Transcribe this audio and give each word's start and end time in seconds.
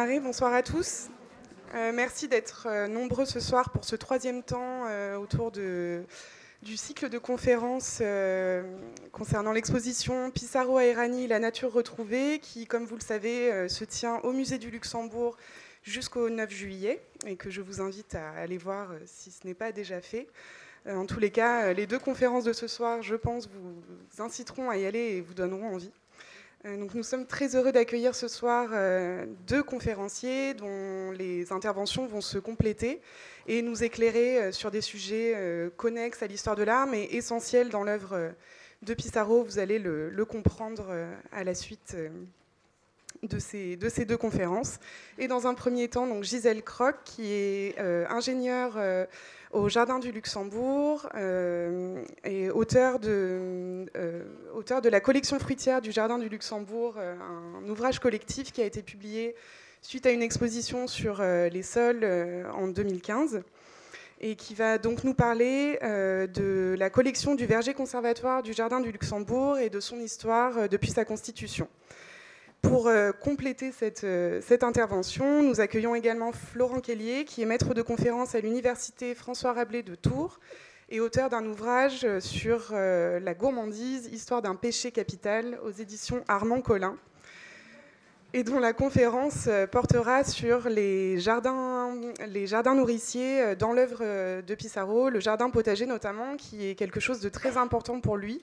Bonsoir 0.00 0.54
à 0.54 0.62
tous. 0.62 1.08
Euh, 1.74 1.90
merci 1.92 2.28
d'être 2.28 2.68
euh, 2.70 2.86
nombreux 2.86 3.24
ce 3.24 3.40
soir 3.40 3.70
pour 3.70 3.84
ce 3.84 3.96
troisième 3.96 4.44
temps 4.44 4.84
euh, 4.86 5.16
autour 5.16 5.50
du 5.50 6.06
cycle 6.76 7.08
de 7.08 7.18
conférences 7.18 8.00
concernant 9.10 9.50
l'exposition 9.50 10.30
Pissarro 10.30 10.76
à 10.76 10.84
Irani, 10.84 11.26
la 11.26 11.40
nature 11.40 11.72
retrouvée, 11.72 12.38
qui, 12.38 12.68
comme 12.68 12.84
vous 12.84 12.94
le 12.94 13.02
savez, 13.02 13.68
se 13.68 13.82
tient 13.82 14.18
au 14.18 14.32
musée 14.32 14.58
du 14.58 14.70
Luxembourg 14.70 15.36
jusqu'au 15.82 16.30
9 16.30 16.48
juillet 16.48 17.02
et 17.26 17.34
que 17.34 17.50
je 17.50 17.60
vous 17.60 17.80
invite 17.80 18.14
à 18.14 18.30
aller 18.34 18.56
voir 18.56 18.92
si 19.04 19.32
ce 19.32 19.44
n'est 19.48 19.54
pas 19.54 19.72
déjà 19.72 20.00
fait. 20.00 20.28
En 20.86 21.06
tous 21.06 21.18
les 21.18 21.32
cas, 21.32 21.72
les 21.72 21.88
deux 21.88 21.98
conférences 21.98 22.44
de 22.44 22.52
ce 22.52 22.68
soir, 22.68 23.02
je 23.02 23.16
pense, 23.16 23.48
vous 23.48 24.22
inciteront 24.22 24.70
à 24.70 24.76
y 24.76 24.86
aller 24.86 25.16
et 25.16 25.20
vous 25.20 25.34
donneront 25.34 25.74
envie. 25.74 25.90
Euh, 26.64 26.76
nous 26.92 27.04
sommes 27.04 27.24
très 27.24 27.54
heureux 27.54 27.70
d'accueillir 27.70 28.16
ce 28.16 28.26
soir 28.26 28.70
euh, 28.72 29.26
deux 29.46 29.62
conférenciers 29.62 30.54
dont 30.54 31.12
les 31.12 31.52
interventions 31.52 32.06
vont 32.08 32.20
se 32.20 32.36
compléter 32.36 33.00
et 33.46 33.62
nous 33.62 33.84
éclairer 33.84 34.42
euh, 34.42 34.52
sur 34.52 34.72
des 34.72 34.80
sujets 34.80 35.36
connexes 35.76 36.20
à 36.22 36.26
l'histoire 36.26 36.56
de 36.56 36.64
l'art, 36.64 36.88
mais 36.88 37.04
essentiels 37.04 37.68
dans 37.68 37.84
l'œuvre 37.84 38.32
de 38.82 38.94
Pissarro. 38.94 39.44
Vous 39.44 39.60
allez 39.60 39.78
le, 39.78 40.24
comprendre 40.24 40.92
à 41.30 41.44
la 41.44 41.54
suite 41.54 41.96
de 43.22 43.38
ces, 43.38 43.76
de 43.76 43.88
ces, 43.88 44.04
deux 44.04 44.16
conférences. 44.16 44.78
Et 45.16 45.28
dans 45.28 45.46
un 45.46 45.54
premier 45.54 45.88
temps, 45.88 46.08
donc 46.08 46.24
Gisèle 46.24 46.62
Croc, 46.62 46.96
qui 47.04 47.32
est 47.32 47.78
ingénieure 47.78 48.76
au 49.50 49.68
Jardin 49.68 49.98
du 49.98 50.12
Luxembourg 50.12 51.08
euh, 51.14 52.02
et 52.24 52.50
auteur 52.50 52.98
de, 52.98 53.86
euh, 53.96 54.24
auteur 54.54 54.82
de 54.82 54.88
la 54.88 55.00
collection 55.00 55.38
fruitière 55.38 55.80
du 55.80 55.90
Jardin 55.90 56.18
du 56.18 56.28
Luxembourg, 56.28 56.96
euh, 56.98 57.14
un 57.58 57.68
ouvrage 57.68 57.98
collectif 57.98 58.52
qui 58.52 58.60
a 58.60 58.66
été 58.66 58.82
publié 58.82 59.34
suite 59.80 60.06
à 60.06 60.10
une 60.10 60.22
exposition 60.22 60.86
sur 60.86 61.22
les 61.22 61.62
sols 61.62 62.04
en 62.52 62.66
2015 62.66 63.42
et 64.20 64.34
qui 64.34 64.52
va 64.54 64.76
donc 64.76 65.04
nous 65.04 65.14
parler 65.14 65.78
de 65.80 66.74
la 66.76 66.90
collection 66.90 67.36
du 67.36 67.46
verger 67.46 67.74
conservatoire 67.74 68.42
du 68.42 68.52
Jardin 68.52 68.80
du 68.80 68.90
Luxembourg 68.90 69.56
et 69.58 69.70
de 69.70 69.78
son 69.78 70.00
histoire 70.00 70.68
depuis 70.68 70.90
sa 70.90 71.04
constitution. 71.04 71.68
Pour 72.62 72.88
euh, 72.88 73.12
compléter 73.12 73.70
euh, 74.02 74.40
cette, 74.42 74.64
intervention, 74.64 75.42
nous 75.42 75.60
accueillons 75.60 75.94
également 75.94 76.32
Florent 76.32 76.80
Kellier, 76.80 77.24
qui 77.24 77.42
est 77.42 77.44
maître 77.44 77.72
de 77.72 77.82
conférence 77.82 78.34
à 78.34 78.40
l'Université 78.40 79.14
François 79.14 79.52
Rabelais 79.52 79.84
de 79.84 79.94
Tours 79.94 80.40
et 80.90 80.98
auteur 81.00 81.28
d'un 81.30 81.46
ouvrage 81.46 82.06
sur 82.18 82.70
euh, 82.72 83.20
la 83.20 83.34
gourmandise, 83.34 84.06
histoire 84.06 84.42
d'un 84.42 84.56
péché 84.56 84.90
capital, 84.90 85.58
aux 85.64 85.70
éditions 85.70 86.24
Armand 86.26 86.60
Collin, 86.60 86.96
et 88.32 88.42
dont 88.42 88.58
la 88.58 88.72
conférence 88.72 89.48
portera 89.70 90.24
sur 90.24 90.68
les 90.68 91.18
jardins, 91.20 91.94
les 92.26 92.46
jardins 92.46 92.74
nourriciers 92.74 93.54
dans 93.56 93.72
l'œuvre 93.72 94.42
de 94.42 94.54
Pissarro, 94.54 95.08
le 95.10 95.20
jardin 95.20 95.48
potager 95.48 95.86
notamment, 95.86 96.36
qui 96.36 96.68
est 96.68 96.74
quelque 96.74 97.00
chose 97.00 97.20
de 97.20 97.28
très 97.28 97.56
important 97.56 98.00
pour 98.00 98.16
lui. 98.16 98.42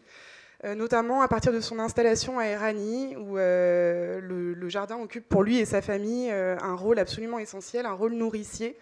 Euh, 0.64 0.74
notamment 0.74 1.22
à 1.22 1.28
partir 1.28 1.52
de 1.52 1.60
son 1.60 1.80
installation 1.80 2.40
à 2.40 2.46
Erani, 2.46 3.16
où 3.18 3.38
euh, 3.38 4.22
le, 4.22 4.70
jardin 4.70 4.98
occupe 4.98 5.28
pour 5.28 5.44
lui 5.44 5.60
et 5.60 5.66
sa 5.66 5.82
famille 5.82 6.32
euh, 6.32 6.58
un 6.62 6.76
rôle 6.76 6.98
absolument 6.98 7.40
essentiel, 7.40 7.86
un 7.86 7.94
rôle 7.94 8.14
nourricier, 8.14 8.78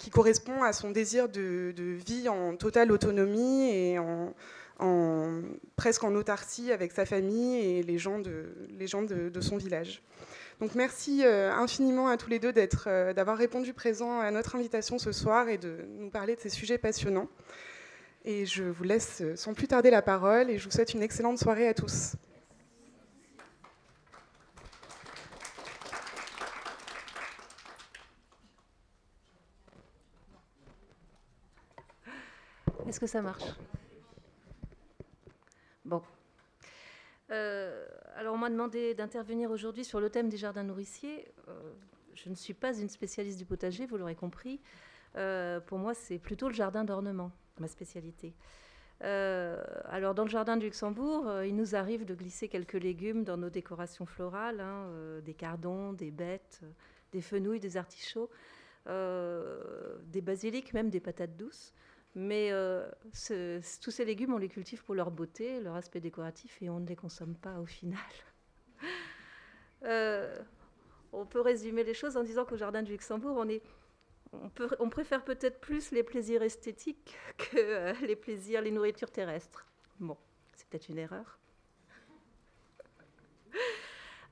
qui 0.00 0.10
correspond 0.10 0.64
à 0.64 0.72
son 0.72 0.90
désir 0.90 1.28
de, 1.28 1.72
vie 2.04 2.28
en 2.28 2.56
totale 2.56 2.90
autonomie 2.90 3.70
et 3.70 3.96
presque 5.76 6.02
en 6.02 6.12
autarcie 6.16 6.72
avec 6.72 6.90
sa 6.90 7.06
famille 7.06 7.60
et 7.60 7.84
les 7.84 7.96
gens 7.96 8.18
de, 8.18 8.52
les 8.76 8.88
gens 8.88 9.02
de, 9.02 9.40
son 9.40 9.56
village. 9.56 10.02
Donc 10.58 10.74
merci 10.74 11.24
infiniment 11.24 12.08
à 12.08 12.16
tous 12.16 12.30
les 12.30 12.40
deux 12.40 12.52
d'avoir 12.52 13.36
répondu 13.36 13.72
présent 13.72 14.18
à 14.18 14.32
notre 14.32 14.56
invitation 14.56 14.98
ce 14.98 15.12
soir 15.12 15.48
et 15.48 15.56
de 15.56 15.86
nous 16.00 16.10
parler 16.10 16.34
de 16.34 16.40
ces 16.40 16.50
sujets 16.50 16.76
passionnants. 16.76 17.28
Et 18.26 18.46
je 18.46 18.64
vous 18.64 18.84
laisse 18.84 19.22
sans 19.36 19.52
plus 19.52 19.68
tarder 19.68 19.90
la 19.90 20.00
parole 20.00 20.48
et 20.48 20.58
je 20.58 20.64
vous 20.64 20.70
souhaite 20.70 20.94
une 20.94 21.02
excellente 21.02 21.38
soirée 21.38 21.68
à 21.68 21.74
tous. 21.74 22.16
Est-ce 32.88 33.00
que 33.00 33.06
ça 33.06 33.20
marche? 33.20 33.44
Bon. 35.84 36.02
Euh, 37.30 37.86
alors, 38.14 38.34
on 38.34 38.38
m'a 38.38 38.48
demandé 38.48 38.94
d'intervenir 38.94 39.50
aujourd'hui 39.50 39.84
sur 39.84 40.00
le 40.00 40.08
thème 40.08 40.30
des 40.30 40.36
jardins 40.38 40.62
nourriciers. 40.62 41.26
Euh, 41.48 41.72
je 42.14 42.30
ne 42.30 42.34
suis 42.34 42.54
pas 42.54 42.74
une 42.74 42.88
spécialiste 42.88 43.36
du 43.36 43.44
potager, 43.44 43.84
vous 43.84 43.98
l'aurez 43.98 44.14
compris. 44.14 44.60
Euh, 45.16 45.60
pour 45.60 45.78
moi, 45.78 45.92
c'est 45.92 46.18
plutôt 46.18 46.48
le 46.48 46.54
jardin 46.54 46.84
d'ornement 46.84 47.32
ma 47.58 47.68
spécialité. 47.68 48.34
Euh, 49.02 49.62
alors, 49.86 50.14
dans 50.14 50.24
le 50.24 50.30
jardin 50.30 50.56
du 50.56 50.66
Luxembourg, 50.66 51.28
euh, 51.28 51.46
il 51.46 51.56
nous 51.56 51.74
arrive 51.74 52.04
de 52.04 52.14
glisser 52.14 52.48
quelques 52.48 52.74
légumes 52.74 53.24
dans 53.24 53.36
nos 53.36 53.50
décorations 53.50 54.06
florales, 54.06 54.60
hein, 54.60 54.86
euh, 54.88 55.20
des 55.20 55.34
cardons, 55.34 55.92
des 55.92 56.10
bêtes, 56.10 56.62
des 57.12 57.20
fenouilles, 57.20 57.60
des 57.60 57.76
artichauts, 57.76 58.30
des 58.86 60.20
basiliques, 60.20 60.74
même 60.74 60.90
des 60.90 61.00
patates 61.00 61.36
douces. 61.36 61.72
Mais 62.14 62.52
tous 63.12 63.90
ces 63.90 64.04
légumes, 64.04 64.32
on 64.32 64.38
les 64.38 64.48
cultive 64.48 64.84
pour 64.84 64.94
leur 64.94 65.10
beauté, 65.10 65.60
leur 65.60 65.74
aspect 65.74 66.00
décoratif, 66.00 66.58
et 66.62 66.70
on 66.70 66.80
ne 66.80 66.86
les 66.86 66.96
consomme 66.96 67.34
pas 67.34 67.58
au 67.58 67.66
final. 67.66 67.98
on 71.12 71.26
peut 71.26 71.40
résumer 71.40 71.82
les 71.82 71.94
choses 71.94 72.16
en 72.16 72.22
disant 72.22 72.44
qu'au 72.44 72.56
jardin 72.56 72.82
du 72.82 72.92
Luxembourg, 72.92 73.36
on 73.38 73.48
est 73.48 73.62
on, 74.80 74.90
préfère 74.90 75.24
peut-être 75.24 75.60
plus 75.60 75.90
les 75.90 76.02
plaisirs 76.02 76.42
esthétiques 76.42 77.16
que 77.38 77.56
euh, 77.56 77.92
les 78.02 78.16
plaisirs, 78.16 78.62
les 78.62 78.70
nourritures 78.70 79.10
terrestres. 79.10 79.66
Bon, 80.00 80.16
c'est 80.54 80.66
peut-être 80.68 80.88
une 80.88 80.98
erreur. 80.98 81.38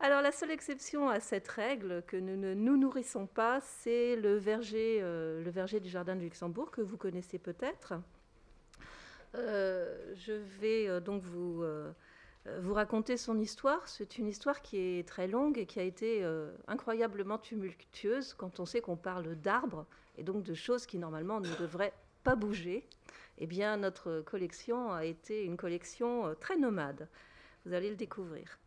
Alors 0.00 0.20
la 0.20 0.32
seule 0.32 0.50
exception 0.50 1.08
à 1.08 1.20
cette 1.20 1.46
règle 1.46 2.02
que 2.08 2.16
nous 2.16 2.36
ne 2.36 2.54
nous 2.54 2.76
nourrissons 2.76 3.28
pas, 3.28 3.60
c'est 3.60 4.16
le 4.16 4.34
verger, 4.36 4.98
euh, 5.00 5.40
le 5.42 5.50
verger 5.50 5.78
du 5.78 5.88
jardin 5.88 6.16
du 6.16 6.24
Luxembourg 6.24 6.72
que 6.72 6.80
vous 6.80 6.96
connaissez 6.96 7.38
peut-être. 7.38 7.94
Euh, 9.36 10.12
je 10.16 10.32
vais 10.32 11.00
donc 11.00 11.22
vous 11.22 11.64
vous 12.60 12.74
raconter 12.74 13.16
son 13.16 13.38
histoire. 13.38 13.86
C'est 13.88 14.18
une 14.18 14.26
histoire 14.26 14.62
qui 14.62 14.78
est 14.78 15.08
très 15.08 15.28
longue 15.28 15.58
et 15.58 15.66
qui 15.66 15.78
a 15.78 15.84
été 15.84 16.24
euh, 16.24 16.50
incroyablement 16.66 17.38
tumultueuse 17.38 18.34
quand 18.34 18.60
on 18.60 18.66
sait 18.66 18.80
qu'on 18.80 18.96
parle 18.96 19.36
d'arbres 19.36 19.86
et 20.18 20.22
donc 20.22 20.42
de 20.42 20.54
choses 20.54 20.86
qui 20.86 20.98
normalement 20.98 21.40
ne 21.40 21.54
devraient 21.56 21.94
pas 22.24 22.34
bouger. 22.34 22.88
Eh 23.38 23.46
bien, 23.46 23.76
notre 23.76 24.20
collection 24.22 24.92
a 24.92 25.04
été 25.04 25.44
une 25.44 25.56
collection 25.56 26.26
euh, 26.26 26.34
très 26.34 26.56
nomade. 26.56 27.08
Vous 27.64 27.74
allez 27.74 27.90
le 27.90 27.96
découvrir. 27.96 28.58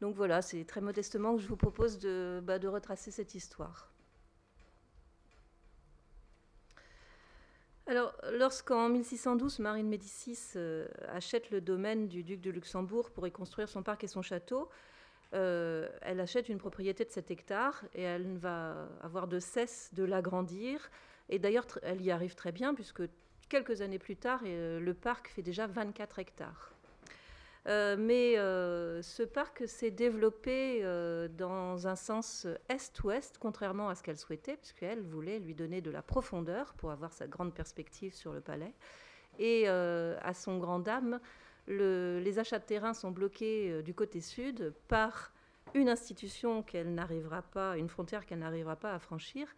Donc 0.00 0.14
voilà, 0.14 0.42
c'est 0.42 0.64
très 0.64 0.80
modestement 0.80 1.36
que 1.36 1.42
je 1.42 1.48
vous 1.48 1.56
propose 1.56 1.98
de, 1.98 2.40
bah, 2.42 2.58
de 2.58 2.68
retracer 2.68 3.10
cette 3.10 3.34
histoire. 3.34 3.93
Alors, 7.86 8.14
lorsqu'en 8.32 8.88
1612, 8.88 9.58
Marine 9.58 9.88
Médicis 9.88 10.38
euh, 10.56 10.86
achète 11.08 11.50
le 11.50 11.60
domaine 11.60 12.08
du 12.08 12.22
duc 12.22 12.40
de 12.40 12.50
Luxembourg 12.50 13.10
pour 13.10 13.26
y 13.26 13.32
construire 13.32 13.68
son 13.68 13.82
parc 13.82 14.04
et 14.04 14.06
son 14.06 14.22
château, 14.22 14.70
euh, 15.34 15.88
elle 16.00 16.20
achète 16.20 16.48
une 16.48 16.58
propriété 16.58 17.04
de 17.04 17.10
7 17.10 17.30
hectares 17.30 17.84
et 17.94 18.02
elle 18.02 18.38
va 18.38 18.88
avoir 19.02 19.28
de 19.28 19.38
cesse 19.38 19.90
de 19.92 20.04
l'agrandir. 20.04 20.90
Et 21.28 21.38
d'ailleurs, 21.38 21.66
elle 21.82 22.00
y 22.00 22.10
arrive 22.10 22.34
très 22.34 22.52
bien 22.52 22.74
puisque 22.74 23.02
quelques 23.50 23.82
années 23.82 23.98
plus 23.98 24.16
tard, 24.16 24.40
euh, 24.44 24.80
le 24.80 24.94
parc 24.94 25.28
fait 25.28 25.42
déjà 25.42 25.66
24 25.66 26.18
hectares. 26.20 26.73
Euh, 27.66 27.96
mais 27.98 28.36
euh, 28.36 29.00
ce 29.00 29.22
parc 29.22 29.66
s'est 29.66 29.90
développé 29.90 30.80
euh, 30.82 31.28
dans 31.28 31.86
un 31.86 31.96
sens 31.96 32.46
est-ouest, 32.68 33.38
contrairement 33.38 33.88
à 33.88 33.94
ce 33.94 34.02
qu'elle 34.02 34.18
souhaitait, 34.18 34.56
puisqu'elle 34.56 35.00
voulait 35.00 35.38
lui 35.38 35.54
donner 35.54 35.80
de 35.80 35.90
la 35.90 36.02
profondeur 36.02 36.74
pour 36.74 36.90
avoir 36.90 37.12
sa 37.12 37.26
grande 37.26 37.54
perspective 37.54 38.14
sur 38.14 38.32
le 38.32 38.40
palais. 38.40 38.74
Et 39.38 39.66
à 39.66 40.32
son 40.32 40.58
grand 40.58 40.78
dame, 40.78 41.18
les 41.66 42.38
achats 42.38 42.60
de 42.60 42.64
terrain 42.64 42.94
sont 42.94 43.10
bloqués 43.10 43.82
du 43.82 43.92
côté 43.92 44.20
sud 44.20 44.72
par 44.86 45.32
une 45.74 45.88
institution 45.88 46.62
qu'elle 46.62 46.94
n'arrivera 46.94 47.42
pas, 47.42 47.76
une 47.76 47.88
frontière 47.88 48.26
qu'elle 48.26 48.38
n'arrivera 48.38 48.76
pas 48.76 48.94
à 48.94 49.00
franchir, 49.00 49.48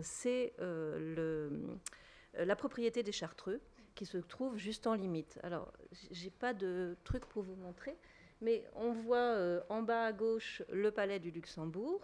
c'est 0.00 0.54
la 0.58 2.56
propriété 2.56 3.02
des 3.02 3.12
Chartreux, 3.12 3.60
qui 3.94 4.06
se 4.06 4.18
trouve 4.18 4.56
juste 4.56 4.86
en 4.86 4.94
limite. 4.94 5.38
Alors, 5.42 5.72
j'ai 6.10 6.30
pas 6.30 6.54
de 6.54 6.96
truc 7.04 7.26
pour 7.26 7.42
vous 7.42 7.56
montrer, 7.56 7.96
mais 8.40 8.64
on 8.74 8.92
voit 8.92 9.16
euh, 9.18 9.60
en 9.68 9.82
bas 9.82 10.06
à 10.06 10.12
gauche 10.12 10.62
le 10.72 10.90
palais 10.90 11.18
du 11.18 11.30
Luxembourg 11.30 12.00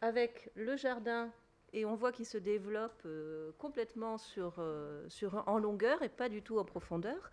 avec 0.00 0.50
le 0.54 0.76
jardin 0.76 1.30
et 1.72 1.84
on 1.84 1.94
voit 1.94 2.12
qu'il 2.12 2.26
se 2.26 2.38
développe 2.38 3.02
euh, 3.04 3.52
complètement 3.58 4.18
sur, 4.18 4.54
euh, 4.58 5.06
sur, 5.08 5.42
en 5.46 5.58
longueur 5.58 6.02
et 6.02 6.08
pas 6.08 6.28
du 6.28 6.42
tout 6.42 6.58
en 6.58 6.64
profondeur. 6.64 7.30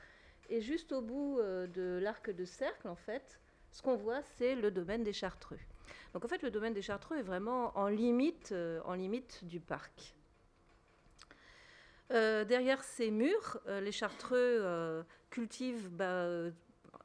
Et 0.49 0.59
juste 0.59 0.91
au 0.91 1.01
bout 1.01 1.39
de 1.39 1.99
l'arc 2.01 2.29
de 2.29 2.43
cercle, 2.43 2.89
en 2.89 2.97
fait, 2.97 3.39
ce 3.71 3.81
qu'on 3.81 3.95
voit, 3.95 4.21
c'est 4.21 4.55
le 4.55 4.71
domaine 4.71 5.01
des 5.01 5.13
Chartreux. 5.13 5.59
Donc 6.13 6.25
en 6.25 6.27
fait, 6.27 6.43
le 6.43 6.51
domaine 6.51 6.73
des 6.73 6.81
Chartreux 6.81 7.17
est 7.17 7.23
vraiment 7.23 7.75
en 7.77 7.87
limite, 7.87 8.53
en 8.83 8.93
limite 8.93 9.45
du 9.45 9.61
parc. 9.61 10.13
Derrière 12.09 12.83
ces 12.83 13.11
murs, 13.11 13.59
les 13.67 13.91
Chartreux 13.91 15.03
cultivent 15.29 15.89
bah, 15.89 16.51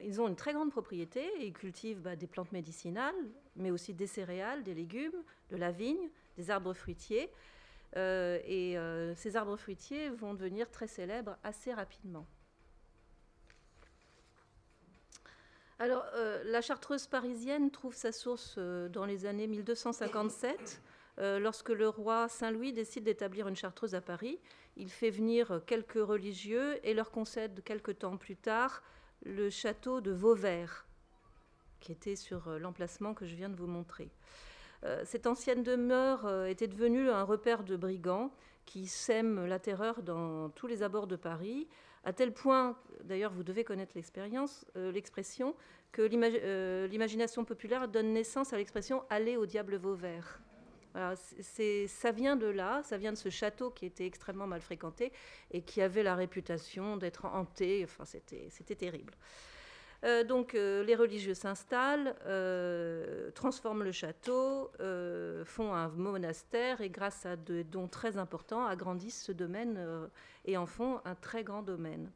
ils 0.00 0.20
ont 0.20 0.28
une 0.28 0.36
très 0.36 0.52
grande 0.52 0.70
propriété. 0.70 1.28
Ils 1.40 1.52
cultivent 1.52 2.00
bah, 2.00 2.16
des 2.16 2.26
plantes 2.26 2.52
médicinales, 2.52 3.14
mais 3.56 3.70
aussi 3.70 3.94
des 3.94 4.06
céréales, 4.06 4.62
des 4.62 4.74
légumes, 4.74 5.22
de 5.50 5.56
la 5.56 5.72
vigne, 5.72 6.08
des 6.36 6.50
arbres 6.50 6.72
fruitiers. 6.72 7.30
Euh, 7.96 8.38
et 8.44 8.76
euh, 8.76 9.14
ces 9.14 9.36
arbres 9.36 9.56
fruitiers 9.56 10.10
vont 10.10 10.34
devenir 10.34 10.70
très 10.70 10.86
célèbres 10.86 11.36
assez 11.42 11.72
rapidement. 11.72 12.26
Alors, 15.80 16.04
euh, 16.14 16.42
la 16.44 16.60
chartreuse 16.60 17.06
parisienne 17.06 17.70
trouve 17.70 17.94
sa 17.94 18.12
source 18.12 18.58
dans 18.58 19.06
les 19.06 19.26
années 19.26 19.46
1257, 19.46 20.82
lorsque 21.40 21.70
le 21.70 21.88
roi 21.88 22.28
Saint-Louis 22.28 22.72
décide 22.72 23.04
d'établir 23.04 23.48
une 23.48 23.56
chartreuse 23.56 23.94
à 23.94 24.00
Paris. 24.00 24.38
Il 24.80 24.90
fait 24.90 25.10
venir 25.10 25.60
quelques 25.66 25.94
religieux 25.94 26.78
et 26.84 26.94
leur 26.94 27.10
concède 27.10 27.62
quelques 27.64 27.98
temps 27.98 28.16
plus 28.16 28.36
tard 28.36 28.82
le 29.24 29.50
château 29.50 30.00
de 30.00 30.12
Vauvert, 30.12 30.86
qui 31.80 31.90
était 31.90 32.14
sur 32.14 32.46
euh, 32.46 32.58
l'emplacement 32.60 33.12
que 33.12 33.26
je 33.26 33.34
viens 33.34 33.48
de 33.48 33.56
vous 33.56 33.66
montrer. 33.66 34.08
Euh, 34.84 35.02
cette 35.04 35.26
ancienne 35.26 35.64
demeure 35.64 36.26
euh, 36.26 36.46
était 36.46 36.68
devenue 36.68 37.10
un 37.10 37.24
repère 37.24 37.64
de 37.64 37.76
brigands 37.76 38.30
qui 38.66 38.86
sèment 38.86 39.46
la 39.46 39.58
terreur 39.58 40.00
dans 40.04 40.48
tous 40.50 40.68
les 40.68 40.84
abords 40.84 41.08
de 41.08 41.16
Paris, 41.16 41.66
à 42.04 42.12
tel 42.12 42.32
point, 42.32 42.78
d'ailleurs 43.02 43.32
vous 43.32 43.42
devez 43.42 43.64
connaître 43.64 43.92
l'expérience, 43.96 44.64
l'expression, 44.76 45.56
que 45.90 46.02
l'imagination 46.86 47.44
populaire 47.44 47.88
donne 47.88 48.12
naissance 48.12 48.52
à 48.52 48.58
l'expression 48.58 49.02
aller 49.10 49.36
au 49.36 49.46
diable 49.46 49.76
Vauvert. 49.76 50.40
Ça 50.94 52.12
vient 52.12 52.36
de 52.36 52.46
là, 52.46 52.82
ça 52.84 52.96
vient 52.96 53.12
de 53.12 53.16
ce 53.18 53.28
château 53.28 53.70
qui 53.70 53.86
était 53.86 54.06
extrêmement 54.06 54.46
mal 54.46 54.60
fréquenté 54.60 55.12
et 55.50 55.62
qui 55.62 55.80
avait 55.82 56.02
la 56.02 56.14
réputation 56.14 56.96
d'être 56.96 57.26
hanté. 57.26 57.84
Enfin, 57.84 58.04
c'était 58.04 58.76
terrible. 58.76 59.14
Euh, 60.04 60.22
donc 60.22 60.54
euh, 60.54 60.84
les 60.84 60.94
religieux 60.94 61.34
s'installent, 61.34 62.14
euh, 62.26 63.30
transforment 63.32 63.82
le 63.82 63.92
château, 63.92 64.70
font 65.44 65.74
un 65.74 65.88
monastère 65.88 66.80
et 66.80 66.90
grâce 66.90 67.26
à 67.26 67.36
des 67.36 67.64
dons 67.64 67.88
très 67.88 68.16
importants 68.16 68.66
agrandissent 68.66 69.22
ce 69.22 69.32
domaine 69.32 70.08
et 70.44 70.56
en 70.56 70.66
font 70.66 71.00
un 71.04 71.14
très 71.14 71.42
grand 71.42 71.62
domaine. 71.62 72.10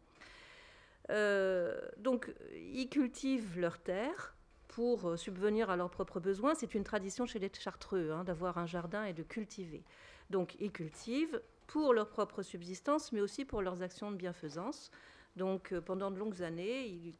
donc 1.98 2.32
ils 2.54 2.88
cultivent 2.88 3.58
leurs 3.58 3.78
terres 3.78 4.34
pour 4.72 5.19
subvenir 5.19 5.70
à 5.70 5.76
leurs 5.76 5.90
propres 5.90 6.19
besoins. 6.19 6.54
C'est 6.54 6.74
une 6.74 6.84
tradition 6.84 7.26
chez 7.26 7.38
les 7.38 7.50
Chartreux 7.52 8.10
hein, 8.10 8.24
d'avoir 8.24 8.58
un 8.58 8.66
jardin 8.66 9.04
et 9.04 9.12
de 9.12 9.22
cultiver. 9.22 9.84
Donc 10.30 10.56
ils 10.60 10.72
cultivent 10.72 11.40
pour 11.66 11.94
leur 11.94 12.08
propre 12.08 12.42
subsistance, 12.42 13.12
mais 13.12 13.20
aussi 13.20 13.44
pour 13.44 13.62
leurs 13.62 13.82
actions 13.82 14.10
de 14.10 14.16
bienfaisance. 14.16 14.90
Donc 15.36 15.72
euh, 15.72 15.80
pendant 15.80 16.10
de 16.10 16.19
longues 16.19 16.42
années, 16.42 16.86
ils, 16.86 17.16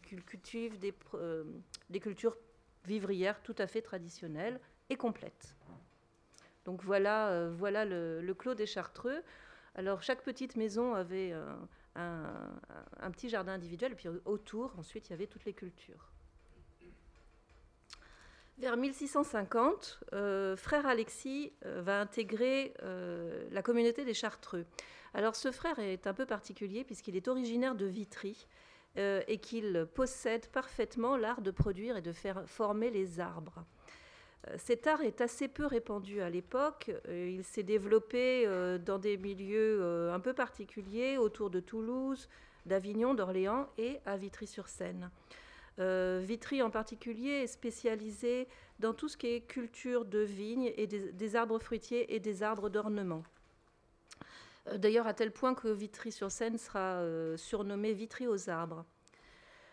cultivent 0.00 0.78
euh, 1.14 1.44
des, 1.90 2.00
cultures 2.00 2.36
vivrières 2.84 3.42
tout 3.42 3.54
à 3.58 3.66
fait 3.66 3.82
traditionnelles 3.82 4.60
et 4.90 4.96
complètes. 4.96 5.54
Donc 6.64 6.82
voilà, 6.82 7.28
euh, 7.28 7.50
voilà 7.54 7.84
le, 7.84 8.34
clos 8.34 8.54
des 8.54 8.66
Chartreux. 8.66 9.22
Alors 9.74 10.02
chaque 10.02 10.22
petite 10.22 10.56
maison 10.56 10.94
avait 10.94 11.34
un, 11.96 13.10
petit 13.10 13.28
jardin 13.28 13.52
individuel, 13.52 13.92
et 13.92 13.94
puis 13.96 14.08
autour, 14.24 14.78
ensuite, 14.78 15.08
il 15.08 15.10
y 15.10 15.14
avait 15.14 15.26
toutes 15.26 15.44
les 15.44 15.52
cultures. 15.52 16.13
Vers 18.58 18.76
1650, 18.76 20.04
frère 20.56 20.86
Alexis 20.86 21.52
va 21.62 22.00
intégrer 22.00 22.72
la 23.50 23.62
communauté 23.62 24.04
des 24.04 24.14
Chartreux. 24.14 24.64
Alors 25.14 25.36
ce 25.36 25.52
frère 25.52 25.78
est 25.78 26.06
un 26.06 26.14
peu 26.14 26.26
particulier 26.26 26.84
puisqu'il 26.84 27.16
est 27.16 27.28
originaire 27.28 27.76
de 27.76 27.86
Vitry 27.86 28.46
euh, 28.96 29.22
et 29.26 29.38
qu'il 29.38 29.86
possède 29.94 30.46
parfaitement 30.48 31.16
l'art 31.16 31.40
de 31.40 31.50
produire 31.50 31.96
et 31.96 32.02
de 32.02 32.12
faire 32.12 32.42
former 32.46 32.90
les 32.90 33.18
arbres. 33.18 33.64
Euh, 34.48 34.54
cet 34.56 34.86
art 34.86 35.02
est 35.02 35.20
assez 35.20 35.48
peu 35.48 35.66
répandu 35.66 36.20
à 36.20 36.30
l'époque. 36.30 36.92
Euh, 37.08 37.28
il 37.28 37.44
s'est 37.44 37.62
développé 37.64 38.46
dans 38.84 38.98
des 38.98 39.16
milieux 39.16 40.10
un 40.12 40.20
peu 40.20 40.32
particuliers 40.32 41.16
autour 41.16 41.50
de 41.50 41.58
Toulouse, 41.60 42.28
d'Avignon, 42.66 43.14
d'Orléans 43.14 43.68
et 43.78 43.98
à 44.06 44.16
Vitry-sur-Seine. 44.16 45.10
Vitry 45.78 46.62
en 46.62 46.70
particulier 46.70 47.42
est 47.42 47.46
spécialisé 47.48 48.46
dans 48.78 48.94
tout 48.94 49.08
ce 49.08 49.16
qui 49.16 49.26
est 49.26 49.40
culture 49.40 50.04
de 50.04 50.20
vignes 50.20 50.72
et 50.76 50.86
des 50.86 51.36
arbres 51.36 51.58
fruitiers 51.58 52.14
et 52.14 52.20
des 52.20 52.42
arbres 52.42 52.68
d'ornement. 52.68 53.24
Euh, 54.68 54.78
d'ailleurs, 54.78 55.06
à 55.06 55.14
tel 55.14 55.30
point 55.30 55.54
que 55.54 55.68
Vitry-sur-Seine 55.68 56.58
sera 56.58 57.00
euh, 57.00 57.36
surnommé 57.36 57.92
Vitry 57.92 58.26
aux 58.26 58.50
arbres. 58.50 58.84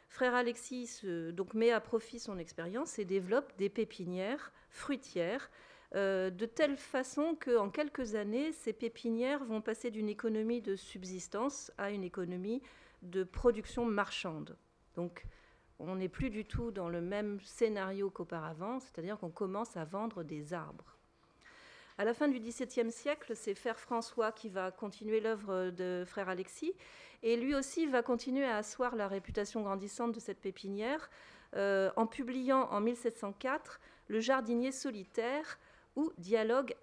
Frère 0.09 0.35
Alexis 0.35 1.01
donc, 1.31 1.53
met 1.53 1.71
à 1.71 1.79
profit 1.79 2.19
son 2.19 2.37
expérience 2.37 2.99
et 2.99 3.05
développe 3.05 3.55
des 3.57 3.69
pépinières 3.69 4.51
fruitières 4.69 5.49
euh, 5.95 6.29
de 6.29 6.45
telle 6.45 6.75
façon 6.75 7.35
qu'en 7.35 7.69
quelques 7.69 8.15
années, 8.15 8.51
ces 8.51 8.73
pépinières 8.73 9.43
vont 9.45 9.61
passer 9.61 9.89
d'une 9.89 10.09
économie 10.09 10.61
de 10.61 10.75
subsistance 10.75 11.71
à 11.77 11.91
une 11.91 12.03
économie 12.03 12.61
de 13.03 13.23
production 13.23 13.85
marchande. 13.85 14.57
Donc, 14.95 15.25
on 15.87 15.95
n'est 15.95 16.09
plus 16.09 16.29
du 16.29 16.45
tout 16.45 16.71
dans 16.71 16.89
le 16.89 17.01
même 17.01 17.39
scénario 17.43 18.09
qu'auparavant, 18.09 18.79
c'est-à-dire 18.79 19.17
qu'on 19.17 19.29
commence 19.29 19.75
à 19.77 19.85
vendre 19.85 20.23
des 20.23 20.53
arbres. 20.53 20.97
À 21.97 22.05
la 22.05 22.13
fin 22.13 22.27
du 22.27 22.39
XVIIe 22.39 22.91
siècle, 22.91 23.33
c'est 23.35 23.53
Frère 23.53 23.79
François 23.79 24.31
qui 24.31 24.49
va 24.49 24.71
continuer 24.71 25.19
l'œuvre 25.19 25.69
de 25.69 26.03
Frère 26.07 26.29
Alexis. 26.29 26.73
Et 27.21 27.37
lui 27.37 27.53
aussi 27.53 27.85
va 27.85 28.01
continuer 28.01 28.45
à 28.45 28.57
asseoir 28.57 28.95
la 28.95 29.07
réputation 29.07 29.61
grandissante 29.61 30.13
de 30.13 30.19
cette 30.19 30.39
pépinière 30.39 31.09
euh, 31.55 31.91
en 31.95 32.07
publiant 32.07 32.69
en 32.71 32.81
1704 32.81 33.79
Le 34.07 34.19
jardinier 34.19 34.71
solitaire 34.71 35.59
ou 35.95 36.11
dialogue 36.17 36.73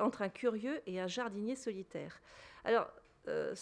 entre 0.00 0.22
un 0.22 0.28
curieux 0.28 0.80
et 0.86 0.98
un 0.98 1.06
jardinier 1.06 1.54
solitaire. 1.54 2.20
Alors, 2.64 2.90
euh, 3.26 3.54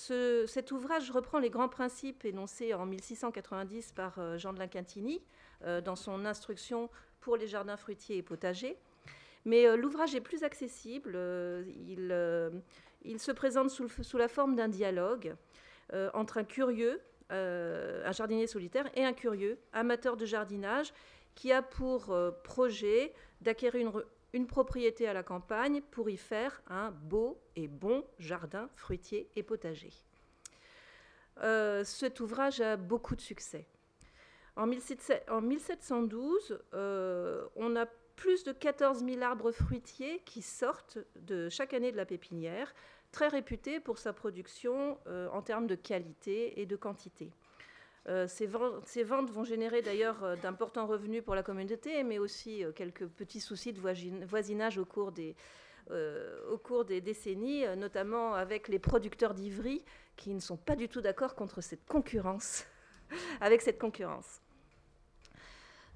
cet 0.46 0.72
ouvrage 0.72 1.10
reprend 1.10 1.38
les 1.38 1.50
grands 1.50 1.68
principes 1.68 2.24
énoncés 2.24 2.74
en 2.74 2.86
1690 2.86 3.92
par 3.92 4.18
euh, 4.18 4.38
Jean 4.38 4.52
de 4.52 4.58
Lincantini 4.58 5.22
dans 5.84 5.94
son 5.94 6.24
instruction 6.24 6.90
pour 7.20 7.36
les 7.36 7.46
jardins 7.46 7.76
fruitiers 7.76 8.16
et 8.16 8.22
potagers. 8.22 8.76
Mais 9.44 9.66
euh, 9.66 9.76
l'ouvrage 9.76 10.14
est 10.14 10.20
plus 10.20 10.44
accessible. 10.44 11.12
Euh, 11.14 11.64
euh, 11.88 12.50
il, 13.04 13.18
se 13.18 13.32
présente 13.32 13.70
sous, 13.70 14.18
la 14.18 14.28
forme 14.28 14.54
d'un 14.54 14.68
dialogue 14.68 15.34
entre 16.14 16.38
un 16.38 16.44
curieux, 16.44 17.02
un 17.28 18.12
jardinier 18.12 18.46
solitaire, 18.46 18.88
et 18.94 19.04
un 19.04 19.12
curieux, 19.12 19.58
amateur 19.74 20.16
de 20.16 20.24
jardinage, 20.24 20.94
qui 21.34 21.52
a 21.52 21.60
pour 21.60 22.16
projet 22.44 23.12
d'acquérir 23.42 23.74
une, 23.74 23.92
propriété 24.46 25.06
à 25.06 25.12
la 25.12 25.22
campagne 25.22 25.82
pour 25.90 26.10
y 26.10 26.16
faire 26.16 26.62
un 26.68 26.90
beau 26.90 27.38
et 27.56 27.68
bon 27.68 28.04
jardin 28.18 28.68
fruitier 28.74 29.28
et 29.36 29.42
potager. 29.42 29.92
cet 31.84 32.20
ouvrage 32.20 32.60
a 32.60 32.76
beaucoup 32.76 33.16
de 33.16 33.20
succès. 33.20 33.66
En, 34.56 34.66
1712, 34.66 36.60
on 37.56 37.76
a 37.76 37.86
plus 38.16 38.44
de 38.44 38.52
14 38.52 39.04
000 39.04 39.22
arbres 39.22 39.52
fruitiers 39.52 40.20
qui 40.24 40.42
sortent 40.42 40.98
de 41.16 41.48
chaque 41.48 41.74
année 41.74 41.92
de 41.92 41.96
la 41.96 42.06
pépinière, 42.06 42.74
très 43.10 43.28
réputé 43.28 43.80
pour 43.80 43.98
sa 43.98 44.12
production 44.12 44.98
euh, 45.06 45.28
en 45.32 45.42
termes 45.42 45.66
de 45.66 45.74
qualité 45.74 46.60
et 46.60 46.66
de 46.66 46.76
quantité. 46.76 47.30
Euh, 48.08 48.26
ces, 48.26 48.46
ventes, 48.46 49.30
vont 49.30 49.44
générer 49.44 49.80
d'ailleurs 49.80 50.24
euh, 50.24 50.36
d'importants 50.36 50.86
revenus 50.86 51.22
pour 51.22 51.34
la 51.36 51.42
communauté, 51.42 52.02
mais 52.02 52.18
aussi 52.18 52.64
quelques 52.74 53.06
petits 53.06 53.40
soucis 53.40 53.72
de 53.72 53.80
voisinage 54.26 54.78
au 54.78 54.84
cours 54.84 55.12
des, 55.12 55.36
décennies, 57.00 57.64
notamment 57.76 58.34
avec 58.34 58.68
les 58.68 58.78
producteurs 58.78 59.34
d'Ivry 59.34 59.84
qui 60.16 60.34
ne 60.34 60.40
sont 60.40 60.56
pas 60.56 60.76
du 60.76 60.88
tout 60.88 61.00
d'accord 61.00 61.34
contre 61.34 61.60
avec 63.40 63.62
cette 63.62 63.78
concurrence. 63.78 64.41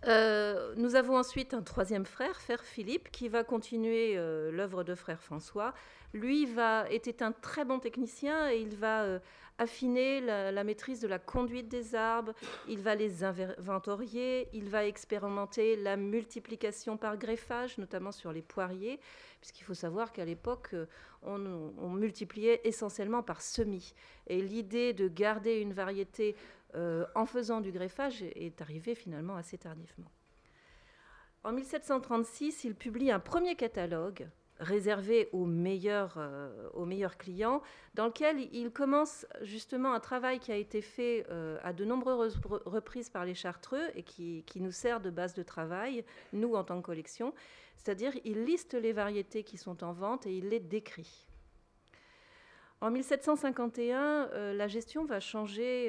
Euh, 0.04 0.74
nous 0.76 0.94
avons 0.94 1.16
ensuite 1.16 1.54
un 1.54 1.62
troisième 1.62 2.04
frère, 2.04 2.40
frère 2.40 2.62
Philippe, 2.62 3.10
qui 3.10 3.28
va 3.28 3.44
continuer 3.44 4.14
euh, 4.16 4.52
l'œuvre 4.52 4.84
de 4.84 4.94
frère 4.94 5.20
François. 5.20 5.74
Lui 6.12 6.46
va, 6.46 6.88
était 6.90 7.22
un 7.22 7.32
très 7.32 7.64
bon 7.64 7.78
technicien 7.78 8.50
et 8.50 8.58
il 8.58 8.76
va 8.76 9.02
euh, 9.02 9.18
affiner 9.58 10.20
la, 10.20 10.64
maîtrise 10.64 11.00
de 11.00 11.08
la 11.08 11.18
conduite 11.18 11.68
des 11.68 11.94
arbres, 11.94 12.34
il 12.68 12.80
va 12.80 12.94
les 12.94 13.24
inventorier, 13.24 14.48
il 14.52 14.68
va 14.68 14.84
expérimenter 14.84 15.76
la 15.76 15.96
multiplication 15.96 16.96
par 16.96 17.16
greffage, 17.16 17.78
notamment 17.78 18.12
sur 18.12 18.32
les 18.32 18.42
poiriers, 18.42 19.00
puisqu'il 19.40 19.64
faut 19.64 19.74
savoir 19.74 20.12
qu'à 20.12 20.26
l'époque, 20.26 20.74
on, 21.22 21.72
on, 21.78 21.88
multipliait 21.88 22.60
essentiellement 22.64 23.22
par 23.22 23.40
semis. 23.40 23.94
Et 24.26 24.42
l'idée 24.42 24.92
de 24.92 25.08
garder 25.08 25.54
une 25.54 25.72
variété 25.72 26.36
euh, 26.74 27.06
en 27.14 27.26
faisant 27.26 27.60
du 27.60 27.72
greffage 27.72 28.22
est 28.22 28.60
arrivé 28.60 28.94
finalement 28.94 29.36
assez 29.36 29.58
tardivement. 29.58 30.10
En 31.44 31.52
1736, 31.52 32.64
il 32.64 32.74
publie 32.74 33.10
un 33.10 33.20
premier 33.20 33.54
catalogue 33.54 34.28
réservé 34.58 35.28
aux 35.32 35.44
meilleurs, 35.44 36.14
euh, 36.16 36.68
aux 36.72 36.86
meilleurs 36.86 37.18
clients, 37.18 37.62
dans 37.94 38.06
lequel 38.06 38.48
il 38.52 38.70
commence 38.70 39.26
justement 39.42 39.92
un 39.92 40.00
travail 40.00 40.38
qui 40.38 40.50
a 40.50 40.56
été 40.56 40.80
fait 40.80 41.26
euh, 41.30 41.58
à 41.62 41.72
de 41.72 41.84
nombreuses 41.84 42.40
reprises 42.64 43.10
par 43.10 43.24
les 43.24 43.34
Chartreux 43.34 43.90
et 43.94 44.02
qui, 44.02 44.44
qui, 44.46 44.60
nous 44.60 44.72
sert 44.72 45.00
de 45.00 45.10
base 45.10 45.34
de 45.34 45.42
travail, 45.42 46.04
nous 46.32 46.54
en 46.54 46.64
tant 46.64 46.80
que 46.80 46.86
collection. 46.86 47.34
C'est-à-dire, 47.76 48.12
il 48.24 48.44
liste 48.44 48.74
les 48.74 48.92
variétés 48.92 49.44
qui 49.44 49.58
sont 49.58 49.84
en 49.84 49.92
vente 49.92 50.26
et 50.26 50.36
il 50.36 50.48
les 50.48 50.60
décrit. 50.60 51.28
En 52.80 52.90
1751, 52.90 54.28
euh, 54.32 54.52
la 54.52 54.68
gestion 54.68 55.04
va 55.04 55.20
changer 55.20 55.86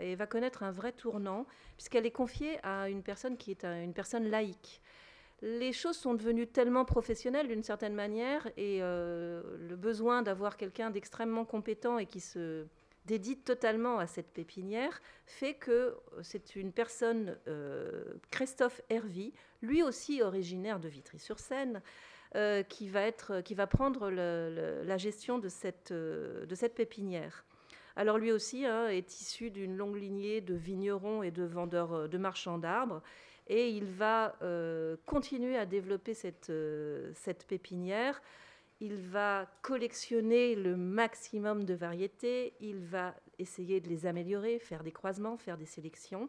et 0.00 0.14
va 0.16 0.26
connaître 0.26 0.62
un 0.62 0.72
vrai 0.72 0.92
tournant, 0.92 1.46
puisqu'elle 1.76 2.06
est 2.06 2.10
confiée 2.10 2.58
à 2.64 2.88
une 2.88 3.02
personne 3.02 3.36
qui 3.36 3.50
est 3.50 3.64
une 3.64 3.94
personne 3.94 4.28
laïque. 4.28 4.80
Les 5.42 5.72
choses 5.72 5.96
sont 5.96 6.14
devenues 6.14 6.46
tellement 6.46 6.84
professionnelles 6.84 7.48
d'une 7.48 7.62
certaine 7.62 7.94
manière 7.94 8.46
et 8.56 8.78
euh, 8.80 9.42
le 9.58 9.76
besoin 9.76 10.22
d'avoir 10.22 10.56
quelqu'un 10.56 10.90
d'extrêmement 10.90 11.44
compétent 11.44 11.98
et 11.98 12.06
qui 12.06 12.20
se 12.20 12.66
dédie 13.04 13.36
totalement 13.36 13.98
à 13.98 14.06
cette 14.06 14.32
pépinière 14.32 15.00
fait 15.26 15.54
que 15.54 15.94
c'est 16.22 16.56
une 16.56 16.72
personne, 16.72 17.36
euh, 17.48 18.14
Christophe 18.30 18.80
Hervy, 18.88 19.32
lui 19.60 19.82
aussi 19.82 20.22
originaire 20.22 20.80
de 20.80 20.88
Vitry-sur-Seine, 20.88 21.82
euh, 22.36 22.62
qui, 22.62 22.88
va 22.88 23.02
être, 23.02 23.40
qui 23.40 23.54
va 23.54 23.66
prendre 23.66 24.10
la 24.10 24.96
gestion 24.96 25.38
de 25.38 25.48
cette, 25.48 25.92
de 25.92 26.54
cette 26.54 26.74
pépinière. 26.74 27.44
Alors 27.96 28.18
lui 28.18 28.30
aussi 28.30 28.66
hein, 28.66 28.88
est 28.88 29.20
issu 29.20 29.50
d'une 29.50 29.76
longue 29.76 29.96
lignée 29.96 30.42
de 30.42 30.54
vignerons 30.54 31.22
et 31.22 31.30
de 31.30 31.44
vendeurs 31.44 32.08
de 32.08 32.18
marchands 32.18 32.58
d'arbres 32.58 33.02
et 33.48 33.70
il 33.70 33.84
va 33.84 34.36
euh, 34.42 34.96
continuer 35.06 35.56
à 35.56 35.66
développer 35.66 36.14
cette, 36.14 36.50
euh, 36.50 37.10
cette 37.14 37.46
pépinière. 37.46 38.20
Il 38.80 38.96
va 38.96 39.46
collectionner 39.62 40.54
le 40.54 40.76
maximum 40.76 41.64
de 41.64 41.74
variétés, 41.74 42.54
il 42.60 42.84
va 42.84 43.14
essayer 43.38 43.80
de 43.80 43.88
les 43.88 44.06
améliorer, 44.06 44.58
faire 44.58 44.82
des 44.82 44.92
croisements, 44.92 45.36
faire 45.36 45.56
des 45.56 45.66
sélections. 45.66 46.28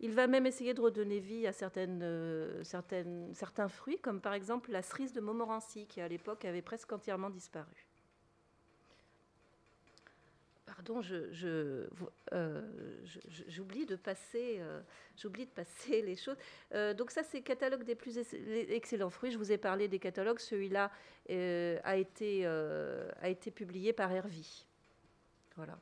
Il 0.00 0.12
va 0.12 0.26
même 0.26 0.46
essayer 0.46 0.72
de 0.72 0.80
redonner 0.80 1.18
vie 1.18 1.46
à 1.46 1.52
euh, 1.76 2.64
certains 2.64 3.68
fruits, 3.68 3.98
comme 3.98 4.20
par 4.20 4.32
exemple 4.32 4.72
la 4.72 4.82
cerise 4.82 5.12
de 5.12 5.20
Montmorency, 5.20 5.86
qui 5.86 6.00
à 6.00 6.08
l'époque 6.08 6.44
avait 6.44 6.62
presque 6.62 6.92
entièrement 6.92 7.30
disparu. 7.30 7.86
Pardon, 10.76 11.02
euh, 11.52 11.86
j'oublie 13.48 13.86
de 13.86 13.96
passer, 13.96 14.56
euh, 14.60 14.80
les 15.88 16.16
choses. 16.16 16.36
Euh, 16.74 16.94
donc 16.94 17.10
ça, 17.10 17.22
c'est 17.22 17.42
catalogue 17.42 17.82
des 17.82 17.94
plus 17.94 18.16
excellents 18.70 19.10
fruits. 19.10 19.30
Je 19.30 19.36
vous 19.36 19.52
ai 19.52 19.58
parlé 19.58 19.88
des 19.88 19.98
catalogues. 19.98 20.38
Celui-là 20.38 20.90
a 21.28 21.96
été 21.96 22.46
a 22.46 23.28
été 23.28 23.50
publié 23.50 23.92
par 23.92 24.10
Hervy. 24.10 24.64
Voilà, 25.56 25.76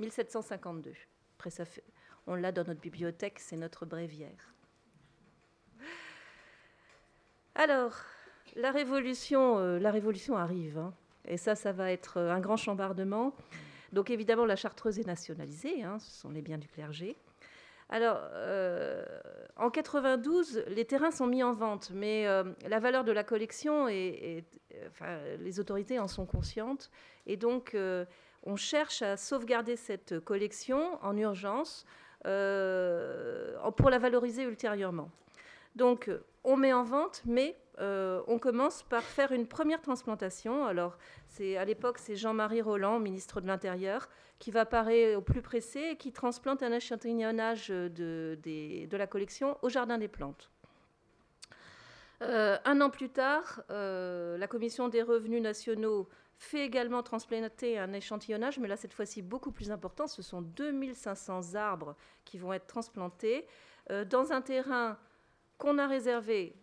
1752. 0.00 0.92
Après, 1.36 1.50
ça 1.50 1.64
fait, 1.64 1.84
on 2.26 2.34
l'a 2.34 2.52
dans 2.52 2.64
notre 2.64 2.80
bibliothèque. 2.80 3.38
C'est 3.38 3.56
notre 3.56 3.86
bréviaire. 3.86 4.54
Alors, 7.54 7.94
la 8.56 8.70
révolution, 8.70 9.78
révolution 9.90 10.36
arrive. 10.36 10.78
Hein. 10.78 10.92
et 11.26 11.36
ça, 11.36 11.54
ça 11.54 11.72
va 11.72 11.92
être 11.92 12.18
un 12.18 12.40
grand 12.40 12.56
chambardement. 12.56 13.34
Donc 13.92 14.10
évidemment, 14.10 14.44
la 14.44 14.56
chartreuse 14.56 14.98
est 14.98 15.06
nationalisée, 15.06 15.84
hein, 15.84 15.98
ce 16.00 16.10
sont 16.10 16.30
les 16.30 16.42
biens 16.42 16.58
du 16.58 16.66
clergé. 16.66 17.16
Alors, 17.88 18.18
euh, 18.32 19.04
en 19.56 19.70
92, 19.70 20.64
les 20.68 20.84
terrains 20.84 21.12
sont 21.12 21.26
mis 21.26 21.42
en 21.44 21.52
vente, 21.52 21.90
mais 21.94 22.26
euh, 22.26 22.42
la 22.66 22.80
valeur 22.80 23.04
de 23.04 23.12
la 23.12 23.22
collection, 23.22 23.84
enfin, 24.88 25.18
les 25.38 25.60
autorités 25.60 26.00
en 26.00 26.08
sont 26.08 26.26
conscientes, 26.26 26.90
et 27.26 27.36
donc 27.36 27.74
euh, 27.74 28.04
on 28.42 28.56
cherche 28.56 29.02
à 29.02 29.16
sauvegarder 29.16 29.76
cette 29.76 30.18
collection 30.20 30.98
en 31.04 31.16
urgence 31.16 31.86
pour 32.24 33.90
la 33.90 33.98
valoriser 33.98 34.42
ultérieurement. 34.42 35.10
Donc, 35.76 36.10
on 36.44 36.56
met 36.56 36.72
en 36.72 36.84
vente, 36.84 37.22
mais 37.24 37.56
euh, 37.80 38.22
on 38.28 38.38
commence 38.38 38.82
par 38.84 39.02
faire 39.02 39.32
une 39.32 39.46
première 39.46 39.80
transplantation. 39.80 40.64
Alors, 40.66 40.96
c'est 41.26 41.56
à 41.56 41.64
l'époque, 41.64 41.98
c'est 41.98 42.16
Jean-Marie 42.16 42.62
Roland, 42.62 43.00
ministre 43.00 43.40
de 43.40 43.46
l'Intérieur, 43.46 44.08
qui 44.38 44.50
va 44.50 44.60
apparaître 44.60 45.18
au 45.18 45.20
plus 45.20 45.42
pressé 45.42 45.80
et 45.92 45.96
qui 45.96 46.12
transplante 46.12 46.62
un 46.62 46.72
échantillonnage 46.72 47.68
de, 47.68 48.88
la 48.92 49.06
collection 49.06 49.58
au 49.62 49.68
Jardin 49.68 49.98
des 49.98 50.08
Plantes. 50.08 50.50
Euh, 52.22 52.56
un 52.64 52.80
an 52.80 52.90
plus 52.90 53.10
tard, 53.10 53.62
euh, 53.70 54.38
la 54.38 54.46
Commission 54.46 54.88
des 54.88 55.02
revenus 55.02 55.42
nationaux 55.42 56.08
fait 56.44 56.64
également 56.64 57.02
transplanter 57.02 57.78
un 57.78 57.92
échantillonnage, 57.92 58.58
mais 58.58 58.68
là, 58.68 58.76
cette 58.76 58.94
fois-ci, 58.94 59.22
beaucoup 59.22 59.50
plus 59.50 59.70
important. 59.70 60.06
Ce 60.06 60.22
sont 60.22 60.42
2500 60.42 61.54
arbres 61.54 61.96
qui 62.24 62.38
vont 62.38 62.52
être 62.52 62.66
transplantés 62.66 63.46
dans 64.08 64.32
un 64.32 64.40
terrain 64.40 64.98
qu'on 65.58 65.78
a 65.78 65.86
réservé 65.86 66.56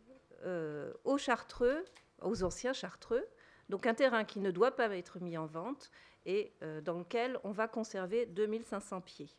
euh, 0.46 0.92
aux 1.04 1.18
Chartreux, 1.18 1.86
aux 2.22 2.44
anciens 2.44 2.74
Chartreux, 2.74 3.26
donc 3.70 3.86
un 3.86 3.94
terrain 3.94 4.24
qui 4.24 4.40
ne 4.40 4.52
doit 4.52 4.76
pas 4.76 4.96
être 4.96 5.20
mis 5.20 5.38
en 5.38 5.46
vente 5.46 5.92
et 6.26 6.52
euh, 6.62 6.82
dans 6.82 7.00
lequel 7.00 7.40
on 7.44 7.52
va 7.52 7.68
conserver 7.68 8.26
2500 8.26 9.02
pieds. 9.02 9.30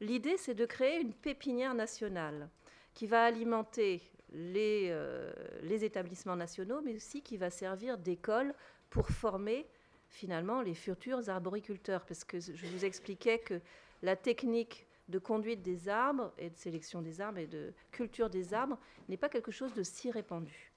L'idée, 0.00 0.36
c'est 0.36 0.54
de 0.54 0.66
créer 0.66 1.00
une 1.00 1.14
pépinière 1.14 1.74
nationale 1.74 2.48
qui 2.94 3.06
va 3.06 3.24
alimenter 3.24 4.02
euh, 4.34 5.32
les, 5.62 5.84
établissements 5.84 6.36
nationaux, 6.36 6.80
mais 6.82 6.96
aussi 6.96 7.22
qui 7.22 7.36
va 7.36 7.50
servir 7.50 7.98
d'école 7.98 8.54
pour 8.94 9.08
former 9.08 9.66
finalement 10.08 10.62
les 10.62 10.74
futurs 10.74 11.28
arboriculteurs. 11.28 12.06
Parce 12.06 12.22
que 12.22 12.38
je 12.38 12.66
vous 12.66 12.84
expliquais 12.84 13.40
que 13.40 13.60
la 14.02 14.14
technique 14.14 14.86
de 15.08 15.18
conduite 15.18 15.62
des 15.62 15.88
arbres 15.88 16.32
et 16.38 16.48
de 16.48 16.56
sélection 16.56 17.02
des 17.02 17.20
arbres 17.20 17.38
et 17.38 17.48
de 17.48 17.74
culture 17.90 18.30
des 18.30 18.54
arbres 18.54 18.78
n'est 19.08 19.16
pas 19.16 19.28
quelque 19.28 19.50
chose 19.50 19.74
de 19.74 19.82
si 19.82 20.12
répandu. 20.12 20.70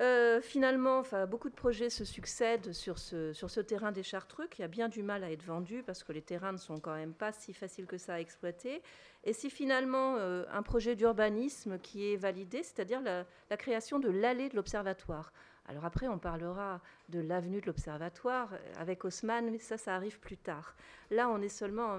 Euh, 0.00 0.40
finalement, 0.40 0.98
enfin, 0.98 1.26
beaucoup 1.26 1.48
de 1.48 1.54
projets 1.54 1.90
se 1.90 2.04
succèdent 2.04 2.72
sur 2.72 2.98
ce, 2.98 3.32
sur 3.32 3.48
ce 3.48 3.60
terrain 3.60 3.92
des 3.92 4.02
Chartreux 4.02 4.48
qui 4.48 4.64
a 4.64 4.68
bien 4.68 4.88
du 4.88 5.04
mal 5.04 5.22
à 5.22 5.30
être 5.30 5.44
vendu 5.44 5.84
parce 5.84 6.02
que 6.02 6.10
les 6.12 6.22
terrains 6.22 6.50
ne 6.50 6.56
sont 6.56 6.80
quand 6.80 6.94
même 6.94 7.14
pas 7.14 7.30
si 7.30 7.52
faciles 7.52 7.86
que 7.86 7.98
ça 7.98 8.14
à 8.14 8.18
exploiter. 8.18 8.82
Et 9.22 9.32
si 9.32 9.48
finalement 9.48 10.16
euh, 10.16 10.44
un 10.50 10.64
projet 10.64 10.96
d'urbanisme 10.96 11.78
qui 11.78 12.12
est 12.12 12.16
validé, 12.16 12.64
c'est-à-dire 12.64 13.00
la, 13.00 13.26
la, 13.48 13.56
création 13.56 14.00
de 14.00 14.10
l'allée 14.10 14.48
de 14.48 14.56
l'observatoire. 14.56 15.32
Alors 15.66 15.84
après, 15.84 16.08
on 16.08 16.18
parlera 16.18 16.80
de 17.08 17.20
l'avenue 17.20 17.60
de 17.60 17.66
l'Observatoire 17.66 18.50
avec 18.78 19.04
Haussmann, 19.04 19.48
mais 19.50 19.58
ça, 19.58 19.78
ça 19.78 19.94
arrive 19.94 20.18
plus 20.18 20.36
tard. 20.36 20.74
Là, 21.10 21.28
on 21.28 21.40
est 21.40 21.48
seulement 21.48 21.98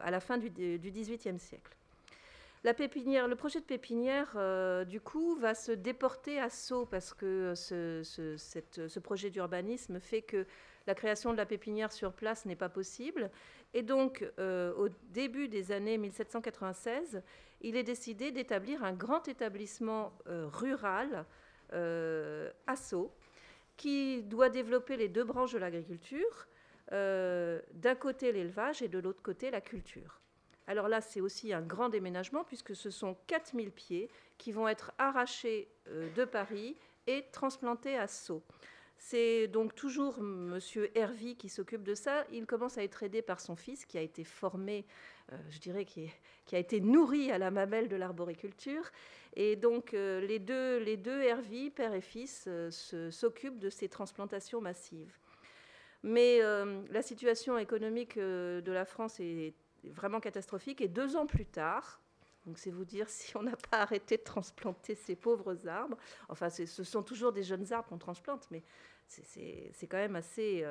à 0.00 0.10
la 0.10 0.20
fin 0.20 0.38
du, 0.38 0.50
XVIIIe 0.50 1.38
siècle. 1.38 1.76
Le 2.64 3.34
projet 3.34 3.60
de 3.60 3.64
pépinière, 3.64 4.32
euh, 4.36 4.84
du 4.84 5.00
coup, 5.00 5.36
va 5.36 5.54
se 5.54 5.72
déporter 5.72 6.40
à 6.40 6.50
Sceaux 6.50 6.86
parce 6.86 7.14
que 7.14 7.54
ce, 7.54 8.98
projet 8.98 9.30
d'urbanisme 9.30 10.00
fait 10.00 10.22
que 10.22 10.46
la 10.86 10.94
création 10.94 11.32
de 11.32 11.36
la 11.36 11.46
pépinière 11.46 11.92
sur 11.92 12.12
place 12.12 12.46
n'est 12.46 12.56
pas 12.56 12.68
possible. 12.68 13.30
Et 13.74 13.82
donc, 13.82 14.26
euh, 14.38 14.72
au 14.74 14.88
début 15.10 15.48
des 15.48 15.70
années 15.70 15.98
1796, 15.98 17.22
il 17.60 17.76
est 17.76 17.82
décidé 17.82 18.32
d'établir 18.32 18.82
un 18.82 18.92
grand 18.92 19.28
établissement 19.28 20.12
euh, 20.26 20.48
rural 20.48 21.26
ASSO, 22.66 23.12
qui 23.76 24.22
doit 24.24 24.50
développer 24.50 24.96
les 24.96 25.08
deux 25.08 25.24
branches 25.24 25.52
de 25.52 25.58
l'agriculture, 25.58 26.48
euh, 26.92 27.60
d'un 27.74 27.94
côté 27.94 28.32
l'élevage 28.32 28.80
et 28.80 28.88
de 28.88 28.98
l'autre 28.98 29.22
côté 29.22 29.50
la 29.50 29.60
culture. 29.60 30.20
Alors 30.66 30.88
là, 30.88 31.00
c'est 31.00 31.20
aussi 31.20 31.52
un 31.52 31.60
grand 31.60 31.88
déménagement 31.88 32.44
puisque 32.44 32.74
ce 32.74 32.90
sont 32.90 33.16
4000 33.26 33.70
pieds 33.70 34.10
qui 34.38 34.52
vont 34.52 34.68
être 34.68 34.92
arrachés 34.98 35.68
euh, 35.88 36.08
de 36.14 36.24
Paris 36.24 36.76
et 37.06 37.26
transplantés 37.30 37.96
à 37.96 38.06
Sceaux. 38.06 38.42
C'est 38.96 39.48
donc 39.48 39.74
toujours 39.74 40.18
M. 40.18 40.58
Hervy 40.94 41.36
qui 41.36 41.48
s'occupe 41.48 41.84
de 41.84 41.94
ça. 41.94 42.24
Il 42.32 42.46
commence 42.46 42.78
à 42.78 42.82
être 42.82 43.02
aidé 43.02 43.22
par 43.22 43.40
son 43.40 43.54
fils 43.54 43.84
qui 43.84 43.96
a 43.96 44.02
été 44.02 44.24
formé, 44.24 44.84
je 45.50 45.58
dirais, 45.58 45.84
qui, 45.84 46.10
a 46.52 46.58
été 46.58 46.80
nourri 46.80 47.30
à 47.30 47.38
la 47.38 47.50
mamelle 47.50 47.88
de 47.88 47.96
l'arboriculture 47.96 48.90
et 49.34 49.56
donc 49.56 49.94
euh, 49.94 50.20
les 50.20 50.38
deux, 50.38 50.78
les 50.78 50.96
père 51.70 51.94
et 51.94 52.00
fils, 52.00 52.44
euh, 52.48 52.70
s'occupent 53.10 53.58
de 53.58 53.70
ces 53.70 53.88
transplantations 53.88 54.60
massives. 54.60 55.16
Mais 56.02 56.38
euh, 56.42 56.82
la 56.90 57.02
situation 57.02 57.58
économique 57.58 58.18
de 58.18 58.72
la 58.72 58.84
France 58.84 59.20
est 59.20 59.54
vraiment 59.84 60.20
catastrophique. 60.20 60.80
Et 60.80 60.88
deux 60.88 61.16
ans 61.16 61.26
plus 61.26 61.46
tard, 61.46 62.00
donc 62.46 62.58
c'est 62.58 62.70
vous 62.70 62.84
dire 62.84 63.08
si 63.08 63.36
on 63.36 63.42
n'a 63.42 63.56
pas 63.70 63.78
arrêté 63.78 64.16
de 64.16 64.22
transplanter 64.22 64.94
ces 64.94 65.16
pauvres 65.16 65.68
arbres. 65.68 65.96
Enfin, 66.28 66.50
ce 66.50 66.66
sont 66.66 67.02
toujours 67.02 67.32
des 67.32 67.42
jeunes 67.42 67.72
arbres 67.72 67.88
qu'on 67.88 67.98
transplante, 67.98 68.48
mais 68.50 68.62
c'est 69.08 69.86
quand 69.88 69.96
même 69.96 70.16
assez, 70.16 70.64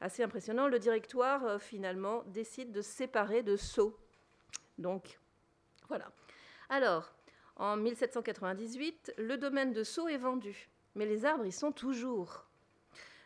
assez 0.00 0.22
impressionnant. 0.22 0.66
Le 0.66 0.78
directoire, 0.78 1.60
finalement, 1.60 2.24
décide 2.26 2.72
de 2.72 2.80
séparer 2.80 3.42
de 3.42 3.56
Sceaux. 3.56 3.96
Donc, 4.78 5.18
voilà. 5.88 6.10
Alors, 6.68 7.12
En 7.56 7.76
1798, 7.76 9.14
le 9.18 9.36
domaine 9.36 9.72
de 9.72 9.84
Sceaux 9.84 10.08
est 10.08 10.16
vendu, 10.16 10.70
mais 10.94 11.06
les 11.06 11.24
arbres 11.24 11.44
y 11.44 11.52
sont 11.52 11.70
toujours. 11.70 12.46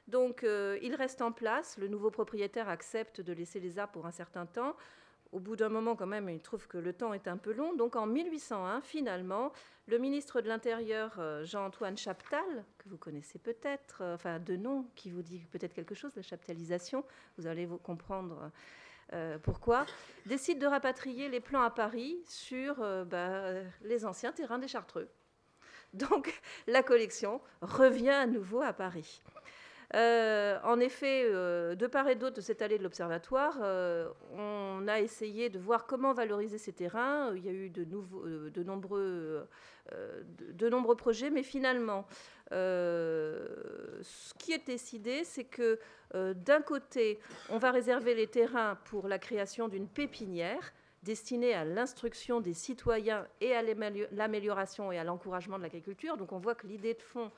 Donc 0.08 0.44
euh, 0.44 0.78
il 0.82 0.94
reste 0.94 1.22
en 1.22 1.32
place, 1.32 1.78
le 1.78 1.88
nouveau 1.88 2.10
propriétaire 2.10 2.68
accepte 2.68 3.20
de 3.20 3.32
laisser 3.32 3.60
les 3.60 3.78
arbres 3.78 3.92
pour 3.92 4.06
un 4.06 4.12
certain 4.12 4.46
temps. 4.46 4.76
Au 5.32 5.40
bout 5.40 5.56
d'un 5.56 5.68
moment, 5.68 5.96
quand 5.96 6.06
même, 6.06 6.28
il 6.28 6.40
trouve 6.40 6.66
que 6.68 6.78
le 6.78 6.92
temps 6.92 7.12
est 7.12 7.28
un 7.28 7.36
peu 7.36 7.52
long. 7.52 7.74
Donc 7.74 7.96
en 7.96 8.06
1801, 8.06 8.80
finalement, 8.80 9.52
le 9.86 9.98
ministre 9.98 10.40
de 10.40 10.48
l'Intérieur, 10.48 11.16
euh, 11.18 11.44
Jean-Antoine 11.44 11.96
Chaptal, 11.96 12.64
que 12.78 12.88
vous 12.88 12.96
connaissez 12.96 13.38
peut-être, 13.38 14.02
euh, 14.02 14.14
enfin 14.14 14.38
de 14.38 14.56
nom 14.56 14.86
qui 14.94 15.10
vous 15.10 15.22
dit 15.22 15.40
peut-être 15.50 15.74
quelque 15.74 15.94
chose, 15.94 16.12
la 16.16 16.22
chaptalisation, 16.22 17.04
vous 17.38 17.46
allez 17.46 17.66
vous 17.66 17.78
comprendre 17.78 18.50
pourquoi, 19.44 19.86
décide 20.24 20.58
de 20.58 20.66
rapatrier 20.66 21.28
les 21.28 21.38
plans 21.38 21.62
à 21.62 21.70
Paris 21.70 22.18
sur 22.26 22.78
bah, 23.06 23.52
les 23.82 24.04
anciens 24.04 24.32
terrains 24.32 24.58
des 24.58 24.66
Chartreux. 24.66 25.08
Donc 25.92 26.40
la 26.66 26.82
collection 26.82 27.40
revient 27.62 28.10
à 28.10 28.26
nouveau 28.26 28.62
à 28.62 28.72
Paris. 28.72 29.22
Euh, 29.94 30.58
en 30.64 30.80
effet, 30.80 31.22
euh, 31.24 31.74
de 31.74 31.86
part 31.86 32.08
et 32.08 32.16
d'autre 32.16 32.36
de 32.36 32.40
cette 32.40 32.60
allée 32.60 32.78
de 32.78 32.82
l'Observatoire, 32.82 33.58
euh, 33.62 34.08
on 34.32 34.88
a 34.88 35.00
essayé 35.00 35.48
de 35.48 35.58
voir 35.58 35.86
comment 35.86 36.12
valoriser 36.12 36.58
ces 36.58 36.72
terrains. 36.72 37.32
Il 37.36 37.44
y 37.44 37.48
a 37.48 37.52
eu 37.52 37.70
de, 37.70 37.84
nombreux, 38.64 39.48
projets, 40.96 41.30
mais 41.30 41.42
finalement, 41.42 42.06
ce 42.50 44.34
qui 44.38 44.52
est 44.52 44.66
décidé, 44.66 45.24
c'est 45.24 45.44
que 45.44 45.78
d'un 46.14 46.62
côté, 46.62 47.20
on 47.50 47.58
va 47.58 47.70
réserver 47.70 48.14
les 48.14 48.26
terrains 48.26 48.76
pour 48.86 49.06
la 49.08 49.18
création 49.18 49.68
d'une 49.68 49.88
pépinière 49.88 50.72
destinée 51.06 51.54
à 51.54 51.64
l'instruction 51.64 52.40
des 52.40 52.52
citoyens 52.52 53.26
et 53.40 53.54
à 53.54 53.62
l'amélioration 53.62 54.90
et 54.90 54.98
à 54.98 55.04
l'encouragement 55.04 55.56
de 55.56 55.62
l'agriculture. 55.62 56.16
Donc 56.16 56.32
on 56.32 56.38
voit 56.38 56.56
que 56.56 56.66
l'idée 56.66 56.94
de 56.94 57.00
fond 57.00 57.30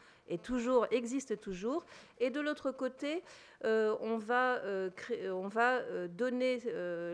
existe 0.90 1.40
toujours. 1.40 1.84
Et 2.18 2.30
de 2.30 2.40
l'autre 2.40 2.70
côté, 2.72 3.22
euh, 3.64 3.94
on 4.00 4.16
va, 4.16 4.56
euh, 4.56 4.90
euh, 5.10 6.08
donner 6.08 6.60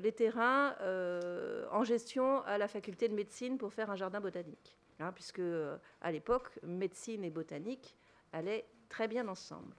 les 0.00 0.12
terrains 0.12 0.76
en 1.70 1.84
gestion 1.84 2.42
à 2.42 2.56
la 2.56 2.68
faculté 2.68 3.08
de 3.08 3.14
médecine 3.14 3.58
pour 3.58 3.72
faire 3.72 3.90
un 3.90 3.96
jardin 3.96 4.20
botanique. 4.20 4.78
Hein, 5.00 5.10
puisque 5.12 5.42
à 6.00 6.12
l'époque, 6.12 6.50
médecine 6.62 7.24
et 7.24 7.30
botanique 7.30 7.96
allaient 8.32 8.64
très 8.88 9.08
bien 9.08 9.26
ensemble. 9.26 9.74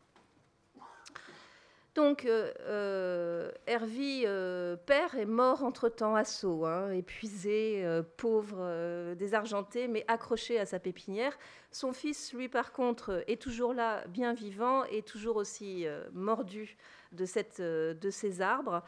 Donc, 1.96 2.26
euh, 2.26 2.52
euh, 2.68 3.52
Hervy, 3.68 4.24
euh, 4.26 4.76
père, 4.76 5.16
est 5.16 5.26
mort 5.26 5.64
entre-temps 5.64 6.14
à 6.14 6.26
Sceaux, 6.26 6.66
hein, 6.66 6.92
épuisé, 6.92 7.86
pauvre, 8.18 9.16
désargenté, 9.16 9.88
mais 9.88 10.04
accroché 10.10 10.60
à 10.60 10.66
sa 10.66 10.78
pépinière. 10.78 11.38
Son 11.72 11.94
fils, 11.94 12.34
lui, 12.34 12.50
par 12.50 12.74
contre, 12.74 13.24
est 13.28 13.42
toujours 13.42 13.74
là, 13.74 14.06
bien 14.08 14.34
vivant, 14.34 14.84
et 14.86 15.04
toujours 15.04 15.38
aussi 15.38 15.86
mordu 16.12 16.76
de, 17.14 17.24
cette, 17.24 17.62
de 17.62 18.10
ces 18.10 18.42
arbres. 18.42 18.84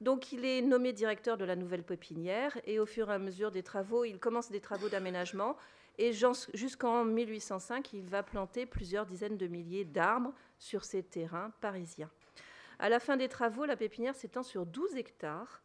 Donc, 0.00 0.30
il 0.30 0.44
est 0.44 0.62
nommé 0.62 0.92
directeur 0.92 1.36
de 1.36 1.44
la 1.44 1.56
nouvelle 1.56 1.82
pépinière, 1.82 2.56
et 2.64 2.78
au 2.78 2.86
fur 2.86 3.10
et 3.10 3.14
à 3.14 3.18
mesure 3.18 3.50
des 3.50 3.64
travaux, 3.64 4.04
il 4.04 4.20
commence 4.20 4.52
des 4.52 4.60
travaux 4.60 4.88
d'aménagement. 4.88 5.56
Et 5.98 6.12
jusqu'en 6.12 7.04
1805, 7.04 7.92
il 7.92 8.06
va 8.06 8.22
planter 8.22 8.66
plusieurs 8.66 9.04
dizaines 9.04 9.36
de 9.36 9.48
milliers 9.48 9.84
d'arbres 9.84 10.32
sur 10.58 10.84
ces 10.84 11.02
terrains 11.02 11.52
parisiens. 11.60 12.10
À 12.82 12.88
la 12.88 12.98
fin 12.98 13.16
des 13.16 13.28
travaux, 13.28 13.64
la 13.64 13.76
pépinière 13.76 14.16
s'étend 14.16 14.42
sur 14.42 14.66
12 14.66 14.96
hectares. 14.96 15.62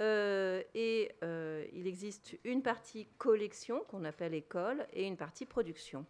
Euh, 0.00 0.62
et 0.74 1.10
euh, 1.24 1.64
il 1.72 1.86
existe 1.86 2.38
une 2.44 2.62
partie 2.62 3.08
collection 3.16 3.80
qu'on 3.88 4.04
appelle 4.04 4.34
école 4.34 4.86
et 4.92 5.06
une 5.06 5.16
partie 5.16 5.46
production. 5.46 6.04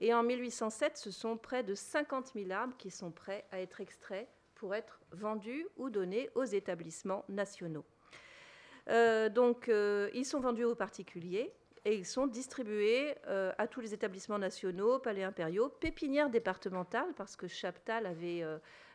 Et 0.00 0.12
en 0.12 0.24
1807, 0.24 0.96
ce 0.96 1.12
sont 1.12 1.36
près 1.36 1.62
de 1.62 1.76
50 1.76 2.32
000 2.34 2.50
arbres 2.50 2.76
qui 2.76 2.90
sont 2.90 3.12
prêts 3.12 3.44
à 3.52 3.60
être 3.60 3.80
extraits 3.80 4.26
pour 4.56 4.74
être 4.74 4.98
vendus 5.12 5.68
ou 5.76 5.88
donnés 5.88 6.30
aux 6.34 6.42
établissements 6.42 7.24
nationaux. 7.28 7.84
Euh, 8.88 9.28
donc, 9.28 9.70
ils 9.70 10.26
sont 10.26 10.40
vendus 10.40 10.64
aux 10.64 10.74
particuliers 10.74 11.52
et 11.84 11.94
ils 11.94 12.06
sont 12.06 12.26
distribués 12.26 13.14
à 13.24 13.68
tous 13.68 13.80
les 13.80 13.94
établissements 13.94 14.38
nationaux, 14.40 14.98
palais 14.98 15.22
impériaux, 15.22 15.68
pépinières 15.68 16.28
départementales, 16.28 17.12
parce 17.16 17.36
que 17.36 17.46
Chaptal 17.46 18.06
avait 18.06 18.44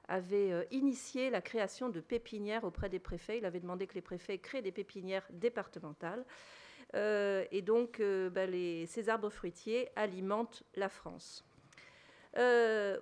avait 0.08 0.52
euh, 0.52 0.64
initié 0.72 1.30
la 1.30 1.42
création 1.42 1.90
de 1.90 2.00
pépinières 2.00 2.64
auprès 2.64 2.90
des 2.90 3.00
préfets. 3.00 3.38
Il 3.38 3.46
avait 3.46 3.60
demandé 3.60 3.88
que 3.88 3.96
les 3.96 4.02
préfets 4.02 4.38
créent 4.38 4.62
des 4.62 4.72
pépinières 4.72 5.28
départementales. 5.32 6.26
Euh, 6.96 7.44
et 7.52 7.62
donc, 7.62 8.00
euh, 8.00 8.30
bah, 8.30 8.46
ces 8.88 9.10
arbres 9.10 9.30
fruitiers 9.30 9.90
alimentent 9.96 10.64
la 10.76 10.90
France. 10.90 11.44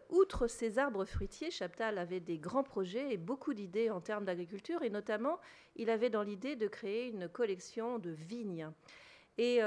outre 0.09 0.47
ces 0.47 0.79
arbres 0.79 1.05
fruitiers, 1.05 1.51
Chaptal 1.51 1.97
avait 1.97 2.21
des 2.21 2.37
grands 2.37 2.63
projets 2.63 3.13
et 3.13 3.17
beaucoup 3.17 3.53
d'idées 3.53 3.89
en 3.89 3.99
termes 3.99 4.25
d'agriculture, 4.25 4.81
et 4.81 4.89
notamment, 4.89 5.39
il 5.75 5.89
avait 5.89 6.09
dans 6.09 6.23
l'idée 6.23 6.55
de 6.55 6.67
créer 6.67 7.09
une 7.09 7.27
collection 7.27 7.99
de 7.99 8.11
vignes. 8.11 8.69
Et 9.37 9.59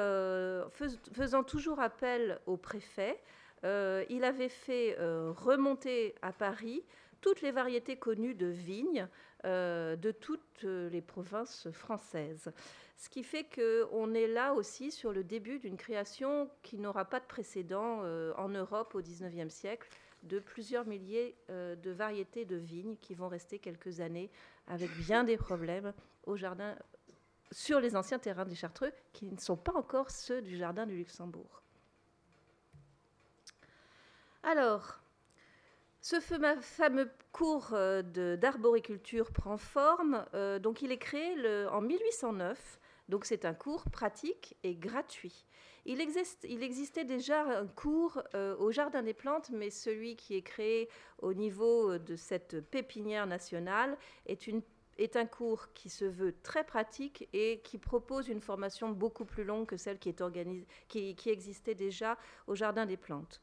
faisant 1.13 1.45
toujours 1.45 1.81
appel 1.81 2.41
aux 2.47 2.57
préfets, 2.57 3.21
il 3.63 4.25
avait 4.25 4.49
fait 4.49 4.97
remonter 4.99 6.15
à 6.23 6.33
Paris 6.33 6.83
toutes 7.21 7.43
les 7.43 7.51
variétés 7.51 7.97
connues 7.97 8.35
de 8.35 8.47
vignes 8.47 9.09
euh, 9.45 9.97
de 9.97 10.11
toutes 10.11 10.63
les 10.65 11.01
provinces 11.01 11.71
françaises. 11.71 12.53
Ce 12.97 13.09
qui 13.09 13.23
fait 13.23 13.45
qu'on 13.45 14.13
est 14.13 14.27
là 14.27 14.55
aussi 14.55 14.91
sur 14.91 15.13
le 15.13 15.23
début 15.23 15.61
d'une 15.61 15.77
création 15.77 16.51
qui 16.63 16.79
n'aura 16.79 17.05
pas 17.05 17.21
de 17.21 17.27
précédent 17.27 18.01
euh, 18.03 18.33
en 18.37 18.49
Europe 18.49 18.97
au 18.97 19.01
XIXe 19.01 19.55
siècle, 19.55 19.89
de 20.25 20.41
plusieurs 20.41 20.85
milliers 20.85 21.37
euh, 21.51 21.77
de 21.77 21.93
variétés 21.93 22.45
de 22.45 22.57
vignes 22.57 22.97
qui 22.97 23.15
vont 23.15 23.29
rester 23.29 23.61
quelques 23.61 24.01
années 24.01 24.31
avec 24.67 24.91
bien 24.97 25.23
des 25.23 25.37
problèmes 25.37 25.93
au 26.27 26.37
jardin, 26.37 26.75
sur 27.53 27.79
les 27.79 27.95
anciens 27.95 28.19
terrains 28.19 28.45
des 28.45 28.57
Chartreux, 28.57 28.93
qui 29.13 29.27
ne 29.27 29.39
sont 29.39 29.57
pas 29.57 29.75
encore 29.75 30.11
ceux 30.11 30.43
du 30.43 30.57
jardin 30.57 30.85
du 30.85 30.97
Luxembourg. 30.97 31.63
Alors, 34.43 35.01
ce 36.09 36.21
fameux 36.63 37.11
cours 37.33 37.75
euh, 37.75 38.03
d'arboriculture 38.37 39.31
prend 39.31 39.59
forme. 39.59 40.25
Euh, 40.33 40.59
donc, 40.59 40.81
il 40.81 40.91
est 40.91 40.99
créé 40.99 41.37
en 41.71 41.83
1809. 41.83 42.81
Donc, 43.11 43.27
c'est 43.27 43.45
un 43.45 43.53
cours 43.53 43.85
pratique 43.91 44.57
et 44.63 44.75
gratuit. 44.75 45.45
Il, 45.85 46.01
existait 46.01 47.05
déjà 47.05 47.43
un 47.43 47.67
cours 47.67 48.23
euh, 48.35 48.57
au 48.57 48.71
Jardin 48.71 49.03
des 49.03 49.13
Plantes, 49.13 49.51
mais 49.51 49.69
celui 49.69 50.17
qui 50.17 50.35
est 50.35 50.43
créé 50.43 50.89
au 51.21 51.35
niveau 51.35 51.99
de 51.99 52.17
cette 52.17 52.61
pépinière 52.71 53.27
nationale 53.27 53.99
est, 54.27 55.17
un 55.17 55.27
cours 55.27 55.75
qui 55.75 55.91
se 55.91 56.07
veut 56.07 56.35
très 56.43 56.65
pratique 56.65 57.29
et 57.35 57.61
qui 57.65 57.77
propose 57.77 58.29
une 58.29 58.41
formation 58.41 58.91
beaucoup 58.91 59.27
plus 59.27 59.45
longue 59.45 59.67
que 59.67 59.77
celle 59.77 59.99
qui, 59.99 60.15
qui 60.89 61.31
existait 61.31 61.75
déjà 61.75 62.17
au 62.47 62.55
Jardin 62.55 62.87
des 62.87 62.97
Plantes. 62.97 63.43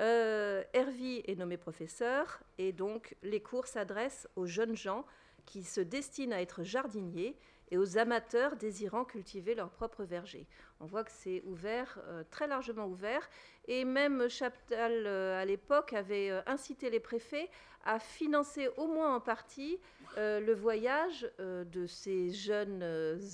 Euh, 0.00 0.62
Hervy 0.74 1.22
est 1.26 1.36
nommé 1.36 1.56
professeur 1.56 2.40
et 2.58 2.72
donc 2.72 3.16
les 3.22 3.40
cours 3.40 3.66
s'adressent 3.66 4.28
aux 4.36 4.46
jeunes 4.46 4.76
gens 4.76 5.06
qui 5.46 5.62
se 5.62 5.80
destinent 5.80 6.34
à 6.34 6.40
être 6.40 6.64
jardiniers 6.64 7.36
et 7.70 7.78
aux 7.78 7.98
amateurs 7.98 8.56
désirant 8.56 9.04
cultiver 9.04 9.54
leur 9.54 9.70
propre 9.70 10.04
verger. 10.04 10.46
On 10.80 10.86
voit 10.86 11.02
que 11.02 11.10
c'est 11.10 11.42
ouvert, 11.46 11.98
euh, 12.04 12.22
très 12.30 12.46
largement 12.46 12.86
ouvert, 12.86 13.28
et 13.66 13.84
même 13.84 14.28
Chaptal 14.28 15.06
euh, 15.06 15.40
à 15.40 15.44
l'époque 15.44 15.92
avait 15.92 16.30
incité 16.46 16.90
les 16.90 17.00
préfets 17.00 17.48
à 17.84 17.98
financer 17.98 18.68
au 18.76 18.86
moins 18.86 19.14
en 19.14 19.20
partie 19.20 19.78
le 20.16 20.52
voyage 20.54 21.30
de 21.38 21.86
ces 21.86 22.30
jeunes 22.32 22.82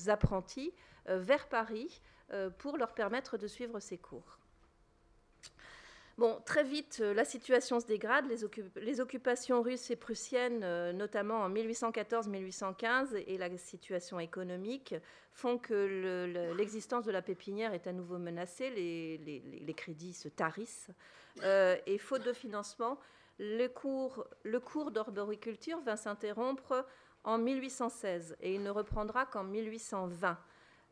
apprentis 0.08 0.74
vers 1.06 1.48
Paris 1.48 2.02
pour 2.58 2.76
leur 2.76 2.92
permettre 2.92 3.38
de 3.38 3.46
suivre 3.46 3.80
ces 3.80 3.96
cours. 3.96 4.41
Bon, 6.18 6.38
très 6.44 6.62
vite, 6.62 6.98
euh, 7.00 7.14
la 7.14 7.24
situation 7.24 7.80
se 7.80 7.86
dégrade. 7.86 8.26
Les, 8.76 9.00
occupations 9.00 9.62
russes 9.62 9.90
et 9.90 9.96
prussiennes, 9.96 10.60
euh, 10.62 10.92
notamment 10.92 11.40
en 11.40 11.50
1814-1815, 11.50 13.16
et 13.26 13.38
la 13.38 13.56
situation 13.56 14.20
économique 14.20 14.94
font 15.32 15.56
que 15.56 16.52
l'existence 16.56 17.06
de 17.06 17.12
la 17.12 17.22
pépinière 17.22 17.72
est 17.72 17.86
à 17.86 17.92
nouveau 17.92 18.18
menacée. 18.18 18.70
Les, 18.70 19.74
crédits 19.74 20.12
se 20.12 20.28
tarissent. 20.28 20.90
Euh, 21.42 21.76
et 21.86 21.96
faute 21.96 22.24
de 22.24 22.34
financement, 22.34 22.98
le 23.38 23.66
cours, 23.68 24.26
le 24.42 24.60
cours 24.60 24.90
d'arboriculture 24.90 25.80
va 25.80 25.96
s'interrompre 25.96 26.86
en 27.24 27.38
1816 27.38 28.36
et 28.40 28.54
il 28.54 28.62
ne 28.62 28.70
reprendra 28.70 29.24
qu'en 29.24 29.44
1820. 29.44 30.38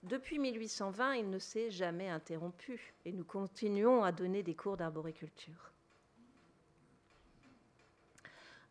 Depuis 0.02 0.38
1820, 0.38 1.14
il 1.14 1.30
ne 1.30 1.38
s'est 1.38 1.70
jamais 1.70 2.08
interrompu 2.08 2.94
et 3.04 3.12
nous 3.12 3.24
continuons 3.24 4.02
à 4.02 4.12
donner 4.12 4.42
des 4.42 4.54
cours 4.54 4.76
d'arboriculture. 4.76 5.72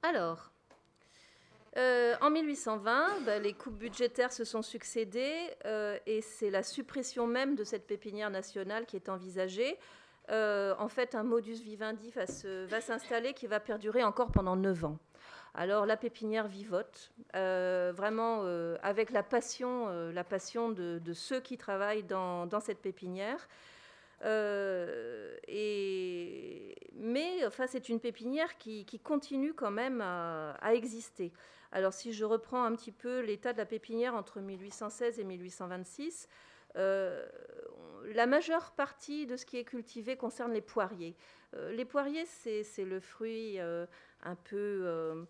Alors, 0.02 0.52
Euh, 1.78 2.16
en 2.22 2.30
1820, 2.32 3.22
bah, 3.26 3.40
les 3.40 3.54
coupes 3.54 3.78
budgétaires 3.78 4.34
se 4.34 4.44
sont 4.44 4.62
succédées 4.62 5.36
euh, 5.66 5.98
et 6.08 6.22
c'est 6.22 6.50
la 6.50 6.64
suppression 6.64 7.28
même 7.28 7.56
de 7.56 7.64
cette 7.64 7.86
pépinière 7.86 8.30
nationale 8.30 8.86
qui 8.86 8.96
est 8.96 9.08
envisagée. 9.08 9.78
Euh, 10.30 10.74
en 10.80 10.88
fait, 10.88 11.16
un 11.16 11.24
modus 11.24 11.62
vivendi 11.62 12.12
va 12.12 12.82
s'installer 12.82 13.34
qui 13.34 13.48
va 13.48 13.60
perdurer 13.60 14.04
encore 14.04 14.32
pendant 14.32 14.56
9 14.56 14.86
ans. 14.86 14.98
Alors 15.60 15.86
la 15.86 15.98
pépinière 15.98 16.48
vivote, 16.48 17.12
vraiment 17.34 18.46
avec 18.82 19.12
la 19.12 19.24
passion, 19.24 19.90
la 20.10 20.24
passion 20.24 20.70
de, 20.70 21.14
ceux 21.14 21.42
qui 21.42 21.58
travaillent 21.58 22.04
dans, 22.04 22.62
cette 22.62 22.80
pépinière. 22.80 23.50
mais 26.96 27.46
enfin, 27.46 27.68
c'est 27.68 27.90
une 27.90 28.00
pépinière 28.00 28.58
qui, 28.58 28.86
continue 29.04 29.54
quand 29.54 29.72
même 29.72 30.00
à 30.00 30.74
exister. 30.74 31.34
Alors 31.74 31.94
si 31.94 32.14
je 32.14 32.26
reprends 32.26 32.64
un 32.64 32.74
petit 32.74 32.94
peu 32.94 33.20
l'état 33.20 33.54
de 33.54 33.58
la 33.58 33.66
pépinière 33.66 34.16
entre 34.16 34.40
1816 34.40 35.20
et 35.20 35.24
1826, 35.24 36.28
euh, 36.76 37.26
la 38.14 38.26
majeure 38.26 38.72
partie 38.72 39.28
de 39.28 39.36
ce 39.36 39.46
qui 39.46 39.58
est 39.58 39.66
cultivé 39.66 40.18
concerne 40.18 40.54
les 40.54 40.62
poiriers. 40.62 41.16
Euh, 41.56 41.72
les 41.74 41.86
poiriers, 41.86 42.26
c'est 42.26 42.86
le 42.86 43.00
fruit 43.00 43.60
euh, 43.60 43.86
un 44.24 44.36
peu 44.36 45.26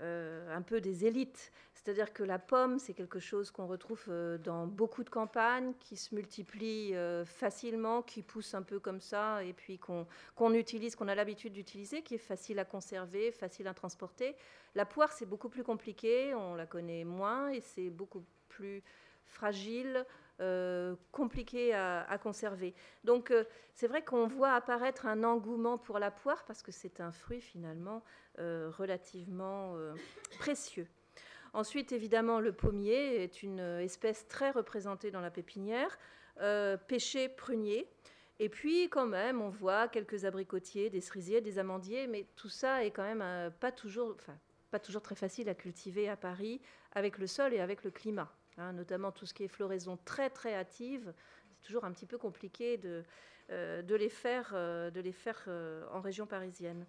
euh, 0.00 0.54
un 0.54 0.60
peu 0.60 0.80
des 0.80 1.06
élites. 1.06 1.52
C'est-à-dire 1.72 2.12
que 2.12 2.22
la 2.22 2.38
pomme, 2.38 2.78
c'est 2.78 2.92
quelque 2.92 3.18
chose 3.18 3.50
qu'on 3.50 3.66
retrouve 3.66 4.04
euh, 4.08 4.36
dans 4.36 4.66
beaucoup 4.66 5.04
de 5.04 5.08
campagnes, 5.08 5.72
qui 5.80 5.96
se 5.96 6.14
multiplie 6.14 6.94
euh, 6.94 7.24
facilement, 7.24 8.02
qui 8.02 8.22
pousse 8.22 8.54
un 8.54 8.62
peu 8.62 8.78
comme 8.78 9.00
ça, 9.00 9.42
et 9.42 9.54
puis 9.54 9.78
qu'on 9.78 10.06
utilise, 10.52 10.96
qu'on 10.96 11.08
a 11.08 11.14
l'habitude 11.14 11.54
d'utiliser, 11.54 12.02
qui 12.02 12.16
est 12.16 12.18
facile 12.18 12.58
à 12.58 12.64
conserver, 12.64 13.32
facile 13.32 13.68
à 13.68 13.74
transporter. 13.74 14.36
La 14.74 14.84
poire, 14.84 15.12
c'est 15.12 15.26
beaucoup 15.26 15.48
plus 15.48 15.62
compliqué, 15.62 16.34
on 16.34 16.54
la 16.54 16.66
connaît 16.66 17.04
moins, 17.04 17.48
et 17.50 17.62
c'est 17.62 17.88
beaucoup 17.88 18.24
plus 18.48 18.82
fragile, 19.24 20.04
compliqué 21.12 21.74
à, 21.74 22.18
conserver. 22.22 22.74
Donc 23.04 23.32
c'est 23.72 23.86
vrai 23.86 24.02
qu'on 24.04 24.26
voit 24.26 24.52
apparaître 24.52 25.06
un 25.06 25.22
engouement 25.24 25.78
pour 25.78 25.98
la 25.98 26.10
poire 26.10 26.44
parce 26.44 26.62
que 26.62 26.72
c'est 26.72 27.00
un 27.00 27.12
fruit 27.12 27.40
finalement 27.40 28.02
euh, 28.38 28.70
relativement 28.76 29.76
euh, 29.76 29.94
précieux. 30.38 30.86
Ensuite, 31.54 31.92
évidemment, 31.92 32.38
le 32.38 32.52
pommier 32.52 33.22
est 33.22 33.42
une 33.42 33.60
espèce 33.60 34.28
très 34.28 34.50
représentée 34.50 35.10
dans 35.10 35.22
la 35.22 35.30
pépinière, 35.30 35.98
euh, 36.42 36.76
pêcher 36.76 37.30
prunier. 37.30 37.88
Et 38.38 38.50
puis, 38.50 38.90
quand 38.90 39.06
même, 39.06 39.40
on 39.40 39.48
voit 39.48 39.88
quelques 39.88 40.26
abricotiers, 40.26 40.90
des 40.90 41.00
cerisiers, 41.00 41.40
des 41.40 41.58
amandiers, 41.58 42.06
mais 42.06 42.26
tout 42.36 42.50
ça 42.50 42.84
est 42.84 42.90
quand 42.90 43.04
même 43.04 43.50
pas, 43.60 43.72
toujours, 43.72 44.14
pas 44.70 44.78
toujours 44.78 45.00
très 45.00 45.14
facile 45.14 45.48
à 45.48 45.54
cultiver 45.54 46.10
à 46.10 46.16
Paris 46.16 46.60
avec 46.92 47.16
le 47.16 47.26
sol 47.26 47.54
et 47.54 47.60
avec 47.60 47.84
le 47.84 47.90
climat. 47.90 48.30
Hein, 48.58 48.72
notamment 48.72 49.12
tout 49.12 49.26
ce 49.26 49.34
qui 49.34 49.44
est 49.44 49.48
floraison 49.48 49.98
très 50.04 50.30
très 50.30 50.54
hâtive, 50.54 51.12
c'est 51.50 51.66
toujours 51.66 51.84
un 51.84 51.92
petit 51.92 52.06
peu 52.06 52.18
compliqué 52.18 52.78
de, 52.78 53.04
de 53.50 53.94
les 53.94 54.08
faire, 54.08 54.54
les 54.94 55.12
faire 55.12 55.48
en 55.92 56.00
région 56.00 56.26
parisienne. 56.26 56.86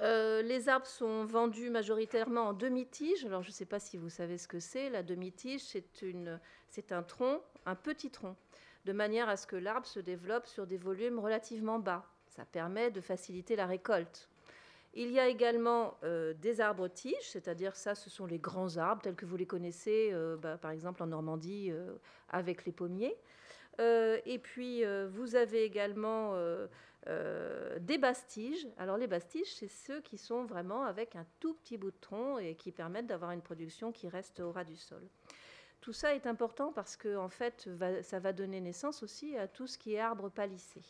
Euh, 0.00 0.42
les 0.42 0.68
arbres 0.68 0.86
sont 0.86 1.24
vendus 1.24 1.70
majoritairement 1.70 2.48
en 2.48 2.52
demi-tige. 2.52 3.24
Alors, 3.24 3.42
je 3.42 3.48
ne 3.48 3.54
sais 3.54 3.64
pas 3.64 3.80
si 3.80 3.96
vous 3.96 4.10
savez 4.10 4.36
ce 4.36 4.48
que 4.48 4.60
c'est. 4.60 4.90
La 4.90 5.02
demi-tige, 5.02 5.62
c'est 5.62 6.92
un 6.92 7.02
tronc, 7.02 7.42
un 7.64 7.74
petit 7.74 8.10
tronc, 8.10 8.36
de 8.84 8.92
manière 8.92 9.28
à 9.28 9.36
ce 9.36 9.46
que 9.46 9.56
l'arbre 9.56 9.86
se 9.86 10.00
développe 10.00 10.46
sur 10.46 10.66
des 10.66 10.76
volumes 10.76 11.18
relativement 11.18 11.78
bas. 11.78 12.06
Ça 12.26 12.44
permet 12.44 12.90
de 12.90 13.00
faciliter 13.00 13.56
la 13.56 13.66
récolte. 13.66 14.28
Il 14.96 15.10
y 15.10 15.20
a 15.20 15.28
également 15.28 15.98
euh, 16.04 16.32
des 16.34 16.60
arbres 16.60 16.88
tiges, 16.88 17.28
c'est-à-dire 17.28 17.76
ça, 17.76 17.94
ce 17.94 18.10
sont 18.10 18.26
les 18.26 18.38
grands 18.38 18.78
arbres 18.78 19.02
tels 19.02 19.14
que 19.14 19.26
vous 19.26 19.36
les 19.36 19.46
connaissez, 19.46 20.10
euh, 20.12 20.36
bah, 20.36 20.56
par 20.56 20.70
exemple 20.70 21.02
en 21.02 21.06
Normandie 21.06 21.70
avec 22.30 22.64
les 22.64 22.72
pommiers. 22.72 23.16
et 23.78 24.40
puis, 24.42 24.82
vous 25.12 25.36
avez 25.36 25.64
également 25.64 26.34
euh, 27.08 27.78
des 27.78 27.98
bastiges. 27.98 28.66
Alors 28.78 28.96
les 28.96 29.06
bastiges, 29.06 29.54
c'est 29.54 29.68
ceux 29.68 30.00
qui 30.00 30.18
sont 30.18 30.44
vraiment 30.44 30.82
avec 30.82 31.14
un 31.14 31.24
tout 31.38 31.54
petit 31.54 31.78
bout 31.78 31.92
de 31.92 32.00
tronc 32.00 32.38
et 32.38 32.56
qui 32.56 32.72
permettent 32.72 33.06
d'avoir 33.06 33.30
une 33.30 33.42
production 33.42 33.92
qui 33.92 34.08
reste 34.08 34.40
au 34.40 34.50
ras 34.50 34.64
du 34.64 34.74
sol. 34.74 35.06
Tout 35.80 35.92
ça 35.92 36.16
est 36.16 36.26
important 36.26 36.72
parce 36.72 36.96
que 36.96 37.16
en 37.16 37.28
fait, 37.28 37.68
ça 38.02 38.18
va 38.18 38.32
donner 38.32 38.60
naissance 38.60 39.04
aussi 39.04 39.36
à 39.36 39.46
tout 39.46 39.68
ce 39.68 39.78
qui 39.78 39.94
est 39.94 40.00
arbre 40.00 40.30
palissé. 40.30 40.82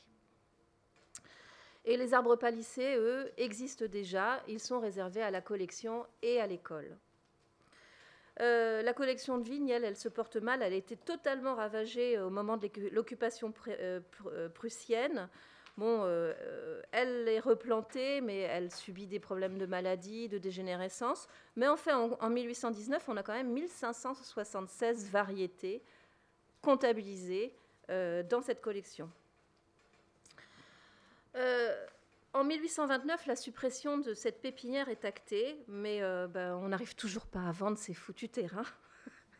Et 1.87 1.96
les 1.96 2.14
arbres 2.14 2.37
palissés, 2.37 2.96
eux, 2.96 3.31
existent 3.37 3.87
déjà. 3.87 4.42
Ils 4.49 4.61
sont 4.61 4.81
réservés 4.81 5.22
à 5.22 5.31
la 5.31 5.40
collection 5.40 6.05
et 6.22 6.40
à 6.40 6.46
l'école. 6.46 6.96
Euh, 8.40 8.83
la 8.83 8.92
collection 8.92 9.38
de 9.38 9.44
vignes, 9.44 9.70
elle, 9.70 9.85
elle 9.85 9.96
se 9.96 10.09
porte 10.09 10.37
mal. 10.37 10.62
Elle 10.62 10.75
a 10.75 10.77
été 10.77 10.96
totalement 10.96 11.55
ravagée 11.55 12.18
au 12.18 12.29
moment 12.29 12.57
de 12.57 12.68
l'occupation 12.92 13.55
euh, 13.68 14.01
prussienne. 14.51 15.29
Bon, 15.77 16.05
euh, 16.05 16.33
euh, 16.40 16.81
elle 16.90 17.29
est 17.29 17.38
replantée, 17.38 18.22
mais 18.22 18.38
elle 18.38 18.72
subit 18.72 19.07
des 19.07 19.20
problèmes 19.20 19.59
de 19.59 19.66
maladie, 19.66 20.27
de 20.27 20.38
dégénérescence. 20.38 21.29
Mais 21.55 21.68
en 21.68 21.77
fait, 21.77 21.92
en, 21.92 22.31
1819, 22.31 23.05
on 23.09 23.16
a 23.18 23.22
quand 23.22 23.35
même 23.35 23.53
1576 23.53 25.11
variétés 25.11 25.83
comptabilisées 26.62 27.53
euh, 27.90 28.22
dans 28.22 28.40
cette 28.40 28.62
collection. 28.62 29.11
En 32.33 32.44
1829, 32.44 33.27
la 33.27 33.37
suppression 33.37 33.99
de 33.99 34.14
cette 34.14 34.40
pépinière 34.40 34.88
est 34.88 35.05
actée, 35.05 35.62
mais 35.68 36.01
ben, 36.29 36.55
on 36.57 36.68
n'arrive 36.68 36.94
toujours 36.94 37.27
pas 37.27 37.40
à 37.40 37.53
vendre 37.53 37.79
ces 37.79 37.94
foutus 37.94 38.31
terrains. 38.31 38.64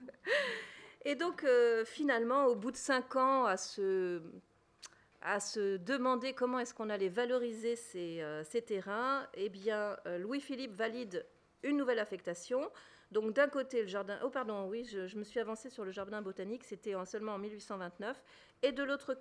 Et 1.05 1.15
donc, 1.15 1.47
finalement, 1.85 2.47
au 2.47 2.55
bout 2.55 2.71
de 2.71 2.77
cinq 2.77 3.17
ans, 3.17 3.45
à 3.45 3.57
ce 3.57 4.23
à 5.27 5.41
se 5.41 5.77
demander 5.79 6.35
comment 6.35 6.61
est-ce 6.61 6.73
qu'on 6.73 6.89
allait 6.89 7.09
valoriser 7.09 7.75
ces, 7.75 8.21
euh, 8.21 8.45
terrains, 8.65 9.27
eh 9.35 9.49
bien, 9.49 9.97
euh, 10.07 10.19
Louis-Philippe 10.19 10.73
valide 10.73 11.27
une 11.65 11.77
nouvelle 11.77 11.99
affectation. 11.99 12.71
Donc 13.13 13.33
d'un 13.33 13.49
côté, 13.49 13.83
le 13.83 13.89
jardin... 13.89 14.19
Oh 14.25 14.31
pardon, 14.31 14.69
oui, 14.69 14.85
je, 14.85 15.17
me 15.17 15.25
suis 15.25 15.39
avancée 15.39 15.71
sur 15.71 15.85
le 15.85 15.93
jardin 15.93 16.23
botanique, 16.23 16.65
c'était 16.65 16.95
seulement 17.05 17.35
en 17.35 17.39
1829. 17.39 18.21
Et 18.63 18.73
de 18.73 18.83
l'autre 18.83 19.15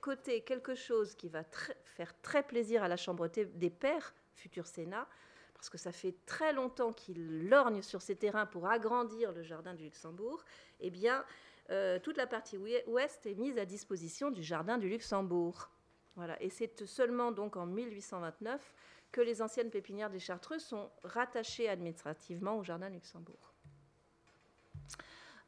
côté, 0.00 0.42
quelque 0.42 0.74
chose 0.74 1.14
qui 1.14 1.28
va 1.28 1.42
faire 1.44 2.20
très 2.20 2.42
plaisir 2.42 2.82
à 2.82 2.88
la 2.88 2.96
Chambre 2.96 3.28
des 3.28 3.70
Pairs, 3.70 4.14
futur 4.34 4.66
Sénat, 4.66 5.06
parce 5.54 5.70
que 5.70 5.78
ça 5.78 5.92
fait 5.92 6.16
très 6.26 6.52
longtemps 6.52 6.92
qu'il 6.92 7.48
lorgne 7.48 7.82
sur 7.82 8.02
ces 8.02 8.16
terrains 8.16 8.46
pour 8.46 8.68
agrandir 8.68 9.32
le 9.32 9.42
jardin 9.42 9.74
du 9.74 9.84
Luxembourg, 9.84 10.44
eh 10.80 10.90
bien, 10.90 11.24
euh, 11.70 11.98
toute 12.00 12.16
la 12.16 12.26
partie 12.26 12.58
ouest 12.58 13.26
est 13.26 13.34
mise 13.34 13.56
à 13.58 13.64
disposition 13.64 14.30
du 14.30 14.42
jardin 14.42 14.76
du 14.76 14.88
Luxembourg. 14.88 15.70
Voilà. 16.16 16.40
Et 16.42 16.50
c'est 16.50 16.84
seulement 16.84 17.32
donc 17.32 17.56
en 17.56 17.66
1829 17.66 18.74
que 19.12 19.20
les 19.20 19.42
anciennes 19.42 19.70
pépinières 19.70 20.10
des 20.10 20.18
Chartreux 20.18 20.58
sont 20.58 20.90
rattachées 21.04 21.68
administrativement 21.68 22.58
au 22.58 22.64
jardin 22.64 22.88
Luxembourg. 22.88 23.52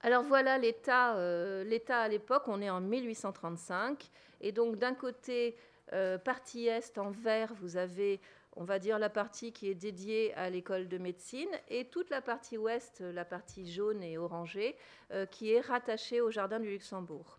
Alors 0.01 0.23
voilà 0.23 0.59
l'état 0.59 1.17
euh, 1.17 1.65
à 1.89 2.09
l'époque, 2.09 2.45
on 2.47 2.61
est 2.61 2.69
en 2.69 2.81
1835, 2.81 4.11
et 4.43 4.53
donc 4.53 4.77
d'un 4.77 4.95
côté, 4.95 5.57
euh, 5.95 6.19
partie 6.19 6.67
est 6.67 6.99
en 6.99 7.11
vert, 7.11 7.55
vous 7.55 7.79
avez 7.79 8.21
on 8.57 8.65
va 8.65 8.79
dire 8.79 8.99
la 8.99 9.11
partie 9.11 9.53
qui 9.53 9.69
est 9.69 9.75
dédiée 9.75 10.33
à 10.35 10.49
l'école 10.51 10.89
de 10.89 10.99
médecine, 10.99 11.49
et 11.69 11.87
toute 11.87 12.11
la 12.11 12.21
partie 12.21 12.59
ouest, 12.59 13.01
la 13.01 13.25
partie 13.25 13.71
jaune 13.71 14.03
et 14.03 14.19
orangée, 14.19 14.77
euh, 15.13 15.27
qui 15.27 15.53
est 15.53 15.61
rattachée 15.61 16.21
au 16.21 16.31
Jardin 16.31 16.61
du 16.61 16.69
Luxembourg. 16.69 17.39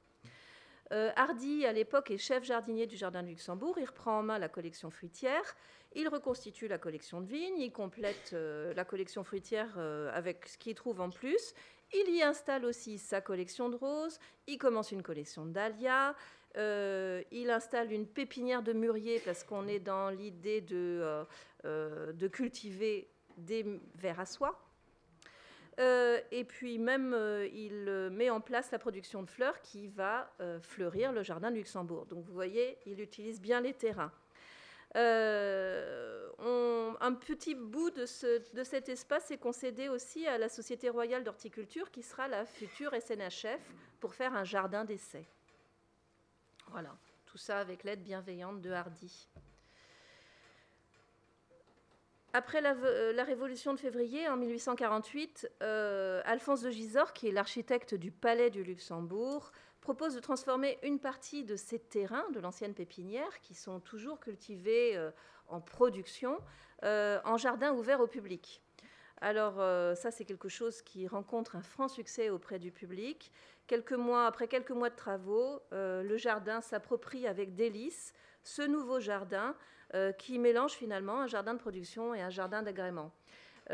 Euh, 0.91 1.11
Hardy, 1.15 1.65
à 1.65 1.73
l'époque, 1.73 2.11
est 2.11 2.17
chef 2.17 2.43
jardinier 2.43 2.85
du 2.85 2.95
Jardin 2.95 3.23
du 3.23 3.29
Luxembourg. 3.29 3.75
Il 3.79 3.85
reprend 3.85 4.19
en 4.19 4.23
main 4.23 4.39
la 4.39 4.49
collection 4.49 4.89
fruitière. 4.89 5.55
Il 5.93 6.07
reconstitue 6.07 6.67
la 6.67 6.77
collection 6.77 7.21
de 7.21 7.27
vignes. 7.27 7.59
Il 7.59 7.71
complète 7.71 8.31
euh, 8.33 8.73
la 8.73 8.85
collection 8.85 9.23
fruitière 9.23 9.77
avec 10.13 10.47
ce 10.47 10.57
qu'il 10.57 10.75
trouve 10.75 11.01
en 11.01 11.09
plus. 11.09 11.53
Il 11.93 12.15
y 12.15 12.21
installe 12.21 12.65
aussi 12.65 12.97
sa 12.97 13.21
collection 13.21 13.69
de 13.69 13.75
roses. 13.75 14.19
Il 14.47 14.57
commence 14.57 14.91
une 14.91 15.03
collection 15.03 15.45
dahlias. 15.45 16.15
Euh, 16.57 17.21
il 17.31 17.49
installe 17.49 17.91
une 17.91 18.07
pépinière 18.07 18.63
de 18.63 18.71
mûrier 18.71 19.19
parce 19.19 19.43
qu'on 19.43 19.67
est 19.67 19.79
dans 19.79 20.09
l'idée 20.09 20.61
de, 20.61 20.99
euh, 21.01 21.23
euh, 21.65 22.13
de, 22.13 22.27
cultiver 22.27 23.09
des 23.37 23.65
vers 23.95 24.19
à 24.19 24.25
soie. 24.25 24.64
Et 25.77 26.45
puis 26.47 26.79
même, 26.79 27.15
il 27.53 28.09
met 28.11 28.29
en 28.29 28.41
place 28.41 28.71
la 28.71 28.79
production 28.79 29.23
de 29.23 29.29
fleurs 29.29 29.61
qui 29.61 29.87
va 29.87 30.31
fleurir 30.61 31.11
le 31.11 31.23
jardin 31.23 31.51
de 31.51 31.57
Luxembourg. 31.57 32.05
Donc 32.05 32.25
vous 32.25 32.33
voyez, 32.33 32.77
il 32.85 33.01
utilise 33.01 33.41
bien 33.41 33.61
les 33.61 33.73
terrains. 33.73 34.11
un 34.95 35.01
petit 37.13 37.55
bout 37.55 37.89
de, 37.91 38.05
de 38.55 38.63
cet 38.63 38.89
espace 38.89 39.31
est 39.31 39.37
concédé 39.37 39.89
aussi 39.89 40.27
à 40.27 40.37
la 40.37 40.49
Société 40.49 40.89
royale 40.89 41.23
d'horticulture 41.23 41.91
qui 41.91 42.03
sera 42.03 42.27
la 42.27 42.45
future 42.45 42.93
SNHF 42.93 43.59
pour 43.99 44.13
faire 44.13 44.33
un 44.33 44.43
jardin 44.43 44.85
d'essai. 44.85 45.25
Voilà, 46.71 46.95
tout 47.25 47.37
ça 47.37 47.59
avec 47.59 47.83
l'aide 47.83 48.03
bienveillante 48.03 48.61
de 48.61 48.71
Hardy. 48.71 49.27
Après 52.35 52.59
la, 52.59 53.23
Révolution 53.23 53.73
de 53.73 53.79
février, 53.79 54.27
en 54.27 54.35
1848, 54.35 55.49
Alphonse 56.25 56.61
de 56.61 56.69
Gisors, 56.69 57.13
qui 57.13 57.29
est 57.29 57.31
l'architecte 57.31 57.95
du 57.95 58.11
Palais 58.11 58.49
du 58.49 58.61
Luxembourg, 58.61 59.53
propose 59.79 60.15
de 60.15 60.19
transformer 60.19 60.77
une 60.83 60.99
partie 60.99 61.45
de 61.45 61.55
ces 61.55 61.79
terrains 61.79 62.29
de 62.33 62.41
l'ancienne 62.41 62.73
pépinière, 62.73 63.39
qui 63.39 63.53
sont 63.53 63.79
toujours 63.79 64.19
cultivés 64.19 64.99
en 65.47 65.61
production, 65.61 66.37
en 66.83 67.37
jardin 67.37 67.71
ouvert 67.71 68.01
au 68.01 68.07
public. 68.07 68.61
Alors 69.21 69.55
ça, 69.95 70.11
c'est 70.11 70.25
quelque 70.25 70.49
chose 70.49 70.81
qui 70.81 71.07
rencontre 71.07 71.55
un 71.55 71.61
franc 71.61 71.87
succès 71.87 72.29
auprès 72.29 72.59
du 72.59 72.73
public. 72.73 73.31
Quelques 73.65 73.93
mois, 73.93 74.25
après 74.25 74.49
quelques 74.49 74.71
mois 74.71 74.89
de 74.89 74.95
travaux, 74.95 75.61
le 75.71 76.17
jardin 76.17 76.59
s'approprie 76.59 77.27
avec 77.27 77.55
délice 77.55 78.11
ce 78.43 78.61
nouveau 78.61 78.99
jardin 78.99 79.55
qui 80.17 80.39
mélange 80.39 80.73
finalement 80.73 81.21
un 81.21 81.27
jardin 81.27 81.53
de 81.53 81.59
production 81.59 82.13
et 82.13 82.21
un 82.21 82.29
jardin 82.29 82.61
d'agrément. 82.63 83.11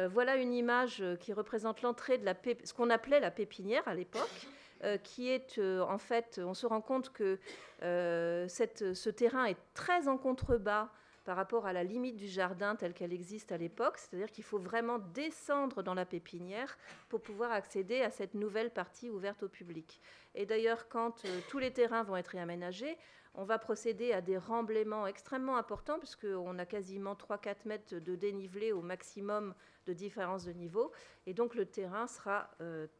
voilà 0.10 0.36
une 0.36 0.54
image 0.54 1.04
qui 1.19 1.34
représente 1.34 1.82
l'entrée 1.82 2.17
de 2.17 2.30
ce 2.63 2.74
qu'on 2.74 2.89
appelait 2.89 3.19
la 3.19 3.32
pépinière 3.32 3.88
à 3.88 3.95
l'époque. 3.95 4.47
Euh, 4.84 4.97
qui 4.97 5.30
est 5.30 5.60
euh, 5.60 5.82
en 5.82 6.00
fait, 6.00 6.41
on 6.43 6.56
se 6.56 6.65
rend 6.65 6.82
compte 6.82 7.13
que 7.13 7.38
euh, 7.84 8.47
ce 8.47 9.10
terrain 9.10 9.45
est 9.45 9.58
très 9.76 10.08
en 10.08 10.17
contrebas 10.17 10.89
par 11.24 11.36
rapport 11.36 11.67
à 11.67 11.74
la 11.74 11.84
limite 11.84 12.15
du 12.15 12.28
jardin 12.28 12.76
telle 12.76 12.95
qu'elle 12.95 13.13
existe 13.13 13.52
à 13.52 13.58
l'époque, 13.58 14.00
c'est-à-dire 14.00 14.32
qu'il 14.32 14.43
faut 14.43 14.58
vraiment 14.58 14.97
descendre 14.97 15.84
dans 15.84 15.93
la 15.93 16.06
pépinière 16.06 16.80
pour 17.10 17.21
pouvoir 17.21 17.52
accéder 17.52 18.02
à 18.02 18.10
cette 18.10 18.34
nouvelle 18.34 18.71
partie 18.71 19.12
ouverte 19.12 19.43
au 19.43 19.47
public. 19.47 20.02
Et 20.34 20.47
d'ailleurs, 20.47 20.88
quand 20.89 21.28
tous 21.47 21.60
les 21.60 21.71
terrains 21.71 22.02
vont 22.02 22.17
être 22.17 22.30
réaménagés, 22.30 22.97
on 23.34 23.44
va 23.44 23.60
procéder 23.60 24.12
à 24.13 24.22
des 24.22 24.38
remblaiements 24.38 25.08
extrêmement 25.08 25.58
importants, 25.58 26.00
puisqu'on 26.00 26.60
a 26.60 26.65
quasiment 26.65 27.13
3-4 27.13 27.56
mètres 27.65 27.96
de 27.96 28.15
dénivelé 28.15 28.72
au 28.72 28.82
maximum 28.82 29.54
de 29.86 29.94
différence 29.94 30.46
de 30.46 30.52
niveau, 30.52 30.91
et 31.26 31.34
donc 31.34 31.56
le 31.56 31.65
terrain 31.65 32.08
sera 32.08 32.50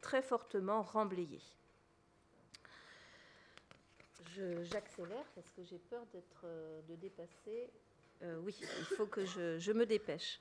très 0.00 0.22
fortement 0.22 0.82
remblayé 0.82 1.40
j'accélère 4.62 5.24
parce 5.34 5.50
que 5.50 5.62
j'ai 5.62 5.78
peur 5.78 6.04
d'être, 6.12 6.42
euh, 6.44 6.80
de 6.88 6.94
dépasser. 6.96 7.70
Euh, 8.22 8.38
oui, 8.42 8.56
il 8.60 8.84
faut 8.96 9.06
que 9.06 9.24
je, 9.24 9.72
me 9.72 9.84
dépêche. 9.84 10.40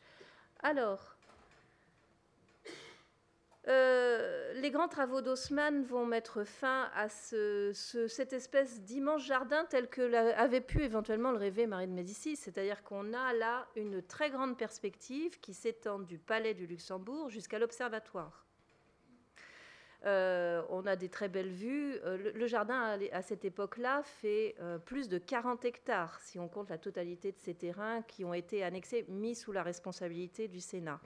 Alors, 0.62 1.16
euh, 3.67 4.54
les 4.54 4.71
grands 4.71 4.88
travaux 4.88 5.21
d'Haussmann 5.21 5.84
vont 5.84 6.06
mettre 6.06 6.43
fin 6.43 6.89
à 6.95 7.10
ce, 7.10 7.71
cette 8.08 8.34
espèce 8.34 8.82
d'immense 8.82 9.24
jardin 9.24 9.65
tel 9.65 9.88
que 9.88 10.13
avait 10.36 10.62
pu 10.62 10.82
éventuellement 10.82 11.32
le 11.32 11.38
rêver 11.38 11.67
Marie 11.67 11.88
de 11.88 11.93
Médicis. 11.93 12.36
C'est-à-dire 12.36 12.84
qu'on 12.84 13.13
a 13.13 13.34
là 13.34 13.67
une 13.76 14.02
très 14.02 14.32
grande 14.32 14.58
perspective 14.58 15.39
qui 15.39 15.54
s'étend 15.54 16.00
du 16.00 16.17
palais 16.17 16.56
du 16.56 16.65
Luxembourg 16.65 17.30
jusqu'à 17.30 17.60
l'observatoire. 17.60 18.47
Euh, 20.08 20.63
on 20.69 20.88
a 20.88 20.95
des 20.95 21.10
très 21.10 21.30
belles 21.30 21.52
vues. 21.52 22.00
Euh, 22.04 22.32
le, 22.34 22.47
jardin, 22.47 22.97
à, 23.12 23.21
cette 23.21 23.45
époque-là, 23.45 24.02
fait 24.02 24.56
plus 24.86 25.08
de 25.08 25.19
40 25.19 25.65
hectares, 25.65 26.19
si 26.21 26.39
on 26.39 26.47
compte 26.47 26.71
la 26.71 26.80
totalité 26.80 27.32
de 27.32 27.38
ces 27.38 27.54
terrains 27.54 28.02
qui 28.02 28.26
ont 28.26 28.34
été 28.34 28.63
annexés, 28.63 29.06
mis 29.08 29.36
sous 29.36 29.52
la 29.52 29.62
responsabilité 29.62 30.47
du 30.47 30.62
Sénat. 30.62 31.00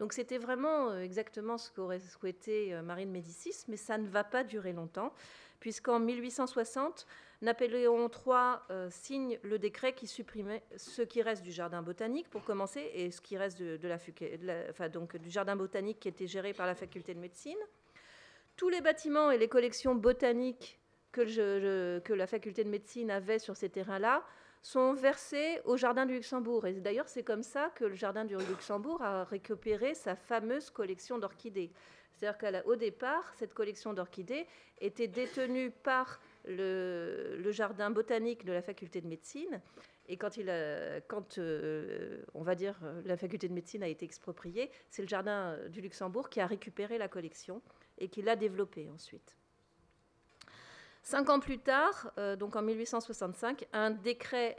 Donc 0.00 0.14
c'était 0.14 0.38
vraiment 0.38 0.96
exactement 0.96 1.58
ce 1.58 1.70
qu'aurait 1.70 2.00
souhaité 2.00 2.74
Marine 2.82 3.10
Médicis, 3.10 3.64
mais 3.68 3.76
ça 3.76 3.98
ne 3.98 4.08
va 4.08 4.24
pas 4.24 4.44
durer 4.44 4.72
longtemps, 4.72 5.12
puisqu'en 5.60 6.00
1860, 6.00 7.06
Napoléon 7.42 8.08
III 8.08 8.90
signe 8.90 9.38
le 9.42 9.58
décret 9.58 9.92
qui 9.92 10.06
supprimait 10.06 10.62
ce 10.78 11.02
qui 11.02 11.20
reste 11.20 11.42
du 11.42 11.52
jardin 11.52 11.82
botanique, 11.82 12.30
pour 12.30 12.42
commencer, 12.44 12.90
et 12.94 13.10
ce 13.10 13.20
qui 13.20 13.36
reste 13.36 13.58
de, 13.60 13.76
du 13.76 15.30
jardin 15.30 15.54
botanique 15.54 16.00
qui 16.00 16.08
était 16.08 16.26
géré 16.26 16.54
par 16.54 16.66
la 16.66 16.74
faculté 16.74 17.12
de 17.12 17.20
médecine. 17.20 17.58
Tous 18.56 18.70
les 18.70 18.80
bâtiments 18.80 19.30
et 19.30 19.36
les 19.36 19.48
collections 19.48 19.94
botaniques 19.94 20.80
que, 21.12 22.12
la 22.12 22.26
faculté 22.26 22.64
de 22.64 22.70
médecine 22.70 23.10
avait 23.10 23.38
sur 23.38 23.54
ces 23.54 23.68
terrains-là 23.68 24.24
sont 24.62 24.92
versés 24.92 25.60
au 25.64 25.76
Jardin 25.76 26.06
du 26.06 26.14
Luxembourg. 26.14 26.66
Et 26.66 26.74
d'ailleurs, 26.74 27.08
c'est 27.08 27.22
comme 27.22 27.42
ça 27.42 27.70
que 27.74 27.84
le 27.84 27.94
Jardin 27.94 28.24
du 28.24 28.36
Luxembourg 28.36 29.02
a 29.02 29.24
récupéré 29.24 29.94
sa 29.94 30.16
fameuse 30.16 30.70
collection 30.70 31.18
d'orchidées. 31.18 31.72
C'est-à-dire 32.12 32.62
qu'au 32.64 32.76
départ, 32.76 33.32
cette 33.38 33.54
collection 33.54 33.94
d'orchidées 33.94 34.46
était 34.80 35.08
détenue 35.08 35.70
par 35.70 36.20
le, 36.44 37.50
jardin 37.50 37.90
botanique 37.90 38.44
de 38.44 38.52
la 38.52 38.62
faculté 38.62 39.00
de 39.00 39.06
médecine. 39.06 39.60
Et 40.06 40.16
quand, 40.16 40.38
euh, 41.38 42.22
on 42.34 42.42
va 42.42 42.54
dire, 42.54 42.78
la 43.04 43.16
faculté 43.16 43.48
de 43.48 43.54
médecine 43.54 43.82
a 43.82 43.88
été 43.88 44.04
expropriée, 44.04 44.70
c'est 44.90 45.02
le 45.02 45.08
jardin 45.08 45.56
du 45.68 45.80
Luxembourg 45.80 46.28
qui 46.28 46.40
a 46.40 46.46
récupéré 46.46 46.98
la 46.98 47.08
collection 47.08 47.62
et 47.96 48.08
qui 48.08 48.20
l'a 48.20 48.36
développé 48.36 48.90
ensuite. 48.92 49.36
Cinq 51.02 51.30
ans 51.30 51.40
plus 51.40 51.58
tard, 51.58 52.12
euh, 52.18 52.36
donc 52.36 52.56
en 52.56 52.62
1865, 52.62 53.66
un 53.72 53.90
décret 53.90 54.56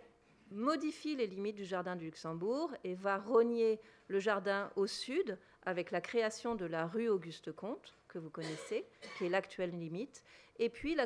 modifie 0.50 1.16
les 1.16 1.28
limites 1.28 1.56
du 1.56 1.66
jardin 1.66 1.96
du 1.96 2.06
Luxembourg 2.06 2.74
et 2.84 2.96
va 2.96 3.18
rogner 3.18 3.80
le 4.08 4.20
jardin 4.20 4.70
au 4.76 4.88
sud 4.88 5.38
avec 5.64 5.92
la 5.92 6.02
création 6.02 6.56
de 6.56 6.66
la 6.66 6.88
rue 6.88 7.08
Auguste 7.08 7.52
Comte, 7.52 7.94
que 8.08 8.18
vous 8.18 8.30
connaissez, 8.30 8.86
qui 9.18 9.26
est 9.26 9.30
l'actuelle 9.30 9.72
limite, 9.72 10.24
et 10.60 10.70
puis 10.70 10.98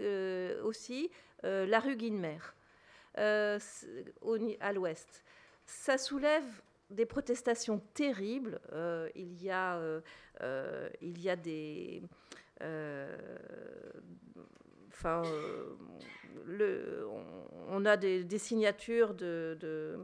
euh, 0.00 0.62
aussi 0.64 1.10
euh, 1.44 1.66
la 1.66 1.78
rue 1.78 1.96
Guinemer, 1.96 2.38
à 3.14 4.72
l'ouest. 4.72 5.22
Ça 5.66 5.98
soulève 5.98 6.46
des 6.90 7.04
protestations 7.04 7.80
terribles. 7.92 8.58
Il, 9.14 9.42
y 9.42 9.50
a, 9.50 9.78
il 11.02 11.20
y 11.20 11.28
a 11.28 11.36
des. 11.36 12.02
Enfin, 14.98 15.22
le, 16.44 17.06
on, 17.68 17.84
a 17.84 17.96
des, 17.96 18.38
signatures 18.38 19.14
de. 19.14 19.96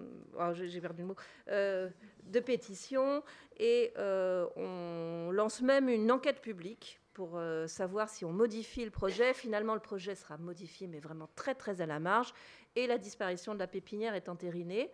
pétitions 2.44 3.24
et 3.59 3.92
on 3.98 5.30
lance 5.33 5.62
même 5.62 5.88
une 5.88 6.12
enquête 6.12 6.40
publique 6.40 7.00
pour 7.12 7.40
savoir 7.66 8.09
si 8.09 8.24
on 8.24 8.33
modifie 8.33 8.85
le 8.85 8.92
projet. 8.92 9.35
Finalement, 9.35 9.74
le 9.74 9.80
projet 9.80 10.14
sera 10.14 10.38
modifié, 10.38 10.87
mais 10.87 11.00
vraiment 11.00 11.28
très 11.35 11.57
très 11.57 11.80
à 11.80 11.87
la 11.87 11.98
marge, 11.98 12.33
et 12.76 12.87
la 12.87 12.98
disparition 12.98 13.54
de 13.54 13.59
la 13.59 13.66
pépinière 13.66 14.14
est 14.14 14.28
entérinée. 14.28 14.92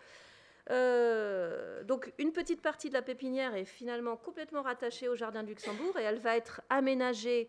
Euh, 0.71 1.83
donc 1.85 2.13
une 2.19 2.33
petite 2.33 2.63
partie 2.63 2.91
de 2.91 2.95
la 2.95 3.03
pépinière 3.03 3.55
est 3.55 3.65
finalement 3.65 4.17
complètement 4.17 4.63
rattachée 4.63 5.09
au 5.09 5.17
jardin 5.17 5.43
du 5.43 5.51
Luxembourg 5.51 5.99
et 5.99 6.03
elle 6.03 6.21
va 6.21 6.37
être 6.37 6.61
aménagée 6.69 7.49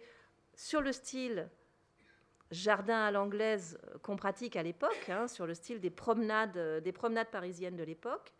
sur 0.56 0.82
le 0.82 0.92
style 0.92 1.48
jardin 2.52 3.00
à 3.06 3.12
l'anglaise 3.12 3.80
qu'on 4.02 4.16
pratique 4.16 4.56
à 4.56 4.64
l'époque, 4.64 5.10
hein, 5.10 5.28
sur 5.28 5.48
le 5.48 5.54
style 5.54 5.80
des 5.80 5.90
promenades, 5.90 6.58
euh, 6.58 6.80
des 6.80 6.92
promenades 6.92 7.30
parisiennes 7.30 7.76
de 7.76 7.84
l'époque. 7.84 8.34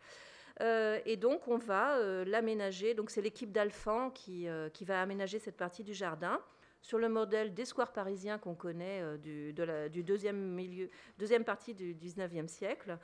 Euh, 0.60 1.00
et 1.06 1.16
donc 1.16 1.48
on 1.48 1.56
va 1.56 1.98
l'aménager. 2.24 2.94
Donc 2.94 3.10
c'est 3.10 3.22
l'équipe 3.22 3.50
d'Alphand 3.50 4.10
qui, 4.10 4.46
qui, 4.74 4.84
va 4.84 5.00
aménager 5.00 5.38
cette 5.38 5.56
partie 5.56 5.82
du 5.82 5.94
jardin 5.94 6.40
sur 6.82 6.98
le 6.98 7.08
modèle 7.08 7.54
des 7.54 7.64
squares 7.64 7.92
parisiens 7.92 8.38
qu'on 8.38 8.54
connaît 8.54 9.02
du, 9.18 9.54
deuxième, 10.02 10.36
milieu, 10.36 10.90
deuxième 11.18 11.44
partie 11.44 11.74
du 11.74 11.94
19e 11.94 12.48
siècle. 12.48 12.98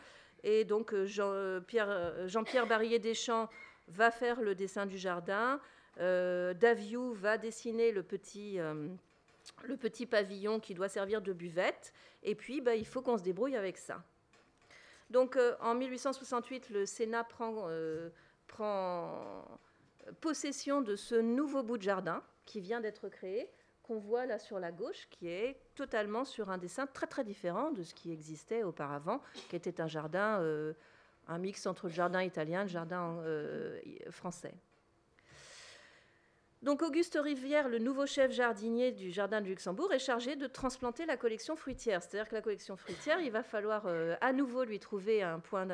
Et 0.45 0.65
donc 0.65 0.93
euh, 0.93 1.07
Jean-Pierre 1.07 1.89
euh, 1.89 2.29
Jean 2.29 2.43
Barillet 2.67 2.99
Deschamps 2.99 3.49
va 3.89 4.11
faire 4.11 4.41
le 4.41 4.55
dessin 4.55 4.87
du 4.87 4.99
jardin. 4.99 5.61
Euh, 5.99 6.55
Daviou 6.55 7.13
va 7.13 7.39
dessiner 7.39 7.91
le 7.91 8.03
petit, 8.03 8.59
le 9.65 9.77
petit 9.77 10.07
pavillon 10.07 10.61
qui 10.61 10.75
doit 10.75 10.89
servir 10.89 11.23
de 11.23 11.33
buvette. 11.33 11.93
Et 12.23 12.35
puis, 12.35 12.61
bah, 12.61 12.75
il 12.75 12.87
faut 12.87 13.03
qu'on 13.03 13.19
se 13.19 13.23
débrouille 13.23 13.57
avec 13.57 13.79
ça. 13.79 14.03
Donc, 15.11 15.39
en 15.61 15.75
1868, 15.75 16.71
le 16.71 16.85
Sénat 16.85 17.25
prend, 17.25 17.69
prend 18.47 19.59
possession 20.21 20.83
de 20.83 20.97
ce 20.97 21.15
nouveau 21.15 21.63
bout 21.63 21.79
de 21.79 21.83
jardin 21.83 22.23
qui 22.45 22.61
vient 22.61 22.81
d'être 22.81 23.09
créé 23.09 23.51
qu'on 23.83 23.99
voit 23.99 24.27
là 24.27 24.39
sur 24.39 24.61
la 24.61 24.71
gauche, 24.71 25.09
qui 25.11 25.29
est 25.29 25.57
totalement 25.75 26.25
sur 26.25 26.51
un 26.51 26.59
dessin 26.59 26.87
très 26.87 27.07
très 27.07 27.25
différent 27.25 27.73
de 27.73 27.83
ce 27.83 27.95
qui 27.95 28.13
existait 28.13 28.63
auparavant, 28.63 29.23
qui 29.49 29.57
était 29.57 29.81
un 29.81 29.87
jardin, 29.87 30.41
euh, 30.43 30.75
un 31.27 31.39
mix 31.39 31.67
entre 31.67 31.87
le 31.87 31.93
jardin 31.93 32.23
italien 32.23 32.61
et 32.61 32.65
le 32.65 32.69
jardin 32.69 33.17
euh, 33.21 33.81
français. 34.11 34.55
Donc 36.63 36.83
Auguste 36.83 37.17
Rivière, 37.23 37.69
le 37.69 37.79
nouveau 37.79 38.05
chef 38.05 38.33
jardinier 38.33 38.91
du 38.91 39.13
Jardin 39.13 39.41
du 39.41 39.51
Luxembourg, 39.51 39.93
est 39.93 40.01
chargé 40.01 40.35
de 40.35 40.49
transplanter 40.49 41.07
la 41.07 41.17
collection 41.17 41.55
fruitière. 41.55 42.03
C'est-à-dire 42.03 42.29
que 42.29 42.35
la 42.35 42.43
collection 42.43 42.77
fruitière, 42.77 43.21
il 43.21 43.31
va 43.31 43.45
falloir 43.45 43.85
euh, 43.87 44.17
à 44.21 44.33
nouveau 44.33 44.65
lui 44.65 44.81
trouver 44.81 45.23
un 45.23 45.39
point, 45.39 45.67
de, 45.67 45.71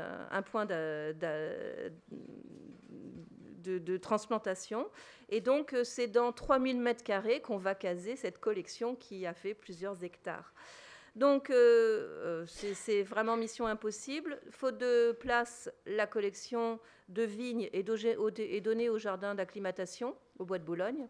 transplantation. 3.96 4.86
Et 5.30 5.40
donc, 5.40 5.72
euh, 5.72 5.84
c'est 5.84 6.08
dans 6.08 6.32
3000 6.32 6.78
mètres 6.78 7.02
carrés 7.02 7.40
qu'on 7.40 7.56
va 7.56 7.74
caser 7.74 8.14
cette 8.14 8.38
collection 8.38 8.94
qui 8.94 9.24
a 9.24 9.32
fait 9.32 9.54
plusieurs 9.54 10.04
hectares. 10.04 10.52
Donc, 11.16 11.52
c'est 12.46 13.02
vraiment 13.02 13.36
mission 13.36 13.66
impossible. 13.66 14.40
Faute 14.50 14.78
de 14.78 15.12
place, 15.12 15.70
la 15.86 16.06
collection 16.06 16.80
de 17.08 17.22
vignes 17.22 17.68
est, 17.72 17.82
donnée 17.84 18.88
au 18.88 18.98
jardin 18.98 19.34
d'acclimatation, 19.34 20.16
au 20.38 20.44
bois 20.44 20.58
de 20.58 20.64
Boulogne. 20.64 21.08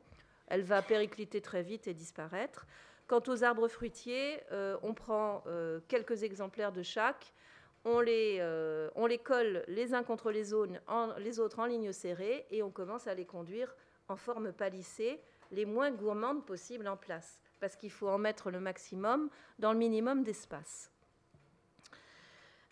Elle 0.49 0.63
va 0.63 0.83
péricliter 0.83 1.41
très 1.41 1.63
vite 1.63 1.87
et 1.87 1.95
disparaître. 1.95 2.67
Quant 3.07 3.23
aux 3.29 3.45
arbres 3.45 3.69
fruitiers, 3.69 4.41
on 4.83 4.93
prend 4.93 5.43
quelques 5.89 6.23
exemplaires 6.23 6.73
de 6.73 6.83
chaque 6.83 7.33
on 7.85 8.01
les, 8.01 8.39
euh, 8.41 8.89
colle 9.23 9.65
les 9.69 9.95
uns 9.95 10.03
contre 10.03 10.31
les, 10.31 10.53
les 11.19 11.41
autres 11.41 11.59
en 11.59 11.67
ligne 11.67 11.93
serrée 11.93 12.47
et 12.51 12.63
on 12.63 12.71
commence 12.71 13.07
à 13.07 13.15
les 13.15 13.27
conduire 13.27 13.75
en 14.09 14.17
forme 14.17 14.53
palissée, 14.53 15.21
les 15.51 15.65
moins 15.65 15.91
gourmandes 15.91 16.45
possibles 16.45 16.89
en 16.89 16.97
place, 16.97 17.41
parce 17.65 17.77
qu'il 17.77 17.91
faut 17.91 18.09
en 18.09 18.19
mettre 18.19 18.51
le 18.51 18.61
maximum 18.61 19.31
dans 19.59 19.73
le 19.73 19.79
minimum 19.79 20.23
d'espace. 20.23 20.91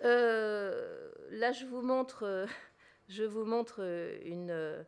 Euh, 0.05 1.11
là, 1.31 1.50
je 1.52 1.64
vous 1.64 1.81
montre, 1.81 2.46
montre 3.46 3.81
une, 4.26 4.85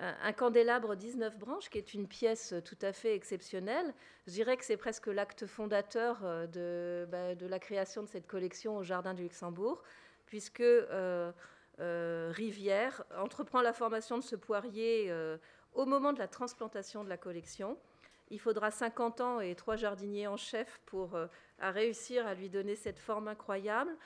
un 0.00 0.32
candélabre 0.32 0.96
19 0.96 1.38
branches, 1.38 1.70
qui 1.70 1.78
est 1.78 1.94
une 1.94 2.08
pièce 2.08 2.54
tout 2.64 2.78
à 2.82 2.92
fait 2.92 3.14
exceptionnelle. 3.14 3.94
Je 4.26 4.32
dirais 4.32 4.56
que 4.56 4.64
c'est 4.64 4.76
presque 4.76 5.06
l'acte 5.06 5.46
fondateur 5.46 6.22
euh, 6.24 7.06
bah, 7.06 7.36
de, 7.36 7.46
la 7.46 7.60
création 7.60 8.02
de 8.02 8.08
cette 8.08 8.26
collection 8.26 8.76
au 8.76 8.82
Jardin 8.82 9.14
du 9.14 9.22
Luxembourg, 9.22 9.80
puisque 10.26 10.58
euh, 10.58 11.30
euh, 11.78 12.32
Rivière 12.34 13.04
entreprend 13.16 13.62
la 13.62 13.72
formation 13.72 14.18
de 14.18 14.24
ce 14.24 14.34
poirier 14.34 15.14
au 15.72 15.86
moment 15.86 16.12
de 16.12 16.18
la 16.18 16.26
transplantation 16.26 17.04
de 17.04 17.08
la 17.08 17.16
collection. 17.16 17.78
Il 18.30 18.40
faudra 18.40 18.70
50 18.70 19.20
ans 19.20 19.40
et 19.40 19.54
trois 19.54 19.76
jardiniers 19.76 20.26
en 20.26 20.36
chef 20.36 20.80
pour 20.86 21.16
réussir 21.60 22.26
à 22.26 22.34
lui 22.34 22.50
donner 22.50 22.74
cette 22.74 22.98
forme 22.98 23.28
incroyable. 23.28 23.96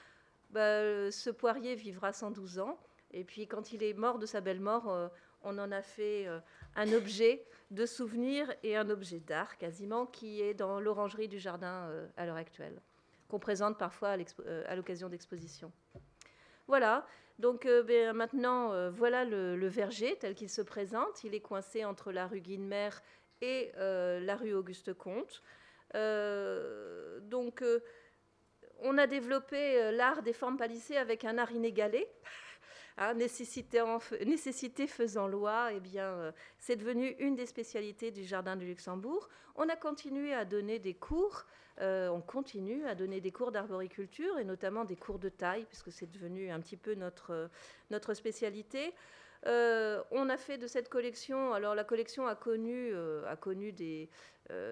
Bah, 0.50 1.10
ce 1.10 1.30
poirier 1.30 1.74
vivra 1.74 2.12
112 2.12 2.58
ans. 2.58 2.78
Et 3.12 3.24
puis 3.24 3.46
quand 3.46 3.72
il 3.72 3.82
est 3.82 3.94
mort 3.94 4.18
de 4.18 4.26
sa 4.26 4.40
belle 4.40 4.60
mort, 4.60 5.10
on 5.42 5.58
en 5.58 5.72
a 5.72 5.82
fait 5.82 6.26
euh, 6.26 6.38
un 6.76 6.92
objet 6.92 7.44
de 7.70 7.86
souvenir 7.86 8.52
et 8.62 8.76
un 8.76 8.90
objet 8.90 9.20
d'art 9.20 9.56
quasiment 9.58 10.06
qui 10.06 10.42
est 10.42 10.54
dans 10.54 10.80
l'orangerie 10.80 11.28
du 11.28 11.38
jardin 11.38 11.88
euh, 11.88 12.06
à 12.16 12.26
l'heure 12.26 12.36
actuelle, 12.36 12.80
qu'on 13.28 13.38
présente 13.38 13.78
parfois 13.78 14.16
euh, 14.46 14.64
à 14.66 14.76
l'occasion 14.76 15.08
d'expositions. 15.08 15.72
Voilà, 16.66 17.06
donc 17.38 17.66
ben, 17.66 18.12
maintenant, 18.12 18.90
voilà 18.90 19.24
le, 19.24 19.66
verger 19.66 20.16
tel 20.20 20.36
qu'il 20.36 20.50
se 20.50 20.62
présente. 20.62 21.24
Il 21.24 21.34
est 21.34 21.40
coincé 21.40 21.84
entre 21.84 22.12
la 22.12 22.28
rue 22.28 22.40
Guinemer 22.40 22.90
et 23.40 23.72
la 23.76 24.36
rue 24.36 24.54
Auguste 24.54 24.94
Comte. 24.94 25.42
donc, 25.94 27.64
on 28.82 28.98
a 28.98 29.06
développé 29.06 29.92
l'art 29.92 30.22
des 30.22 30.32
formes 30.32 30.56
palissées 30.56 30.96
avec 30.96 31.24
un 31.24 31.38
art 31.38 31.52
inégalé. 31.52 32.08
Hein, 33.02 33.14
nécessité, 33.14 34.86
faisant 34.86 35.26
loi, 35.26 35.70
eh 35.72 35.80
bien, 35.80 36.04
euh, 36.04 36.32
c'est 36.58 36.76
devenu 36.76 37.16
une 37.18 37.34
des 37.34 37.46
spécialités 37.46 38.10
du 38.10 38.24
Jardin 38.24 38.56
du 38.56 38.66
Luxembourg. 38.66 39.30
On 39.56 39.70
a 39.70 39.76
continué 39.76 40.34
à 40.34 40.44
donner 40.44 40.78
des 40.78 40.92
cours, 40.92 41.46
euh, 41.80 42.08
on 42.08 42.20
continue 42.20 42.84
à 42.86 42.94
donner 42.94 43.22
des 43.22 43.32
cours 43.32 43.52
d'arboriculture 43.52 44.38
et 44.38 44.44
notamment 44.44 44.84
des 44.84 44.96
cours 44.96 45.18
de 45.18 45.30
taille, 45.30 45.64
puisque 45.64 45.90
c'est 45.90 46.10
devenu 46.10 46.50
un 46.50 46.60
petit 46.60 46.76
peu 46.76 46.94
notre, 46.94 47.48
notre 47.90 48.12
spécialité. 48.12 48.92
Euh, 49.46 50.02
on 50.10 50.28
a 50.28 50.36
fait 50.36 50.58
de 50.58 50.66
cette 50.66 50.88
collection, 50.88 51.54
alors 51.54 51.74
la 51.74 51.84
collection 51.84 52.26
a 52.26 52.34
connu, 52.34 52.92
a 53.26 53.36
connu 53.36 53.72
des, 53.72 54.08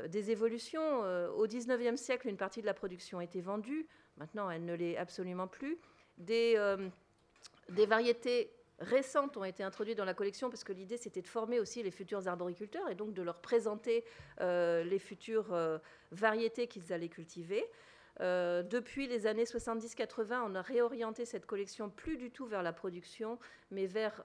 des 0.08 0.30
évolutions. 0.30 1.00
au 1.36 1.46
19e 1.46 1.96
siècle, 1.96 2.28
une 2.28 2.36
partie 2.36 2.60
de 2.60 2.66
la 2.66 2.74
production 2.74 3.20
était 3.20 3.40
vendue, 3.40 3.86
maintenant 4.16 4.50
elle 4.50 4.64
ne 4.64 4.74
l'est 4.74 4.96
absolument 4.96 5.46
plus. 5.46 5.78
Des 6.18 6.56
des 7.70 7.86
variétés 7.86 8.50
récentes 8.78 9.36
ont 9.36 9.44
été 9.44 9.62
introduites 9.62 9.98
dans 9.98 10.04
la 10.04 10.14
collection 10.14 10.50
parce 10.50 10.64
que 10.64 10.72
l'idée 10.72 10.96
c'était 10.96 11.22
de 11.22 11.26
former 11.26 11.58
aussi 11.58 11.82
les 11.82 11.90
futurs 11.90 12.28
arboriculteurs 12.28 12.88
et 12.88 12.94
donc 12.94 13.12
de 13.12 13.22
leur 13.22 13.40
présenter 13.40 14.04
euh, 14.40 14.84
les 14.84 14.98
futures 14.98 15.52
euh, 15.52 15.78
variétés 16.12 16.66
qu'ils 16.68 16.92
allaient 16.92 17.08
cultiver. 17.08 17.64
Euh, 18.20 18.62
depuis 18.62 19.06
les 19.06 19.26
années 19.26 19.44
70-80, 19.44 20.42
on 20.46 20.54
a 20.54 20.62
réorienté 20.62 21.24
cette 21.24 21.46
collection 21.46 21.90
plus 21.90 22.16
du 22.16 22.30
tout 22.30 22.46
vers 22.46 22.62
la 22.62 22.72
production, 22.72 23.38
mais 23.70 23.86
vers 23.86 24.24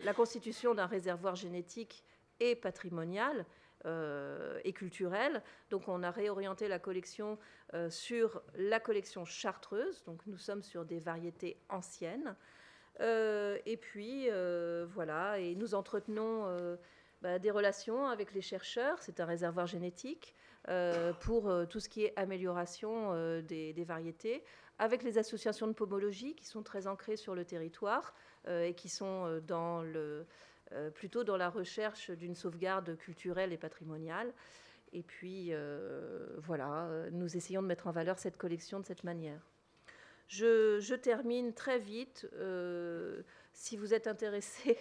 la 0.00 0.14
constitution 0.14 0.74
d'un 0.74 0.86
réservoir 0.86 1.34
génétique 1.34 2.04
et 2.40 2.54
patrimonial 2.54 3.46
et 4.64 4.72
culturel. 4.72 5.42
Donc 5.70 5.86
on 5.86 6.02
a 6.02 6.10
réorienté 6.10 6.66
la 6.66 6.80
collection 6.80 7.38
sur 7.88 8.42
la 8.56 8.80
collection 8.80 9.24
chartreuse. 9.24 10.02
Donc 10.04 10.26
nous 10.26 10.38
sommes 10.38 10.62
sur 10.62 10.84
des 10.84 10.98
variétés 10.98 11.56
anciennes. 11.68 12.34
et 13.00 13.78
puis 13.80 14.28
voilà, 14.86 15.38
et 15.38 15.54
nous 15.54 15.74
entretenons 15.74 16.78
bah, 17.22 17.38
des 17.38 17.50
relations 17.50 18.08
avec 18.08 18.34
les 18.34 18.42
chercheurs. 18.42 19.00
C'est 19.00 19.20
un 19.20 19.24
réservoir 19.24 19.66
génétique 19.66 20.34
pour 21.20 21.52
tout 21.68 21.80
ce 21.80 21.88
qui 21.88 22.04
est 22.04 22.12
amélioration 22.16 23.40
des, 23.42 23.72
des, 23.72 23.84
variétés, 23.84 24.42
avec 24.78 25.02
les 25.02 25.18
associations 25.18 25.66
de 25.66 25.72
pomologie 25.72 26.34
qui 26.34 26.46
sont 26.46 26.62
très 26.62 26.86
ancrées 26.86 27.16
sur 27.16 27.34
le 27.34 27.44
territoire 27.44 28.14
et 28.48 28.74
qui 28.74 28.88
sont 28.88 29.40
dans 29.46 29.82
le 29.82 30.26
euh, 30.72 30.90
plutôt 30.90 31.22
dans 31.22 31.36
la 31.36 31.48
recherche 31.48 32.10
d'une 32.10 32.34
sauvegarde 32.34 32.96
culturelle 32.96 33.52
et 33.52 33.56
patrimoniale. 33.56 34.32
Et 34.92 35.02
puis, 35.02 35.48
euh, 35.50 36.26
voilà, 36.38 36.88
nous 37.12 37.36
essayons 37.36 37.62
de 37.62 37.68
mettre 37.68 37.86
en 37.86 37.92
valeur 37.92 38.18
cette 38.18 38.36
collection 38.36 38.80
de 38.80 38.84
cette 38.84 39.04
manière. 39.04 39.40
Je, 40.26 40.94
termine 40.96 41.52
très 41.54 41.78
vite. 41.78 42.28
Euh, 42.34 43.22
si 43.52 43.76
vous 43.76 43.94
êtes 43.94 44.08
intéressé, 44.08 44.76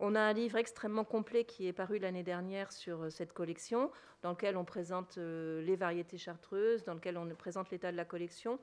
on 0.00 0.14
a 0.14 0.20
un 0.20 0.32
livre 0.32 0.56
extrêmement 0.56 1.04
complet 1.04 1.44
qui 1.44 1.66
est 1.66 1.72
paru 1.72 1.98
l'année 1.98 2.22
dernière 2.22 2.72
sur 2.72 3.10
cette 3.10 3.32
collection, 3.32 3.90
dans 4.22 4.30
lequel 4.30 4.56
on 4.56 4.64
présente 4.64 5.16
les 5.16 5.76
variétés 5.76 6.18
chartreuses, 6.18 6.84
dans 6.84 6.94
lequel 6.94 7.16
on 7.18 7.28
présente 7.34 7.70
l'état 7.70 7.90
de 7.90 7.96
la 7.96 8.04
collection. 8.04 8.58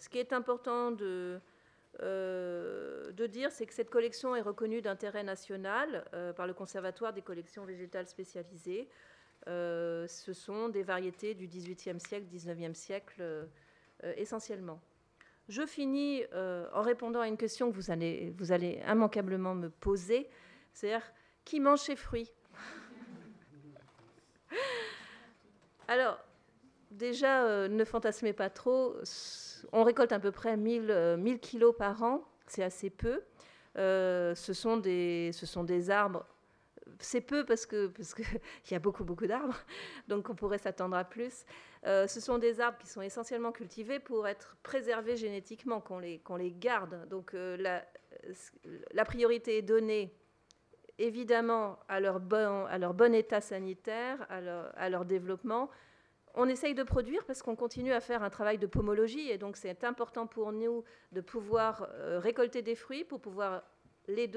Ce 0.00 0.08
qui 0.08 0.18
est 0.18 0.32
important 0.32 0.90
de, 0.90 1.38
euh, 2.02 3.12
dire, 3.12 3.52
c'est 3.52 3.66
que 3.66 3.74
cette 3.74 3.90
collection 3.90 4.34
est 4.34 4.40
reconnue 4.40 4.80
d'intérêt 4.80 5.22
national 5.22 6.04
euh, 6.14 6.32
par 6.32 6.46
le 6.46 6.54
Conservatoire 6.54 7.12
des 7.12 7.20
collections 7.20 7.66
végétales 7.66 8.06
spécialisées. 8.06 8.88
Euh, 9.46 10.06
ce 10.06 10.32
sont 10.32 10.70
des 10.70 10.82
variétés 10.82 11.34
du 11.34 11.46
XVIIIe 11.46 12.00
siècle, 12.00 12.26
XIXe 12.32 12.76
siècle 12.76 13.48
essentiellement. 14.16 14.80
Je 15.50 15.66
finis 15.66 16.24
en 16.32 16.80
répondant 16.80 17.20
à 17.20 17.28
une 17.28 17.36
question 17.36 17.70
que 17.70 17.76
vous 17.76 17.90
allez 18.52 18.82
immanquablement 18.88 19.54
me 19.54 19.68
poser, 19.68 20.30
c'est-à-dire 20.72 21.12
qui 21.44 21.60
mange 21.60 21.80
ces 21.80 21.96
fruits 21.96 22.32
Alors, 25.88 26.18
déjà, 26.90 27.68
ne 27.68 27.84
fantasmez 27.84 28.32
pas 28.32 28.50
trop 28.50 28.96
on 29.72 29.84
récolte 29.84 30.12
à 30.12 30.20
peu 30.20 30.32
près 30.32 30.56
1000, 30.56 31.16
1000 31.18 31.34
euh, 31.34 31.38
kilos 31.38 31.74
par 31.76 32.02
an, 32.02 32.24
c'est 32.46 32.62
assez 32.62 32.90
peu. 32.90 33.22
Euh, 33.78 34.34
ce, 34.34 34.52
sont 34.52 34.78
des, 34.78 35.32
arbres. 35.90 36.26
C'est 36.98 37.20
peu 37.20 37.44
parce 37.44 37.66
qu'il 37.66 37.90
parce 37.90 38.14
que 38.14 38.22
y 38.70 38.74
a 38.74 38.78
beaucoup, 38.78 39.04
beaucoup 39.04 39.26
d'arbres, 39.26 39.58
donc 40.08 40.28
on 40.28 40.34
pourrait 40.34 40.58
s'attendre 40.58 40.96
à 40.96 41.04
plus. 41.04 41.44
Euh, 41.86 42.06
ce 42.06 42.20
sont 42.20 42.38
des 42.38 42.60
arbres 42.60 42.78
qui 42.78 42.88
sont 42.88 43.00
essentiellement 43.00 43.52
cultivés 43.52 44.00
pour 44.00 44.26
être 44.26 44.56
préservés 44.62 45.16
génétiquement, 45.16 45.80
qu'on 45.80 45.98
les, 45.98 46.20
les 46.38 46.52
garde. 46.52 47.08
Donc 47.08 47.34
la 47.34 49.04
priorité 49.04 49.58
est 49.58 49.62
donnée 49.62 50.12
évidemment 51.00 51.78
à 51.88 51.98
leur 51.98 52.20
bon, 52.20 53.14
état 53.14 53.40
sanitaire, 53.40 54.26
à 54.28 54.88
leur, 54.88 55.04
développement, 55.04 55.70
on 56.34 56.46
essaye 56.46 56.74
de 56.74 56.82
produire 56.82 57.24
parce 57.24 57.42
qu'on 57.42 57.56
continue 57.56 57.92
à 57.92 58.00
faire 58.00 58.22
un 58.22 58.30
travail 58.30 58.58
de 58.58 58.66
pomologie 58.66 59.30
et 59.30 59.38
donc 59.38 59.56
c'est 59.56 59.82
important 59.82 60.26
pour 60.26 60.52
nous 60.52 60.84
de 61.10 61.20
pouvoir 61.20 61.88
euh, 61.94 62.20
récolter 62.20 62.62
des 62.62 62.76
fruits 62.76 63.02
pour 63.02 63.20
pouvoir 63.20 63.62
les, 64.06 64.28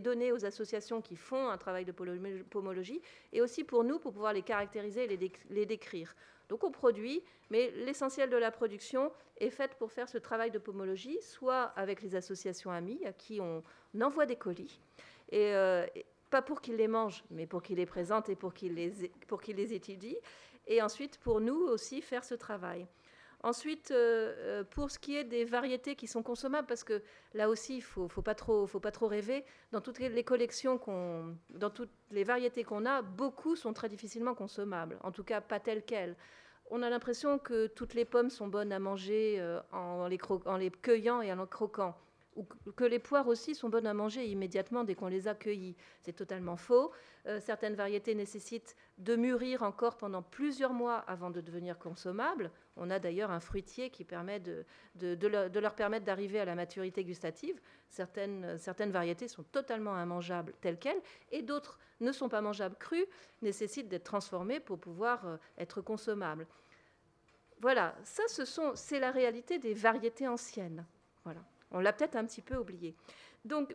donner 0.00 0.32
aux 0.32 0.44
associations 0.44 1.00
qui 1.00 1.16
font 1.16 1.48
un 1.48 1.58
travail 1.58 1.84
de 1.84 1.92
pomologie 1.92 3.00
et 3.32 3.40
aussi 3.40 3.64
pour 3.64 3.82
nous 3.82 3.98
pour 3.98 4.12
pouvoir 4.12 4.32
les 4.32 4.42
caractériser 4.42 5.04
et 5.04 5.32
les, 5.50 5.66
décrire. 5.66 6.14
Donc 6.48 6.64
on 6.64 6.70
produit, 6.70 7.22
mais 7.50 7.70
l'essentiel 7.70 8.30
de 8.30 8.36
la 8.36 8.50
production 8.50 9.10
est 9.38 9.50
fait 9.50 9.74
pour 9.76 9.90
faire 9.90 10.08
ce 10.08 10.18
travail 10.18 10.50
de 10.50 10.58
pomologie, 10.58 11.18
soit 11.22 11.72
avec 11.76 12.02
les 12.02 12.14
associations 12.14 12.70
amies 12.70 13.04
à 13.06 13.12
qui 13.12 13.40
on 13.40 13.62
envoie 14.00 14.26
des 14.26 14.36
colis, 14.36 14.80
et, 15.32 15.54
euh, 15.54 15.86
pas 16.32 16.42
pour 16.42 16.62
qu'ils 16.62 16.76
les 16.76 16.88
mangent, 16.88 17.22
mais 17.30 17.46
pour 17.46 17.62
qu'ils 17.62 17.76
les 17.76 17.86
présentent 17.86 18.30
et 18.30 18.36
pour 18.36 18.54
qu'ils 18.54 18.74
les, 18.74 18.92
les 19.48 19.74
étudient 19.74 20.18
et 20.66 20.80
ensuite 20.80 21.18
pour 21.18 21.40
nous 21.40 21.60
aussi 21.74 22.00
faire 22.00 22.24
ce 22.24 22.34
travail. 22.34 22.86
Ensuite, 23.44 23.90
euh, 23.90 24.32
euh, 24.38 24.64
pour 24.64 24.90
ce 24.90 24.98
qui 25.00 25.16
est 25.16 25.24
des 25.24 25.44
variétés 25.44 25.96
qui 25.96 26.06
sont 26.06 26.22
consommables, 26.22 26.68
parce 26.68 26.84
que 26.84 27.02
là 27.34 27.48
aussi, 27.48 27.78
il 27.78 27.82
faut, 27.82 28.08
faut, 28.08 28.22
pas 28.22 28.36
trop, 28.36 28.68
faut 28.68 28.78
pas 28.78 28.92
trop 28.92 29.08
rêver, 29.08 29.44
dans 29.72 29.80
toutes 29.80 29.98
les 29.98 30.24
collections, 30.24 30.78
qu'on, 30.78 31.36
dans 31.50 31.70
toutes 31.70 31.90
les 32.12 32.22
variétés 32.22 32.62
qu'on 32.62 32.86
a, 32.86 33.02
beaucoup 33.02 33.56
sont 33.56 33.72
très 33.72 33.88
difficilement 33.88 34.34
consommables, 34.34 34.96
en 35.02 35.10
tout 35.10 35.24
cas 35.24 35.40
pas 35.40 35.58
telles 35.58 35.84
quelles. 35.84 36.16
on 36.70 36.82
a 36.82 36.88
l'impression 36.88 37.38
que 37.40 37.66
toutes 37.66 37.94
les 37.94 38.04
pommes 38.04 38.30
sont 38.30 38.46
bonnes 38.46 38.72
à 38.72 38.78
manger 38.78 39.42
en, 39.72 40.06
les 40.06 40.18
en 40.46 40.56
les 40.56 40.70
cueillant 40.70 41.20
et 41.20 41.32
en 41.32 41.42
les 41.42 41.48
croquant 41.48 41.96
ou 42.36 42.44
que 42.44 42.84
les 42.84 42.98
poires 42.98 43.28
aussi 43.28 43.54
sont 43.54 43.68
bonnes 43.68 43.86
à 43.86 43.94
manger 43.94 44.26
immédiatement 44.26 44.84
dès 44.84 44.94
qu'on 44.94 45.08
les 45.08 45.28
a 45.28 45.34
cueillies. 45.34 45.76
C'est 46.00 46.14
totalement 46.14 46.56
faux. 46.56 46.90
Euh, 47.26 47.40
certaines 47.40 47.74
variétés 47.74 48.14
nécessitent 48.14 48.76
de 48.98 49.16
mûrir 49.16 49.62
encore 49.62 49.96
pendant 49.96 50.22
plusieurs 50.22 50.72
mois 50.72 50.98
avant 50.98 51.30
de 51.30 51.40
devenir 51.40 51.78
consommables. 51.78 52.50
On 52.76 52.90
a 52.90 52.98
d'ailleurs 52.98 53.30
un 53.30 53.40
fruitier 53.40 53.90
qui 53.90 54.04
permet 54.04 54.40
de, 54.40 54.64
leur, 55.26 55.74
permettre 55.74 56.04
d'arriver 56.04 56.40
à 56.40 56.44
la 56.44 56.54
maturité 56.54 57.04
gustative. 57.04 57.60
Certaines, 57.88 58.56
certaines 58.58 58.90
variétés 58.90 59.28
sont 59.28 59.44
totalement 59.44 60.00
immangeables 60.00 60.54
telles 60.60 60.78
quelles, 60.78 61.00
et 61.30 61.42
d'autres 61.42 61.78
ne 62.00 62.12
sont 62.12 62.28
pas 62.28 62.40
mangeables 62.40 62.76
crues, 62.76 63.06
nécessitent 63.42 63.88
d'être 63.88 64.04
transformées 64.04 64.60
pour 64.60 64.78
pouvoir 64.78 65.26
euh, 65.26 65.36
être 65.58 65.80
consommables. 65.80 66.46
Voilà, 67.60 67.94
ça, 68.02 68.24
c'est 68.74 68.98
la 68.98 69.12
réalité 69.12 69.58
des 69.58 69.74
variétés 69.74 70.26
anciennes. 70.26 70.84
Voilà. 71.22 71.40
On 71.72 71.80
l'a 71.80 71.92
peut-être 71.92 72.16
un 72.16 72.24
petit 72.24 72.42
peu 72.42 72.56
oublié. 72.56 72.94
Donc, 73.44 73.74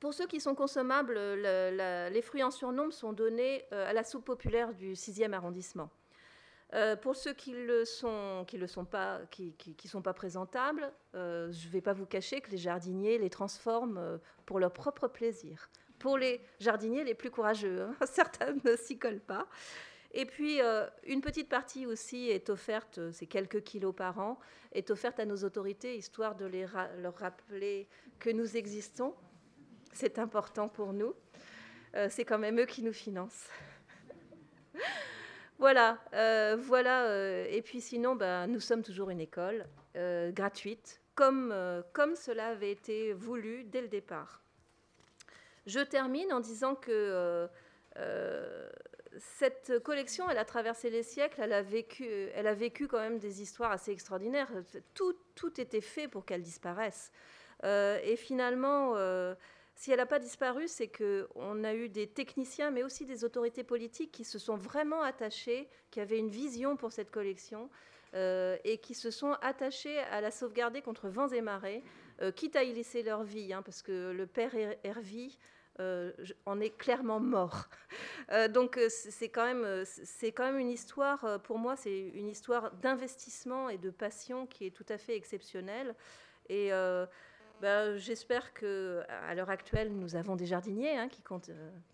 pour 0.00 0.14
ceux 0.14 0.26
qui 0.26 0.40
sont 0.40 0.54
consommables, 0.54 1.14
les 1.14 2.22
fruits 2.22 2.42
en 2.42 2.50
surnombre 2.50 2.92
sont 2.92 3.12
donnés 3.12 3.64
euh, 3.72 3.88
à 3.88 3.92
la 3.92 4.02
soupe 4.02 4.24
populaire 4.24 4.72
du 4.72 4.94
6e 4.94 5.32
arrondissement. 5.32 5.90
Euh, 6.72 6.96
pour 6.96 7.16
ceux 7.16 7.34
qui 7.34 7.52
le 7.52 7.84
sont, 7.84 8.46
le 8.50 8.66
sont 8.66 8.84
pas, 8.84 9.20
qui, 9.30 9.52
qui, 9.52 9.88
sont 9.88 10.02
pas 10.02 10.14
présentables, 10.14 10.90
euh, 11.14 11.50
je 11.52 11.66
ne 11.66 11.72
vais 11.72 11.80
pas 11.80 11.92
vous 11.92 12.06
cacher 12.06 12.40
que 12.40 12.50
les 12.50 12.56
jardiniers 12.56 13.18
les 13.18 13.28
transforment 13.28 14.18
pour 14.46 14.58
leur 14.58 14.72
propre 14.72 15.08
plaisir. 15.08 15.68
Pour 15.98 16.16
les 16.16 16.40
jardiniers 16.60 17.04
les 17.04 17.14
plus 17.14 17.30
courageux, 17.30 17.82
hein, 17.82 17.94
certains 18.06 18.54
ne 18.64 18.76
s'y 18.76 18.98
collent 18.98 19.20
pas. 19.20 19.46
Et 20.12 20.26
puis, 20.26 20.60
euh, 20.60 20.86
une 21.04 21.20
petite 21.20 21.48
partie 21.48 21.86
aussi 21.86 22.30
est 22.30 22.50
offerte, 22.50 22.98
euh, 22.98 23.12
c'est 23.12 23.26
quelques 23.26 23.62
kilos 23.62 23.94
par 23.94 24.18
an, 24.18 24.38
est 24.72 24.90
offerte 24.90 25.20
à 25.20 25.24
nos 25.24 25.36
autorités, 25.44 25.96
histoire 25.96 26.34
de 26.34 26.46
les 26.46 26.66
leur 26.98 27.14
rappeler 27.16 27.86
que 28.18 28.30
nous 28.30 28.56
existons. 28.56 29.14
C'est 29.92 30.18
important 30.18 30.68
pour 30.68 30.92
nous. 30.92 31.14
Euh, 31.94 32.08
c'est 32.10 32.24
quand 32.24 32.38
même 32.38 32.58
eux 32.58 32.66
qui 32.66 32.82
nous 32.82 32.92
financent. 32.92 33.48
voilà, 35.58 35.98
voilà. 36.58 37.46
et 37.46 37.62
puis 37.62 37.80
sinon, 37.80 38.16
ben, 38.16 38.46
nous 38.46 38.60
sommes 38.60 38.82
toujours 38.82 39.10
une 39.10 39.20
école 39.20 39.66
gratuite, 40.32 41.00
comme, 41.14 41.54
comme 41.92 42.14
cela 42.14 42.48
avait 42.48 42.70
été 42.70 43.12
voulu 43.12 43.64
dès 43.64 43.82
le 43.82 43.88
départ. 43.88 44.42
Je 45.66 45.80
termine 45.80 46.32
en 46.32 46.40
disant 46.40 46.74
que 46.76 47.48
cette 49.18 49.80
collection, 49.80 50.28
elle 50.30 50.38
a 50.38 50.44
traversé 50.44 50.90
les 50.90 51.02
siècles, 51.02 51.40
elle 51.42 51.52
a 51.52 51.62
vécu, 51.62 52.06
elle 52.34 52.46
a 52.46 52.54
vécu 52.54 52.86
quand 52.86 53.00
même 53.00 53.18
des 53.18 53.42
histoires 53.42 53.72
assez 53.72 53.90
extraordinaires. 53.90 54.50
Tout, 54.94 55.14
tout 55.34 55.60
était 55.60 55.80
fait 55.80 56.08
pour 56.08 56.24
qu'elle 56.24 56.42
disparaisse. 56.42 57.10
Euh, 57.64 57.98
et 58.04 58.16
finalement, 58.16 58.94
euh, 58.96 59.34
si 59.74 59.90
elle 59.90 59.98
n'a 59.98 60.06
pas 60.06 60.18
disparu, 60.18 60.68
c'est 60.68 60.88
qu'on 60.88 61.64
a 61.64 61.74
eu 61.74 61.88
des 61.88 62.06
techniciens, 62.06 62.70
mais 62.70 62.82
aussi 62.82 63.04
des 63.04 63.24
autorités 63.24 63.64
politiques 63.64 64.12
qui 64.12 64.24
se 64.24 64.38
sont 64.38 64.56
vraiment 64.56 65.02
attachés, 65.02 65.68
qui 65.90 66.00
avaient 66.00 66.18
une 66.18 66.30
vision 66.30 66.76
pour 66.76 66.92
cette 66.92 67.10
collection 67.10 67.68
euh, 68.14 68.56
et 68.64 68.78
qui 68.78 68.94
se 68.94 69.10
sont 69.10 69.32
attachés 69.42 69.98
à 69.98 70.20
la 70.20 70.30
sauvegarder 70.30 70.82
contre 70.82 71.08
vents 71.08 71.28
et 71.28 71.40
marées, 71.40 71.82
quitte 72.36 72.54
à 72.54 72.64
y 72.64 72.74
laisser 72.74 73.02
leur 73.02 73.22
vie, 73.22 73.54
hein, 73.54 73.62
parce 73.62 73.80
que 73.80 74.12
le 74.12 74.26
père 74.26 74.54
Hervy 74.84 75.38
euh, 75.78 76.12
en 76.46 76.60
est 76.60 76.76
clairement 76.76 77.20
mort. 77.20 77.68
Euh, 78.32 78.46
donc 78.46 78.76
euh, 78.76 78.86
c'est 78.88 79.28
quand, 79.28 79.44
même, 79.44 79.84
c'est 79.84 80.30
quand 80.30 80.44
même 80.44 80.60
une 80.60 80.70
histoire, 80.70 81.40
pour 81.42 81.58
moi, 81.58 81.74
c'est 81.74 82.10
une 82.10 82.28
histoire 82.28 82.70
d'investissement 82.70 83.68
et 83.68 83.76
de 83.76 83.90
passion 83.90 84.46
qui 84.46 84.66
est 84.66 84.70
tout 84.70 84.86
à 84.88 84.98
fait 84.98 85.16
exceptionnelle. 85.16 85.96
Et 86.48 86.70
ben, 87.60 87.96
j'espère 87.96 88.54
que 88.54 89.02
à 89.08 89.34
l'heure 89.34 89.50
actuelle, 89.50 89.92
nous 89.92 90.14
avons 90.14 90.36
des 90.36 90.46
jardiniers 90.46 90.96
hein, 90.96 91.08
qui, 91.08 91.24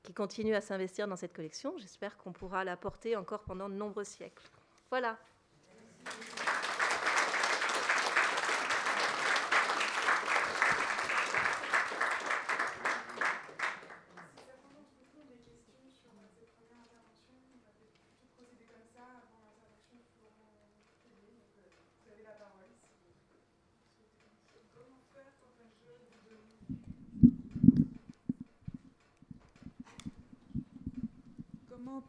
qui 0.02 0.12
continuent 0.12 0.54
à 0.54 0.60
s'investir 0.60 1.08
dans 1.08 1.16
cette 1.16 1.32
collection. 1.32 1.72
J'espère 1.78 2.18
qu'on 2.18 2.32
pourra 2.32 2.64
la 2.64 2.76
porter 2.76 3.16
encore 3.16 3.44
pendant 3.44 3.70
de 3.70 3.74
nombreux 3.74 4.04
siècles. 4.04 4.44
Voilà. 4.90 5.16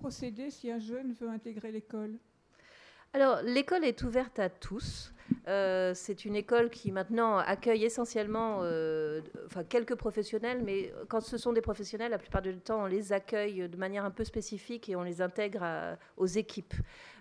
Procéder 0.07 0.49
si 0.51 0.71
un 0.71 0.79
jeune 0.79 1.11
veut 1.19 1.27
intégrer 1.27 1.69
l'école 1.69 2.17
Alors, 3.11 3.41
l'école 3.41 3.83
est 3.83 4.03
ouverte 4.03 4.39
à 4.39 4.47
tous. 4.47 5.11
Euh, 5.49 5.91
c'est 5.93 6.23
une 6.23 6.37
école 6.37 6.69
qui 6.69 6.93
maintenant 6.93 7.39
accueille 7.39 7.83
essentiellement 7.83 8.59
euh, 8.61 9.19
enfin, 9.47 9.65
quelques 9.65 9.95
professionnels, 9.95 10.61
mais 10.63 10.93
quand 11.09 11.19
ce 11.19 11.37
sont 11.37 11.51
des 11.51 11.59
professionnels, 11.59 12.11
la 12.11 12.19
plupart 12.19 12.41
du 12.41 12.55
temps, 12.55 12.83
on 12.83 12.85
les 12.85 13.11
accueille 13.11 13.67
de 13.67 13.75
manière 13.75 14.05
un 14.05 14.11
peu 14.11 14.23
spécifique 14.23 14.87
et 14.87 14.95
on 14.95 15.03
les 15.03 15.21
intègre 15.21 15.97
aux 16.15 16.25
équipes 16.25 16.75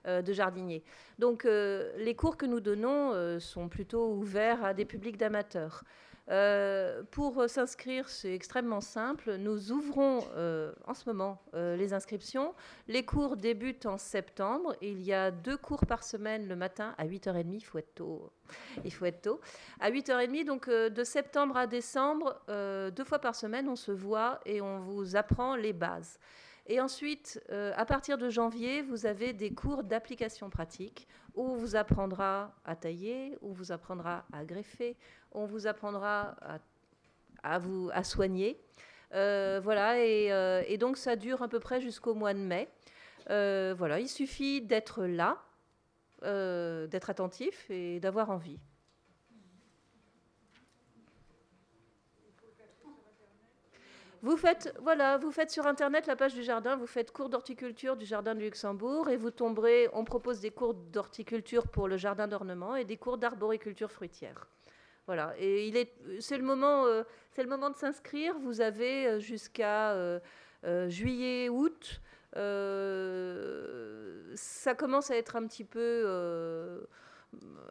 euh, 0.07 0.23
de 0.23 0.33
jardiniers. 0.33 0.85
Donc 1.19 1.43
les 1.43 2.15
cours 2.15 2.37
que 2.37 2.47
nous 2.47 2.61
donnons 2.61 3.41
sont 3.41 3.69
plutôt 3.69 4.13
ouverts 4.13 4.65
à 4.65 4.75
des 4.75 4.85
publics 4.85 5.17
d'amateurs. 5.17 5.83
Euh, 6.29 7.03
pour 7.13 7.49
s'inscrire, 7.49 8.09
c'est 8.09 8.35
extrêmement 8.35 8.81
simple. 8.81 9.37
Nous 9.37 9.71
ouvrons 9.71 10.25
euh, 10.35 10.73
en 10.87 10.95
ce 10.95 11.09
moment 11.09 11.41
euh, 11.55 11.77
les 11.77 11.93
inscriptions. 11.93 12.55
Les 12.89 13.05
cours 13.05 13.37
débutent 13.37 13.87
en 13.87 13.97
septembre. 13.97 14.75
Il 14.83 15.03
y 15.03 15.13
a 15.13 15.31
deux 15.31 15.57
cours 15.57 15.87
par 15.87 16.03
semaine 16.03 16.49
le 16.49 16.57
matin 16.57 16.95
à 16.99 17.07
8h30. 17.07 17.55
Il 17.55 17.61
faut 17.61 17.79
être 17.79 17.95
tôt. 17.95 18.33
Il 18.85 18.93
faut 18.93 19.05
être 19.05 19.23
tôt. 19.23 19.41
À 19.81 19.91
8h30, 19.91 20.45
donc 20.45 20.69
de 20.69 21.05
septembre 21.05 21.57
à 21.57 21.67
décembre, 21.67 22.41
deux 22.49 23.05
fois 23.05 23.19
par 23.19 23.35
semaine, 23.35 23.69
on 23.69 23.77
se 23.77 23.93
voit 23.93 24.41
et 24.47 24.61
on 24.61 24.81
vous 24.81 25.17
apprend 25.17 25.57
les 25.57 25.73
bases. 25.73 26.19
Et 26.67 26.81
ensuite, 26.81 27.41
à 27.51 27.85
partir 27.85 28.19
de 28.19 28.29
janvier, 28.29 28.83
vous 28.83 29.07
avez 29.07 29.33
des 29.33 29.55
cours 29.55 29.85
d'application 29.85 30.51
pratique 30.51 31.07
où 31.37 31.43
on 31.43 31.55
vous 31.55 31.77
apprendra 31.77 32.53
à 32.65 32.75
tailler, 32.75 33.39
où 33.41 33.51
on 33.51 33.53
vous 33.53 33.71
apprendra 33.71 34.25
à 34.33 34.45
greffer, 34.45 34.97
on 35.33 35.45
vous 35.45 35.67
apprendra 35.67 36.35
à, 37.43 38.05
soigner. 38.05 38.59
Euh, 39.15 39.61
voilà, 39.63 39.95
euh, 39.95 40.63
et, 40.67 40.79
donc 40.79 40.97
ça 40.97 41.15
dure 41.15 41.43
à 41.43 41.49
peu 41.49 41.61
près 41.61 41.81
jusqu'au 41.81 42.15
mois 42.15 42.35
de 42.35 42.41
mai. 42.41 42.69
Euh, 43.31 43.75
voilà, 43.77 44.01
il 44.01 44.09
suffit 44.09 44.63
d'être 44.63 45.05
là, 45.05 45.39
d'être 46.23 47.11
attentif 47.11 47.71
et 47.71 48.01
d'avoir 48.01 48.31
envie. 48.31 48.59
Vous 54.27 54.37
faites, 54.37 54.75
voilà, 54.83 55.17
vous 55.19 55.31
faites 55.31 55.53
sur 55.53 55.69
Internet 55.69 56.09
la 56.09 56.17
page 56.17 56.35
du 56.35 56.43
jardin, 56.43 56.75
vous 56.75 56.89
faites 56.89 57.13
cours 57.13 57.29
d'horticulture 57.29 57.97
du 57.97 58.05
jardin 58.05 58.35
du 58.35 58.43
Luxembourg 58.43 59.09
et 59.09 59.17
vous 59.17 59.31
tomberez, 59.31 59.89
on 59.93 60.03
propose 60.03 60.41
des 60.41 60.51
cours 60.51 60.75
d'horticulture 60.75 61.69
pour 61.69 61.87
le 61.87 61.97
jardin 61.97 62.27
d'ornement 62.27 62.75
et 62.75 62.85
des 62.85 62.97
cours 62.97 63.19
d'arboriculture 63.19 63.89
fruitière. 63.89 64.49
Voilà, 65.07 65.33
et 65.39 65.89
c'est 66.19 66.39
le 66.39 66.43
moment, 66.43 66.87
euh, 66.87 67.05
c'est 67.31 67.45
le 67.45 67.49
moment 67.49 67.71
de 67.71 67.77
s'inscrire. 67.77 68.37
Vous 68.41 68.61
avez 68.61 69.07
euh, 69.07 69.21
jusqu'à 69.21 69.93
euh, 69.93 70.19
juillet, 70.89 71.49
août. 71.49 72.01
ça 72.35 72.41
commence 74.75 75.13
à 75.13 75.17
être 75.17 75.37
un 75.37 75.47
petit 75.47 75.63
peu, 75.63 76.85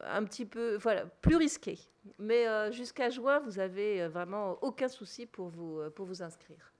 un 0.01 0.23
petit 0.23 0.45
peu, 0.45 0.77
voilà, 0.77 1.05
plus 1.05 1.35
risqué. 1.35 1.79
Mais 2.19 2.71
jusqu'à 2.71 3.09
juin, 3.09 3.39
vous 3.39 3.59
avez 3.59 4.07
vraiment 4.07 4.57
aucun 4.61 4.87
souci 4.87 5.25
pour 5.25 5.49
vous, 5.49 5.81
pour 5.95 6.05
vous 6.05 6.21
inscrire. 6.21 6.71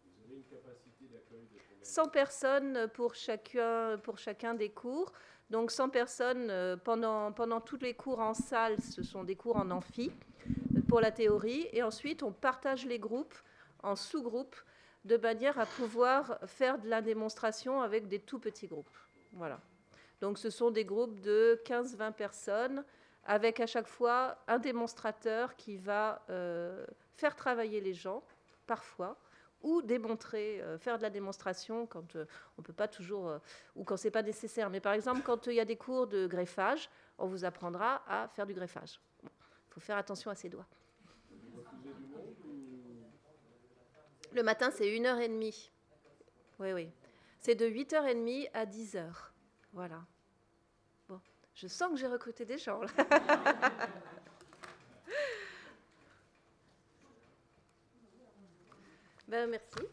100 1.82 2.10
personnes 2.10 2.88
pour 2.94 3.14
chacun, 3.16 3.98
pour 4.00 4.18
chacun 4.18 4.54
des 4.54 4.70
cours. 4.70 5.12
Donc 5.52 5.70
100 5.70 5.90
personnes 5.90 6.80
pendant, 6.84 7.32
pendant 7.32 7.62
tous 7.62 7.78
les 7.78 7.94
cours 7.94 8.20
en 8.20 8.34
salle, 8.34 8.82
ce 8.82 9.04
sont 9.04 9.24
des 9.24 9.36
cours 9.36 9.58
en 9.58 9.70
amphi 9.70 10.12
pour 10.88 11.00
la 11.02 11.12
théorie, 11.12 11.68
et 11.72 11.84
ensuite 11.84 12.24
on 12.24 12.32
partage 12.32 12.86
les 12.86 13.00
groupes 13.00 13.36
en 13.84 13.96
sous-groupes 13.96 14.56
de 15.04 15.18
manière 15.18 15.60
à 15.60 15.66
pouvoir 15.66 16.40
faire 16.46 16.80
de 16.80 16.88
la 16.90 17.02
démonstration 17.02 17.82
avec 17.82 18.08
des 18.08 18.20
tout 18.20 18.40
petits 18.40 18.68
groupes. 18.68 18.98
Voilà. 19.34 19.60
Donc 20.26 20.40
ce 20.40 20.50
sont 20.50 20.72
des 20.72 20.86
groupes 20.86 21.20
de 21.20 21.62
15-20 21.68 22.14
personnes 22.14 22.84
avec 23.26 23.60
à 23.60 23.68
chaque 23.68 23.86
fois 23.86 24.40
un 24.48 24.58
démonstrateur 24.58 25.56
qui 25.56 25.78
va 25.78 26.26
euh, 26.32 26.84
faire 27.14 27.36
travailler 27.36 27.80
les 27.80 27.94
gens, 27.94 28.24
parfois, 28.66 29.20
ou 29.62 29.84
démontrer, 29.84 30.64
faire 30.80 30.98
de 30.98 31.04
la 31.04 31.12
démonstration 31.12 31.86
quand 31.86 32.18
on 32.58 32.64
peut 32.64 32.74
pas 32.74 32.88
toujours, 32.88 33.36
ou 33.76 33.84
quand 33.84 33.98
c'est 33.98 34.10
pas 34.10 34.24
nécessaire. 34.24 34.72
Mais 34.72 34.80
par 34.80 34.94
exemple, 34.94 35.22
quand 35.24 35.46
il 35.46 35.54
y 35.54 35.60
a 35.60 35.66
des 35.66 35.76
cours 35.76 36.08
de 36.08 36.26
greffage, 36.26 36.90
on 37.20 37.28
vous 37.28 37.46
apprendra 37.46 38.02
à 38.08 38.28
faire 38.30 38.48
du 38.48 38.56
greffage. 38.56 39.00
Il 39.22 39.74
faut 39.76 39.80
faire 39.80 39.98
attention 39.98 40.32
à 40.32 40.36
ses 40.36 40.50
doigts. 40.50 40.66
Le 44.34 44.42
matin, 44.42 44.72
c'est 44.72 44.86
1h30. 44.86 45.70
Oui, 46.62 46.74
oui. 46.74 46.90
C'est 47.38 47.54
de 47.54 47.68
8h30 47.68 48.50
à 48.56 48.66
10h. 48.66 49.04
Voilà. 49.72 50.02
Je 51.56 51.68
sens 51.68 51.90
que 51.92 51.98
j'ai 51.98 52.08
recruté 52.08 52.44
des 52.44 52.58
gens. 52.58 52.82
Là. 52.82 52.90
ben, 59.28 59.50
merci. 59.50 59.88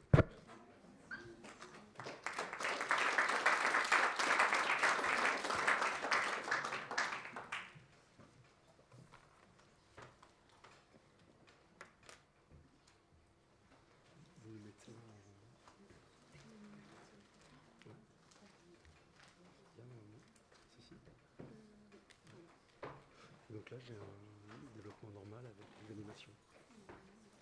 là, 23.72 23.78
j'ai 23.86 23.94
un 23.94 24.74
développement 24.76 25.10
normal 25.10 25.46
avec 25.46 25.66
une 25.82 25.92
animation. 25.96 26.30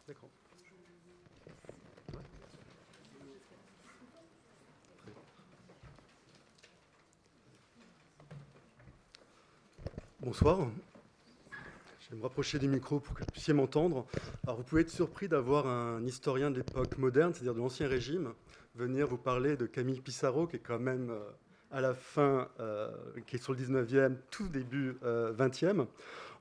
D'accord. 0.07 0.31
Bonsoir. 10.31 10.69
Je 11.99 12.11
vais 12.11 12.17
me 12.17 12.23
rapprocher 12.23 12.61
du 12.61 12.69
micro 12.69 13.01
pour 13.01 13.17
que 13.17 13.25
vous 13.25 13.31
puissiez 13.33 13.53
m'entendre. 13.53 14.07
Alors, 14.45 14.59
vous 14.59 14.63
pouvez 14.63 14.83
être 14.83 14.91
surpris 14.91 15.27
d'avoir 15.27 15.67
un 15.67 16.07
historien 16.07 16.53
de 16.53 16.59
l'époque 16.59 16.99
moderne, 16.99 17.35
c'est-à-dire 17.35 17.55
de 17.55 17.59
l'Ancien 17.59 17.89
Régime, 17.89 18.33
venir 18.77 19.09
vous 19.09 19.19
parler 19.19 19.57
de 19.57 19.67
Camille 19.67 20.01
Pissarro, 20.01 20.47
qui 20.47 20.55
est 20.55 20.61
quand 20.61 20.79
même 20.79 21.11
euh, 21.11 21.19
à 21.71 21.81
la 21.81 21.95
fin, 21.95 22.49
euh, 22.59 22.91
qui 23.27 23.37
est 23.37 23.43
sur 23.43 23.53
le 23.53 23.59
19e, 23.59 24.17
tout 24.31 24.49
début 24.49 24.97
20e. 25.03 25.81
Euh, 25.81 25.85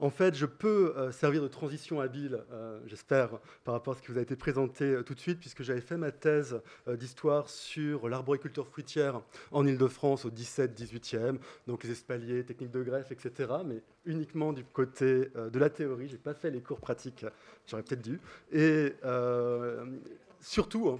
en 0.01 0.09
fait, 0.09 0.33
je 0.33 0.45
peux 0.45 0.93
euh, 0.95 1.11
servir 1.11 1.41
de 1.41 1.47
transition 1.47 1.99
habile, 1.99 2.41
j'espère, 2.87 3.31
par 3.63 3.73
rapport 3.73 3.93
à 3.93 3.97
ce 3.97 4.01
qui 4.01 4.11
vous 4.11 4.17
a 4.17 4.21
été 4.21 4.35
présenté 4.35 4.97
tout 5.05 5.13
de 5.13 5.19
suite, 5.19 5.39
puisque 5.39 5.61
j'avais 5.61 5.81
fait 5.81 5.97
ma 5.97 6.11
thèse 6.11 6.61
d'histoire 6.87 7.49
sur 7.49 8.07
l'arboriculture 8.07 8.65
fruitière 8.65 9.21
en 9.51 9.65
Ile-de-France 9.67 10.25
au 10.25 10.31
17-18e, 10.31 11.37
donc 11.67 11.83
les 11.83 11.91
espaliers, 11.91 12.43
techniques 12.43 12.71
de 12.71 12.81
greffe, 12.81 13.11
etc., 13.11 13.51
mais 13.65 13.81
uniquement 14.05 14.53
du 14.53 14.63
côté 14.63 15.29
de 15.35 15.59
la 15.59 15.69
théorie. 15.69 16.07
Je 16.07 16.13
n'ai 16.13 16.19
pas 16.19 16.33
fait 16.33 16.49
les 16.49 16.61
cours 16.61 16.79
pratiques, 16.79 17.25
j'aurais 17.67 17.83
peut-être 17.83 18.01
dû. 18.01 18.19
Et 18.51 18.93
surtout, 20.39 20.89
hein, 20.89 20.99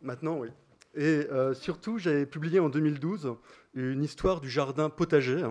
maintenant, 0.00 0.38
oui, 0.38 0.48
et 0.94 1.26
euh, 1.30 1.54
surtout, 1.54 1.98
j'ai 1.98 2.26
publié 2.26 2.60
en 2.60 2.68
2012 2.68 3.34
une 3.74 4.02
histoire 4.02 4.40
du 4.40 4.48
jardin 4.48 4.90
potager 4.90 5.44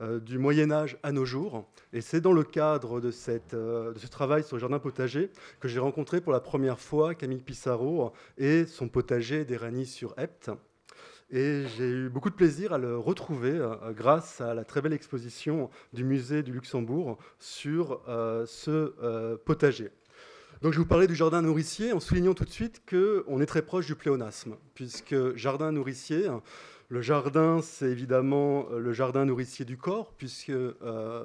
euh, 0.00 0.18
du 0.18 0.38
Moyen 0.38 0.70
Âge 0.70 0.98
à 1.02 1.12
nos 1.12 1.24
jours. 1.24 1.68
Et 1.92 2.00
c'est 2.00 2.20
dans 2.20 2.32
le 2.32 2.42
cadre 2.42 2.98
euh, 2.98 3.92
de, 3.92 3.98
ce 3.98 4.06
travail 4.08 4.42
sur 4.42 4.56
le 4.56 4.60
jardin 4.60 4.78
potager 4.78 5.30
que 5.60 5.68
j'ai 5.68 5.78
rencontré 5.78 6.20
pour 6.20 6.32
la 6.32 6.40
première 6.40 6.78
fois 6.78 7.14
Camille 7.14 7.42
Pissarro 7.42 8.12
et 8.38 8.66
son 8.66 8.88
potager 8.88 9.44
d'Éranie 9.44 9.86
sur 9.86 10.14
Epte. 10.18 10.50
Et 11.30 11.64
j'ai 11.78 11.88
eu 11.88 12.08
beaucoup 12.10 12.28
de 12.28 12.34
plaisir 12.34 12.74
à 12.74 12.78
le 12.78 12.98
retrouver 12.98 13.58
grâce 13.96 14.42
à 14.42 14.52
la 14.52 14.64
très 14.64 14.82
belle 14.82 14.92
exposition 14.92 15.70
du 15.94 16.04
musée 16.04 16.42
du 16.42 16.52
Luxembourg 16.52 17.16
sur 17.38 18.02
ce 18.44 19.36
potager. 19.36 19.90
Donc 20.62 20.72
je 20.72 20.78
vous 20.78 20.86
parler 20.86 21.08
du 21.08 21.16
jardin 21.16 21.42
nourricier 21.42 21.92
en 21.92 21.98
soulignant 21.98 22.34
tout 22.34 22.44
de 22.44 22.50
suite 22.50 22.82
qu'on 22.88 23.40
est 23.40 23.46
très 23.46 23.62
proche 23.62 23.86
du 23.86 23.96
pléonasme, 23.96 24.54
puisque 24.74 25.34
jardin 25.34 25.72
nourricier, 25.72 26.28
le 26.88 27.02
jardin, 27.02 27.60
c'est 27.60 27.88
évidemment 27.88 28.68
euh, 28.70 28.78
le 28.78 28.92
jardin 28.92 29.24
nourricier 29.24 29.64
du 29.64 29.76
corps, 29.76 30.12
puisque 30.16 30.50
euh, 30.50 31.24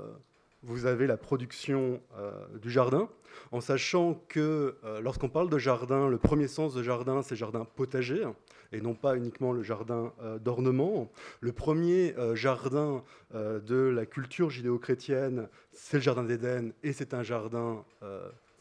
vous 0.64 0.88
avez 0.88 1.06
la 1.06 1.18
production 1.18 2.02
euh, 2.18 2.32
du 2.64 2.72
jardin, 2.72 3.10
en 3.52 3.62
sachant 3.62 4.20
que 4.28 4.76
lorsqu'on 5.04 5.30
parle 5.30 5.52
de 5.52 5.60
jardin, 5.60 6.10
le 6.10 6.18
premier 6.18 6.48
sens 6.48 6.74
de 6.74 6.82
jardin, 6.82 7.22
c'est 7.22 7.36
jardin 7.36 7.64
potager, 7.64 8.26
et 8.72 8.82
non 8.82 8.96
pas 8.96 9.16
uniquement 9.16 9.52
le 9.52 9.62
jardin 9.62 10.14
d'ornement. 10.42 11.12
Le 11.42 11.52
premier 11.52 12.16
jardin 12.34 13.04
de 13.36 13.76
la 13.76 14.08
culture 14.08 14.50
judéo-chrétienne, 14.50 15.50
c'est 15.72 15.98
le 15.98 16.04
jardin 16.04 16.24
d'Éden, 16.24 16.74
et 16.82 16.94
c'est 16.94 17.14
un 17.14 17.22
jardin 17.22 17.86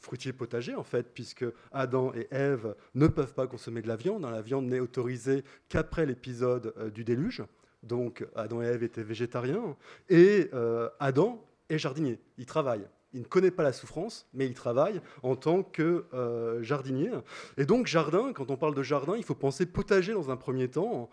fruitier 0.07 0.33
potager, 0.33 0.75
en 0.77 0.85
fait, 0.85 1.13
puisque 1.13 1.45
Adam 1.73 2.13
et 2.15 2.29
Ève 2.31 2.77
ne 2.95 3.09
peuvent 3.09 3.35
pas 3.35 3.49
consommer 3.49 3.83
de 3.83 3.89
la 3.89 3.97
viande. 3.97 4.25
Hein. 4.25 4.31
La 4.31 4.41
viande 4.41 4.67
n'est 4.67 4.79
autorisée 4.79 5.43
qu'après 5.69 6.07
l'épisode 6.07 6.73
euh, 6.79 6.91
du 6.91 7.03
déluge. 7.03 7.43
Donc 7.83 8.25
Adam 8.37 8.63
et 8.63 8.67
Ève 8.67 8.85
étaient 8.85 9.03
végétariens. 9.03 9.77
Et 10.09 10.49
euh, 10.55 10.89
Adam 11.01 11.45
est 11.69 11.79
jardinier. 11.79 12.21
Il 12.39 12.47
travaille. 12.47 12.87
Il 13.15 13.21
ne 13.21 13.27
connaît 13.27 13.51
pas 13.51 13.65
la 13.65 13.73
souffrance, 13.73 14.29
mais 14.33 14.47
il 14.47 14.55
travaille 14.55 15.01
en 15.25 15.35
tant 15.35 15.65
que 15.65 16.05
euh, 16.15 16.63
jardinier. 16.63 17.11
Et 17.57 17.65
donc, 17.65 17.87
jardin, 17.87 18.33
quand 18.33 18.51
on 18.51 18.57
parle 18.57 18.75
de 18.75 18.83
jardin, 18.83 19.17
il 19.17 19.25
faut 19.25 19.35
penser 19.35 19.67
potager 19.67 20.13
dans 20.13 20.31
un 20.31 20.37
premier 20.37 20.69
temps. 20.69 21.11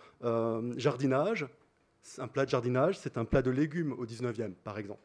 jardinage, 0.78 1.48
un 2.20 2.28
plat 2.28 2.46
de 2.46 2.50
jardinage, 2.52 3.00
c'est 3.00 3.18
un 3.18 3.26
plat 3.26 3.42
de 3.42 3.52
légumes 3.52 3.94
au 3.94 4.06
19e, 4.06 4.54
par 4.64 4.78
exemple. 4.78 5.02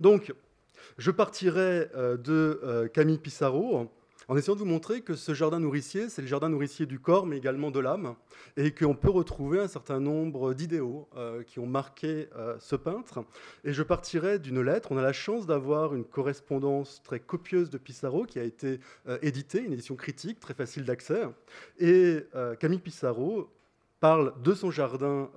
Donc, 0.00 0.34
je 0.96 1.10
partirai 1.10 1.88
euh, 1.94 2.16
de 2.16 2.60
euh, 2.62 2.88
Camille 2.88 3.18
Pissarro 3.18 3.90
en 4.28 4.36
essayant 4.36 4.54
de 4.54 4.60
vous 4.60 4.66
montrer 4.66 5.00
que 5.00 5.14
ce 5.14 5.32
jardin 5.32 5.58
nourricier, 5.58 6.10
c'est 6.10 6.20
le 6.20 6.28
jardin 6.28 6.50
nourricier 6.50 6.84
du 6.84 7.00
corps, 7.00 7.24
mais 7.24 7.38
également 7.38 7.70
de 7.70 7.80
l'âme, 7.80 8.14
et 8.58 8.72
qu'on 8.74 8.94
peut 8.94 9.08
retrouver 9.08 9.58
un 9.58 9.68
certain 9.68 10.00
nombre 10.00 10.52
d'idéaux 10.52 11.08
euh, 11.16 11.42
qui 11.42 11.60
ont 11.60 11.66
marqué 11.66 12.28
ce 12.58 12.76
peintre. 12.76 13.24
Et 13.64 13.72
je 13.72 13.82
partirai 13.82 14.38
d'une 14.38 14.60
lettre. 14.60 14.92
On 14.92 14.98
a 14.98 15.02
la 15.02 15.14
chance 15.14 15.46
d'avoir 15.46 15.94
une 15.94 16.04
correspondance 16.04 17.02
très 17.02 17.20
copieuse 17.20 17.70
de 17.70 17.78
Pissarro 17.78 18.26
qui 18.26 18.38
a 18.38 18.42
été 18.42 18.80
éditée, 19.22 19.62
une 19.62 19.72
édition 19.72 19.96
critique, 19.96 20.40
très 20.40 20.52
facile 20.52 20.84
d'accès. 20.84 21.22
Et 21.78 22.26
Camille 22.60 22.80
Pissarro 22.80 23.48
parle 23.98 24.34
de 24.42 24.52
son 24.52 24.70
jardin 24.70 25.30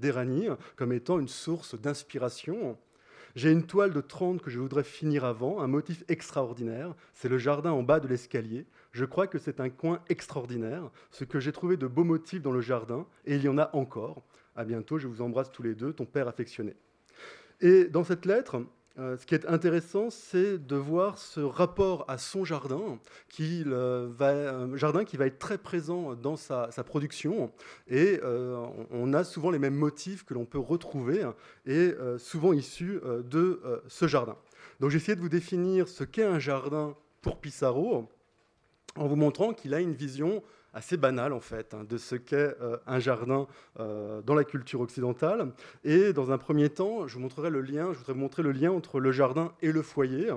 d'Éranie 0.00 0.48
comme 0.74 0.92
étant 0.92 1.20
une 1.20 1.28
source 1.28 1.80
d'inspiration 1.80 2.76
j'ai 3.34 3.50
une 3.50 3.64
toile 3.64 3.92
de 3.92 4.00
30 4.00 4.40
que 4.42 4.50
je 4.50 4.58
voudrais 4.58 4.84
finir 4.84 5.24
avant, 5.24 5.60
un 5.60 5.66
motif 5.66 6.04
extraordinaire. 6.08 6.94
C'est 7.14 7.28
le 7.28 7.38
jardin 7.38 7.72
en 7.72 7.82
bas 7.82 8.00
de 8.00 8.08
l'escalier. 8.08 8.66
Je 8.92 9.04
crois 9.04 9.26
que 9.26 9.38
c'est 9.38 9.60
un 9.60 9.70
coin 9.70 10.00
extraordinaire. 10.08 10.90
Ce 11.10 11.24
que 11.24 11.40
j'ai 11.40 11.52
trouvé 11.52 11.76
de 11.76 11.86
beaux 11.86 12.04
motifs 12.04 12.42
dans 12.42 12.52
le 12.52 12.60
jardin, 12.60 13.06
et 13.24 13.36
il 13.36 13.42
y 13.42 13.48
en 13.48 13.58
a 13.58 13.70
encore. 13.74 14.22
À 14.56 14.64
bientôt, 14.64 14.98
je 14.98 15.06
vous 15.06 15.22
embrasse 15.22 15.50
tous 15.50 15.62
les 15.62 15.74
deux, 15.74 15.92
ton 15.92 16.04
père 16.04 16.28
affectionné. 16.28 16.74
Et 17.60 17.84
dans 17.84 18.04
cette 18.04 18.26
lettre, 18.26 18.64
euh, 18.98 19.16
ce 19.16 19.26
qui 19.26 19.34
est 19.36 19.46
intéressant, 19.46 20.10
c'est 20.10 20.58
de 20.58 20.74
voir 20.74 21.18
ce 21.18 21.38
rapport 21.38 22.04
à 22.08 22.18
son 22.18 22.44
jardin, 22.44 22.98
qui 23.28 23.62
euh, 23.66 24.76
jardin 24.76 25.04
qui 25.04 25.16
va 25.16 25.26
être 25.26 25.38
très 25.38 25.56
présent 25.56 26.14
dans 26.16 26.36
sa, 26.36 26.68
production. 26.84 27.52
Et 27.86 28.18
euh, 28.24 28.66
on 28.90 29.12
a 29.12 29.22
souvent 29.22 29.50
les 29.50 29.60
mêmes 29.60 29.76
motifs 29.76 30.24
que 30.24 30.34
l'on 30.34 30.44
peut 30.44 30.58
retrouver, 30.58 31.24
et 31.66 31.94
souvent 32.18 32.52
issus 32.52 33.00
de 33.30 33.60
ce 33.86 34.08
jardin. 34.08 34.36
Donc 34.80 34.90
j'ai 34.90 34.96
essayé 34.96 35.14
de 35.14 35.20
vous 35.20 35.28
définir 35.28 35.88
ce 35.88 36.04
qu'est 36.04 36.24
un 36.24 36.38
jardin 36.38 36.96
pour 37.22 37.38
Pissarro, 37.38 38.08
en 38.96 39.06
vous 39.06 39.16
montrant 39.16 39.52
qu'il 39.52 39.74
a 39.74 39.80
une 39.80 39.94
vision 39.94 40.42
assez 40.78 40.96
banal 40.96 41.32
en 41.32 41.40
fait 41.40 41.74
hein, 41.74 41.84
de 41.88 41.98
ce 41.98 42.14
qu'est 42.14 42.56
euh, 42.62 42.78
un 42.86 43.00
jardin 43.00 43.46
euh, 43.80 44.22
dans 44.22 44.34
la 44.34 44.44
culture 44.44 44.80
occidentale. 44.80 45.52
Et 45.84 46.12
dans 46.12 46.30
un 46.30 46.38
premier 46.38 46.70
temps, 46.70 47.06
je 47.06 47.14
vous 47.14 47.20
montrerai 47.20 47.50
le 47.50 47.60
lien, 47.60 47.92
je 47.92 47.98
voudrais 47.98 48.12
vous 48.12 48.20
montrer 48.20 48.42
le 48.42 48.52
lien 48.52 48.70
entre 48.70 49.00
le 49.00 49.10
jardin 49.10 49.52
et 49.60 49.72
le 49.72 49.82
foyer. 49.82 50.30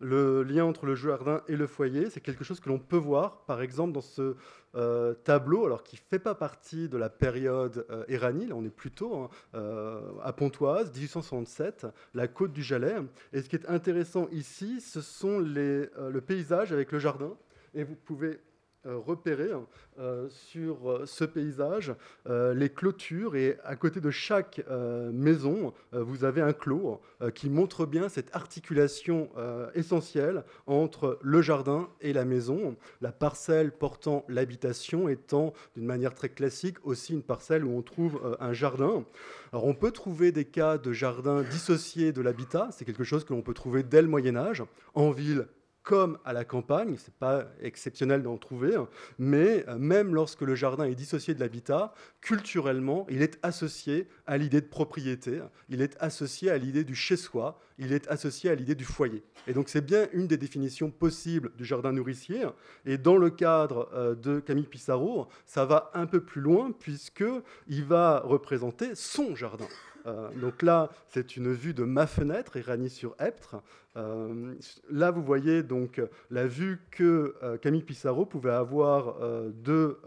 Le 0.00 0.42
lien 0.42 0.64
entre 0.64 0.86
le 0.86 0.94
jardin 0.94 1.42
et 1.48 1.56
le 1.56 1.66
foyer, 1.66 2.10
c'est 2.10 2.20
quelque 2.20 2.44
chose 2.44 2.60
que 2.60 2.68
l'on 2.68 2.78
peut 2.78 2.96
voir, 2.96 3.44
par 3.46 3.62
exemple, 3.62 3.92
dans 3.92 4.00
ce 4.00 4.36
euh, 4.74 5.14
tableau, 5.14 5.64
alors 5.64 5.82
qui 5.82 5.96
ne 5.96 6.00
fait 6.10 6.18
pas 6.18 6.34
partie 6.34 6.88
de 6.88 6.96
la 6.96 7.08
période 7.08 7.86
euh, 7.90 8.04
là 8.08 8.54
on 8.54 8.64
est 8.64 8.74
plutôt 8.74 9.14
hein, 9.14 9.30
à 10.22 10.32
Pontoise, 10.32 10.92
1867, 10.92 11.86
la 12.12 12.28
côte 12.28 12.52
du 12.52 12.62
Jalais. 12.62 12.96
Et 13.32 13.42
ce 13.42 13.48
qui 13.48 13.56
est 13.56 13.66
intéressant 13.68 14.28
ici, 14.30 14.80
ce 14.80 15.00
sont 15.00 15.38
les, 15.40 15.88
le 16.10 16.20
paysage 16.20 16.72
avec 16.72 16.92
le 16.92 16.98
jardin. 16.98 17.32
Et 17.74 17.82
vous 17.82 17.96
pouvez 17.96 18.38
repérer 18.84 19.50
sur 20.28 21.02
ce 21.06 21.24
paysage. 21.24 21.94
Les 22.26 22.68
clôtures 22.68 23.36
et 23.36 23.58
à 23.64 23.76
côté 23.76 24.00
de 24.00 24.10
chaque 24.10 24.60
maison, 25.12 25.72
vous 25.92 26.24
avez 26.24 26.40
un 26.40 26.52
clos 26.52 27.00
qui 27.34 27.48
montre 27.50 27.86
bien 27.86 28.08
cette 28.08 28.34
articulation 28.34 29.28
essentielle 29.74 30.44
entre 30.66 31.18
le 31.22 31.42
jardin 31.42 31.88
et 32.00 32.12
la 32.12 32.24
maison, 32.24 32.76
la 33.00 33.12
parcelle 33.12 33.72
portant 33.72 34.24
l'habitation 34.28 35.08
étant 35.08 35.52
d'une 35.74 35.86
manière 35.86 36.14
très 36.14 36.28
classique 36.28 36.76
aussi 36.84 37.12
une 37.12 37.22
parcelle 37.22 37.64
où 37.64 37.76
on 37.76 37.82
trouve 37.82 38.36
un 38.40 38.52
jardin. 38.52 39.04
Alors 39.52 39.66
on 39.66 39.74
peut 39.74 39.92
trouver 39.92 40.32
des 40.32 40.44
cas 40.44 40.78
de 40.78 40.92
jardins 40.92 41.42
dissociés 41.42 42.12
de 42.12 42.20
l'habitat, 42.20 42.68
c'est 42.72 42.84
quelque 42.84 43.04
chose 43.04 43.24
que 43.24 43.32
l'on 43.32 43.42
peut 43.42 43.54
trouver 43.54 43.82
dès 43.82 44.02
le 44.02 44.08
Moyen 44.08 44.36
Âge, 44.36 44.62
en 44.94 45.10
ville 45.10 45.46
comme 45.84 46.18
à 46.24 46.32
la 46.32 46.44
campagne, 46.46 46.96
ce 46.96 47.08
n'est 47.08 47.16
pas 47.18 47.44
exceptionnel 47.60 48.22
d'en 48.22 48.38
trouver, 48.38 48.74
hein. 48.74 48.88
mais 49.18 49.68
euh, 49.68 49.76
même 49.78 50.14
lorsque 50.14 50.40
le 50.40 50.54
jardin 50.54 50.84
est 50.84 50.94
dissocié 50.94 51.34
de 51.34 51.40
l'habitat, 51.40 51.92
culturellement, 52.22 53.06
il 53.10 53.20
est 53.20 53.38
associé 53.42 54.08
à 54.26 54.38
l'idée 54.38 54.62
de 54.62 54.66
propriété, 54.66 55.42
il 55.68 55.82
est 55.82 55.94
associé 56.00 56.50
à 56.50 56.56
l'idée 56.56 56.84
du 56.84 56.94
chez-soi, 56.94 57.60
il 57.76 57.92
est 57.92 58.08
associé 58.08 58.48
à 58.48 58.54
l'idée 58.54 58.74
du 58.74 58.84
foyer. 58.84 59.22
Et 59.46 59.52
donc 59.52 59.68
c'est 59.68 59.84
bien 59.84 60.08
une 60.14 60.26
des 60.26 60.38
définitions 60.38 60.90
possibles 60.90 61.52
du 61.56 61.66
jardin 61.66 61.92
nourricier. 61.92 62.46
Et 62.86 62.96
dans 62.96 63.18
le 63.18 63.28
cadre 63.28 63.90
euh, 63.92 64.14
de 64.14 64.40
Camille 64.40 64.66
Pissarro, 64.66 65.28
ça 65.44 65.66
va 65.66 65.90
un 65.92 66.06
peu 66.06 66.20
plus 66.20 66.40
loin 66.40 66.72
puisqu'il 66.72 67.84
va 67.84 68.20
représenter 68.20 68.94
son 68.94 69.36
jardin. 69.36 69.68
Euh, 70.06 70.30
donc 70.40 70.62
là, 70.62 70.90
c'est 71.08 71.36
une 71.36 71.52
vue 71.52 71.74
de 71.74 71.84
ma 71.84 72.06
fenêtre, 72.06 72.56
Éragny-sur-Eptre. 72.56 73.56
Euh, 73.96 74.54
là, 74.90 75.10
vous 75.10 75.22
voyez 75.22 75.62
donc 75.62 76.00
la 76.30 76.46
vue 76.46 76.80
que 76.90 77.34
euh, 77.42 77.56
Camille 77.56 77.82
Pissarro 77.82 78.26
pouvait 78.26 78.50
avoir 78.50 79.16
de 79.20 79.98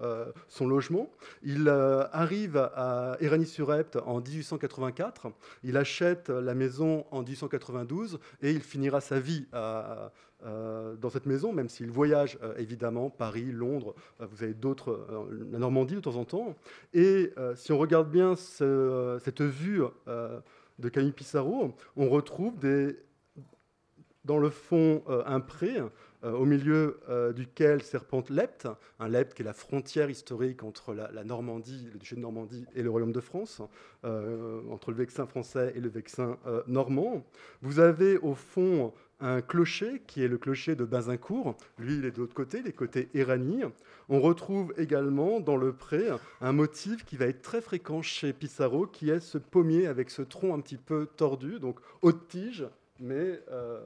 son 0.48 0.68
logement. 0.68 1.10
Il 1.44 1.70
arrive 1.70 2.58
à 2.58 3.18
Éragny-sur-Epte 3.20 3.98
en 4.06 4.20
1884. 4.20 5.28
Il 5.64 5.78
achète 5.78 6.30
la 6.30 6.54
maison 6.54 7.06
en 7.12 7.22
1892 7.22 8.20
et 8.42 8.52
il 8.52 8.62
finira 8.62 9.02
sa 9.02 9.20
vie 9.20 9.46
euh, 10.46 10.96
dans 10.98 11.10
cette 11.10 11.26
maison, 11.26 11.52
même 11.52 11.68
s'il 11.68 11.90
voyage 11.90 12.38
euh, 12.44 12.54
évidemment, 12.58 13.10
Paris, 13.10 13.52
Londres, 13.52 13.96
euh, 14.22 14.28
vous 14.30 14.44
avez 14.44 14.54
d'autres, 14.54 15.08
la 15.52 15.58
Normandie 15.58 15.96
de 15.96 16.00
temps 16.00 16.16
en 16.16 16.26
temps. 16.26 16.56
Et 16.94 17.34
si 17.56 17.72
on 17.72 17.80
regarde 17.80 18.12
bien 18.12 18.36
cette 18.36 19.42
vue 19.42 19.82
de 20.06 20.90
Camille 20.90 21.12
Pissarro, 21.12 21.76
on 21.96 22.10
retrouve 22.10 22.58
des, 22.60 22.98
dans 24.28 24.38
le 24.38 24.50
fond 24.50 25.02
un 25.08 25.40
pré 25.40 25.82
au 26.24 26.46
milieu 26.46 27.00
duquel 27.36 27.82
serpente 27.82 28.30
l'Epte, 28.30 28.68
un 29.00 29.08
l'Epte 29.08 29.34
qui 29.34 29.42
est 29.42 29.46
la 29.46 29.54
frontière 29.54 30.10
historique 30.10 30.64
entre 30.64 30.94
la, 30.94 31.24
Normandie, 31.24 31.90
le 31.92 31.98
duché 31.98 32.16
de 32.16 32.22
Normandie 32.22 32.66
et 32.76 32.84
le 32.84 32.90
royaume 32.90 33.14
de 33.14 33.22
France, 33.22 33.62
entre 34.04 34.92
le 34.92 34.98
Vexin 34.98 35.26
français 35.26 35.74
et 35.76 35.80
le 35.80 35.90
Vexin 35.90 36.38
normand. 36.68 37.24
Vous 37.62 37.80
avez 37.80 38.18
au 38.18 38.36
fond 38.36 38.94
un 39.20 39.42
clocher 39.42 40.02
qui 40.06 40.24
est 40.24 40.28
le 40.28 40.38
clocher 40.38 40.76
de 40.76 40.86
Bazincourt. 40.86 41.56
Lui, 41.80 41.96
il 41.98 42.06
est 42.06 42.12
de 42.12 42.20
l'autre 42.20 42.36
côté, 42.36 42.62
les 42.62 42.74
côtés 42.74 43.10
Éragny. 43.14 43.64
On 44.10 44.22
retrouve 44.22 44.74
également 44.78 45.40
dans 45.40 45.58
le 45.58 45.74
pré 45.74 46.08
un 46.42 46.52
motif 46.52 47.04
qui 47.06 47.18
va 47.18 47.26
être 47.26 47.42
très 47.42 47.62
fréquent 47.62 48.02
chez 48.02 48.34
Pissarro, 48.34 48.86
qui 48.86 49.10
est 49.10 49.20
ce 49.20 49.38
pommier 49.38 49.88
avec 49.88 50.10
ce 50.10 50.22
tronc 50.22 50.54
un 50.54 50.60
petit 50.60 50.78
peu 50.78 51.08
tordu, 51.16 51.60
donc 51.60 51.80
haute 52.02 52.28
tige, 52.28 52.68
mais 53.00 53.42
euh, 53.52 53.80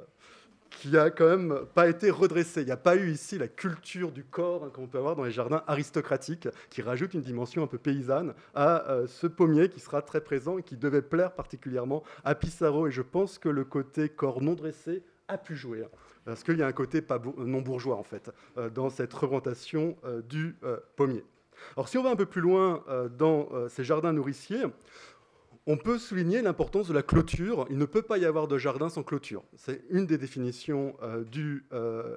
qui 0.70 0.97
a 0.97 1.09
quand 1.09 1.28
même 1.28 1.66
pas 1.74 1.89
été 1.89 2.09
redressé. 2.09 2.62
Il 2.62 2.66
n'y 2.66 2.72
a 2.72 2.78
pas 2.78 2.95
eu 2.95 3.12
ici 3.12 3.38
la 3.38 3.47
culture 3.47 4.12
du 4.12 4.24
corps 4.24 4.64
hein, 4.64 4.72
qu'on 4.74 4.88
peut 4.88 4.97
avoir 4.97 5.16
dans 5.16 5.24
les 5.24 5.32
jardins 5.32 5.64
aristocratiques, 5.68 6.47
qui 6.70 6.82
rajoute 6.82 7.14
une 7.14 7.22
dimension 7.22 7.64
un 7.64 7.68
peu 7.68 7.78
paysanne 7.78 8.34
à 8.55 8.89
euh, 8.89 9.07
ce 9.07 9.28
pommier 9.28 9.70
qui 9.70 9.80
sera 9.80 10.01
très 10.01 10.22
présent 10.22 10.57
et 10.57 10.64
qui 10.64 10.78
devait 10.78 11.01
plaire 11.01 11.34
particulièrement 11.34 12.03
à 12.24 12.36
Pissarro. 12.36 12.88
Et 12.88 12.91
je 12.91 13.01
pense 13.01 13.38
que 13.38 13.49
le 13.49 13.66
côté 13.66 14.09
corps 14.09 14.41
non 14.41 14.53
dressé 14.53 15.03
a 15.28 15.38
pu 15.38 15.55
jouer. 15.55 15.84
Hein, 15.84 15.89
parce 16.26 16.43
qu'il 16.43 16.57
y 16.57 16.64
a 16.64 16.68
un 16.68 16.72
côté 16.72 17.03
non 17.38 17.62
bourgeois, 17.62 17.97
en 17.97 18.03
fait, 18.03 18.32
euh, 18.57 18.70
dans 18.70 18.89
cette 18.89 19.14
représentation 19.14 19.97
du 20.30 20.55
pommier. 20.95 21.24
Alors, 21.76 21.88
si 21.88 21.97
on 21.97 22.03
va 22.03 22.09
un 22.09 22.16
peu 22.16 22.26
plus 22.26 22.41
loin 22.41 22.84
dans 23.18 23.49
ces 23.70 23.84
jardins 23.84 24.14
nourriciers, 24.14 24.64
on 25.68 25.78
peut 25.78 25.97
souligner 25.97 26.41
l'importance 26.41 26.88
de 26.88 26.93
la 26.93 27.03
clôture. 27.03 27.68
Il 27.70 27.78
ne 27.78 27.86
peut 27.86 28.01
pas 28.01 28.18
y 28.18 28.26
avoir 28.26 28.47
de 28.47 28.57
jardin 28.57 28.89
sans 28.89 29.03
clôture. 29.03 29.43
C'est 29.55 29.84
une 29.89 30.05
des 30.05 30.18
définitions 30.18 30.95
du 31.32 31.66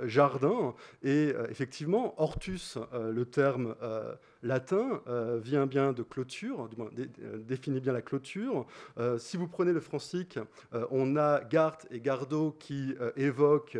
jardin. 0.05 0.75
Et 1.03 1.33
effectivement, 1.51 2.15
hortus, 2.21 2.79
le 2.93 3.25
terme 3.25 3.75
latin 4.45 5.01
euh, 5.09 5.41
vient 5.43 5.67
bien 5.67 5.93
de 5.93 6.03
clôture, 6.03 6.69
euh, 6.99 7.39
définit 7.39 7.81
bien 7.81 7.93
la 7.93 8.03
clôture. 8.03 8.67
Euh, 8.99 9.19
si 9.19 9.37
vous 9.37 9.49
prenez 9.49 9.73
le 9.73 9.81
francique, 9.81 10.39
on 10.91 11.17
a 11.17 11.43
Gart 11.43 11.79
et 11.91 12.01
Gardot 12.01 12.55
qui 12.59 12.95
évoquent 13.17 13.79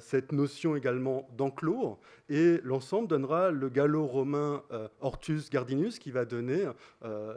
cette 0.00 0.32
notion 0.32 0.76
également 0.76 1.28
d'enclos, 1.36 1.98
et 2.28 2.60
l'ensemble 2.62 3.08
donnera 3.08 3.50
le 3.50 3.68
gallo-romain 3.68 4.62
Hortus 5.00 5.48
Gardinus 5.50 5.98
qui 5.98 6.10
va 6.10 6.24
donner 6.24 6.68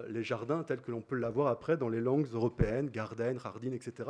les 0.10 0.24
jardins 0.24 0.64
tels 0.64 0.82
que 0.82 0.92
l'on 0.92 1.02
peut 1.02 1.16
l'avoir 1.16 1.48
après 1.48 1.78
dans 1.78 1.90
les 1.90 2.02
langues 2.02 2.28
européennes, 2.34 2.90
Garden, 2.90 3.38
Hardin, 3.44 3.72
etc. 3.72 4.10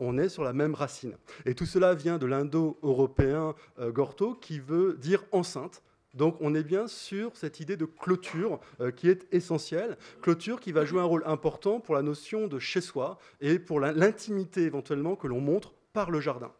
on 0.00 0.18
est 0.18 0.28
sur 0.28 0.44
la 0.44 0.52
même 0.52 0.74
racine. 0.74 1.16
Et 1.46 1.54
tout 1.54 1.66
cela 1.66 1.94
vient 1.94 2.18
de 2.18 2.26
l'indo-européen 2.26 3.54
Gorto 3.78 4.34
qui 4.34 4.58
veut 4.58 4.94
dire 4.94 5.24
enceinte. 5.32 5.82
Donc 6.16 6.36
on 6.40 6.54
est 6.54 6.64
bien 6.64 6.88
sur 6.88 7.36
cette 7.36 7.60
idée 7.60 7.76
de 7.76 7.84
clôture 7.84 8.58
euh, 8.80 8.90
qui 8.90 9.08
est 9.08 9.26
essentielle, 9.32 9.98
clôture 10.22 10.60
qui 10.60 10.72
va 10.72 10.84
jouer 10.84 11.00
un 11.00 11.04
rôle 11.04 11.22
important 11.26 11.78
pour 11.78 11.94
la 11.94 12.02
notion 12.02 12.46
de 12.48 12.58
chez 12.58 12.80
soi 12.80 13.18
et 13.40 13.58
pour 13.58 13.80
l'intimité 13.80 14.62
éventuellement 14.62 15.14
que 15.14 15.26
l'on 15.26 15.40
montre 15.40 15.74
par 15.92 16.10
le 16.10 16.20
jardin. 16.20 16.52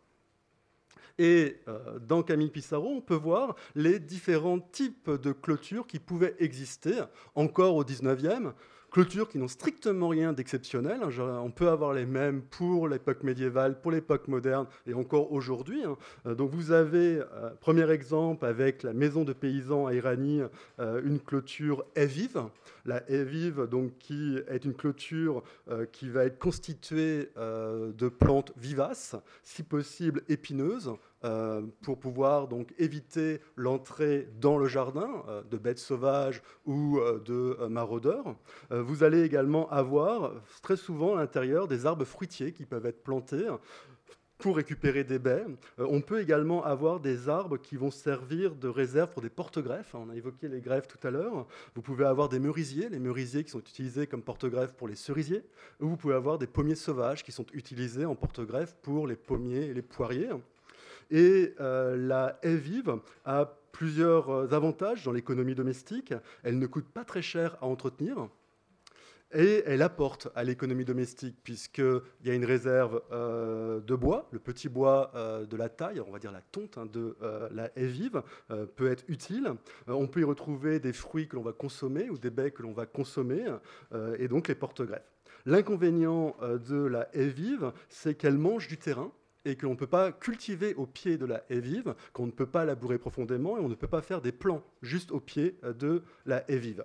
Et 1.18 1.62
euh, 1.66 1.98
dans 1.98 2.22
Camille 2.22 2.50
Pissarro, 2.50 2.90
on 2.90 3.00
peut 3.00 3.14
voir 3.14 3.57
les 3.74 3.98
différents 3.98 4.61
types 4.61 5.11
de 5.11 5.32
clôtures 5.32 5.86
qui 5.86 5.98
pouvaient 5.98 6.36
exister 6.38 7.02
encore 7.34 7.76
au 7.76 7.84
19e 7.84 8.52
clôtures 8.91 9.28
qui 9.28 9.39
n'ont 9.39 9.49
strictement 9.49 10.09
rien 10.09 10.32
d'exceptionnel. 10.32 11.01
Hein. 11.03 11.41
On 11.45 11.51
peut 11.51 11.68
avoir 11.68 11.93
les 11.93 12.07
mêmes 12.07 12.43
pour 12.43 12.89
l'époque 12.89 13.22
médiévale, 13.22 13.80
pour 13.80 13.91
l'époque 13.91 14.28
moderne 14.28 14.66
et 14.87 14.95
encore 14.95 15.32
aujourd'hui. 15.32 15.84
Hein. 15.84 15.97
Euh, 16.26 16.34
donc 16.34 16.51
vous 16.51 16.72
avez, 16.72 17.18
euh, 17.18 17.51
premier 17.61 17.91
exemple, 17.91 18.47
avec 18.47 18.82
la 18.82 18.93
maison 18.93 19.24
de 19.24 19.32
paysans 19.32 19.87
à 19.87 19.95
Irani, 19.95 20.43
euh, 20.80 21.01
une 21.05 21.20
clôture 21.20 21.84
vive. 21.97 22.43
La 22.87 23.01
vive, 23.09 23.66
donc, 23.66 23.99
qui 23.99 24.39
est 24.49 24.64
une 24.64 24.74
clôture 24.74 25.43
qui 25.93 26.09
va 26.09 26.24
être 26.24 26.39
constituée 26.39 27.30
de 27.37 28.09
plantes 28.09 28.53
vivaces, 28.57 29.16
si 29.43 29.62
possible 29.62 30.22
épineuses, 30.28 30.93
euh, 31.26 31.62
pour 31.82 31.99
pouvoir 31.99 32.47
donc 32.47 32.74
éviter 32.78 33.41
l'entrée 33.57 34.28
dans 34.39 34.59
le 34.59 34.68
jardin 34.68 35.24
euh, 35.28 35.43
de 35.51 35.57
bêtes 35.57 35.78
sauvages 35.78 36.43
ou 36.66 36.99
euh, 36.99 37.18
de 37.24 37.66
maraudeurs. 37.68 38.37
vous 38.70 39.03
allez 39.03 39.22
également 39.22 39.68
avoir 39.70 40.34
très 40.62 40.76
souvent 40.76 41.14
à 41.16 41.20
l'intérieur 41.20 41.68
des 41.68 41.87
arbres 41.87 42.05
fruitiers 42.05 42.53
qui 42.53 42.66
peuvent 42.66 42.87
être 42.87 43.03
plantés 43.03 43.49
pour 44.39 44.57
récupérer 44.57 45.05
des 45.05 45.18
baies. 45.18 45.47
on 45.78 46.01
peut 46.01 46.20
également 46.20 46.64
avoir 46.64 47.01
des 47.01 47.28
arbres 47.28 47.57
qui 47.57 47.76
vont 47.76 47.91
servir 47.91 48.55
de 48.55 48.68
réserve 48.68 49.11
pour 49.11 49.22
des 49.22 49.30
porte-greffes. 49.30 49.95
On 49.95 50.11
a 50.11 50.14
évoqué 50.14 50.49
les 50.49 50.61
greffes 50.61 50.89
tout 50.89 51.05
à 51.07 51.11
l'heure. 51.11 51.47
Vous 51.74 51.82
pouvez 51.82 52.05
avoir 52.05 52.28
des 52.28 52.39
merisiers, 52.39 52.89
les 52.89 52.99
merisiers 52.99 53.45
qui 53.45 53.51
sont 53.51 53.61
utilisés 53.61 54.07
comme 54.07 54.22
porte-greffes 54.22 54.74
pour 54.74 54.89
les 54.89 54.95
cerisiers. 54.95 55.43
Ou 55.80 55.89
vous 55.89 55.97
pouvez 55.97 56.14
avoir 56.14 56.39
des 56.39 56.47
pommiers 56.47 56.74
sauvages 56.74 57.24
qui 57.24 57.32
sont 57.32 57.47
utilisés 57.55 58.05
en 58.05 58.14
porte-greffe 58.14 58.74
pour 58.82 59.07
les 59.07 59.16
pommiers 59.16 59.66
et 59.66 59.74
les 59.74 59.82
poiriers. 59.82 60.30
Et 61.11 61.55
euh, 61.61 61.97
la 61.97 62.39
haie 62.43 62.57
vive 62.57 62.99
a 63.24 63.57
plusieurs 63.72 64.30
euh, 64.30 64.53
avantages 64.53 65.05
dans 65.05 65.12
l'économie 65.12 65.55
domestique. 65.55 66.12
Elle 66.43 66.59
ne 66.59 66.66
coûte 66.66 66.89
pas 66.89 67.05
très 67.05 67.22
cher 67.22 67.57
à 67.61 67.66
entretenir. 67.66 68.28
Et 69.39 69.62
elle 69.66 69.82
apporte 69.82 70.28
à 70.34 70.45
l'économie 70.45 70.87
domestique, 70.87 71.37
puisqu'il 71.45 72.01
y 72.24 72.30
a 72.30 72.34
une 72.34 72.47
réserve 72.47 73.03
euh, 73.12 73.80
de 73.80 73.95
bois. 73.95 74.30
Le 74.32 74.39
petit 74.39 74.70
bois 74.70 75.12
de 75.14 75.57
la 75.59 75.68
taille, 75.68 76.01
on 76.01 76.11
va 76.11 76.18
dire 76.18 76.32
la 76.32 76.41
tonte 76.41 76.78
hein, 76.78 76.87
de 76.87 77.16
la 77.51 77.70
haie 77.76 77.87
vive, 77.87 78.22
peut 78.76 78.91
être 78.91 79.05
utile. 79.09 79.53
on 79.87 80.07
peut 80.07 80.20
y 80.20 80.24
retrouver 80.24 80.80
des 80.80 80.95
fruits 80.95 81.28
que 81.28 81.37
l'on 81.37 81.43
va 81.43 81.53
consommer 81.53 82.09
ou 82.09 82.16
des 82.16 82.30
baies 82.30 82.51
que 82.51 82.62
l'on 82.62 82.72
va 82.72 82.87
consommer, 82.87 83.45
et 84.18 84.28
donc 84.28 84.49
les 84.49 84.55
porte-greffes. 84.55 85.12
L'inconvénient 85.45 86.34
de 86.43 86.76
la 86.76 87.09
haie 87.14 87.28
vive, 87.28 87.72
c'est 87.91 88.14
qu'elle 88.14 88.39
mange 88.39 88.68
du 88.68 88.78
terrain 88.78 89.12
et 89.45 89.57
que 89.57 89.66
l'on 89.66 89.72
ne 89.72 89.78
peut 89.78 89.87
pas 89.87 90.12
cultiver 90.12 90.74
au 90.74 90.87
pied 90.87 91.18
de 91.18 91.26
la 91.26 91.45
haie 91.51 91.61
vive, 91.61 91.95
qu'on 92.12 92.26
ne 92.26 92.32
peut 92.32 92.47
pas 92.47 92.64
labourer 92.64 92.99
profondément 92.99 93.59
et 93.59 93.61
on 93.61 93.68
ne 93.68 93.74
peut 93.74 93.87
pas 93.87 94.03
faire 94.03 94.22
des 94.22 94.32
plants 94.32 94.64
juste 94.82 95.12
au 95.12 95.20
pied 95.20 95.59
de 95.62 96.03
la 96.24 96.51
haie 96.51 96.59
vive. 96.59 96.84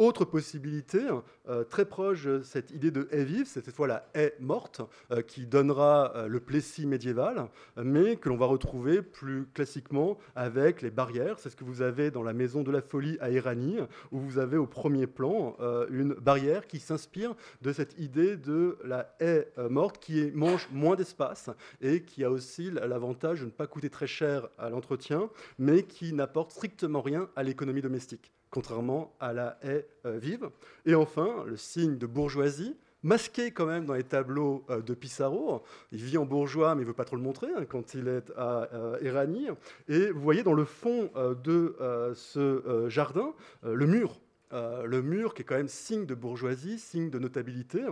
Autre 0.00 0.24
possibilité, 0.24 1.00
euh, 1.46 1.62
très 1.62 1.84
proche 1.84 2.24
de 2.24 2.40
cette 2.40 2.70
idée 2.70 2.90
de 2.90 3.06
haie 3.10 3.22
vive, 3.22 3.46
c'est 3.46 3.62
cette 3.62 3.74
fois 3.74 3.86
la 3.86 4.08
haie 4.14 4.34
morte, 4.40 4.80
euh, 5.10 5.20
qui 5.20 5.44
donnera 5.44 6.16
euh, 6.16 6.26
le 6.26 6.40
plessis 6.40 6.86
médiéval, 6.86 7.50
mais 7.76 8.16
que 8.16 8.30
l'on 8.30 8.38
va 8.38 8.46
retrouver 8.46 9.02
plus 9.02 9.44
classiquement 9.52 10.16
avec 10.34 10.80
les 10.80 10.90
barrières. 10.90 11.38
C'est 11.38 11.50
ce 11.50 11.56
que 11.56 11.64
vous 11.64 11.82
avez 11.82 12.10
dans 12.10 12.22
la 12.22 12.32
Maison 12.32 12.62
de 12.62 12.70
la 12.70 12.80
Folie 12.80 13.18
à 13.20 13.28
Éragny, 13.28 13.76
où 14.10 14.20
vous 14.20 14.38
avez 14.38 14.56
au 14.56 14.66
premier 14.66 15.06
plan 15.06 15.54
une 15.90 16.14
barrière 16.14 16.66
qui 16.66 16.78
s'inspire 16.78 17.34
de 17.60 17.70
cette 17.70 17.98
idée 17.98 18.38
de 18.38 18.78
la 18.82 19.14
haie 19.20 19.52
morte 19.68 19.98
qui 19.98 20.30
mange 20.32 20.66
moins 20.72 20.96
d'espace 20.96 21.50
et 21.82 22.04
qui 22.04 22.24
a 22.24 22.30
aussi 22.30 22.70
l'avantage 22.70 23.40
de 23.40 23.46
ne 23.46 23.50
pas 23.50 23.66
coûter 23.66 23.90
très 23.90 24.06
cher 24.06 24.48
à 24.56 24.70
l'entretien, 24.70 25.28
mais 25.58 25.82
qui 25.82 26.14
n'apporte 26.14 26.52
strictement 26.52 27.02
rien 27.02 27.28
à 27.36 27.42
l'économie 27.42 27.82
domestique 27.82 28.32
contrairement 28.50 29.14
à 29.20 29.32
la 29.32 29.58
haie 29.62 29.86
euh, 30.06 30.18
vive. 30.18 30.50
Et 30.86 30.94
enfin, 30.94 31.44
le 31.46 31.56
signe 31.56 31.98
de 31.98 32.06
bourgeoisie, 32.06 32.76
masqué 33.02 33.50
quand 33.50 33.66
même 33.66 33.86
dans 33.86 33.94
les 33.94 34.04
tableaux 34.04 34.64
euh, 34.70 34.82
de 34.82 34.94
Pissarro. 34.94 35.62
Il 35.92 36.02
vit 36.02 36.18
en 36.18 36.26
bourgeois, 36.26 36.74
mais 36.74 36.82
il 36.82 36.84
ne 36.84 36.88
veut 36.88 36.96
pas 36.96 37.04
trop 37.04 37.16
le 37.16 37.22
montrer 37.22 37.48
hein, 37.56 37.64
quand 37.68 37.94
il 37.94 38.08
est 38.08 38.30
à 38.36 38.68
euh, 38.74 38.98
Éragny. 39.00 39.48
Et 39.88 40.10
vous 40.10 40.20
voyez 40.20 40.42
dans 40.42 40.54
le 40.54 40.64
fond 40.64 41.10
de 41.42 41.76
ce 42.14 42.86
jardin 42.88 43.32
le 43.62 43.86
mur. 43.86 44.20
le 44.52 45.00
mur 45.00 45.34
qui 45.34 45.42
est 45.42 45.44
quand 45.44 45.56
même 45.56 45.68
signe 45.68 46.06
de 46.06 46.14
bourgeoisie, 46.14 46.78
signe 46.78 47.10
de 47.10 47.18
notabilité, 47.18 47.84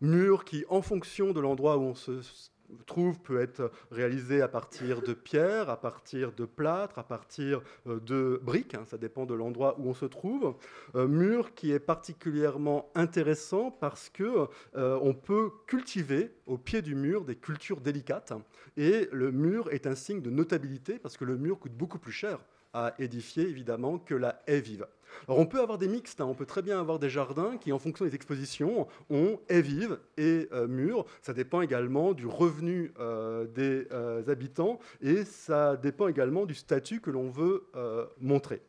mur 0.00 0.44
qui, 0.44 0.64
en 0.68 0.82
fonction 0.82 1.32
de 1.32 1.40
l'endroit 1.40 1.78
où 1.78 1.82
on 1.82 1.94
se 1.94 2.20
trouve 2.86 3.18
peut 3.20 3.40
être 3.40 3.70
réalisé 3.90 4.42
à 4.42 4.48
partir 4.48 5.02
de 5.02 5.12
pierres, 5.12 5.70
à 5.70 5.80
partir 5.80 6.32
de 6.32 6.44
plâtre, 6.44 6.98
à 6.98 7.02
partir 7.02 7.62
euh, 7.86 8.00
de 8.00 8.40
briques, 8.42 8.74
hein, 8.74 8.84
ça 8.86 8.98
dépend 8.98 9.26
de 9.26 9.34
l'endroit 9.34 9.76
où 9.78 9.88
on 9.88 9.94
se 9.94 10.06
trouve. 10.06 10.54
Euh, 10.94 11.06
mur 11.06 11.54
qui 11.54 11.72
est 11.72 11.80
particulièrement 11.80 12.90
intéressant 12.94 13.70
parce 13.70 14.08
que 14.08 14.48
euh, 14.76 14.98
on 15.02 15.14
peut 15.14 15.50
cultiver 15.66 16.32
au 16.46 16.58
pied 16.58 16.82
du 16.82 16.94
mur 16.94 17.24
des 17.24 17.36
cultures 17.36 17.80
délicates 17.80 18.32
et 18.76 19.08
le 19.12 19.30
mur 19.32 19.70
est 19.70 19.86
un 19.86 19.94
signe 19.94 20.22
de 20.22 20.30
notabilité 20.30 20.98
parce 20.98 21.16
que 21.16 21.24
le 21.24 21.36
mur 21.36 21.58
coûte 21.58 21.72
beaucoup 21.72 21.98
plus 21.98 22.12
cher 22.12 22.38
à 22.72 22.94
édifier 22.98 23.44
évidemment 23.48 23.98
que 23.98 24.14
la 24.14 24.42
haie 24.46 24.60
vive. 24.60 24.86
Alors 25.28 25.38
on 25.38 25.46
peut 25.46 25.60
avoir 25.60 25.78
des 25.78 25.88
mixtes, 25.88 26.20
hein. 26.20 26.26
on 26.26 26.34
peut 26.34 26.46
très 26.46 26.62
bien 26.62 26.80
avoir 26.80 26.98
des 26.98 27.10
jardins 27.10 27.56
qui, 27.58 27.72
en 27.72 27.78
fonction 27.78 28.04
des 28.04 28.14
expositions, 28.14 28.86
ont 29.10 29.38
haies 29.48 29.62
vives 29.62 29.98
et 30.16 30.48
euh. 30.52 31.02
Ça 31.20 31.32
dépend 31.32 31.60
également 31.60 32.12
du 32.12 32.26
revenu 32.26 32.92
euh, 32.98 33.46
des 33.46 33.86
euh, 33.92 34.26
habitants 34.28 34.78
et 35.00 35.24
ça 35.24 35.76
dépend 35.76 36.08
également 36.08 36.46
du 36.46 36.54
statut 36.54 37.00
que 37.00 37.10
l'on 37.10 37.30
veut 37.30 37.66
montrer. 38.20 38.62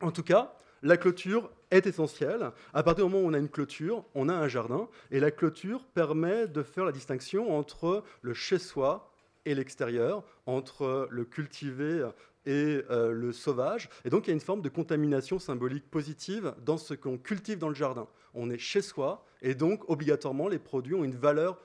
En 0.00 0.10
tout 0.10 0.22
cas, 0.22 0.54
la 0.82 0.96
clôture 0.96 1.50
est 1.70 1.86
essentielle. 1.86 2.50
À 2.74 2.82
partir 2.82 3.06
du 3.06 3.12
moment 3.12 3.26
où 3.26 3.30
on 3.30 3.34
a 3.34 3.38
une 3.38 3.48
clôture, 3.48 4.04
on 4.14 4.28
a 4.28 4.34
un 4.34 4.48
jardin, 4.48 4.88
et 5.10 5.18
la 5.18 5.30
clôture 5.30 5.84
permet 5.94 6.46
de 6.46 6.62
faire 6.62 6.84
la 6.84 6.92
distinction 6.92 7.56
entre 7.56 8.04
le 8.22 8.34
chez-soi 8.34 9.10
et 9.46 9.54
l'extérieur, 9.54 10.24
entre 10.46 11.08
le 11.10 11.24
cultivé 11.24 12.06
et 12.46 12.82
euh, 12.90 13.12
le 13.12 13.32
sauvage. 13.32 13.88
Et 14.04 14.10
donc 14.10 14.26
il 14.26 14.28
y 14.28 14.30
a 14.30 14.34
une 14.34 14.40
forme 14.40 14.62
de 14.62 14.68
contamination 14.68 15.38
symbolique 15.38 15.90
positive 15.90 16.54
dans 16.64 16.76
ce 16.76 16.94
qu'on 16.94 17.18
cultive 17.18 17.58
dans 17.58 17.68
le 17.68 17.74
jardin. 17.74 18.06
On 18.34 18.50
est 18.50 18.58
chez 18.58 18.82
soi 18.82 19.24
et 19.42 19.54
donc 19.54 19.88
obligatoirement 19.88 20.48
les 20.48 20.58
produits 20.58 20.94
ont 20.94 21.04
une 21.04 21.16
valeur 21.16 21.58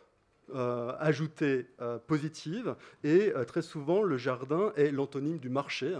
euh, 0.55 0.93
ajoutée 0.99 1.67
euh, 1.79 1.99
positive 1.99 2.75
et 3.03 3.31
très 3.47 3.61
souvent 3.61 4.01
le 4.01 4.17
jardin 4.17 4.73
est 4.75 4.91
l'antonyme 4.91 5.37
du 5.37 5.49
marché 5.49 5.95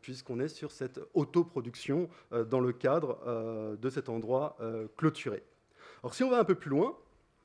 puisqu'on 0.00 0.40
est 0.40 0.48
sur 0.48 0.70
cette 0.70 0.98
autoproduction 1.12 2.08
dans 2.48 2.60
le 2.60 2.72
cadre 2.72 3.76
de 3.78 3.90
cet 3.90 4.08
endroit 4.08 4.56
clôturé. 4.96 5.42
Alors 6.02 6.14
si 6.14 6.24
on 6.24 6.30
va 6.30 6.38
un 6.38 6.44
peu 6.44 6.54
plus 6.54 6.70
loin, 6.70 6.96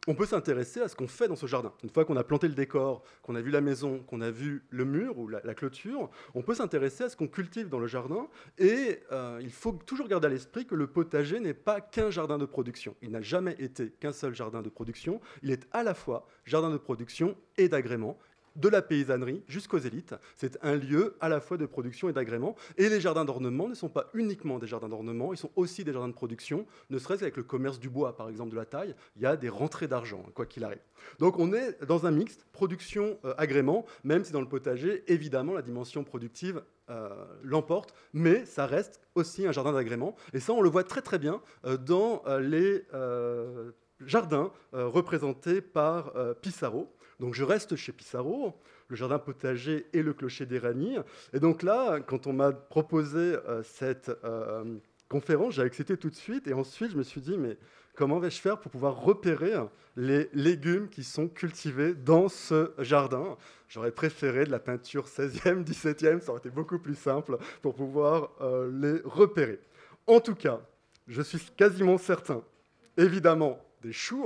on 0.08 0.16
peut 0.16 0.26
s'intéresser 0.26 0.82
à 0.82 0.88
ce 0.88 0.96
qu'on 0.96 1.08
fait 1.08 1.28
dans 1.28 1.36
ce 1.36 1.46
jardin. 1.46 1.74
Une 1.84 1.90
fois 1.90 2.06
qu'on 2.06 2.16
a 2.16 2.24
planté 2.24 2.48
le 2.48 2.54
décor, 2.54 3.04
qu'on 3.22 3.36
a 3.36 3.42
vu 3.42 3.52
la 3.52 3.62
maison, 3.62 4.00
qu'on 4.08 4.22
a 4.22 4.32
vu 4.32 4.64
le 4.70 4.86
mur 4.86 5.18
ou 5.20 5.28
la, 5.28 5.42
clôture, 5.54 6.10
on 6.34 6.42
peut 6.42 6.56
s'intéresser 6.56 7.04
à 7.04 7.10
ce 7.10 7.18
qu'on 7.18 7.28
cultive 7.28 7.68
dans 7.68 7.80
le 7.80 7.88
jardin. 7.88 8.28
Et 8.58 9.02
euh, 9.12 9.40
il 9.42 9.52
faut 9.52 9.74
toujours 9.74 10.08
garder 10.08 10.28
à 10.28 10.30
l'esprit 10.30 10.66
que 10.66 10.76
le 10.76 10.88
potager 10.88 11.40
n'est 11.40 11.54
pas 11.54 11.82
qu'un 11.82 12.10
jardin 12.10 12.38
de 12.38 12.46
production. 12.46 12.96
Il 13.02 13.12
n'a 13.12 13.22
jamais 13.22 13.56
été 13.60 13.90
qu'un 13.90 14.14
seul 14.14 14.34
jardin 14.34 14.62
de 14.62 14.70
production. 14.70 15.20
Il 15.44 15.52
est 15.52 15.68
à 15.72 15.84
la 15.84 15.94
fois 15.94 16.26
jardin 16.46 16.70
de 16.70 16.78
production 16.78 17.36
et 17.58 17.68
d'agrément 17.68 18.18
de 18.58 18.70
la 18.70 18.82
paysannerie 18.82 19.44
jusqu'aux 19.48 19.78
élites. 19.78 20.16
C'est 20.36 20.58
un 20.62 20.76
lieu 20.76 21.16
à 21.22 21.30
la 21.30 21.40
fois 21.40 21.58
de 21.58 21.66
production 21.66 22.10
et 22.10 22.14
d'agrément. 22.14 22.56
Et 22.78 22.90
les 22.90 23.00
jardins 23.00 23.26
d'ornement 23.26 23.68
ne 23.68 23.76
sont 23.76 23.90
pas 23.90 24.10
uniquement 24.14 24.60
des 24.60 24.68
jardins 24.68 24.90
d'ornement, 24.90 25.34
ils 25.34 25.38
sont 25.38 25.52
aussi 25.56 25.84
des 25.84 25.94
jardins 25.94 26.08
de 26.08 26.14
production, 26.14 26.66
ne 26.90 27.00
serait-ce 27.00 27.22
qu'avec 27.22 27.38
le 27.38 27.44
commerce 27.44 27.80
du 27.80 27.90
bois, 27.90 28.16
par 28.16 28.30
exemple, 28.30 28.52
de 28.52 28.56
la 28.56 28.66
taille, 28.66 28.96
il 29.16 29.22
y 29.22 29.26
a 29.26 29.38
des 29.38 29.50
rentrées 29.50 29.88
d'argent, 29.88 30.24
quoi 30.34 30.46
qu'il 30.46 30.64
arrive. 30.64 30.82
Donc 31.20 31.40
on 31.40 31.54
est 31.54 31.84
dans 31.86 32.06
un 32.06 32.12
mixte, 32.12 32.46
production-agrément, 32.52 33.86
euh, 33.88 33.92
même 34.04 34.24
si 34.24 34.32
dans 34.32 34.42
le 34.42 34.48
potager, 34.48 35.04
évidemment, 35.08 35.54
la 35.54 35.62
dimension 35.62 36.04
productive 36.04 36.62
euh, 36.90 37.10
l'emporte, 37.44 37.94
mais 38.14 38.46
ça 38.46 38.66
reste 38.66 39.02
aussi 39.16 39.46
un 39.46 39.52
jardin 39.52 39.74
d'agrément. 39.74 40.16
Et 40.34 40.40
ça, 40.40 40.54
on 40.54 40.62
le 40.62 40.70
voit 40.70 40.84
très 40.84 41.02
très 41.02 41.20
bien 41.20 41.42
euh, 41.66 41.78
dans 41.78 42.24
les 42.40 42.86
jardins 44.06 44.52
représentés 44.74 45.62
par 45.62 46.14
Pissarro. 46.42 46.94
Donc 47.20 47.34
je 47.34 47.44
reste 47.44 47.76
chez 47.76 47.92
Pissarro, 47.92 48.54
le 48.90 48.96
jardin 48.96 49.20
potager 49.20 49.88
et 49.94 50.04
le 50.04 50.14
clocher 50.14 50.46
d'Éragny. 50.46 50.98
Et 51.34 51.40
donc 51.40 51.64
là, 51.64 52.00
quand 52.00 52.28
on 52.28 52.34
m'a 52.34 52.52
proposé 52.52 53.18
euh, 53.18 53.64
cette 53.64 54.12
euh, 54.24 54.78
conférence, 55.10 55.56
j'ai 55.56 55.64
accepté 55.64 55.98
tout 55.98 56.10
de 56.10 56.16
suite. 56.16 56.48
Et 56.48 56.54
ensuite, 56.54 56.92
je 56.92 56.98
me 56.98 57.04
suis 57.04 57.22
dit, 57.22 57.38
mais 57.38 57.58
comment 57.96 58.20
vais-je 58.20 58.40
faire 58.40 58.60
pour 58.60 58.72
pouvoir 58.72 59.02
repérer 59.02 59.54
les 59.96 60.30
légumes 60.34 60.90
qui 60.90 61.04
sont 61.04 61.28
cultivés 61.28 61.96
dans 61.96 62.30
ce 62.30 62.72
jardin? 62.80 63.36
J'aurais 63.68 63.92
préféré 63.92 64.46
de 64.46 64.52
la 64.52 64.60
peinture 64.60 65.08
16e, 65.08 65.64
17e, 65.66 66.22
ça 66.22 66.32
aurait 66.32 66.40
été 66.40 66.50
beaucoup 66.50 66.80
plus 66.80 66.96
simple 66.96 67.38
pour 67.62 67.74
pouvoir 67.74 68.32
euh, 68.42 68.72
les 68.72 69.02
repérer. 69.04 69.60
En 70.06 70.20
tout 70.20 70.36
cas, 70.36 70.62
je 71.08 71.22
suis 71.22 71.40
quasiment 71.58 71.98
certain, 71.98 72.44
évidemment, 72.96 73.60
choux. 73.92 74.26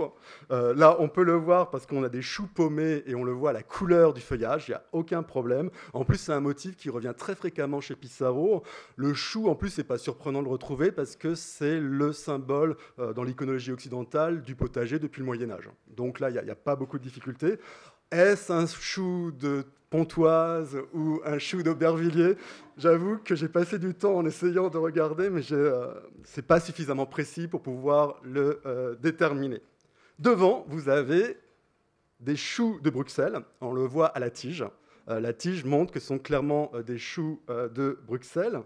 Euh, 0.51 0.74
là, 0.74 0.97
on 0.99 1.09
peut 1.09 1.24
le 1.24 1.36
voir 1.36 1.70
parce 1.70 1.86
qu'on 1.86 2.03
a 2.03 2.09
des 2.09 2.22
choux 2.22 2.47
paumés 2.47 3.03
et 3.05 3.16
on 3.16 3.24
le 3.24 3.32
voit 3.32 3.51
à 3.51 3.53
la 3.53 3.64
couleur 3.64 4.14
du 4.14 4.22
feuillage, 4.22 4.68
il 4.68 4.72
n'y 4.72 4.76
a 4.76 4.84
aucun 4.91 5.24
problème. 5.24 5.70
En 5.93 6.03
plus, 6.03 6.18
c'est 6.18 6.34
un 6.34 6.39
motif 6.39 6.76
qui 6.76 6.89
revient 6.89 7.14
très 7.18 7.36
fréquemment 7.36 7.82
chez 7.82 7.95
Pissarro. 7.95 8.64
Le 8.95 9.14
chou, 9.14 9.49
en 9.49 9.55
plus, 9.55 9.70
c'est 9.70 9.84
pas 9.84 9.97
surprenant 9.97 10.39
de 10.39 10.45
le 10.45 10.51
retrouver 10.51 10.91
parce 10.91 11.16
que 11.16 11.36
c'est 11.36 11.80
le 11.80 12.14
symbole 12.14 12.76
euh, 12.99 13.14
dans 13.14 13.24
l'iconologie 13.24 13.72
occidentale 13.72 14.41
du 14.41 14.55
potager 14.55 14.99
depuis 14.99 15.20
le 15.20 15.26
Moyen 15.26 15.49
Âge. 15.51 15.70
Donc 15.88 16.20
là, 16.20 16.30
il 16.30 16.34
n'y 16.34 16.49
a, 16.49 16.53
a, 16.53 16.55
pas 16.55 16.76
beaucoup 16.76 16.97
de 16.97 17.03
difficultés. 17.03 17.57
Est-ce 18.12 18.51
un 18.51 18.66
chou 18.68 19.32
de 19.32 19.66
Pontoise 19.92 20.78
ou 20.94 21.20
un 21.26 21.38
chou 21.38 21.64
d'Aubervilliers. 21.64 22.38
J'avoue 22.78 23.18
que 23.18 23.36
j'ai 23.36 23.50
passé 23.50 23.78
du 23.78 23.94
temps 23.94 24.16
en 24.16 24.26
essayant 24.26 24.70
de 24.70 24.78
regarder, 24.78 25.30
mais 25.30 25.42
euh, 25.52 25.94
ce 26.24 26.39
n'est 26.39 26.48
pas 26.48 26.62
suffisamment 26.62 27.06
précis 27.06 27.50
pour 27.50 27.62
pouvoir 27.62 28.16
le 28.24 28.62
euh, 28.66 28.96
déterminer. 28.96 29.62
Devant, 30.18 30.66
vous 30.70 30.88
avez 30.88 31.38
des 32.22 32.38
choux 32.38 32.80
de 32.82 32.89
Bruxelles. 32.89 33.42
On 33.60 33.74
le 33.74 33.82
voit 33.82 34.08
à 34.08 34.20
la 34.20 34.30
tige. 34.30 34.64
Euh, 35.10 35.20
la 35.20 35.34
tige 35.34 35.66
montre 35.66 35.92
que 35.92 36.00
ce 36.00 36.08
sont 36.08 36.20
clairement 36.20 36.72
des 36.88 36.98
choux 36.98 37.42
de 37.50 38.00
Bruxelles. 38.08 38.62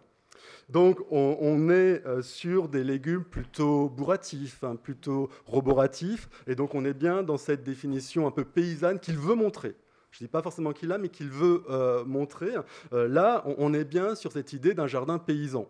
Donc 0.69 0.99
on, 1.09 1.71
est 1.71 2.03
sur 2.21 2.69
des 2.69 2.83
légumes 2.83 3.23
plutôt 3.23 3.89
bourratifs, 3.89 4.63
hein, 4.63 4.75
plutôt 4.75 5.29
roboratifs, 5.47 6.29
et 6.45 6.53
donc 6.53 6.75
on 6.75 6.85
est 6.85 6.93
bien 6.93 7.23
dans 7.23 7.37
cette 7.37 7.63
définition 7.63 8.27
un 8.27 8.31
peu 8.31 8.43
paysanne 8.43 8.99
qu'il 8.99 9.17
veut 9.17 9.33
montrer 9.33 9.75
je 10.17 10.23
ne 10.23 10.27
dis 10.27 10.31
pas 10.31 10.41
forcément 10.41 10.71
qu'il 10.71 10.93
a, 10.93 10.97
mais 10.97 11.09
qu'il 11.09 11.29
veut 11.29 11.63
euh, 11.69 12.05
montrer. 12.05 12.53
Euh, 12.93 13.05
là, 13.05 13.43
on, 13.57 13.73
est 13.73 13.83
bien 13.83 14.15
sur 14.15 14.31
cette 14.31 14.53
idée 14.53 14.73
d'un 14.73 14.87
jardin 14.87 15.19
paysan. 15.19 15.69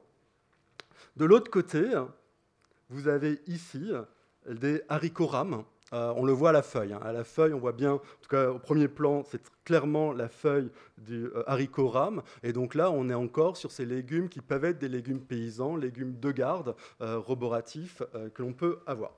De 1.17 1.25
l'autre 1.25 1.49
côté, 1.49 1.83
vous 2.89 3.07
avez 3.07 3.39
ici 3.47 3.91
des 4.47 4.83
haricots 4.87 5.25
rames. 5.25 5.63
Euh, 5.93 6.13
on 6.15 6.25
le 6.25 6.31
voit 6.31 6.49
à 6.49 6.51
la 6.51 6.61
feuille. 6.61 6.93
Hein. 6.93 6.99
À 7.03 7.11
la 7.11 7.23
feuille, 7.23 7.53
on 7.53 7.57
voit 7.57 7.71
bien, 7.71 7.93
en 7.93 7.97
tout 7.97 8.29
cas 8.29 8.51
au 8.51 8.59
premier 8.59 8.87
plan, 8.87 9.23
c'est 9.23 9.41
clairement 9.63 10.13
la 10.13 10.29
feuille 10.29 10.69
du 10.99 11.31
haricot 11.47 11.87
rame. 11.87 12.21
Et 12.43 12.53
donc 12.53 12.75
là, 12.75 12.91
on 12.91 13.09
est 13.09 13.15
encore 13.15 13.57
sur 13.57 13.71
ces 13.71 13.85
légumes 13.85 14.29
qui 14.29 14.41
peuvent 14.41 14.65
être 14.65 14.77
des 14.77 14.89
légumes 14.89 15.21
paysans, 15.21 15.75
légumes 15.75 16.19
de 16.19 16.31
garde, 16.31 16.75
roboratifs, 16.99 18.03
que 18.35 18.43
l'on 18.43 18.53
peut 18.53 18.77
avoir. 18.85 19.13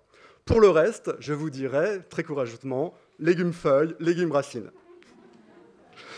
Pour 0.45 0.61
le 0.61 0.69
reste, 0.69 1.11
je 1.19 1.33
vous 1.33 1.49
dirais 1.49 1.99
très 2.09 2.23
courageusement, 2.23 2.93
légumes 3.19 3.51
feuilles, 3.51 3.93
légumes 3.99 4.31
racines. 4.31 4.71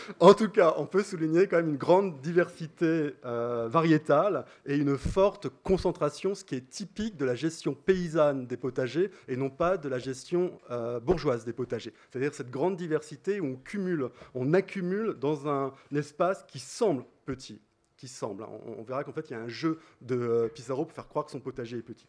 En 0.20 0.34
tout 0.34 0.48
cas, 0.48 0.74
on 0.76 0.86
peut 0.86 1.02
souligner 1.02 1.46
quand 1.46 1.56
même 1.56 1.70
une 1.70 1.76
grande 1.76 2.20
diversité 2.20 3.14
euh, 3.24 3.68
variétale 3.68 4.44
et 4.66 4.76
une 4.76 4.96
forte 4.96 5.48
concentration, 5.62 6.34
ce 6.34 6.44
qui 6.44 6.56
est 6.56 6.68
typique 6.68 7.16
de 7.16 7.24
la 7.24 7.34
gestion 7.34 7.74
paysanne 7.74 8.46
des 8.46 8.56
potagers 8.56 9.10
et 9.28 9.36
non 9.36 9.50
pas 9.50 9.76
de 9.76 9.88
la 9.88 9.98
gestion 9.98 10.58
euh, 10.70 11.00
bourgeoise 11.00 11.44
des 11.44 11.52
potagers. 11.52 11.92
C'est-à-dire 12.10 12.34
cette 12.34 12.50
grande 12.50 12.76
diversité 12.76 13.40
où 13.40 13.46
on 13.46 13.56
cumule, 13.56 14.08
on 14.34 14.54
accumule 14.54 15.14
dans 15.14 15.48
un 15.48 15.72
espace 15.94 16.44
qui 16.44 16.58
semble 16.58 17.04
petit, 17.26 17.60
qui 17.96 18.08
semble. 18.08 18.44
Hein. 18.44 18.50
On, 18.78 18.82
verra 18.82 19.04
qu'en 19.04 19.12
fait, 19.12 19.30
il 19.30 19.32
y 19.32 19.36
a 19.36 19.40
un 19.40 19.48
jeu 19.48 19.78
de 20.00 20.50
Pissarro 20.54 20.84
pour 20.84 20.94
faire 20.94 21.08
croire 21.08 21.24
que 21.24 21.30
son 21.30 21.40
potager 21.40 21.78
est 21.78 21.82
petit. 21.82 22.06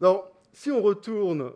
Alors, 0.00 0.30
si 0.52 0.70
on 0.70 0.82
retourne 0.82 1.52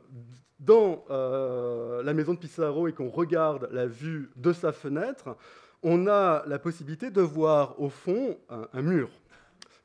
dans 0.59 1.05
la 1.09 2.15
maison 2.15 2.35
de 2.35 2.39
Pissarro 2.39 2.89
et 2.89 2.93
qu'on 2.93 3.11
regarde 3.11 3.69
la 3.73 3.87
vue 3.87 4.31
de 4.37 4.53
sa 4.53 4.73
fenêtre, 4.73 5.37
on 5.83 6.07
a 6.07 6.45
la 6.47 6.59
possibilité 6.59 7.11
de 7.11 7.21
voir 7.21 7.81
au 7.81 7.89
fond 7.89 8.37
un, 8.49 8.83
mur. 8.83 9.11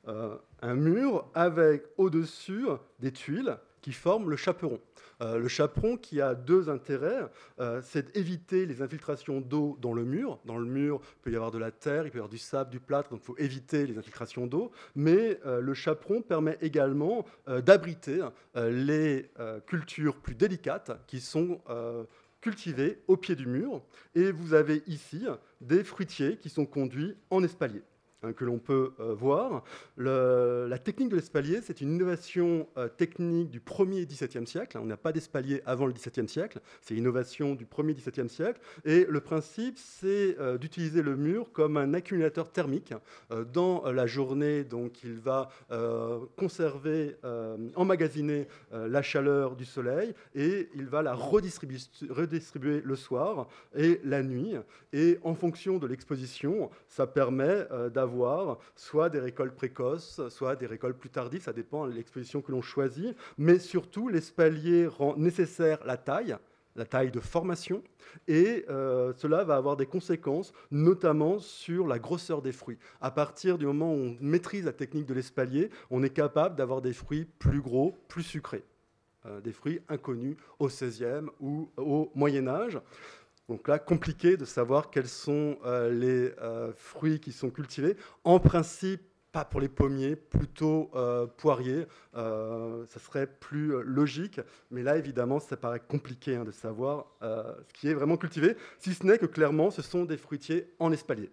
Euh, 0.07 0.35
un 0.61 0.73
mur 0.73 1.29
avec 1.35 1.83
au-dessus 1.97 2.65
des 2.99 3.11
tuiles 3.11 3.57
qui 3.81 3.91
forment 3.91 4.29
le 4.29 4.35
chaperon. 4.35 4.79
Euh, 5.23 5.39
le 5.39 5.47
chaperon 5.47 5.97
qui 5.97 6.21
a 6.21 6.35
deux 6.35 6.69
intérêts, 6.69 7.27
euh, 7.59 7.81
c'est 7.83 8.13
d'éviter 8.13 8.65
les 8.65 8.81
infiltrations 8.81 9.39
d'eau 9.39 9.77
dans 9.81 9.93
le 9.93 10.03
mur. 10.03 10.39
Dans 10.45 10.57
le 10.57 10.65
mur, 10.65 10.99
il 11.01 11.21
peut 11.21 11.31
y 11.31 11.35
avoir 11.35 11.51
de 11.51 11.57
la 11.57 11.71
terre, 11.71 12.05
il 12.05 12.11
peut 12.11 12.17
y 12.17 12.19
avoir 12.19 12.29
du 12.29 12.37
sable, 12.37 12.69
du 12.69 12.79
plâtre, 12.79 13.09
donc 13.09 13.21
il 13.23 13.25
faut 13.25 13.37
éviter 13.37 13.85
les 13.87 13.97
infiltrations 13.97 14.47
d'eau. 14.47 14.71
Mais 14.95 15.39
le 15.45 15.73
chaperon 15.73 16.21
permet 16.21 16.57
également 16.61 17.25
d'abriter 17.47 18.21
les 18.55 19.29
cultures 19.65 20.15
plus 20.17 20.35
délicates 20.35 20.91
qui 21.07 21.19
sont 21.19 21.61
cultivés 22.41 23.01
au 23.07 23.17
pied 23.17 23.35
du 23.35 23.47
mur. 23.47 23.81
Et 24.15 24.31
vous 24.31 24.53
avez 24.53 24.83
ici 24.87 25.25
des 25.61 25.83
fruitiers 25.83 26.37
qui 26.37 26.49
sont 26.49 26.65
conduits 26.65 27.15
en 27.29 27.43
espalier. 27.43 27.81
Hein, 28.23 28.31
que 28.31 28.45
l'on 28.45 28.57
peut 28.57 28.93
euh, 28.99 29.13
voir. 29.13 29.63
la 29.97 30.77
technique 30.77 31.09
de 31.09 31.15
l'espalier, 31.15 31.59
c'est 31.61 31.81
une 31.81 31.91
innovation 31.93 32.67
euh, 32.77 32.87
technique 32.87 33.49
du 33.49 33.59
1er 33.59 34.01
et 34.01 34.05
17e 34.05 34.45
siècle. 34.45 34.77
On 34.81 34.85
n'a 34.85 34.97
pas 34.97 35.11
d'espalier 35.11 35.61
avant 35.65 35.85
le 35.85 35.93
17e 35.93 36.27
siècle, 36.27 36.61
c'est 36.81 36.93
une 36.93 37.01
innovation 37.01 37.53
du 37.53 37.65
1er 37.65 37.91
et 37.91 37.93
17e 37.95 38.29
siècle. 38.29 38.61
Et 38.85 39.05
le 39.09 39.19
principe, 39.19 39.77
c'est 39.77 40.37
euh, 40.39 40.57
d'utiliser 40.57 41.01
le 41.01 41.17
mur 41.17 41.51
comme 41.51 41.75
un 41.75 41.93
accumulateur 41.93 42.49
thermique. 42.51 42.93
dans 43.53 43.83
la 43.91 44.07
journée, 44.07 44.63
donc 44.63 45.03
il 45.03 45.15
va 45.15 45.49
conserver, 46.35 47.15
emmagasiner 47.75 48.47
la 48.71 49.01
chaleur 49.01 49.55
du 49.55 49.65
soleil 49.65 50.13
et 50.35 50.69
il 50.75 50.85
va 50.85 51.01
la 51.01 51.13
redistribuer, 51.13 51.77
redistribuer 52.09 52.81
le 52.83 52.95
soir 52.95 53.47
et 53.75 53.99
la 54.03 54.23
nuit. 54.23 54.55
Et 54.91 55.19
en 55.23 55.33
fonction 55.33 55.77
de 55.77 55.87
l'exposition, 55.87 56.69
ça 56.87 57.07
permet 57.07 57.67
d'avoir 57.93 58.12
soit 58.75 59.09
des 59.09 59.19
récoltes 59.19 59.55
précoces, 59.55 60.21
soit 60.29 60.55
des 60.55 60.65
récoltes 60.65 60.97
plus 60.97 61.09
tardives, 61.09 61.43
ça 61.43 61.53
dépend 61.53 61.87
de 61.87 61.91
l'exposition 61.93 62.41
que 62.41 62.51
l'on 62.51 62.61
choisit, 62.61 63.15
mais 63.37 63.59
surtout 63.59 64.07
l'espalier 64.07 64.87
rend 64.87 65.15
nécessaire 65.17 65.79
la 65.85 65.97
taille, 65.97 66.37
la 66.75 66.85
taille 66.85 67.11
de 67.11 67.19
formation, 67.19 67.83
et 68.27 68.65
euh, 68.69 69.13
cela 69.15 69.43
va 69.43 69.55
avoir 69.55 69.77
des 69.77 69.85
conséquences, 69.85 70.53
notamment 70.71 71.39
sur 71.39 71.87
la 71.87 71.99
grosseur 71.99 72.41
des 72.41 72.51
fruits. 72.51 72.77
À 73.01 73.11
partir 73.11 73.57
du 73.57 73.65
moment 73.65 73.93
où 73.93 73.97
on 73.97 74.17
maîtrise 74.21 74.65
la 74.65 74.73
technique 74.73 75.05
de 75.05 75.13
l'espalier, 75.13 75.69
on 75.89 76.03
est 76.03 76.09
capable 76.09 76.55
d'avoir 76.55 76.81
des 76.81 76.93
fruits 76.93 77.25
plus 77.39 77.61
gros, 77.61 77.97
plus 78.07 78.23
sucrés, 78.23 78.63
euh, 79.25 79.41
des 79.41 79.53
fruits 79.53 79.81
inconnus 79.89 80.35
au 80.59 80.67
XVIe 80.67 81.27
ou 81.39 81.69
au 81.77 82.11
Moyen 82.15 82.47
Âge. 82.47 82.79
Donc 83.49 83.67
là, 83.67 83.77
compliqué 83.77 84.37
de 84.37 84.45
savoir 84.45 84.89
quels 84.89 85.07
sont 85.07 85.57
euh, 85.65 85.89
les 85.89 86.33
euh, 86.41 86.71
fruits 86.75 87.19
qui 87.19 87.31
sont 87.31 87.49
cultivés. 87.49 87.97
En 88.23 88.39
principe, 88.39 89.01
pas 89.33 89.43
pour 89.43 89.59
les 89.59 89.67
pommiers, 89.67 90.15
plutôt 90.15 90.91
euh, 90.95 91.25
poiriers. 91.25 91.85
ça 92.13 92.99
serait 92.99 93.27
plus 93.27 93.83
logique. 93.83 94.39
Mais 94.71 94.83
là, 94.83 94.97
évidemment, 94.97 95.39
ça 95.39 95.57
paraît 95.57 95.81
compliqué 95.81 96.35
hein, 96.35 96.45
de 96.45 96.51
savoir 96.51 97.07
ce 97.21 97.73
qui 97.73 97.89
est 97.89 97.95
vraiment 97.95 98.15
cultivé, 98.15 98.55
si 98.77 98.93
ce 98.93 99.05
n'est 99.05 99.17
que 99.17 99.25
clairement, 99.25 99.71
ce 99.71 99.81
sont 99.81 100.05
des 100.05 100.17
fruitiers 100.17 100.71
en 100.79 100.91
espalier. 100.91 101.31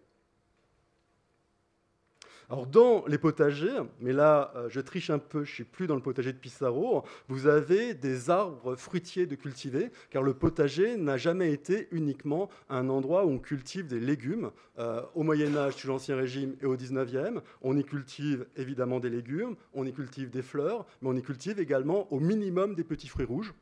Alors 2.51 2.67
dans 2.67 3.05
les 3.07 3.17
potagers, 3.17 3.79
mais 4.01 4.13
là 4.13 4.53
euh, 4.57 4.69
je 4.69 4.81
triche 4.81 5.09
un 5.11 5.21
peu, 5.21 5.45
je 5.45 5.53
suis 5.53 5.63
plus 5.63 5.87
dans 5.87 5.95
le 5.95 6.03
potager 6.03 6.33
de 6.33 6.37
Pissarro, 6.37 7.05
vous 7.29 7.47
avez 7.47 7.95
des 7.95 8.29
arbres 8.29 8.75
fruitiers 8.75 9.27
de 9.27 9.37
cultiver, 9.37 9.93
car 10.11 10.25
le 10.25 10.35
potager 10.35 10.97
n'a 10.97 11.17
jamais 11.17 11.53
été 11.53 11.87
uniquement 11.93 12.49
un 12.69 12.89
endroit 12.89 13.25
où 13.25 13.31
on 13.31 13.39
cultive 13.39 13.87
des 13.87 14.01
légumes. 14.01 14.51
Euh, 14.81 15.01
au 15.15 15.23
Moyen 15.23 15.55
Âge, 15.57 15.75
sous 15.75 15.87
l'Ancien 15.87 16.17
Régime 16.17 16.57
et 16.61 16.67
au 16.67 16.77
19e, 16.77 17.41
on 17.63 17.77
y 17.77 17.85
cultive 17.85 18.47
évidemment 18.57 18.99
des 18.99 19.11
légumes, 19.11 19.55
on 19.73 19.87
y 19.87 19.93
cultive 19.93 20.29
des 20.29 20.43
fleurs, 20.43 20.87
mais 21.03 21.09
on 21.11 21.17
y 21.17 21.23
cultive 21.23 21.61
également 21.61 22.13
au 22.13 22.19
minimum 22.19 22.75
des 22.75 22.83
petits 22.83 23.09
fruits 23.09 23.27
rouges 23.27 23.55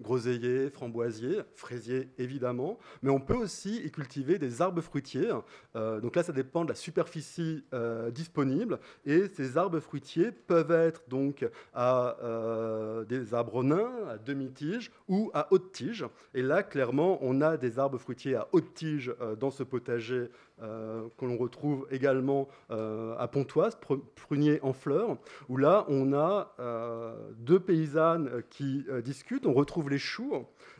groseilliers, 0.00 0.70
framboisiers, 0.70 1.40
fraisiers 1.54 2.08
évidemment, 2.18 2.78
mais 3.02 3.10
on 3.10 3.20
peut 3.20 3.36
aussi 3.36 3.84
y 3.84 3.90
cultiver 3.90 4.38
des 4.38 4.62
arbres 4.62 4.80
fruitiers. 4.80 5.30
Euh, 5.76 6.00
donc 6.00 6.16
là, 6.16 6.22
ça 6.22 6.32
dépend 6.32 6.64
de 6.64 6.70
la 6.70 6.74
superficie 6.74 7.64
euh, 7.74 8.10
disponible, 8.10 8.78
et 9.04 9.28
ces 9.28 9.56
arbres 9.56 9.80
fruitiers 9.80 10.30
peuvent 10.30 10.72
être 10.72 11.02
donc 11.08 11.48
à 11.74 12.16
euh, 12.22 13.04
des 13.04 13.34
arbres 13.34 13.62
nains, 13.62 13.92
à 14.08 14.18
demi-tige 14.18 14.90
ou 15.08 15.30
à 15.34 15.48
haute 15.52 15.72
tige. 15.72 16.04
Et 16.34 16.42
là, 16.42 16.62
clairement, 16.62 17.18
on 17.22 17.40
a 17.40 17.56
des 17.56 17.78
arbres 17.78 17.98
fruitiers 17.98 18.36
à 18.36 18.48
haute 18.52 18.74
tige 18.74 19.14
dans 19.40 19.50
ce 19.50 19.62
potager 19.62 20.28
que 20.60 21.24
l'on 21.24 21.36
retrouve 21.36 21.86
également 21.90 22.48
euh, 22.70 23.14
à 23.18 23.28
Pontoise, 23.28 23.78
prunier 24.14 24.60
en 24.62 24.72
fleurs, 24.72 25.16
où 25.48 25.56
là 25.56 25.84
on 25.88 26.12
a 26.12 26.54
euh, 26.58 27.14
deux 27.38 27.60
paysannes 27.60 28.42
qui 28.50 28.84
discutent, 29.04 29.46
on 29.46 29.52
retrouve 29.52 29.90
les 29.90 29.98
choux, 29.98 30.32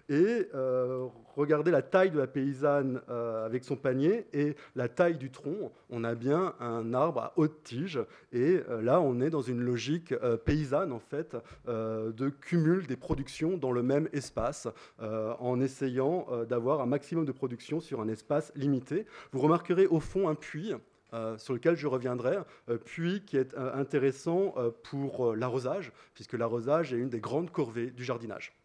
et 0.09 0.49
regardez 1.39 1.71
la 1.71 1.83
taille 1.83 2.11
de 2.11 2.19
la 2.19 2.27
paysanne 2.27 3.01
avec 3.09 3.65
son 3.65 3.77
panier 3.77 4.27
et 4.33 4.57
la 4.77 4.89
taille 4.89 5.17
du 5.17 5.31
tronc, 5.31 5.73
on 5.91 6.05
a 6.05 6.15
bien 6.15 6.55
un 6.61 6.93
arbre 6.93 7.21
à 7.21 7.33
haute 7.37 7.63
tige, 7.63 8.01
et 8.33 8.61
là 8.83 9.01
on 9.01 9.21
est 9.21 9.31
dans 9.31 9.41
une 9.41 9.61
logique 9.61 10.15
paysanne 10.45 10.93
en 10.93 10.99
fait, 10.99 11.37
de 11.67 12.29
cumul 12.29 12.87
des 12.87 12.97
productions 12.97 13.57
dans 13.57 13.73
le 13.73 13.83
même 13.83 14.09
espace, 14.13 14.69
en 14.99 15.61
essayant 15.61 16.27
d'avoir 16.49 16.81
un 16.81 16.87
maximum 16.87 17.25
de 17.25 17.33
production 17.33 17.81
sur 17.81 18.01
un 18.01 18.09
espace 18.09 18.53
limité. 18.55 19.07
Vous 19.33 19.41
remarquez 19.41 19.69
au 19.87 20.01
fond 20.01 20.29
un 20.29 20.35
puits 20.35 20.75
euh, 21.15 21.39
sur 21.39 21.55
lequel 21.55 21.75
je 21.75 21.87
reviendrai, 21.87 22.37
euh, 22.69 22.77
puits 22.77 23.23
qui 23.25 23.39
est 23.39 23.55
euh, 23.55 23.75
intéressant 23.75 24.55
pour 24.83 25.35
l'arrosage, 25.35 25.93
puisque 26.15 26.35
l'arrosage 26.35 26.93
est 26.93 26.99
une 26.99 27.09
des 27.09 27.21
grandes 27.21 27.51
corvées 27.51 27.91
du 27.91 28.05
jardinage. 28.05 28.58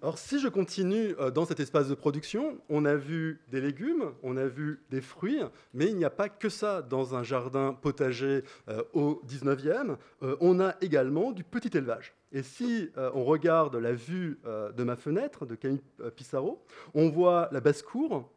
Alors 0.00 0.16
si 0.16 0.38
je 0.38 0.46
continue 0.46 1.16
dans 1.34 1.44
cet 1.44 1.58
espace 1.58 1.88
de 1.88 1.94
production, 1.96 2.58
on 2.68 2.84
a 2.84 2.94
vu 2.94 3.40
des 3.50 3.60
légumes, 3.60 4.12
on 4.22 4.36
a 4.36 4.46
vu 4.46 4.80
des 4.90 5.00
fruits, 5.00 5.40
mais 5.74 5.86
il 5.86 5.96
n'y 5.96 6.04
a 6.04 6.10
pas 6.10 6.28
que 6.28 6.48
ça 6.48 6.82
dans 6.82 7.16
un 7.16 7.24
jardin 7.24 7.72
potager 7.72 8.44
au 8.92 9.20
19e, 9.26 9.96
on 10.40 10.60
a 10.60 10.76
également 10.82 11.32
du 11.32 11.42
petit 11.42 11.76
élevage. 11.76 12.14
Et 12.30 12.44
si 12.44 12.90
on 12.96 13.24
regarde 13.24 13.74
la 13.74 13.92
vue 13.92 14.38
de 14.44 14.84
ma 14.84 14.94
fenêtre 14.94 15.46
de 15.46 15.56
Camille 15.56 15.82
Pissarro, 16.14 16.62
on 16.94 17.08
voit 17.08 17.48
la 17.50 17.60
basse-cour, 17.60 18.30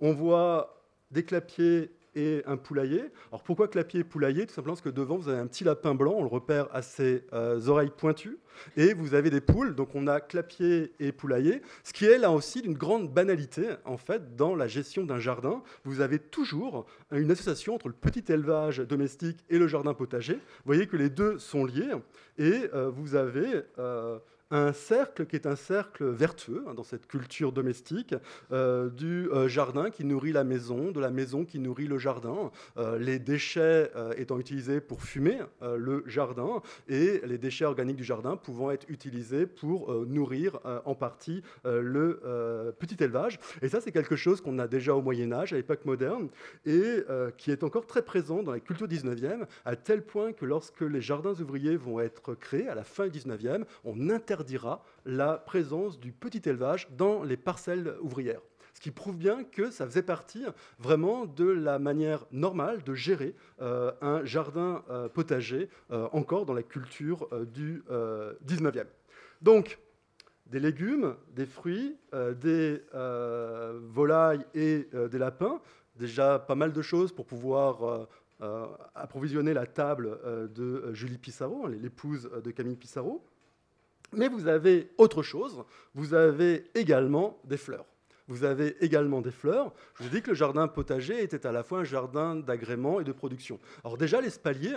on 0.00 0.14
voit 0.14 0.82
des 1.10 1.24
clapiers 1.24 1.90
et 2.14 2.42
un 2.46 2.56
poulailler. 2.56 3.04
Alors 3.30 3.42
pourquoi 3.42 3.68
clapier 3.68 4.00
et 4.00 4.04
poulailler? 4.04 4.46
Tout 4.46 4.54
simplement 4.54 4.74
parce 4.74 4.84
que 4.84 4.88
devant, 4.88 5.16
vous 5.16 5.28
avez 5.28 5.38
un 5.38 5.46
petit 5.46 5.64
lapin 5.64 5.94
blanc, 5.94 6.14
on 6.16 6.22
le 6.22 6.28
repère 6.28 6.68
à 6.72 6.82
ses 6.82 7.24
euh, 7.32 7.66
oreilles 7.66 7.92
pointues, 7.96 8.38
et 8.76 8.94
vous 8.94 9.14
avez 9.14 9.30
des 9.30 9.40
poules, 9.40 9.74
donc 9.74 9.94
on 9.94 10.06
a 10.06 10.20
clapier 10.20 10.92
et 11.00 11.12
poulailler, 11.12 11.62
ce 11.82 11.92
qui 11.92 12.04
est 12.04 12.18
là 12.18 12.30
aussi 12.30 12.62
d'une 12.62 12.74
grande 12.74 13.12
banalité, 13.12 13.70
en 13.84 13.96
fait, 13.96 14.36
dans 14.36 14.54
la 14.54 14.68
gestion 14.68 15.04
d'un 15.04 15.18
jardin. 15.18 15.62
Vous 15.84 16.00
avez 16.00 16.18
toujours 16.18 16.86
une 17.10 17.30
association 17.30 17.74
entre 17.74 17.88
le 17.88 17.94
petit 17.94 18.24
élevage 18.32 18.78
domestique 18.78 19.44
et 19.50 19.58
le 19.58 19.66
jardin 19.66 19.94
potager. 19.94 20.34
Vous 20.34 20.66
voyez 20.66 20.86
que 20.86 20.96
les 20.96 21.10
deux 21.10 21.38
sont 21.38 21.64
liés, 21.64 21.92
et 22.38 22.68
euh, 22.74 22.90
vous 22.90 23.14
avez... 23.14 23.62
Euh, 23.78 24.18
un 24.54 24.72
cercle 24.72 25.26
qui 25.26 25.34
est 25.34 25.46
un 25.46 25.56
cercle 25.56 26.04
vertueux 26.04 26.64
hein, 26.68 26.74
dans 26.74 26.84
cette 26.84 27.08
culture 27.08 27.50
domestique, 27.50 28.14
euh, 28.52 28.88
du 28.88 29.28
euh, 29.30 29.48
jardin 29.48 29.90
qui 29.90 30.04
nourrit 30.04 30.30
la 30.30 30.44
maison, 30.44 30.92
de 30.92 31.00
la 31.00 31.10
maison 31.10 31.44
qui 31.44 31.58
nourrit 31.58 31.88
le 31.88 31.98
jardin, 31.98 32.52
euh, 32.76 32.96
les 32.98 33.18
déchets 33.18 33.90
étant 34.16 34.38
utilisés 34.38 34.80
pour 34.80 35.02
fumer 35.02 35.38
le 35.62 36.04
jardin 36.06 36.62
et 36.88 37.20
les 37.24 37.38
déchets 37.38 37.64
organiques 37.64 37.96
du 37.96 38.04
jardin 38.04 38.36
pouvant 38.36 38.70
être 38.70 38.88
utilisés 38.88 39.46
pour 39.46 39.92
nourrir 40.06 40.58
en 40.84 40.94
partie 40.94 41.42
le 41.64 42.20
petit 42.78 43.02
élevage. 43.02 43.38
Et 43.62 43.68
ça, 43.68 43.80
c'est 43.80 43.92
quelque 43.92 44.16
chose 44.16 44.40
qu'on 44.40 44.58
a 44.58 44.68
déjà 44.68 44.94
au 44.94 45.02
Moyen 45.02 45.32
Âge, 45.32 45.52
à 45.52 45.56
l'époque 45.56 45.84
moderne, 45.84 46.28
et 46.66 47.04
qui 47.36 47.50
est 47.50 47.64
encore 47.64 47.86
très 47.86 48.02
présent 48.02 48.42
dans 48.42 48.52
la 48.52 48.60
culture 48.60 48.86
19e, 48.86 49.46
à 49.64 49.76
tel 49.76 50.02
point 50.02 50.32
que 50.32 50.44
lorsque 50.44 50.82
les 50.82 51.00
jardins 51.00 51.34
ouvriers 51.34 51.76
vont 51.76 52.00
être 52.00 52.34
créés 52.34 52.68
à 52.68 52.74
la 52.74 52.84
fin 52.84 53.08
du 53.08 53.18
19e, 53.18 53.64
on 53.84 54.10
interdit 54.10 54.43
dira 54.44 54.82
la 55.04 55.34
présence 55.38 55.98
du 55.98 56.12
petit 56.12 56.48
élevage 56.48 56.88
dans 56.96 57.22
les 57.22 57.36
parcelles 57.36 57.96
ouvrières. 58.00 58.40
Ce 58.74 58.80
qui 58.80 58.90
prouve 58.90 59.16
bien 59.16 59.44
que 59.44 59.70
ça 59.70 59.86
faisait 59.86 60.02
partie 60.02 60.44
vraiment 60.78 61.26
de 61.26 61.44
la 61.44 61.78
manière 61.78 62.26
normale 62.32 62.82
de 62.82 62.92
gérer 62.94 63.34
euh, 63.62 63.92
un 64.02 64.24
jardin 64.24 64.84
euh, 64.90 65.08
potager, 65.08 65.70
euh, 65.92 66.08
encore 66.12 66.44
dans 66.44 66.54
la 66.54 66.64
culture 66.64 67.28
du 67.46 67.84
19e. 68.46 68.86
Donc, 69.40 69.78
des 70.46 70.58
légumes, 70.60 71.14
des 71.34 71.46
fruits, 71.46 71.96
des 72.40 72.82
volailles 72.92 74.44
et 74.54 74.88
des 74.92 75.18
lapins, 75.18 75.60
déjà 75.96 76.38
pas 76.38 76.54
mal 76.54 76.72
de 76.72 76.82
choses 76.82 77.12
pour 77.12 77.26
pouvoir 77.26 78.08
approvisionner 78.94 79.54
la 79.54 79.66
table 79.66 80.18
de 80.54 80.92
Julie 80.92 81.18
Pissarro, 81.18 81.66
l'épouse 81.66 82.30
de 82.44 82.50
Camille 82.50 82.76
Pissarro. 82.76 83.24
Mais 84.16 84.28
vous 84.28 84.48
avez 84.48 84.90
autre 84.98 85.22
chose, 85.22 85.64
vous 85.94 86.14
avez 86.14 86.70
également 86.74 87.38
des 87.44 87.56
fleurs. 87.56 87.86
Vous 88.26 88.44
avez 88.44 88.76
également 88.82 89.20
des 89.20 89.30
fleurs. 89.30 89.72
Je 89.94 90.02
vous 90.02 90.08
ai 90.08 90.12
dit 90.12 90.22
que 90.22 90.30
le 90.30 90.36
jardin 90.36 90.66
potager 90.66 91.22
était 91.22 91.46
à 91.46 91.52
la 91.52 91.62
fois 91.62 91.80
un 91.80 91.84
jardin 91.84 92.36
d'agrément 92.36 93.00
et 93.00 93.04
de 93.04 93.12
production. 93.12 93.60
Alors 93.84 93.98
déjà, 93.98 94.20
l'espalier, 94.20 94.74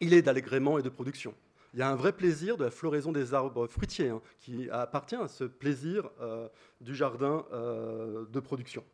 il 0.00 0.12
est 0.12 0.22
d'agrément 0.22 0.78
et 0.78 0.82
de 0.82 0.90
production. 0.90 1.34
Il 1.72 1.80
y 1.80 1.82
a 1.82 1.90
un 1.90 1.96
vrai 1.96 2.12
plaisir 2.12 2.56
de 2.56 2.64
la 2.64 2.70
floraison 2.70 3.12
des 3.12 3.34
arbres 3.34 3.66
fruitiers 3.66 4.08
hein, 4.08 4.20
qui 4.38 4.68
appartient 4.70 5.16
à 5.16 5.28
ce 5.28 5.44
plaisir 5.44 6.08
euh, 6.20 6.48
du 6.80 6.94
jardin 6.94 7.44
euh, 7.52 8.24
de 8.30 8.40
production. 8.40 8.84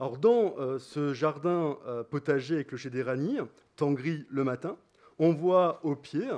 Alors 0.00 0.18
dans 0.18 0.54
euh, 0.58 0.78
ce 0.78 1.12
jardin 1.12 1.76
potager 2.10 2.56
avec 2.56 2.68
clocher 2.68 2.90
d'éranie, 2.90 3.38
temps 3.76 3.92
gris 3.92 4.26
le 4.30 4.44
matin, 4.44 4.76
on 5.18 5.32
voit 5.32 5.80
au 5.84 5.94
pied 5.94 6.28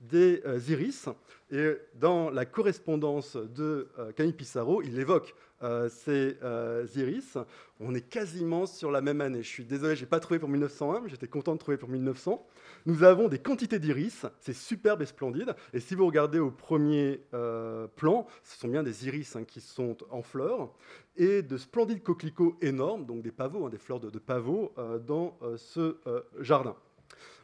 des 0.00 0.42
iris. 0.68 1.08
Et 1.50 1.72
dans 1.94 2.30
la 2.30 2.44
correspondance 2.46 3.36
de 3.36 3.88
Camille 4.16 4.32
Pissarro, 4.32 4.82
il 4.82 4.98
évoque 4.98 5.34
euh, 5.62 5.90
ces 5.90 6.38
euh, 6.42 6.86
iris. 6.96 7.36
On 7.80 7.94
est 7.94 8.00
quasiment 8.08 8.64
sur 8.64 8.90
la 8.90 9.02
même 9.02 9.20
année. 9.20 9.42
Je 9.42 9.48
suis 9.48 9.66
désolé, 9.66 9.94
je 9.94 10.00
n'ai 10.00 10.06
pas 10.06 10.18
trouvé 10.18 10.38
pour 10.38 10.48
1901, 10.48 11.00
mais 11.00 11.10
j'étais 11.10 11.28
content 11.28 11.52
de 11.52 11.58
trouver 11.58 11.76
pour 11.76 11.90
1900. 11.90 12.46
Nous 12.86 13.02
avons 13.02 13.28
des 13.28 13.38
quantités 13.38 13.78
d'iris, 13.78 14.24
c'est 14.40 14.54
superbe 14.54 15.02
et 15.02 15.06
splendide. 15.06 15.54
Et 15.74 15.80
si 15.80 15.94
vous 15.94 16.06
regardez 16.06 16.38
au 16.38 16.50
premier 16.50 17.20
euh, 17.34 17.86
plan, 17.88 18.26
ce 18.42 18.58
sont 18.58 18.68
bien 18.68 18.82
des 18.82 19.06
iris 19.06 19.36
hein, 19.36 19.44
qui 19.44 19.60
sont 19.60 19.98
en 20.08 20.22
fleurs 20.22 20.72
et 21.18 21.42
de 21.42 21.58
splendides 21.58 22.02
coquelicots 22.02 22.56
énormes, 22.62 23.04
donc 23.04 23.20
des 23.20 23.32
pavots, 23.32 23.66
hein, 23.66 23.68
des 23.68 23.76
fleurs 23.76 24.00
de 24.00 24.18
pavots 24.18 24.72
dans 25.06 25.36
ce 25.56 25.98
jardin. 26.38 26.74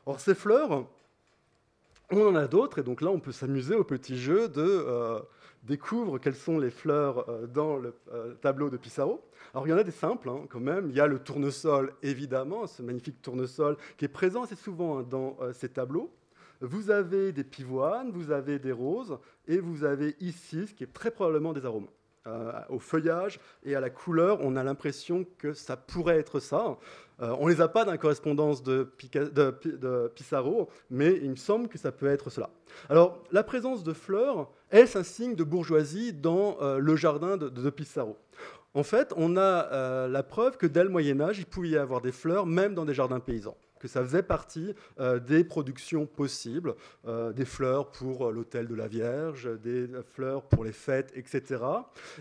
Or, 0.07 0.21
ces 0.21 0.35
fleurs, 0.35 0.87
on 2.11 2.29
en 2.29 2.35
a 2.37 2.47
d'autres, 2.47 2.79
et 2.79 2.83
donc 2.83 3.01
là, 3.01 3.11
on 3.11 3.21
peut 3.21 3.33
s'amuser 3.33 3.75
au 3.75 3.85
petit 3.85 4.17
jeu 4.17 4.49
de 4.49 5.25
découvre 5.67 6.19
quelles 6.19 6.37
sont 6.37 6.59
les 6.59 6.71
fleurs 6.71 7.29
euh, 7.29 7.47
dans 7.47 7.77
le 7.77 7.95
euh, 8.13 8.35
tableau 8.35 8.71
de 8.71 8.77
Pissarro. 8.77 9.21
Alors 9.53 9.67
il 9.67 9.71
y 9.71 9.73
en 9.73 9.79
a 9.79 9.85
des 9.85 9.91
simples 9.91 10.29
hein, 10.29 10.47
quand 10.49 10.61
même. 10.61 10.89
Il 10.89 10.97
y 10.97 11.01
a 11.01 11.07
le 11.07 11.19
tournesol, 11.19 11.93
évidemment, 12.03 12.67
ce 12.67 12.83
magnifique 12.83 13.21
tournesol 13.21 13.77
qui 13.97 14.05
est 14.05 14.09
présent 14.09 14.45
assez 14.45 14.55
souvent 14.55 14.99
hein, 14.99 15.07
dans 15.09 15.37
euh, 15.41 15.53
ces 15.53 15.69
tableaux. 15.69 16.13
Vous 16.61 16.91
avez 16.91 17.33
des 17.33 17.45
pivoines, 17.45 18.11
vous 18.11 18.31
avez 18.31 18.59
des 18.59 18.73
roses, 18.73 19.19
et 19.47 19.59
vous 19.59 19.85
avez 19.85 20.17
ici 20.21 20.67
ce 20.67 20.73
qui 20.73 20.85
est 20.85 20.93
très 20.93 21.11
probablement 21.11 21.53
des 21.53 21.67
arômes. 21.67 21.89
Au 22.69 22.79
feuillage 22.79 23.41
et 23.65 23.75
à 23.75 23.81
la 23.81 23.91
couleur, 23.91 24.39
on 24.41 24.57
a 24.57 24.65
l'impression 24.65 25.27
que 25.39 25.53
ça 25.53 25.77
pourrait 25.77 26.19
être 26.19 26.41
ça. 26.41 26.77
on 27.19 27.47
ne 27.47 27.53
les 27.53 27.61
a 27.61 27.69
pas 27.69 27.85
dans 27.85 27.93
la 27.93 27.99
correspondance 27.99 28.63
de, 28.63 28.91
de, 29.15 30.13
Pissarro, 30.15 30.69
mais 30.91 31.19
il 31.23 31.31
me 31.31 31.37
semble 31.37 31.69
que 31.69 31.79
ça 31.79 31.93
peut 31.93 32.07
être 32.07 32.31
cela. 32.31 32.51
Alors, 32.89 33.23
la 33.33 33.43
présence 33.43 33.85
de 33.85 33.93
fleurs, 33.93 34.51
est-ce 34.71 34.99
un 34.99 35.03
signe 35.03 35.35
de 35.35 35.45
bourgeoisie 35.45 36.13
dans 36.13 36.59
euh, 36.61 36.79
le 36.79 36.97
jardin 36.97 37.37
de, 37.37 37.71
Pissarro? 37.71 38.17
En 38.75 38.83
fait, 38.83 39.13
on 39.17 39.37
a 39.37 39.73
euh, 39.73 40.09
la 40.09 40.23
preuve 40.23 40.57
que 40.57 40.67
dès 40.67 40.85
le 40.85 40.91
Moyen 40.91 41.21
Âge, 41.21 41.39
il 41.39 41.47
pouvait 41.47 41.71
y 41.71 41.77
avoir 41.77 42.01
des 42.01 42.13
fleurs 42.13 42.47
même 42.47 42.75
dans 42.75 42.85
des 42.85 42.95
jardins 42.95 43.21
paysans 43.21 43.57
que 43.79 43.89
ça 43.89 44.03
faisait 44.03 44.23
partie 44.23 44.75
euh, 45.01 45.19
des 45.19 45.45
productions 45.45 46.07
possibles, 46.07 46.75
des 47.35 47.45
fleurs 47.45 47.91
pour 47.91 48.33
l'hôtel 48.33 48.67
de 48.67 48.75
la 48.75 48.89
Vierge, 48.89 49.49
des 49.61 49.89
fleurs 50.13 50.43
pour 50.43 50.65
les 50.65 50.73
fêtes, 50.73 51.13
etc. 51.15 51.63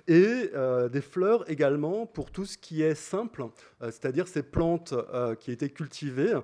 Et 0.08 0.52
des 0.92 1.02
fleurs 1.02 1.50
également 1.50 2.06
pour 2.06 2.32
tout 2.32 2.46
ce 2.46 2.58
qui 2.58 2.82
est 2.82 2.96
simple, 2.96 3.46
c'est-à-dire 3.82 4.28
ces 4.28 4.44
plantes 4.44 4.94
qui 5.40 5.52
étaient 5.52 5.70
cultivées 5.70 6.36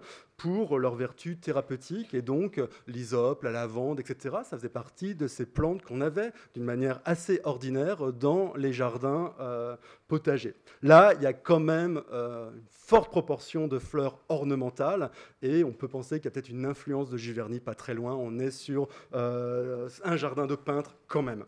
pour 0.41 0.79
leurs 0.79 0.95
vertus 0.95 1.39
thérapeutiques. 1.39 2.13
Et 2.13 2.21
donc, 2.21 2.59
l'hysope, 2.87 3.43
la 3.43 3.51
lavande, 3.51 3.99
etc., 3.99 4.37
ça 4.43 4.57
faisait 4.57 4.69
partie 4.69 5.13
de 5.13 5.27
ces 5.27 5.45
plantes 5.45 5.83
qu'on 5.83 6.01
avait 6.01 6.31
d'une 6.55 6.63
manière 6.63 6.99
assez 7.05 7.41
ordinaire 7.43 8.11
dans 8.11 8.53
les 8.55 8.73
jardins 8.73 9.33
euh, 9.39 9.75
potagers. 10.07 10.55
Là, 10.81 11.13
il 11.15 11.21
y 11.21 11.27
a 11.27 11.33
quand 11.33 11.59
même 11.59 12.01
euh, 12.11 12.49
une 12.51 12.63
forte 12.71 13.11
proportion 13.11 13.67
de 13.67 13.77
fleurs 13.77 14.17
ornementales 14.29 15.11
et 15.41 15.63
on 15.63 15.71
peut 15.71 15.87
penser 15.87 16.17
qu'il 16.17 16.25
y 16.25 16.27
a 16.29 16.31
peut-être 16.31 16.49
une 16.49 16.65
influence 16.65 17.09
de 17.09 17.17
Giverny 17.17 17.59
pas 17.59 17.75
très 17.75 17.93
loin. 17.93 18.15
On 18.15 18.39
est 18.39 18.51
sur 18.51 18.87
euh, 19.13 19.89
un 20.03 20.17
jardin 20.17 20.47
de 20.47 20.55
peintre 20.55 20.95
quand 21.07 21.21
même. 21.21 21.45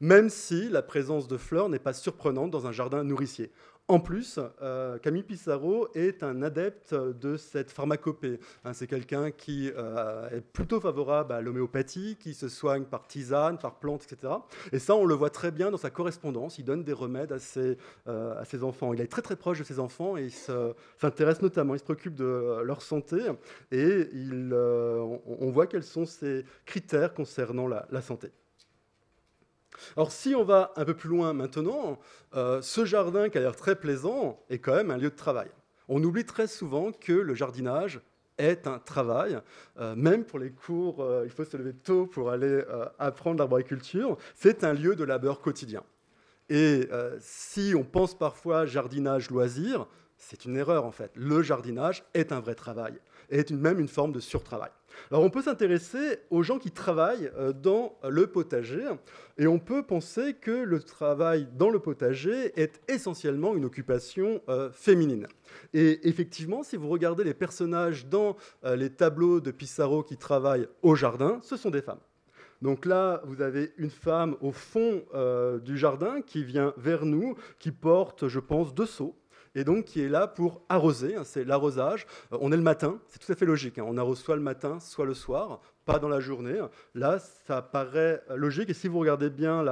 Même 0.00 0.28
si 0.28 0.68
la 0.68 0.82
présence 0.82 1.28
de 1.28 1.36
fleurs 1.36 1.68
n'est 1.68 1.78
pas 1.78 1.94
surprenante 1.94 2.50
dans 2.50 2.66
un 2.66 2.72
jardin 2.72 3.04
nourricier. 3.04 3.50
En 3.86 4.00
plus, 4.00 4.40
euh, 4.62 4.96
Camille 4.98 5.24
Pissarro 5.24 5.88
est 5.94 6.22
un 6.22 6.40
adepte 6.40 6.94
de 6.94 7.36
cette 7.36 7.70
pharmacopée. 7.70 8.40
Hein, 8.64 8.72
c'est 8.72 8.86
quelqu'un 8.86 9.30
qui 9.30 9.70
euh, 9.76 10.26
est 10.30 10.40
plutôt 10.40 10.80
favorable 10.80 11.34
à 11.34 11.42
l'homéopathie, 11.42 12.16
qui 12.18 12.32
se 12.32 12.48
soigne 12.48 12.84
par 12.84 13.06
tisane, 13.06 13.58
par 13.58 13.74
plantes, 13.80 14.10
etc. 14.10 14.32
Et 14.72 14.78
ça, 14.78 14.94
on 14.94 15.04
le 15.04 15.14
voit 15.14 15.28
très 15.28 15.50
bien 15.50 15.70
dans 15.70 15.76
sa 15.76 15.90
correspondance. 15.90 16.58
Il 16.58 16.64
donne 16.64 16.82
des 16.82 16.94
remèdes 16.94 17.32
à 17.32 17.38
ses, 17.38 17.76
euh, 18.08 18.42
enfants. 18.62 18.94
Il 18.94 19.02
est 19.02 19.06
très 19.06 19.20
très 19.20 19.36
proche 19.36 19.58
de 19.58 19.64
ses 19.64 19.78
enfants 19.78 20.16
et 20.16 20.24
il 20.24 20.32
s'intéresse 20.32 21.42
notamment, 21.42 21.74
il 21.74 21.78
se 21.78 21.84
préoccupe 21.84 22.14
de 22.14 22.62
leur 22.62 22.80
santé. 22.80 23.18
Et 23.70 24.08
on, 24.14 25.50
voit 25.50 25.66
quels 25.66 25.82
sont 25.82 26.06
ses 26.06 26.46
critères 26.64 27.12
concernant 27.12 27.68
la 27.68 28.00
santé. 28.00 28.30
Alors 29.96 30.12
si 30.12 30.34
on 30.34 30.44
va 30.44 30.72
un 30.76 30.84
peu 30.84 30.94
plus 30.94 31.08
loin 31.08 31.32
maintenant, 31.32 31.98
euh, 32.34 32.62
ce 32.62 32.84
jardin 32.84 33.28
qui 33.28 33.38
a 33.38 33.40
l'air 33.40 33.56
très 33.56 33.76
plaisant 33.76 34.40
est 34.50 34.58
quand 34.58 34.74
même 34.74 34.90
un 34.90 34.96
lieu 34.96 35.10
de 35.10 35.16
travail. 35.16 35.48
On 35.88 36.02
oublie 36.02 36.24
très 36.24 36.46
souvent 36.46 36.92
que 36.92 37.12
le 37.12 37.34
jardinage 37.34 38.00
est 38.38 38.66
un 38.66 38.78
travail, 38.78 39.38
euh, 39.78 39.94
même 39.94 40.24
pour 40.24 40.38
les 40.38 40.50
cours, 40.50 41.02
euh, 41.02 41.22
il 41.24 41.30
faut 41.30 41.44
se 41.44 41.56
lever 41.56 41.74
tôt 41.74 42.06
pour 42.06 42.30
aller 42.30 42.62
apprendre 42.98 43.38
l'arboriculture, 43.38 44.16
c'est 44.34 44.64
un 44.64 44.72
lieu 44.72 44.96
de 44.96 45.04
labeur 45.04 45.40
quotidien. 45.40 45.82
Et 46.50 46.88
si 47.20 47.74
on 47.74 47.84
pense 47.84 48.16
parfois 48.16 48.66
jardinage 48.66 49.30
loisir, 49.30 49.86
c'est 50.18 50.44
une 50.44 50.56
erreur 50.56 50.84
en 50.84 50.90
fait. 50.90 51.10
Le 51.14 51.42
jardinage 51.42 52.04
est 52.12 52.32
un 52.32 52.40
vrai 52.40 52.54
travail, 52.54 52.98
et 53.30 53.38
est 53.38 53.50
même 53.50 53.80
une 53.80 53.88
forme 53.88 54.12
de 54.12 54.20
surtravail. 54.20 54.70
Alors 55.10 55.22
on 55.22 55.30
peut 55.30 55.42
s'intéresser 55.42 56.18
aux 56.30 56.42
gens 56.42 56.58
qui 56.58 56.70
travaillent 56.70 57.30
euh, 57.36 57.52
dans 57.52 57.96
le 58.08 58.26
potager 58.26 58.84
et 59.38 59.46
on 59.46 59.58
peut 59.58 59.82
penser 59.82 60.34
que 60.34 60.50
le 60.50 60.80
travail 60.80 61.48
dans 61.56 61.70
le 61.70 61.78
potager 61.78 62.58
est 62.60 62.80
essentiellement 62.88 63.54
une 63.54 63.64
occupation 63.64 64.40
euh, 64.48 64.70
féminine. 64.70 65.26
Et 65.72 66.08
effectivement, 66.08 66.62
si 66.62 66.76
vous 66.76 66.88
regardez 66.88 67.24
les 67.24 67.34
personnages 67.34 68.06
dans 68.06 68.36
euh, 68.64 68.76
les 68.76 68.90
tableaux 68.90 69.40
de 69.40 69.50
Pissarro 69.50 70.02
qui 70.02 70.16
travaillent 70.16 70.68
au 70.82 70.94
jardin, 70.94 71.38
ce 71.42 71.56
sont 71.56 71.70
des 71.70 71.82
femmes. 71.82 72.00
Donc 72.62 72.86
là, 72.86 73.20
vous 73.24 73.42
avez 73.42 73.72
une 73.76 73.90
femme 73.90 74.36
au 74.40 74.50
fond 74.50 75.02
du 75.64 75.76
jardin 75.76 76.22
qui 76.22 76.44
vient 76.44 76.72
vers 76.78 77.04
nous, 77.04 77.34
qui 77.58 77.72
porte, 77.72 78.26
je 78.28 78.40
pense, 78.40 78.72
deux 78.72 78.86
seaux 78.86 79.14
et 79.54 79.64
donc 79.64 79.84
qui 79.84 80.02
est 80.02 80.08
là 80.08 80.26
pour 80.26 80.62
arroser. 80.68 81.16
Hein, 81.16 81.22
c'est 81.24 81.44
l'arrosage. 81.44 82.06
Euh, 82.32 82.38
on 82.40 82.52
est 82.52 82.56
le 82.56 82.62
matin, 82.62 82.98
c'est 83.08 83.18
tout 83.18 83.30
à 83.32 83.34
fait 83.34 83.46
logique. 83.46 83.78
Hein. 83.78 83.84
on 83.86 83.96
arrose 83.96 84.18
soit 84.18 84.36
le 84.36 84.42
matin, 84.42 84.80
soit 84.80 85.06
le 85.06 85.14
soir 85.14 85.60
pas 85.84 85.98
dans 85.98 86.08
la 86.08 86.20
journée. 86.20 86.60
Là, 86.94 87.18
ça 87.46 87.62
paraît 87.62 88.22
logique. 88.34 88.70
Et 88.70 88.74
si 88.74 88.88
vous 88.88 88.98
regardez 88.98 89.30
bien 89.30 89.64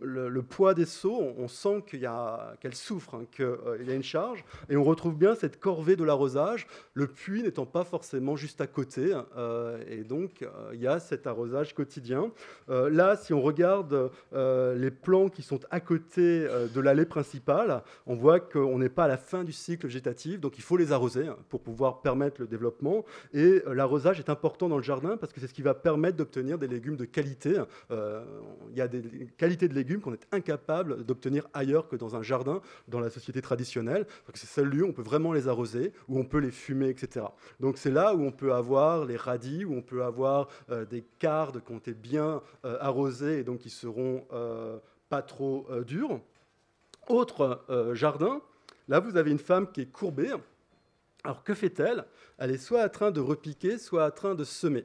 le, 0.00 0.40
poids 0.42 0.74
des 0.74 0.86
seaux, 0.86 1.20
on, 1.38 1.48
sent 1.48 1.84
qu'elle 1.86 2.74
souffre, 2.74 3.14
hein, 3.14 3.24
qu'il 3.30 3.86
y 3.86 3.90
a 3.90 3.94
une 3.94 4.02
charge. 4.02 4.44
Et 4.68 4.76
on 4.76 4.84
retrouve 4.84 5.16
bien 5.16 5.34
cette 5.34 5.60
corvée 5.60 5.96
de 5.96 6.04
l'arrosage, 6.04 6.66
le 6.94 7.06
puits 7.06 7.42
n'étant 7.42 7.66
pas 7.66 7.84
forcément 7.84 8.36
juste 8.36 8.60
à 8.60 8.66
côté. 8.66 9.14
Euh, 9.36 9.82
et 9.88 10.04
donc, 10.04 10.42
euh, 10.42 10.70
il 10.74 10.80
y 10.80 10.86
a 10.86 10.98
cet 10.98 11.26
arrosage 11.26 11.74
quotidien. 11.74 12.30
Euh, 12.68 12.90
là, 12.90 13.16
si 13.16 13.32
on 13.32 13.40
regarde 13.40 14.10
les 14.32 14.90
plants 14.90 15.28
qui 15.28 15.42
sont 15.42 15.60
à 15.70 15.80
côté 15.80 16.46
de 16.74 16.80
l'allée 16.80 17.04
principale, 17.04 17.82
on 18.06 18.14
voit 18.14 18.40
qu'on 18.40 18.78
n'est 18.78 18.88
pas 18.88 19.04
à 19.04 19.08
la 19.08 19.16
fin 19.16 19.44
du 19.44 19.52
cycle 19.52 19.86
végétatif. 19.86 20.40
Donc, 20.40 20.58
il 20.58 20.62
faut 20.62 20.76
les 20.76 20.92
arroser 20.92 21.26
hein, 21.26 21.36
pour 21.48 21.60
pouvoir 21.60 22.00
permettre 22.00 22.40
le 22.40 22.46
développement. 22.46 23.04
Et 23.32 23.62
l'arrosage 23.66 24.18
est 24.18 24.30
important 24.30 24.68
dans 24.68 24.76
le 24.76 24.82
jardin 24.82 25.16
parce 25.16 25.31
que 25.32 25.40
c'est 25.40 25.46
ce 25.46 25.54
qui 25.54 25.62
va 25.62 25.74
permettre 25.74 26.16
d'obtenir 26.16 26.58
des 26.58 26.68
légumes 26.68 26.96
de 26.96 27.04
qualité. 27.04 27.62
Euh, 27.90 28.24
il 28.70 28.76
y 28.76 28.80
a 28.80 28.88
des 28.88 29.02
qualités 29.36 29.68
de 29.68 29.74
légumes 29.74 30.00
qu'on 30.00 30.12
est 30.12 30.26
incapable 30.32 31.04
d'obtenir 31.04 31.48
ailleurs 31.54 31.88
que 31.88 31.96
dans 31.96 32.16
un 32.16 32.22
jardin, 32.22 32.60
dans 32.88 33.00
la 33.00 33.10
société 33.10 33.42
traditionnelle. 33.42 34.06
C'est 34.34 34.46
seul 34.46 34.68
lieu 34.68 34.84
où 34.84 34.88
on 34.88 34.92
peut 34.92 35.02
vraiment 35.02 35.32
les 35.32 35.48
arroser, 35.48 35.92
où 36.08 36.18
on 36.18 36.24
peut 36.24 36.38
les 36.38 36.50
fumer, 36.50 36.88
etc. 36.88 37.26
Donc 37.60 37.78
c'est 37.78 37.90
là 37.90 38.14
où 38.14 38.22
on 38.22 38.32
peut 38.32 38.52
avoir 38.52 39.04
les 39.04 39.16
radis, 39.16 39.64
où 39.64 39.74
on 39.74 39.82
peut 39.82 40.04
avoir 40.04 40.48
euh, 40.70 40.84
des 40.84 41.04
cardes 41.18 41.62
qui 41.64 41.72
ont 41.72 41.78
été 41.78 41.94
bien 41.94 42.42
euh, 42.64 42.76
arrosées 42.80 43.38
et 43.38 43.44
donc 43.44 43.58
qui 43.58 43.70
seront 43.70 44.26
pas 45.08 45.22
trop 45.22 45.66
durs. 45.86 46.20
Autre 47.08 47.64
jardin, 47.92 48.40
là 48.88 49.00
vous 49.00 49.16
avez 49.16 49.30
une 49.30 49.38
femme 49.38 49.70
qui 49.70 49.82
est 49.82 49.92
courbée. 49.92 50.32
Alors 51.24 51.44
que 51.44 51.54
fait-elle? 51.54 52.04
Elle 52.38 52.50
est 52.50 52.58
soit 52.58 52.84
en 52.84 52.88
train 52.88 53.10
de 53.10 53.20
repiquer, 53.20 53.78
soit 53.78 54.06
en 54.06 54.10
train 54.10 54.34
de 54.34 54.44
semer. 54.44 54.84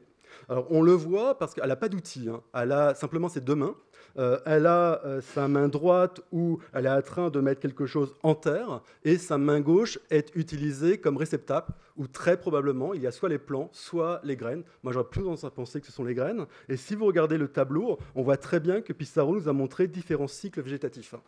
Alors 0.49 0.67
on 0.69 0.81
le 0.81 0.93
voit 0.93 1.37
parce 1.37 1.53
qu'elle 1.53 1.67
n'a 1.67 1.75
pas 1.75 1.89
d'outil, 1.89 2.29
hein. 2.29 2.41
elle 2.53 2.71
a 2.71 2.95
simplement 2.95 3.29
ses 3.29 3.41
deux 3.41 3.55
mains. 3.55 3.75
Euh, 4.17 4.39
elle 4.45 4.65
a 4.65 5.01
euh, 5.05 5.21
sa 5.21 5.47
main 5.47 5.67
droite 5.67 6.21
où 6.31 6.59
elle 6.73 6.87
est 6.87 6.89
en 6.89 7.01
train 7.01 7.29
de 7.29 7.39
mettre 7.39 7.61
quelque 7.61 7.85
chose 7.85 8.15
en 8.23 8.33
terre 8.33 8.81
et 9.03 9.17
sa 9.17 9.37
main 9.37 9.59
gauche 9.59 9.99
est 10.09 10.35
utilisée 10.35 10.97
comme 10.97 11.17
réceptacle 11.17 11.71
où 11.97 12.07
très 12.07 12.39
probablement 12.39 12.95
il 12.95 13.01
y 13.03 13.07
a 13.07 13.11
soit 13.11 13.29
les 13.29 13.37
plants, 13.37 13.69
soit 13.73 14.19
les 14.23 14.35
graines. 14.35 14.63
Moi 14.81 14.91
j'aurais 14.91 15.09
plus 15.09 15.21
tendance 15.21 15.43
à 15.43 15.51
penser 15.51 15.81
que 15.81 15.87
ce 15.87 15.91
sont 15.91 16.03
les 16.03 16.15
graines. 16.15 16.47
Et 16.67 16.77
si 16.77 16.95
vous 16.95 17.05
regardez 17.05 17.37
le 17.37 17.47
tableau, 17.47 17.99
on 18.15 18.23
voit 18.23 18.37
très 18.37 18.59
bien 18.59 18.81
que 18.81 18.91
Pissarro 18.91 19.35
nous 19.35 19.49
a 19.49 19.53
montré 19.53 19.87
différents 19.87 20.27
cycles 20.27 20.61
végétatifs 20.61 21.13
hein, 21.13 21.21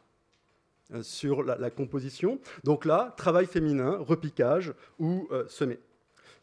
euh, 0.95 1.03
sur 1.03 1.43
la, 1.43 1.69
composition. 1.69 2.39
Donc 2.63 2.85
là, 2.85 3.13
travail 3.17 3.45
féminin, 3.45 3.97
repiquage 3.99 4.73
ou 4.97 5.27
semer. 5.47 5.79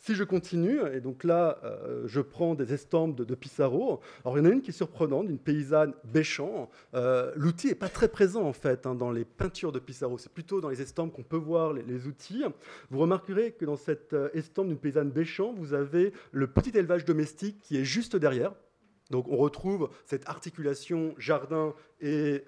Si 0.07 0.14
je 0.14 0.22
continue, 0.22 0.78
et 0.94 1.00
donc 1.00 1.24
là, 1.24 1.59
euh, 1.64 2.04
je 2.07 2.20
prends 2.20 2.54
des 2.54 2.72
estampes 2.72 3.16
de, 3.16 3.34
Pissarro. 3.34 3.98
Alors, 4.24 4.38
il 4.38 4.44
y 4.44 4.46
en 4.46 4.48
a 4.48 4.52
une 4.52 4.62
qui 4.62 4.70
est 4.70 4.72
surprenante, 4.72 5.26
d'une 5.26 5.36
paysanne 5.36 5.94
Béchamp. 6.04 6.70
Euh, 6.94 7.32
l'outil 7.34 7.66
n'est 7.66 7.74
pas 7.74 7.88
très 7.88 8.07
présent, 8.07 8.44
en 8.44 8.52
fait, 8.52 8.86
hein, 8.86 8.94
dans 8.94 9.11
les 9.11 9.24
peintures 9.24 9.72
de 9.72 9.80
Pissarro. 9.80 10.16
C'est 10.16 10.32
plutôt 10.32 10.61
dans 10.61 10.68
les 10.68 10.80
estampes 10.80 11.12
qu'on 11.12 11.24
peut 11.24 11.36
voir 11.36 11.72
les, 11.72 12.07
outils. 12.07 12.44
Vous 12.88 13.00
remarquerez 13.00 13.50
que 13.50 13.64
dans 13.64 13.74
cette 13.74 14.12
euh, 14.12 14.28
estampe 14.32 14.68
d'une 14.68 14.78
paysanne 14.78 15.11
Béchamp, 15.11 15.54
vous 15.54 15.74
avez 15.74 16.12
le 16.30 16.46
petit 16.46 16.70
élevage 16.78 17.04
domestique 17.04 17.59
qui 17.62 17.76
est 17.76 17.84
juste 17.84 18.14
derrière. 18.14 18.54
Donc, 19.11 19.26
on 19.26 19.36
retrouve 19.36 19.90
cette 20.04 20.28
articulation 20.28 21.16
jardin 21.18 21.74
et 22.00 22.44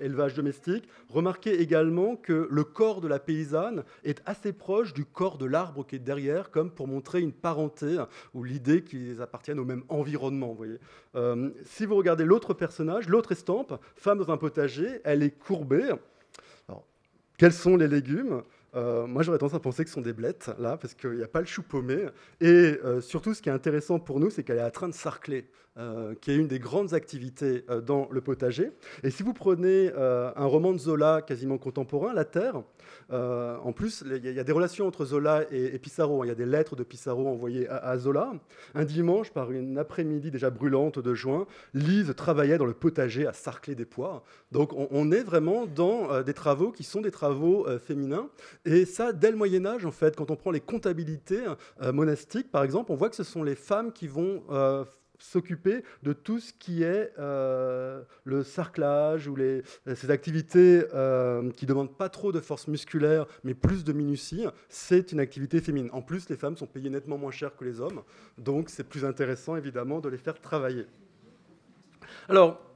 élevage 0.00 0.34
domestique. 0.34 0.88
Remarquez 1.08 1.60
également 1.60 2.16
que 2.16 2.48
le 2.50 2.64
corps 2.64 3.00
de 3.00 3.08
la 3.08 3.18
paysanne 3.18 3.84
est 4.04 4.22
assez 4.26 4.52
proche 4.52 4.92
du 4.92 5.04
corps 5.04 5.38
de 5.38 5.46
l'arbre 5.46 5.86
qui 5.86 5.96
est 5.96 6.00
derrière, 6.00 6.50
comme 6.50 6.70
pour 6.70 6.86
montrer 6.86 7.20
une 7.20 7.32
parenté 7.32 7.98
ou 8.34 8.44
l'idée 8.44 8.82
qu'ils 8.84 9.22
appartiennent 9.22 9.58
au 9.58 9.64
même 9.64 9.84
environnement. 9.88 10.52
voyez. 10.52 10.78
Euh, 11.14 11.50
si 11.64 11.86
vous 11.86 11.96
regardez 11.96 12.24
l'autre 12.24 12.54
personnage, 12.54 13.08
l'autre 13.08 13.32
estampe, 13.32 13.74
femme 13.96 14.18
dans 14.18 14.30
un 14.30 14.36
potager, 14.36 15.00
elle 15.04 15.22
est 15.22 15.36
courbée. 15.38 15.92
quels 17.38 17.52
sont 17.52 17.76
les 17.76 17.88
légumes? 17.88 18.42
Euh, 18.76 19.06
moi, 19.06 19.22
j'aurais 19.22 19.38
tendance 19.38 19.56
à 19.56 19.60
penser 19.60 19.82
que 19.82 19.90
ce 19.90 19.94
sont 19.94 20.00
des 20.00 20.12
blettes, 20.12 20.50
là, 20.58 20.76
parce 20.76 20.94
qu'il 20.94 21.12
n'y 21.12 21.24
a 21.24 21.28
pas 21.28 21.40
le 21.40 21.46
chou 21.46 21.62
paumé. 21.62 22.06
Et 22.40 22.78
surtout, 23.00 23.34
ce 23.34 23.42
qui 23.42 23.48
est 23.48 23.52
intéressant 23.52 23.98
pour 23.98 24.20
nous, 24.20 24.30
c'est 24.30 24.44
qu'elle 24.44 24.58
est 24.58 24.64
en 24.64 24.70
train 24.70 24.88
de 24.88 24.94
sarcler. 24.94 25.48
Euh, 25.78 26.16
qui 26.20 26.32
est 26.32 26.34
une 26.34 26.48
des 26.48 26.58
grandes 26.58 26.94
activités 26.94 27.64
euh, 27.70 27.80
dans 27.80 28.08
le 28.10 28.20
potager. 28.20 28.72
Et 29.04 29.10
si 29.10 29.22
vous 29.22 29.32
prenez 29.32 29.92
euh, 29.96 30.32
un 30.34 30.44
roman 30.44 30.72
de 30.72 30.78
Zola 30.78 31.22
quasiment 31.22 31.58
contemporain, 31.58 32.12
La 32.12 32.24
Terre, 32.24 32.60
en 33.12 33.72
plus, 33.72 34.04
il 34.04 34.24
y, 34.24 34.38
a 34.38 34.44
des 34.44 34.52
relations 34.52 34.86
entre 34.86 35.04
Zola 35.04 35.44
et, 35.50 35.78
Pissarro. 35.78 36.24
Il 36.24 36.28
y 36.28 36.30
a 36.30 36.34
des 36.34 36.46
lettres 36.46 36.76
de 36.76 36.84
Pissarro 36.84 37.28
envoyées 37.28 37.68
à, 37.68 37.96
Zola. 37.98 38.32
Un 38.74 38.84
dimanche, 38.84 39.30
par 39.30 39.50
une 39.50 39.78
après-midi 39.78 40.30
déjà 40.30 40.50
brûlante 40.50 41.00
de 41.00 41.14
juin, 41.14 41.46
Lise 41.74 42.14
travaillait 42.16 42.58
dans 42.58 42.66
le 42.66 42.72
potager 42.72 43.26
à 43.26 43.32
sarcler 43.32 43.74
des 43.74 43.84
pois. 43.84 44.22
Donc 44.52 44.72
on, 44.72 45.10
est 45.10 45.22
vraiment 45.22 45.66
dans 45.66 46.22
des 46.22 46.34
travaux 46.34 46.70
qui 46.70 46.84
sont 46.84 47.00
des 47.00 47.10
travaux 47.10 47.66
féminins. 47.80 48.28
Et 48.64 48.84
ça, 48.84 49.12
dès 49.12 49.32
le 49.32 49.36
Moyen 49.36 49.66
Âge, 49.66 49.84
en 49.84 49.92
fait, 49.92 50.14
quand 50.14 50.30
on 50.30 50.36
prend 50.36 50.52
les 50.52 50.60
comptabilités 50.60 51.42
monastiques, 51.92 52.50
par 52.52 52.62
exemple, 52.62 52.92
on 52.92 52.96
voit 52.96 53.10
que 53.10 53.16
ce 53.16 53.24
sont 53.24 53.42
les 53.42 53.56
femmes 53.56 53.92
qui 53.92 54.06
vont 54.06 54.44
s'occuper 55.20 55.84
de 56.02 56.12
tout 56.12 56.40
ce 56.40 56.52
qui 56.52 56.82
est 56.82 57.12
euh, 57.18 58.02
le 58.24 58.42
sarclage 58.42 59.28
ou 59.28 59.36
les, 59.36 59.62
ces 59.94 60.10
activités 60.10 60.84
euh, 60.94 61.50
qui 61.50 61.66
ne 61.66 61.68
demandent 61.68 61.96
pas 61.96 62.08
trop 62.08 62.32
de 62.32 62.40
force 62.40 62.66
musculaire, 62.66 63.26
mais 63.44 63.54
plus 63.54 63.84
de 63.84 63.92
minutie, 63.92 64.46
c'est 64.68 65.12
une 65.12 65.20
activité 65.20 65.60
féminine. 65.60 65.90
En 65.92 66.02
plus, 66.02 66.28
les 66.28 66.36
femmes 66.36 66.56
sont 66.56 66.66
payées 66.66 66.90
nettement 66.90 67.18
moins 67.18 67.30
cher 67.30 67.54
que 67.56 67.64
les 67.64 67.80
hommes, 67.80 68.02
donc 68.38 68.70
c'est 68.70 68.84
plus 68.84 69.04
intéressant 69.04 69.56
évidemment 69.56 70.00
de 70.00 70.08
les 70.08 70.18
faire 70.18 70.40
travailler. 70.40 70.86
Alors, 72.28 72.69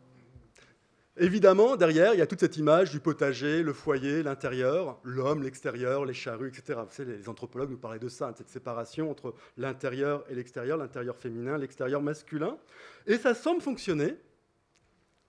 Évidemment, 1.17 1.77
derrière, 1.77 2.12
il 2.12 2.19
y 2.19 2.23
a 2.23 2.27
toute 2.27 2.41
cette 2.41 2.57
image 2.57 2.91
du 2.91 2.99
potager, 2.99 3.62
le 3.62 3.73
foyer, 3.73 4.25
l'intérieur, 4.25 4.99
l'homme, 5.05 5.45
l'extérieur, 5.45 6.05
les 6.05 6.12
charrues, 6.12 6.49
etc. 6.49 6.81
Vous 6.85 6.93
savez, 6.93 7.17
les 7.17 7.29
anthropologues 7.29 7.71
nous 7.71 7.79
parlaient 7.79 8.01
de 8.01 8.09
ça, 8.09 8.33
de 8.33 8.39
cette 8.39 8.49
séparation 8.49 9.12
entre 9.12 9.33
l'intérieur 9.57 10.25
et 10.29 10.35
l'extérieur, 10.35 10.77
l'intérieur 10.77 11.17
féminin, 11.17 11.57
l'extérieur 11.57 12.03
masculin. 12.03 12.59
Et 13.07 13.17
ça 13.17 13.33
semble 13.35 13.61
fonctionner. 13.61 14.17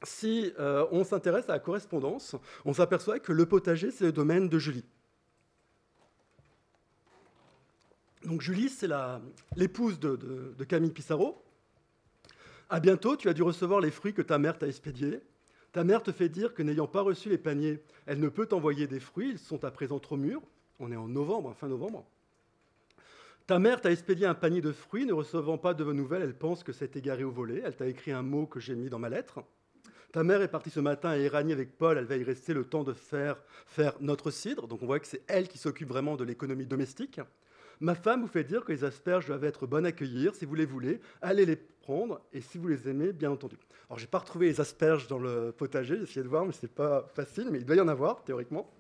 Si 0.02 0.54
euh, 0.60 0.88
on 0.92 1.04
s'intéresse 1.04 1.50
à 1.50 1.54
la 1.54 1.60
correspondance, 1.60 2.36
on 2.66 2.74
s'aperçoit 2.74 3.20
que 3.20 3.32
le 3.32 3.46
potager, 3.46 3.92
c'est 3.92 4.06
le 4.06 4.12
domaine 4.12 4.50
de 4.50 4.58
Julie. 4.58 4.86
Donc 8.24 8.42
Julie, 8.42 8.70
c'est 8.70 8.90
l'épouse 9.56 10.00
de, 10.00 10.16
de 10.58 10.64
Camille 10.64 10.92
Pissarro. 10.92 11.44
À 12.70 12.80
bientôt, 12.80 13.16
tu 13.16 13.30
as 13.30 13.34
dû 13.34 13.44
recevoir 13.44 13.82
les 13.82 13.92
fruits 13.92 14.16
que 14.16 14.24
ta 14.24 14.40
mère 14.40 14.58
t'a 14.58 14.68
expédiés. 14.68 15.22
Ta 15.76 15.84
mère 15.84 16.04
te 16.04 16.14
fait 16.14 16.30
dire 16.30 16.54
que 16.54 16.64
n'ayant 16.64 16.88
pas 16.88 17.02
reçu 17.02 17.28
les 17.28 17.38
paniers, 17.38 17.84
elle 18.06 18.22
ne 18.22 18.30
peut 18.30 18.46
t'envoyer 18.46 18.88
des 18.88 19.02
fruits, 19.02 19.32
ils 19.32 19.38
sont 19.38 19.66
à 19.66 19.72
présent 19.72 20.00
trop 20.00 20.16
mûrs. 20.16 20.42
On 20.80 20.90
est 20.90 20.96
en 20.96 21.10
novembre, 21.10 21.54
fin 21.54 21.68
novembre. 21.68 22.06
Ta 23.46 23.60
mère 23.60 23.82
t'a 23.82 23.92
expédié 23.92 24.26
un 24.26 24.36
panier 24.36 24.62
de 24.62 24.72
fruits, 24.72 25.06
ne 25.06 25.12
recevant 25.12 25.58
pas 25.58 25.74
de 25.74 25.84
nouvelles, 25.84 26.22
elle 26.22 26.38
pense 26.38 26.64
que 26.64 26.72
c'est 26.72 26.96
égaré 26.96 27.26
au 27.26 27.30
volet. 27.30 27.62
Elle 27.66 27.76
t'a 27.76 27.88
écrit 27.88 28.14
un 28.14 28.22
mot 28.22 28.46
que 28.46 28.62
j'ai 28.62 28.74
mis 28.74 28.90
dans 28.90 29.00
ma 29.00 29.10
lettre. 29.10 29.44
Ta 30.14 30.24
mère 30.24 30.42
est 30.42 30.48
partie 30.48 30.70
ce 30.70 30.80
matin 30.80 31.10
à 31.10 31.18
Éragny 31.18 31.52
avec 31.52 31.78
Paul, 31.78 31.98
elle 31.98 32.06
va 32.06 32.16
y 32.16 32.24
rester 32.24 32.54
le 32.54 32.64
temps 32.64 32.86
de 32.86 32.94
faire, 32.94 33.44
faire 33.66 33.96
notre 34.00 34.32
cidre. 34.32 34.70
Donc 34.70 34.82
on 34.82 34.86
voit 34.86 35.02
que 35.02 35.08
c'est 35.08 35.24
elle 35.28 35.50
qui 35.50 35.58
s'occupe 35.58 35.90
vraiment 35.90 36.16
de 36.16 36.24
l'économie 36.24 36.66
domestique. 36.66 37.20
Ma 37.80 37.96
femme 37.96 38.22
vous 38.22 38.28
fait 38.28 38.44
dire 38.44 38.64
que 38.64 38.72
les 38.72 38.84
asperges 38.84 39.28
doivent 39.28 39.44
être 39.44 39.68
bonnes 39.68 39.86
à 39.86 39.92
cueillir. 39.92 40.36
Si 40.36 40.46
vous 40.46 40.56
les 40.56 40.66
voulez, 40.66 41.00
allez 41.22 41.46
les 41.46 41.56
prendre. 41.56 42.22
Et 42.34 42.42
si 42.42 42.58
vous 42.58 42.68
les 42.68 42.88
aimez, 42.90 43.14
bien 43.14 43.32
entendu. 43.32 43.58
Alors, 43.90 44.00
j'ai 44.00 44.08
pas 44.08 44.20
retrouvé 44.20 44.48
les 44.48 44.60
asperges 44.60 45.08
dans 45.08 45.20
le 45.20 45.52
potager, 45.52 45.98
j'ai 45.98 46.04
essayé 46.04 46.24
de 46.24 46.28
voir, 46.28 46.46
mais 46.46 46.54
c'est 46.54 46.72
pas 46.72 47.06
facile, 47.14 47.50
mais 47.52 47.60
il 47.60 47.66
doit 47.66 47.76
y 47.76 47.82
en 47.82 47.88
avoir, 47.88 48.24
théoriquement. 48.24 48.72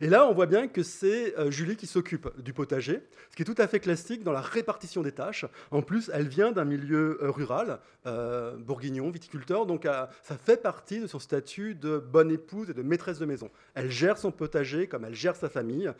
Et 0.00 0.08
là, 0.08 0.26
on 0.26 0.32
voit 0.32 0.46
bien 0.46 0.68
que 0.68 0.82
c'est 0.82 1.38
euh, 1.38 1.50
Julie 1.50 1.76
qui 1.76 1.86
s'occupe 1.86 2.28
du 2.40 2.52
potager, 2.52 3.02
ce 3.30 3.36
qui 3.36 3.42
est 3.42 3.44
tout 3.44 3.54
à 3.58 3.66
fait 3.66 3.80
classique 3.80 4.22
dans 4.22 4.32
la 4.32 4.40
répartition 4.40 5.02
des 5.02 5.12
tâches. 5.12 5.44
En 5.70 5.82
plus, 5.82 6.10
elle 6.12 6.28
vient 6.28 6.52
d'un 6.52 6.64
milieu 6.64 7.18
euh, 7.22 7.30
rural, 7.30 7.80
euh, 8.06 8.56
bourguignon, 8.56 9.10
viticulteur, 9.10 9.66
donc 9.66 9.84
ça 9.84 10.36
fait 10.36 10.60
partie 10.60 11.00
de 11.00 11.06
son 11.06 11.18
statut 11.18 11.74
de 11.74 11.98
bonne 11.98 12.30
épouse 12.30 12.70
et 12.70 12.74
de 12.74 12.82
maîtresse 12.82 13.18
de 13.18 13.26
maison. 13.26 13.50
Elle 13.74 13.90
gère 13.90 14.18
son 14.18 14.32
potager 14.32 14.86
comme 14.86 15.04
elle 15.04 15.14
gère 15.14 15.36
sa 15.36 15.48
famille, 15.48 15.92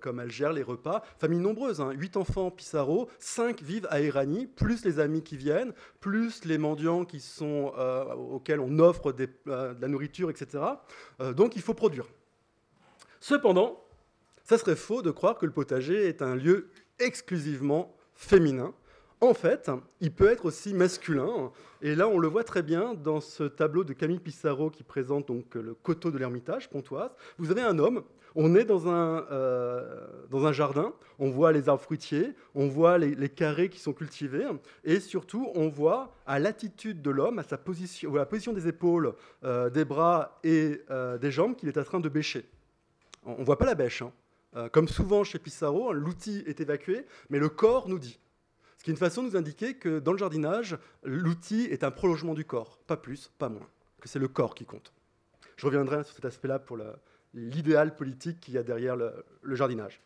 comme 0.00 0.20
elle 0.20 0.30
gère 0.30 0.52
les 0.52 0.62
repas. 0.62 1.02
Famille 1.18 1.38
nombreuse, 1.38 1.80
hein, 1.80 1.92
8 1.92 2.16
enfants 2.16 2.50
Pissarro, 2.50 3.08
5 3.18 3.62
vivent 3.62 3.86
à 3.90 4.00
Éragny, 4.00 4.46
plus 4.46 4.84
les 4.84 4.98
amis 4.98 5.22
qui 5.22 5.36
viennent, 5.36 5.72
plus 6.00 6.44
les 6.44 6.58
mendiants 6.58 7.06
auxquels 7.06 8.60
on 8.60 8.78
offre 8.78 9.12
de 9.12 9.28
la 9.46 9.88
nourriture, 9.88 10.30
etc. 10.30 10.64
donc 11.34 11.56
il 11.56 11.62
faut 11.62 11.74
produire. 11.74 12.06
Cependant, 13.20 13.84
ça 14.44 14.58
serait 14.58 14.76
faux 14.76 15.02
de 15.02 15.10
croire 15.10 15.38
que 15.38 15.46
le 15.46 15.52
potager 15.52 16.08
est 16.08 16.22
un 16.22 16.34
lieu 16.34 16.70
exclusivement 16.98 17.94
féminin. 18.14 18.74
En 19.20 19.34
fait, 19.34 19.70
il 20.00 20.12
peut 20.12 20.30
être 20.30 20.46
aussi 20.46 20.72
masculin. 20.72 21.52
Et 21.82 21.94
là, 21.94 22.08
on 22.08 22.18
le 22.18 22.26
voit 22.26 22.44
très 22.44 22.62
bien 22.62 22.94
dans 22.94 23.20
ce 23.20 23.44
tableau 23.44 23.84
de 23.84 23.92
Camille 23.92 24.18
Pissarro 24.18 24.70
qui 24.70 24.82
présente 24.82 25.28
donc 25.28 25.54
le 25.54 25.74
coteau 25.74 26.10
de 26.10 26.16
l'Ermitage, 26.16 26.70
Pontoise. 26.70 27.10
Vous 27.36 27.50
avez 27.50 27.60
un 27.60 27.78
homme, 27.78 28.02
on 28.34 28.54
est 28.54 28.64
dans 28.64 28.88
un, 28.88 29.26
euh, 29.30 30.06
dans 30.30 30.46
un 30.46 30.52
jardin, 30.52 30.94
on 31.18 31.28
voit 31.28 31.52
les 31.52 31.68
arbres 31.68 31.82
fruitiers, 31.82 32.32
on 32.54 32.68
voit 32.68 32.96
les, 32.96 33.28
carrés 33.28 33.68
qui 33.68 33.78
sont 33.78 33.92
cultivés, 33.92 34.46
et 34.84 35.00
surtout, 35.00 35.50
on 35.54 35.68
voit 35.68 36.14
à 36.26 36.38
l'attitude 36.38 37.02
de 37.02 37.10
l'homme, 37.10 37.38
à 37.38 37.42
sa 37.42 37.58
position, 37.58 38.14
à 38.14 38.18
la 38.18 38.26
position 38.26 38.54
des 38.54 38.68
épaules, 38.68 39.14
euh, 39.44 39.68
des 39.68 39.84
bras 39.84 40.38
et 40.44 40.80
euh, 40.90 41.18
des 41.18 41.30
jambes, 41.30 41.56
qu'il 41.56 41.68
est 41.68 41.76
en 41.76 41.84
train 41.84 42.00
de 42.00 42.08
bêcher. 42.08 42.46
On 43.24 43.38
ne 43.38 43.44
voit 43.44 43.58
pas 43.58 43.66
la 43.66 43.74
bêche. 43.74 44.02
Hein. 44.02 44.12
Euh, 44.56 44.68
comme 44.68 44.88
souvent 44.88 45.22
chez 45.22 45.38
Pissarro, 45.38 45.92
l'outil 45.92 46.42
est 46.46 46.60
évacué, 46.60 47.06
mais 47.28 47.38
le 47.38 47.48
corps 47.48 47.88
nous 47.88 47.98
dit. 47.98 48.18
Ce 48.78 48.84
qui 48.84 48.90
est 48.90 48.94
une 48.94 48.98
façon 48.98 49.22
de 49.22 49.28
nous 49.28 49.36
indiquer 49.36 49.74
que 49.74 49.98
dans 49.98 50.12
le 50.12 50.18
jardinage, 50.18 50.78
l'outil 51.04 51.66
est 51.66 51.84
un 51.84 51.90
prolongement 51.90 52.34
du 52.34 52.44
corps, 52.44 52.78
pas 52.86 52.96
plus, 52.96 53.30
pas 53.38 53.48
moins, 53.48 53.68
que 54.00 54.08
c'est 54.08 54.18
le 54.18 54.28
corps 54.28 54.54
qui 54.54 54.64
compte. 54.64 54.92
Je 55.56 55.66
reviendrai 55.66 56.02
sur 56.04 56.14
cet 56.14 56.24
aspect-là 56.24 56.58
pour 56.58 56.78
l'idéal 57.34 57.94
politique 57.94 58.40
qu'il 58.40 58.54
y 58.54 58.58
a 58.58 58.62
derrière 58.62 58.96
le, 58.96 59.12
jardinage. 59.54 60.00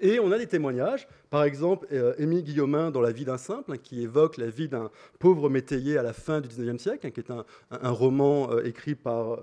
Et 0.00 0.18
on 0.18 0.32
a 0.32 0.38
des 0.38 0.48
témoignages, 0.48 1.06
par 1.30 1.44
exemple 1.44 1.86
euh, 1.92 2.14
Émile 2.18 2.42
Guillaumin 2.42 2.90
dans 2.90 3.00
La 3.00 3.12
vie 3.12 3.24
d'un 3.24 3.38
simple, 3.38 3.72
hein, 3.72 3.76
qui 3.76 4.02
évoque 4.02 4.36
la 4.36 4.50
vie 4.50 4.68
d'un 4.68 4.90
pauvre 5.20 5.48
métayer 5.48 5.96
à 5.96 6.02
la 6.02 6.12
fin 6.12 6.40
du 6.40 6.48
XIXe 6.48 6.82
siècle, 6.82 7.06
hein, 7.06 7.10
qui 7.10 7.20
est 7.20 7.30
un, 7.30 7.44
roman 7.90 8.50
euh, 8.50 8.64
écrit 8.64 8.96
par 8.96 9.38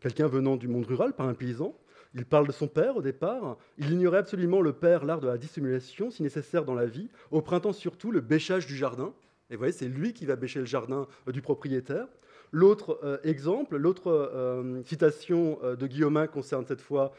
quelqu'un 0.00 0.26
venant 0.26 0.56
du 0.56 0.68
monde 0.68 0.86
rural, 0.86 1.12
par 1.12 1.28
un 1.28 1.34
paysan. 1.34 1.76
Il 2.14 2.24
parle 2.24 2.46
de 2.46 2.52
son 2.52 2.68
père 2.68 2.96
au 2.96 3.02
départ. 3.02 3.56
Il 3.76 3.90
ignorait 3.90 4.18
absolument 4.18 4.60
le 4.60 4.72
père, 4.72 5.04
l'art 5.04 5.20
de 5.20 5.26
la 5.26 5.38
dissimulation, 5.38 6.10
si 6.10 6.22
nécessaire 6.22 6.64
dans 6.64 6.74
la 6.74 6.86
vie. 6.86 7.08
Au 7.30 7.42
printemps 7.42 7.72
surtout, 7.72 8.10
le 8.10 8.20
bêchage 8.20 8.66
du 8.66 8.76
jardin. 8.76 9.12
Et 9.50 9.54
vous 9.54 9.58
voyez, 9.58 9.72
c'est 9.72 9.88
lui 9.88 10.12
qui 10.12 10.26
va 10.26 10.36
bêcher 10.36 10.60
le 10.60 10.66
jardin 10.66 11.06
euh, 11.26 11.32
du 11.32 11.42
propriétaire. 11.42 12.06
L'autre 12.50 12.98
euh, 13.02 13.18
exemple, 13.24 13.76
l'autre 13.76 14.10
euh, 14.10 14.82
citation 14.84 15.58
de 15.62 15.86
Guillaumin 15.86 16.26
concerne 16.26 16.64
cette 16.66 16.80
fois 16.80 17.12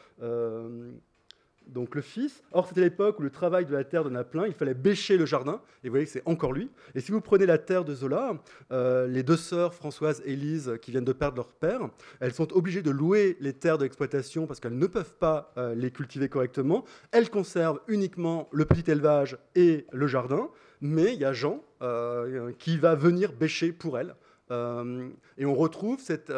donc 1.66 1.94
le 1.94 2.00
fils. 2.00 2.42
Or, 2.52 2.66
c'était 2.66 2.80
l'époque 2.80 3.18
où 3.18 3.22
le 3.22 3.30
travail 3.30 3.64
de 3.64 3.72
la 3.72 3.84
terre 3.84 4.04
de 4.04 4.22
plein, 4.22 4.46
il 4.46 4.52
fallait 4.52 4.74
bêcher 4.74 5.16
le 5.16 5.26
jardin, 5.26 5.60
et 5.82 5.88
vous 5.88 5.92
voyez 5.92 6.06
que 6.06 6.12
c'est 6.12 6.26
encore 6.26 6.52
lui. 6.52 6.70
Et 6.94 7.00
si 7.00 7.12
vous 7.12 7.20
prenez 7.20 7.46
la 7.46 7.58
terre 7.58 7.84
de 7.84 7.94
Zola, 7.94 8.34
euh, 8.72 9.06
les 9.06 9.22
deux 9.22 9.36
sœurs, 9.36 9.74
Françoise 9.74 10.22
et 10.24 10.36
Lise, 10.36 10.78
qui 10.82 10.90
viennent 10.90 11.04
de 11.04 11.12
perdre 11.12 11.36
leur 11.36 11.52
père, 11.52 11.88
elles 12.20 12.32
sont 12.34 12.52
obligées 12.52 12.82
de 12.82 12.90
louer 12.90 13.36
les 13.40 13.52
terres 13.52 13.78
d'exploitation 13.78 14.46
parce 14.46 14.60
qu'elles 14.60 14.78
ne 14.78 14.86
peuvent 14.86 15.14
pas 15.14 15.52
euh, 15.56 15.74
les 15.74 15.90
cultiver 15.90 16.28
correctement. 16.28 16.84
Elles 17.12 17.30
conservent 17.30 17.80
uniquement 17.88 18.48
le 18.52 18.64
petit 18.64 18.90
élevage 18.90 19.38
et 19.54 19.86
le 19.92 20.06
jardin, 20.06 20.48
mais 20.80 21.14
il 21.14 21.20
y 21.20 21.24
a 21.24 21.32
Jean 21.32 21.62
euh, 21.82 22.52
qui 22.58 22.76
va 22.78 22.94
venir 22.94 23.32
bêcher 23.32 23.72
pour 23.72 23.98
elles. 23.98 24.14
et 25.38 25.44
on 25.44 25.54
retrouve 25.54 26.00
cette 26.00 26.32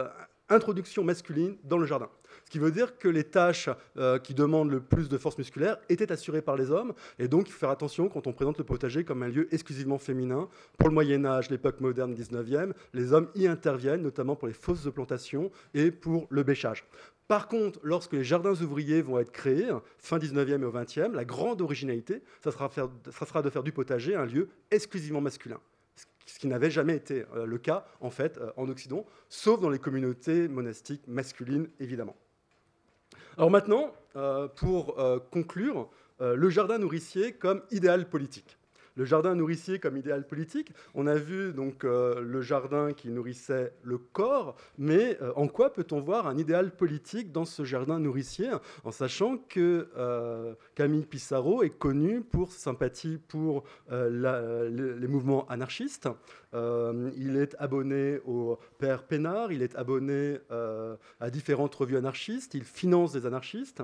introduction 0.50 1.02
masculine 1.02 1.56
dans 1.64 1.78
le 1.78 1.86
jardin. 1.86 2.10
Qui 2.52 2.58
veut 2.58 2.70
dire 2.70 2.98
que 2.98 3.08
les 3.08 3.24
tâches 3.24 3.70
euh, 3.96 4.18
qui 4.18 4.34
demandent 4.34 4.70
le 4.70 4.80
plus 4.80 5.08
de 5.08 5.16
force 5.16 5.38
musculaire 5.38 5.78
étaient 5.88 6.12
assurées 6.12 6.42
par 6.42 6.54
les 6.54 6.70
hommes. 6.70 6.92
Et 7.18 7.26
donc, 7.26 7.48
il 7.48 7.52
faut 7.52 7.60
faire 7.60 7.70
attention 7.70 8.10
quand 8.10 8.26
on 8.26 8.34
présente 8.34 8.58
le 8.58 8.64
potager 8.64 9.04
comme 9.04 9.22
un 9.22 9.28
lieu 9.28 9.48
exclusivement 9.54 9.96
féminin. 9.96 10.50
Pour 10.76 10.90
le 10.90 10.94
Moyen 10.94 11.24
Âge, 11.24 11.48
l'époque 11.48 11.80
moderne 11.80 12.12
19e, 12.12 12.74
les 12.92 13.14
hommes 13.14 13.28
y 13.34 13.46
interviennent, 13.46 14.02
notamment 14.02 14.36
pour 14.36 14.48
les 14.48 14.52
fosses 14.52 14.84
de 14.84 14.90
plantation 14.90 15.50
et 15.72 15.90
pour 15.90 16.26
le 16.28 16.42
bêchage. 16.42 16.84
Par 17.26 17.48
contre, 17.48 17.80
lorsque 17.82 18.12
les 18.12 18.22
jardins 18.22 18.52
ouvriers 18.60 19.00
vont 19.00 19.18
être 19.18 19.32
créés, 19.32 19.70
fin 19.96 20.18
19e 20.18 20.60
et 20.60 20.64
au 20.66 20.72
20e, 20.72 21.12
la 21.14 21.24
grande 21.24 21.62
originalité, 21.62 22.20
ça 22.44 22.52
sera, 22.52 22.70
ça 22.70 23.24
sera 23.26 23.40
de 23.40 23.48
faire 23.48 23.62
du 23.62 23.72
potager 23.72 24.14
un 24.14 24.26
lieu 24.26 24.50
exclusivement 24.70 25.22
masculin 25.22 25.58
ce 26.26 26.38
qui 26.38 26.46
n'avait 26.46 26.70
jamais 26.70 26.96
été 26.96 27.24
euh, 27.34 27.44
le 27.44 27.58
cas 27.58 27.84
en 28.00 28.10
fait 28.10 28.38
euh, 28.38 28.50
en 28.56 28.68
Occident, 28.68 29.04
sauf 29.28 29.60
dans 29.60 29.68
les 29.68 29.78
communautés 29.78 30.48
monastiques 30.48 31.06
masculines 31.06 31.68
évidemment. 31.78 32.16
Alors 33.36 33.50
maintenant, 33.50 33.94
euh, 34.16 34.48
pour 34.48 34.96
conclure, 35.30 35.88
le 36.20 36.50
jardin 36.50 36.78
nourricier 36.78 37.32
comme 37.32 37.62
idéal 37.72 38.08
politique 38.08 38.56
le 38.96 39.04
jardin 39.04 39.34
nourricier 39.34 39.78
comme 39.78 39.96
idéal 39.96 40.26
politique. 40.26 40.72
On 40.94 41.06
a 41.06 41.14
vu 41.14 41.52
donc 41.52 41.84
euh, 41.84 42.20
le 42.20 42.42
jardin 42.42 42.92
qui 42.92 43.08
nourrissait 43.08 43.72
le 43.82 43.98
corps, 43.98 44.56
mais 44.78 45.18
euh, 45.22 45.32
en 45.36 45.48
quoi 45.48 45.72
peut-on 45.72 46.00
voir 46.00 46.26
un 46.26 46.36
idéal 46.36 46.74
politique 46.74 47.32
dans 47.32 47.44
ce 47.44 47.64
jardin 47.64 47.98
nourricier, 47.98 48.50
en 48.84 48.90
sachant 48.90 49.38
que 49.38 49.88
euh, 49.96 50.54
Camille 50.74 51.06
Pissarro 51.06 51.62
est 51.62 51.70
connu 51.70 52.20
pour 52.20 52.52
sympathie 52.52 53.18
pour 53.28 53.64
les, 53.90 55.08
mouvements 55.08 55.46
anarchistes. 55.48 56.08
Il 56.54 57.36
est 57.36 57.54
abonné 57.58 58.20
au 58.26 58.58
Père 58.78 59.04
Pénard, 59.04 59.52
il 59.52 59.62
est 59.62 59.74
abonné 59.76 60.38
à 61.20 61.30
différentes 61.30 61.74
revues 61.74 61.96
anarchistes, 61.96 62.54
il 62.54 62.64
finance 62.64 63.12
des 63.12 63.26
anarchistes, 63.26 63.82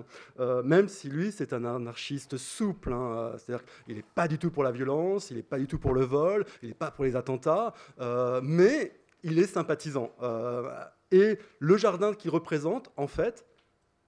même 0.64 0.88
si 0.88 1.08
lui 1.08 1.32
c'est 1.32 1.52
un 1.52 1.64
anarchiste 1.64 2.36
souple, 2.36 2.92
hein, 2.92 3.32
c'est-à-dire 3.38 3.64
qu'il 3.84 3.96
n'est 3.96 4.04
pas 4.14 4.28
du 4.28 4.38
tout 4.38 4.50
pour 4.50 4.64
la 4.64 4.70
violence 4.70 4.88
il 5.30 5.36
n'est 5.36 5.42
pas 5.42 5.58
du 5.58 5.66
tout 5.66 5.78
pour 5.78 5.94
le 5.94 6.04
vol, 6.04 6.44
il 6.62 6.68
n'est 6.68 6.74
pas 6.74 6.90
pour 6.90 7.04
les 7.04 7.16
attentats, 7.16 7.74
euh, 8.00 8.40
mais 8.42 8.92
il 9.22 9.38
est 9.38 9.46
sympathisant. 9.46 10.10
Euh, 10.22 10.70
et 11.10 11.38
le 11.58 11.76
jardin 11.76 12.14
qu'il 12.14 12.30
représente, 12.30 12.90
en 12.96 13.06
fait, 13.06 13.44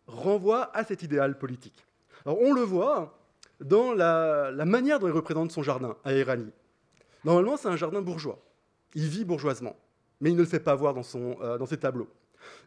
renvoie 0.06 0.74
à 0.76 0.84
cet 0.84 1.02
idéal 1.02 1.38
politique. 1.38 1.86
Alors 2.26 2.40
on 2.40 2.52
le 2.52 2.62
voit 2.62 3.18
dans 3.60 3.92
la, 3.92 4.52
manière 4.64 4.98
dont 4.98 5.06
il 5.06 5.12
représente 5.12 5.52
son 5.52 5.62
jardin 5.62 5.96
à 6.04 6.12
Erani. 6.12 6.50
Normalement, 7.24 7.56
c'est 7.56 7.68
un 7.68 7.76
jardin 7.76 8.00
bourgeois. 8.00 8.38
Il 8.94 9.06
vit 9.06 9.24
bourgeoisement, 9.24 9.76
mais 10.20 10.30
il 10.30 10.34
ne 10.34 10.40
le 10.40 10.46
fait 10.46 10.60
pas 10.60 10.74
voir 10.74 10.94
dans, 10.94 11.02
euh, 11.14 11.66
ses 11.66 11.78
tableaux. 11.78 12.08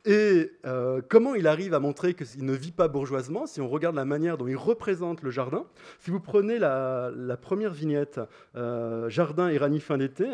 Et 0.05 0.51
euh, 0.65 1.01
comment 1.07 1.35
il 1.35 1.47
arrive 1.47 1.73
à 1.73 1.79
montrer 1.79 2.13
qu'il 2.13 2.45
ne 2.45 2.53
vit 2.53 2.71
pas 2.71 2.87
bourgeoisement 2.87 3.47
Si 3.47 3.61
on 3.61 3.67
regarde 3.67 3.95
la 3.95 4.05
manière 4.05 4.37
dont 4.37 4.47
il 4.47 4.55
représente 4.55 5.21
le 5.21 5.31
jardin, 5.31 5.65
si 5.99 6.11
vous 6.11 6.19
prenez 6.19 6.59
la, 6.59 7.11
première 7.41 7.73
vignette, 7.73 8.19
euh, 8.55 9.09
Jardin 9.09 9.49
et 9.49 9.79
fin 9.79 9.97
d'été, 9.97 10.31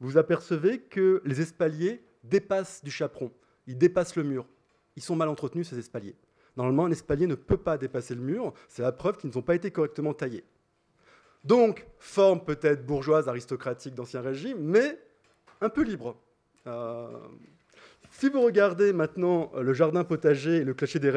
vous 0.00 0.18
apercevez 0.18 0.80
que 0.80 1.22
les 1.24 1.40
espaliers 1.40 2.02
dépassent 2.24 2.82
du 2.84 2.90
chaperon, 2.90 3.30
ils 3.66 3.78
dépassent 3.78 4.16
le 4.16 4.22
mur. 4.22 4.46
Ils 4.96 5.02
sont 5.02 5.16
mal 5.16 5.28
entretenus, 5.28 5.68
ces 5.68 5.78
espaliers. 5.78 6.14
Normalement, 6.56 6.84
un 6.84 6.90
espalier 6.90 7.26
ne 7.26 7.34
peut 7.34 7.56
pas 7.56 7.78
dépasser 7.78 8.14
le 8.14 8.20
mur, 8.20 8.52
c'est 8.68 8.82
la 8.82 8.92
preuve 8.92 9.16
qu'ils 9.16 9.30
n'ont 9.34 9.42
pas 9.42 9.56
été 9.56 9.70
correctement 9.70 10.14
taillés. 10.14 10.44
Donc, 11.42 11.86
forme 11.98 12.44
peut-être 12.44 12.86
bourgeoise, 12.86 13.28
aristocratique 13.28 13.94
d'Ancien 13.94 14.20
Régime, 14.20 14.58
mais 14.60 14.98
un 15.64 15.70
peu 15.70 15.82
libre. 15.82 16.16
Euh, 16.66 17.08
si 18.10 18.28
vous 18.28 18.40
regardez 18.42 18.92
maintenant 18.92 19.50
euh, 19.54 19.62
le 19.62 19.72
jardin 19.72 20.04
potager 20.04 20.58
et 20.58 20.64
le 20.64 20.74
clocher 20.74 20.98
des 20.98 21.12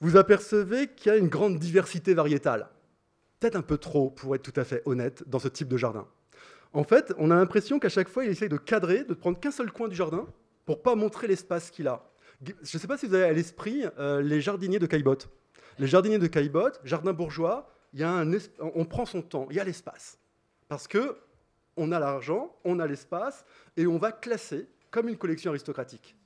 vous 0.00 0.16
apercevez 0.16 0.88
qu'il 0.88 1.10
y 1.10 1.14
a 1.14 1.18
une 1.18 1.28
grande 1.28 1.58
diversité 1.58 2.14
variétale. 2.14 2.68
Peut-être 3.40 3.56
un 3.56 3.62
peu 3.62 3.78
trop, 3.78 4.10
pour 4.10 4.34
être 4.34 4.42
tout 4.42 4.58
à 4.58 4.64
fait 4.64 4.82
honnête, 4.84 5.24
dans 5.26 5.38
ce 5.38 5.48
type 5.48 5.68
de 5.68 5.76
jardin. 5.76 6.06
En 6.72 6.84
fait, 6.84 7.14
on 7.18 7.30
a 7.30 7.36
l'impression 7.36 7.78
qu'à 7.78 7.88
chaque 7.88 8.08
fois, 8.08 8.24
il 8.24 8.30
essaye 8.30 8.48
de 8.48 8.56
cadrer, 8.56 9.04
de 9.04 9.14
prendre 9.14 9.38
qu'un 9.38 9.50
seul 9.50 9.72
coin 9.72 9.88
du 9.88 9.94
jardin 9.94 10.26
pour 10.66 10.82
pas 10.82 10.94
montrer 10.94 11.26
l'espace 11.26 11.70
qu'il 11.70 11.88
a. 11.88 12.10
Je 12.42 12.52
ne 12.52 12.78
sais 12.78 12.86
pas 12.86 12.98
si 12.98 13.06
vous 13.06 13.14
avez 13.14 13.24
à 13.24 13.32
l'esprit 13.32 13.84
euh, 13.98 14.20
les 14.20 14.40
jardiniers 14.40 14.78
de 14.78 14.86
Caillebotte. 14.86 15.28
Les 15.78 15.86
jardiniers 15.86 16.18
de 16.18 16.26
Caillebotte, 16.26 16.80
jardin 16.84 17.12
bourgeois, 17.12 17.70
y 17.94 18.02
a 18.02 18.10
un 18.10 18.30
on 18.58 18.84
prend 18.84 19.06
son 19.06 19.22
temps, 19.22 19.46
il 19.50 19.56
y 19.56 19.60
a 19.60 19.64
l'espace. 19.64 20.18
Parce 20.68 20.88
que 20.88 21.16
on 21.76 21.92
a 21.92 21.98
l'argent, 21.98 22.54
on 22.64 22.78
a 22.78 22.86
l'espace, 22.86 23.44
et 23.76 23.86
on 23.86 23.98
va 23.98 24.12
classer 24.12 24.68
comme 24.90 25.08
une 25.08 25.16
collection 25.16 25.50
aristocratique. 25.50 26.16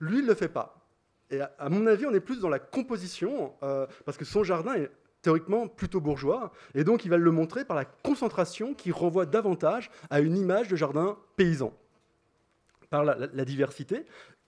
Lui, 0.00 0.18
il 0.18 0.22
ne 0.22 0.28
le 0.28 0.34
fait 0.34 0.48
pas. 0.48 0.86
Et 1.30 1.40
à, 1.40 1.68
mon 1.68 1.86
avis, 1.86 2.06
on 2.06 2.14
est 2.14 2.20
plus 2.20 2.40
dans 2.40 2.48
la 2.48 2.58
composition, 2.58 3.54
euh, 3.62 3.86
parce 4.04 4.16
que 4.16 4.24
son 4.24 4.44
jardin 4.44 4.74
est 4.74 4.90
théoriquement 5.22 5.68
plutôt 5.68 6.00
bourgeois, 6.00 6.52
et 6.74 6.84
donc 6.84 7.04
il 7.04 7.10
va 7.10 7.16
le 7.16 7.30
montrer 7.30 7.64
par 7.64 7.76
la 7.76 7.84
concentration 7.84 8.74
qui 8.74 8.92
renvoie 8.92 9.26
davantage 9.26 9.90
à 10.10 10.20
une 10.20 10.36
image 10.36 10.68
de 10.68 10.76
jardin 10.76 11.18
paysan, 11.36 11.72
par 12.88 13.04
la, 13.04 13.44
diversité 13.44 14.06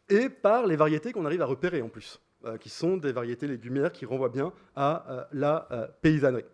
et 0.09 0.29
par 0.29 0.67
les 0.67 0.77
variétés 0.77 1.13
qu'on 1.13 1.27
arrive 1.27 1.43
à 1.43 1.47
repérer 1.47 1.83
en 1.83 1.89
plus, 1.89 2.21
euh, 2.47 2.57
qui 2.57 2.71
sont 2.71 2.97
des 2.97 3.13
variétés 3.13 3.47
légumières 3.47 3.93
qui 3.93 4.07
renvoient 4.07 4.31
bien 4.31 4.53
à 4.75 5.05
euh, 5.11 5.25
la 5.33 5.91
paysannerie. 6.01 6.45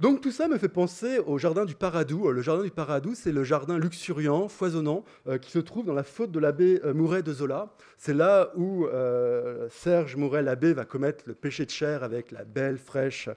Donc 0.00 0.22
tout 0.22 0.30
ça 0.30 0.48
me 0.48 0.56
fait 0.56 0.70
penser 0.70 1.18
au 1.18 1.36
jardin 1.36 1.66
du 1.66 1.74
Paradou. 1.74 2.26
Euh, 2.26 2.32
le 2.32 2.40
jardin 2.40 2.62
du 2.62 2.70
Paradou, 2.70 3.14
c'est 3.14 3.32
le 3.32 3.44
jardin 3.44 3.78
luxuriant, 3.78 4.48
foisonnant, 4.48 5.04
euh, 5.28 5.36
qui 5.36 5.50
se 5.50 5.58
trouve 5.58 5.84
dans 5.84 5.92
la 5.92 6.04
faute 6.04 6.30
de 6.30 6.38
l'abbé 6.38 6.80
euh, 6.86 6.94
Mouret 6.94 7.22
de 7.22 7.34
Zola. 7.34 7.68
C'est 7.98 8.14
là 8.14 8.50
où 8.56 8.86
Serge 9.68 10.16
Mouret 10.16 10.42
l'abbé 10.42 10.72
va 10.72 10.86
commettre 10.86 11.24
le 11.26 11.34
péché 11.34 11.66
de 11.66 11.70
chair 11.70 12.02
avec 12.02 12.30
la 12.30 12.44
belle, 12.44 12.78
fraîche 12.78 13.28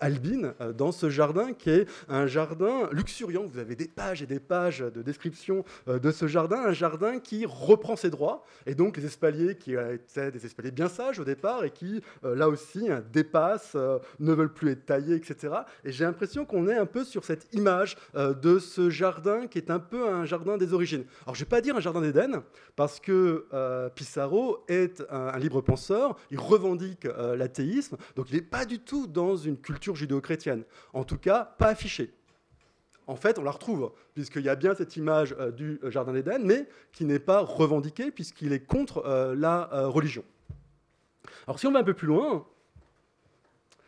Albine, 0.00 0.54
dans 0.78 0.92
ce 0.92 1.10
jardin 1.10 1.52
qui 1.54 1.70
est 1.70 1.88
un 2.08 2.28
jardin 2.28 2.88
luxuriant. 2.92 3.44
Vous 3.44 3.58
avez 3.58 3.74
des 3.74 3.88
pages 3.88 4.22
et 4.22 4.26
des 4.26 4.38
pages 4.38 4.78
de 4.78 5.02
description 5.02 5.64
de 5.88 6.10
ce 6.12 6.28
jardin, 6.28 6.62
un 6.66 6.72
jardin 6.72 7.18
qui 7.18 7.46
reprend 7.46 7.96
ses 7.96 8.10
droits, 8.10 8.44
et 8.64 8.76
donc 8.76 8.96
les 8.96 9.06
espaliers 9.06 9.56
qui 9.56 9.74
étaient 9.74 10.30
des 10.30 10.46
espaliers 10.46 10.70
bien 10.70 10.88
sages 10.88 11.18
au 11.18 11.24
départ 11.24 11.64
et 11.64 11.70
qui, 11.70 12.00
là 12.22 12.48
aussi, 12.48 12.90
dépassent, 13.12 13.76
ne 14.20 14.32
veulent 14.32 14.52
plus 14.52 14.70
être 14.70 14.86
taillés, 14.86 15.16
etc. 15.16 15.52
Et 15.84 15.90
j'ai 15.90 16.04
l'impression 16.12 16.44
qu'on 16.44 16.68
est 16.68 16.76
un 16.76 16.86
peu 16.86 17.04
sur 17.04 17.24
cette 17.24 17.52
image 17.54 17.96
euh, 18.14 18.34
de 18.34 18.58
ce 18.58 18.90
jardin 18.90 19.46
qui 19.46 19.58
est 19.58 19.70
un 19.70 19.78
peu 19.78 20.08
un 20.08 20.26
jardin 20.26 20.58
des 20.58 20.74
origines. 20.74 21.04
Alors, 21.24 21.34
je 21.34 21.40
ne 21.40 21.46
vais 21.46 21.48
pas 21.48 21.60
dire 21.62 21.74
un 21.74 21.80
jardin 21.80 22.02
d'Éden, 22.02 22.42
parce 22.76 23.00
que 23.00 23.46
euh, 23.52 23.88
Pissarro 23.88 24.62
est 24.68 25.02
un, 25.10 25.38
libre 25.38 25.62
penseur, 25.62 26.16
il 26.30 26.38
revendique 26.38 27.06
euh, 27.06 27.34
l'athéisme, 27.34 27.96
donc 28.14 28.26
il 28.30 28.36
n'est 28.36 28.42
pas 28.42 28.66
du 28.66 28.78
tout 28.78 29.06
dans 29.06 29.36
une 29.36 29.56
culture 29.56 29.96
judéo-chrétienne. 29.96 30.64
En 30.92 31.04
tout 31.04 31.18
cas, 31.18 31.54
pas 31.58 31.68
affiché. 31.68 32.12
En 33.06 33.16
fait, 33.16 33.38
on 33.38 33.42
la 33.42 33.50
retrouve, 33.50 33.92
puisqu'il 34.14 34.42
y 34.42 34.48
a 34.48 34.54
bien 34.54 34.74
cette 34.74 34.96
image 34.96 35.34
du 35.56 35.80
Jardin 35.84 36.12
d'Éden, 36.12 36.44
mais 36.44 36.68
qui 36.92 37.04
n'est 37.04 37.18
pas 37.18 37.40
revendiquée, 37.40 38.10
puisqu'il 38.10 38.52
est 38.52 38.64
contre 38.64 39.02
la 39.36 39.68
religion. 39.86 40.24
Alors 41.46 41.58
si 41.58 41.66
on 41.66 41.72
va 41.72 41.80
un 41.80 41.84
peu 41.84 41.94
plus 41.94 42.06
loin, 42.06 42.46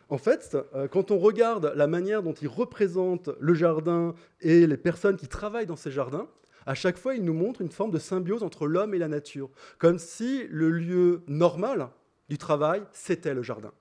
en 0.09 0.17
fait, 0.17 0.55
euh, 0.75 0.87
quand 0.87 1.11
on 1.11 1.17
regarde 1.17 1.73
la 1.75 1.87
manière 1.87 2.21
dont 2.21 2.33
il 2.33 2.47
représente 2.47 3.29
le 3.39 3.53
jardin 3.53 4.13
et 4.41 4.67
les 4.67 4.77
personnes 4.77 5.17
qui 5.17 5.27
travaillent 5.27 5.65
dans 5.65 5.75
ces 5.75 5.91
jardins, 5.91 6.27
à 6.65 6.73
chaque 6.73 6.97
fois, 6.97 7.15
il 7.15 7.23
nous 7.23 7.33
montre 7.33 7.61
une 7.61 7.69
forme 7.69 7.91
de 7.91 7.99
symbiose 7.99 8.43
entre 8.43 8.67
l'homme 8.67 8.93
et 8.93 8.97
la 8.97 9.07
nature, 9.07 9.49
comme 9.77 9.99
si 9.99 10.47
le 10.49 10.71
lieu 10.71 11.21
normal 11.27 11.89
du 12.29 12.37
travail, 12.37 12.83
c'était 12.91 13.33
le 13.33 13.43
jardin. 13.43 13.71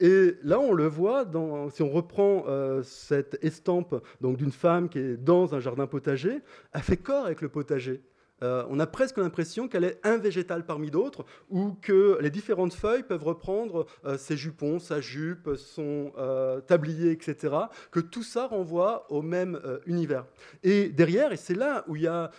Et 0.00 0.36
là, 0.42 0.60
on 0.60 0.72
le 0.72 0.86
voit, 0.86 1.24
si 1.72 1.82
on 1.82 1.90
reprend 1.90 2.44
euh, 2.46 2.82
cette 2.82 3.42
estampe 3.42 4.02
d'une 4.20 4.52
femme 4.52 4.88
qui 4.88 4.98
est 4.98 5.16
dans 5.16 5.54
un 5.54 5.60
jardin 5.60 5.86
potager, 5.86 6.40
elle 6.72 6.82
fait 6.82 6.98
corps 6.98 7.24
avec 7.24 7.40
le 7.40 7.48
potager. 7.48 8.02
Euh, 8.42 8.64
on 8.68 8.80
a 8.80 8.86
presque 8.86 9.18
l'impression 9.18 9.68
qu'elle 9.68 9.84
est 9.84 10.00
un 10.04 10.18
végétal 10.18 10.66
parmi 10.66 10.90
d'autres, 10.90 11.24
ou 11.50 11.76
que 11.80 12.18
les 12.20 12.30
différentes 12.30 12.74
feuilles 12.74 13.02
peuvent 13.02 13.22
reprendre 13.22 13.86
euh, 14.04 14.18
ses 14.18 14.36
jupons, 14.36 14.78
sa 14.78 15.00
jupe, 15.00 15.50
son 15.56 16.12
euh, 16.18 16.60
tablier, 16.60 17.12
etc. 17.12 17.54
Que 17.90 18.00
tout 18.00 18.22
ça 18.22 18.46
renvoie 18.46 19.06
au 19.10 19.22
même 19.22 19.60
univers. 19.86 20.26
Et 20.62 20.88
derrière, 20.88 21.32
et 21.32 21.36
c'est 21.36 21.54
là 21.54 21.84
où 21.86 21.96
il 21.96 22.02
y 22.02 22.06
a 22.06 22.30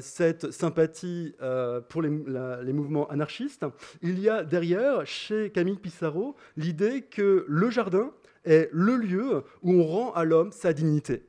cette 0.00 0.50
sympathie 0.50 1.34
pour 1.88 2.02
les, 2.02 2.10
les, 2.62 2.72
mouvements 2.72 3.08
anarchistes, 3.08 3.64
il 4.02 4.18
y 4.18 4.28
a 4.28 4.44
derrière, 4.44 5.06
chez 5.06 5.50
Camille 5.50 5.76
Pissarro, 5.76 6.36
l'idée 6.56 7.02
que 7.02 7.44
le 7.48 7.70
jardin 7.70 8.12
est 8.44 8.68
le 8.72 8.96
lieu 8.96 9.44
où 9.62 9.72
on 9.72 9.84
rend 9.84 10.12
à 10.12 10.24
l'homme 10.24 10.52
sa 10.52 10.72
dignité. 10.72 11.26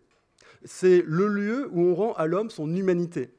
C'est 0.66 1.04
le 1.06 1.28
lieu 1.28 1.70
où 1.72 1.82
on 1.82 1.96
rend 1.96 2.14
à 2.14 2.26
l'homme 2.26 2.50
son 2.50 2.74
humanité. 2.76 3.32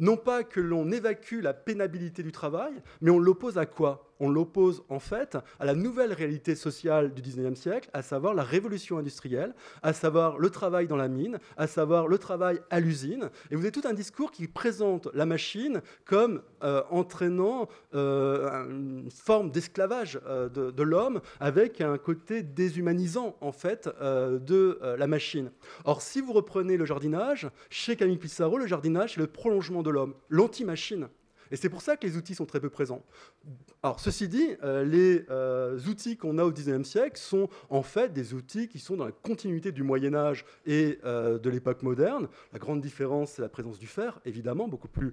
Non 0.00 0.16
pas 0.16 0.44
que 0.44 0.60
l'on 0.60 0.90
évacue 0.90 1.40
la 1.42 1.54
pénabilité 1.54 2.22
du 2.22 2.32
travail, 2.32 2.72
mais 3.00 3.10
on 3.10 3.18
l'oppose 3.18 3.58
à 3.58 3.66
quoi? 3.66 4.11
On 4.22 4.30
l'oppose 4.30 4.84
en 4.88 5.00
fait 5.00 5.36
à 5.58 5.66
la 5.66 5.74
nouvelle 5.74 6.12
réalité 6.12 6.54
sociale 6.54 7.12
du 7.12 7.20
19e 7.20 7.56
siècle, 7.56 7.90
à 7.92 8.02
savoir 8.02 8.34
la 8.34 8.44
révolution 8.44 8.96
industrielle, 8.96 9.54
à 9.82 9.92
savoir 9.92 10.38
le 10.38 10.48
travail 10.48 10.86
dans 10.86 10.96
la 10.96 11.08
mine, 11.08 11.38
à 11.56 11.66
savoir 11.66 12.06
le 12.06 12.16
travail 12.16 12.60
à 12.70 12.80
l'usine. 12.80 13.28
Et 13.50 13.56
vous 13.56 13.62
avez 13.62 13.72
tout 13.72 13.82
un 13.84 13.92
discours 13.92 14.30
qui 14.30 14.46
présente 14.46 15.08
la 15.12 15.26
machine 15.26 15.82
comme 16.04 16.40
euh, 16.62 16.82
entraînant 16.90 17.68
euh, 17.94 18.64
une 18.70 19.10
forme 19.10 19.50
d'esclavage 19.50 20.20
euh, 20.26 20.48
de, 20.48 20.70
de 20.70 20.82
l'homme 20.82 21.20
avec 21.40 21.80
un 21.80 21.98
côté 21.98 22.42
déshumanisant 22.42 23.36
en 23.40 23.52
fait 23.52 23.88
de 24.00 24.78
la 24.96 25.06
machine. 25.06 25.50
Or, 25.84 26.00
si 26.00 26.20
vous 26.20 26.32
reprenez 26.32 26.76
le 26.76 26.84
jardinage, 26.84 27.50
chez 27.70 27.96
Camille 27.96 28.18
Pissarro, 28.18 28.58
le 28.58 28.66
jardinage 28.66 29.14
c'est 29.14 29.20
le 29.20 29.26
prolongement 29.26 29.82
de 29.82 29.90
l'homme, 29.90 30.14
l'anti-machine. 30.28 31.08
Et 31.52 31.56
c'est 31.56 31.68
pour 31.68 31.82
ça 31.82 31.98
que 31.98 32.06
les 32.06 32.16
outils 32.16 32.34
sont 32.34 32.46
très 32.46 32.60
peu 32.60 32.70
présents. 32.70 33.04
Alors, 33.82 34.00
ceci 34.00 34.26
dit, 34.26 34.56
euh, 34.64 34.84
les 34.84 35.26
euh, 35.28 35.78
outils 35.86 36.16
qu'on 36.16 36.38
a 36.38 36.44
au 36.44 36.50
XIXe 36.50 36.88
siècle 36.88 37.18
sont 37.18 37.46
en 37.68 37.82
fait 37.82 38.10
des 38.10 38.32
outils 38.32 38.68
qui 38.68 38.78
sont 38.78 38.96
dans 38.96 39.04
la 39.04 39.12
continuité 39.12 39.70
du 39.70 39.82
Moyen 39.82 40.14
Âge 40.14 40.46
et 40.64 40.98
euh, 41.04 41.38
de 41.38 41.50
l'époque 41.50 41.82
moderne. 41.82 42.28
La 42.54 42.58
grande 42.58 42.80
différence, 42.80 43.32
c'est 43.32 43.42
la 43.42 43.50
présence 43.50 43.78
du 43.78 43.86
fer, 43.86 44.18
évidemment, 44.24 44.66
beaucoup 44.66 44.88
plus 44.88 45.12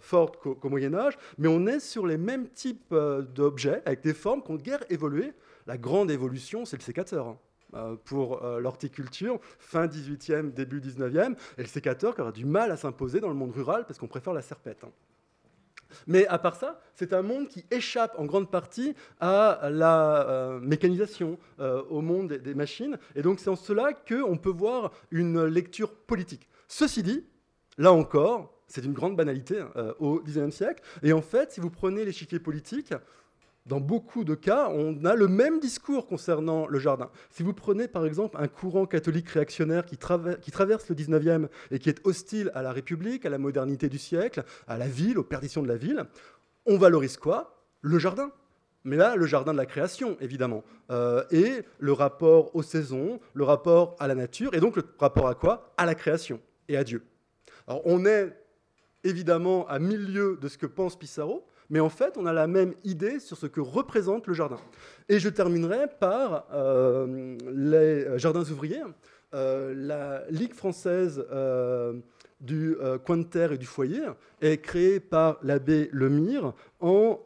forte 0.00 0.36
qu'au 0.36 0.68
Moyen 0.68 0.92
Âge, 0.94 1.16
mais 1.38 1.48
on 1.48 1.66
est 1.66 1.80
sur 1.80 2.06
les 2.06 2.18
mêmes 2.18 2.48
types 2.48 2.94
d'objets, 3.34 3.80
avec 3.86 4.02
des 4.02 4.12
formes 4.12 4.42
qui 4.42 4.50
ont 4.50 4.56
guère 4.56 4.84
évolué. 4.90 5.32
La 5.66 5.78
grande 5.78 6.10
évolution, 6.10 6.66
c'est 6.66 6.76
le 6.76 6.82
sécateur 6.82 7.38
hein, 7.72 7.96
pour 8.04 8.42
l'horticulture, 8.60 9.38
fin 9.58 9.86
18e, 9.86 10.52
début 10.52 10.80
19e, 10.80 11.34
et 11.56 11.62
le 11.62 11.68
sécateur 11.68 12.14
qui 12.14 12.20
aura 12.20 12.32
du 12.32 12.44
mal 12.44 12.70
à 12.70 12.76
s'imposer 12.76 13.20
dans 13.20 13.28
le 13.28 13.34
monde 13.34 13.52
rural 13.52 13.86
parce 13.86 13.98
qu'on 13.98 14.08
préfère 14.08 14.34
la 14.34 14.42
serpette. 14.42 14.84
Mais 16.06 16.26
à 16.26 16.38
part 16.38 16.56
ça, 16.56 16.80
c'est 16.94 17.12
un 17.12 17.22
monde 17.22 17.48
qui 17.48 17.64
échappe 17.70 18.14
en 18.18 18.24
grande 18.24 18.50
partie 18.50 18.94
à 19.20 19.68
la 19.70 20.28
euh, 20.28 20.60
mécanisation, 20.60 21.38
euh, 21.60 21.82
au 21.90 22.00
monde 22.00 22.32
des, 22.32 22.54
machines. 22.54 22.98
Et 23.14 23.22
donc 23.22 23.40
c'est 23.40 23.50
en 23.50 23.56
cela 23.56 23.92
qu'on 23.92 24.36
peut 24.36 24.50
voir 24.50 24.92
une 25.10 25.44
lecture 25.44 25.94
politique. 25.94 26.48
Ceci 26.68 27.02
dit, 27.02 27.24
là 27.78 27.92
encore, 27.92 28.62
c'est 28.66 28.84
une 28.84 28.92
grande 28.92 29.16
banalité 29.16 29.60
hein, 29.60 29.70
euh, 29.76 29.92
au 29.98 30.20
XIXe 30.20 30.54
siècle. 30.54 30.82
Et 31.02 31.12
en 31.12 31.22
fait, 31.22 31.52
si 31.52 31.60
vous 31.60 31.70
prenez 31.70 32.04
l'échiquier 32.04 32.38
politique, 32.38 32.94
dans 33.66 33.80
beaucoup 33.80 34.24
de 34.24 34.34
cas, 34.34 34.68
on 34.70 35.04
a 35.04 35.14
le 35.14 35.28
même 35.28 35.60
discours 35.60 36.06
concernant 36.06 36.66
le 36.66 36.78
jardin. 36.78 37.10
Si 37.30 37.42
vous 37.42 37.52
prenez 37.52 37.86
par 37.86 38.04
exemple 38.04 38.36
un 38.40 38.48
courant 38.48 38.86
catholique 38.86 39.28
réactionnaire 39.28 39.84
qui, 39.84 39.96
traverse 39.96 40.88
le 40.88 40.96
19e 40.96 41.48
et 41.70 41.78
qui 41.78 41.88
est 41.88 42.04
hostile 42.04 42.50
à 42.54 42.62
la 42.62 42.72
République, 42.72 43.24
à 43.24 43.30
la 43.30 43.38
modernité 43.38 43.88
du 43.88 43.98
siècle, 43.98 44.42
à 44.66 44.76
la 44.78 44.88
ville, 44.88 45.16
aux 45.18 45.24
perditions 45.24 45.62
de 45.62 45.68
la 45.68 45.76
ville, 45.76 46.06
on 46.66 46.76
valorise 46.76 47.16
quoi? 47.16 47.64
Le 47.82 47.98
jardin. 47.98 48.32
Mais 48.84 48.96
là, 48.96 49.14
le 49.14 49.26
jardin 49.26 49.52
de 49.52 49.58
la 49.58 49.66
création, 49.66 50.16
évidemment. 50.20 50.64
Euh, 50.90 51.22
et 51.30 51.62
le 51.78 51.92
rapport 51.92 52.54
aux 52.56 52.64
saisons, 52.64 53.20
le 53.32 53.44
rapport 53.44 53.94
à 54.00 54.08
la 54.08 54.16
nature, 54.16 54.54
et 54.54 54.60
donc 54.60 54.74
le 54.74 54.82
rapport 54.98 55.28
à 55.28 55.36
quoi? 55.36 55.72
À 55.76 55.86
la 55.86 55.94
création 55.94 56.40
et 56.68 56.76
à 56.76 56.82
Dieu. 56.82 57.04
Alors 57.68 57.82
on 57.84 58.04
est 58.06 58.36
évidemment 59.04 59.68
à 59.68 59.78
milieu 59.78 60.36
de 60.40 60.48
ce 60.48 60.58
que 60.58 60.66
pense 60.66 60.98
Pissarro, 60.98 61.46
mais 61.72 61.80
en 61.80 61.88
fait, 61.88 62.18
on 62.18 62.26
a 62.26 62.34
la 62.34 62.46
même 62.46 62.74
idée 62.84 63.18
sur 63.18 63.38
ce 63.38 63.46
que 63.46 63.62
représente 63.62 64.26
le 64.26 64.34
jardin. 64.34 64.58
Et 65.08 65.18
je 65.18 65.30
terminerai 65.30 65.86
par 65.98 66.46
euh, 66.52 67.38
les 67.50 68.18
jardins 68.18 68.42
ouvriers. 68.42 68.82
Euh, 69.32 69.72
la 69.74 70.22
Ligue 70.28 70.52
française 70.52 71.24
euh, 71.32 71.94
du 72.42 72.76
coin 73.06 73.16
de 73.16 73.22
terre 73.22 73.52
et 73.52 73.58
du 73.58 73.64
foyer 73.64 74.02
est 74.42 74.58
créée 74.58 75.00
par 75.00 75.38
l'abbé 75.42 75.88
Lemire 75.92 76.52
en 76.80 77.20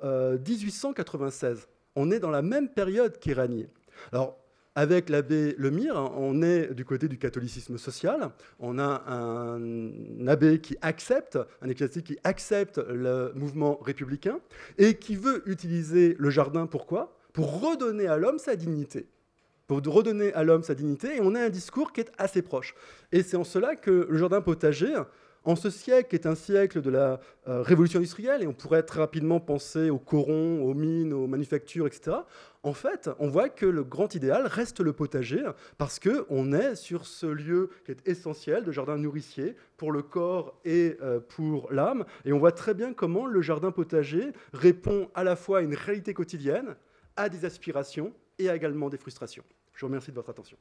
1896. 0.46 1.66
On 1.96 2.12
est 2.12 2.20
dans 2.20 2.30
la 2.30 2.42
même 2.42 2.68
période 2.68 3.18
qu'Iranier. 3.18 3.68
Alors, 4.12 4.38
avec 4.76 5.08
l'abbé 5.08 5.54
Lemire, 5.56 5.96
on 6.16 6.42
est 6.42 6.74
du 6.74 6.84
côté 6.84 7.08
du 7.08 7.18
catholicisme 7.18 7.78
social. 7.78 8.30
On 8.60 8.78
a 8.78 9.02
un 9.08 10.28
abbé 10.28 10.60
qui 10.60 10.76
accepte, 10.82 11.38
un 11.62 11.68
ecclésiastique 11.68 12.06
qui 12.06 12.18
accepte 12.22 12.78
le 12.78 13.32
mouvement 13.34 13.78
républicain 13.82 14.38
et 14.76 14.94
qui 14.94 15.16
veut 15.16 15.42
utiliser 15.48 16.14
le 16.18 16.28
jardin. 16.28 16.66
Pourquoi? 16.66 17.16
Pour 17.32 17.62
redonner 17.62 18.06
à 18.06 18.18
l'homme 18.18 18.38
sa 18.38 18.54
dignité 18.54 19.08
pour 19.66 19.82
redonner 19.84 20.32
à 20.34 20.44
l'homme 20.44 20.62
sa 20.62 20.76
dignité, 20.76 21.16
et 21.16 21.20
on 21.20 21.34
a 21.34 21.40
un 21.40 21.48
discours 21.48 21.92
qui 21.92 22.00
est 22.00 22.12
assez 22.18 22.40
proche. 22.40 22.76
Et 23.10 23.24
c'est 23.24 23.36
en 23.36 23.42
cela 23.42 23.74
que 23.74 24.06
le 24.08 24.16
jardin 24.16 24.40
potager 24.40 24.94
en 25.46 25.54
ce 25.54 25.70
siècle, 25.70 26.10
qui 26.10 26.16
est 26.16 26.26
un 26.26 26.34
siècle 26.34 26.82
de 26.82 26.90
la 26.90 27.20
euh, 27.46 27.62
révolution 27.62 28.00
industrielle, 28.00 28.42
et 28.42 28.46
on 28.48 28.52
pourrait 28.52 28.82
très 28.82 28.98
rapidement 28.98 29.38
penser 29.38 29.90
aux 29.90 29.98
corons, 29.98 30.62
aux 30.62 30.74
mines, 30.74 31.12
aux 31.12 31.28
manufactures, 31.28 31.86
etc., 31.86 32.16
en 32.64 32.72
fait, 32.72 33.08
on 33.20 33.28
voit 33.28 33.48
que 33.48 33.64
le 33.64 33.84
grand 33.84 34.12
idéal 34.16 34.48
reste 34.48 34.80
le 34.80 34.92
potager, 34.92 35.44
parce 35.78 36.00
qu'on 36.00 36.52
est 36.52 36.74
sur 36.74 37.06
ce 37.06 37.26
lieu 37.26 37.70
qui 37.84 37.92
est 37.92 38.08
essentiel 38.08 38.64
de 38.64 38.72
jardin 38.72 38.98
nourricier 38.98 39.54
pour 39.76 39.92
le 39.92 40.02
corps 40.02 40.58
et 40.64 40.96
euh, 41.00 41.20
pour 41.20 41.72
l'âme, 41.72 42.04
et 42.24 42.32
on 42.32 42.38
voit 42.38 42.50
très 42.50 42.74
bien 42.74 42.92
comment 42.92 43.24
le 43.24 43.40
jardin 43.40 43.70
potager 43.70 44.32
répond 44.52 45.08
à 45.14 45.22
la 45.22 45.36
fois 45.36 45.58
à 45.58 45.62
une 45.62 45.76
réalité 45.76 46.12
quotidienne, 46.12 46.74
à 47.14 47.28
des 47.28 47.44
aspirations 47.44 48.12
et 48.40 48.48
également 48.48 48.88
des 48.88 48.98
frustrations. 48.98 49.44
Je 49.74 49.82
vous 49.82 49.86
remercie 49.86 50.10
de 50.10 50.16
votre 50.16 50.30
attention. 50.30 50.56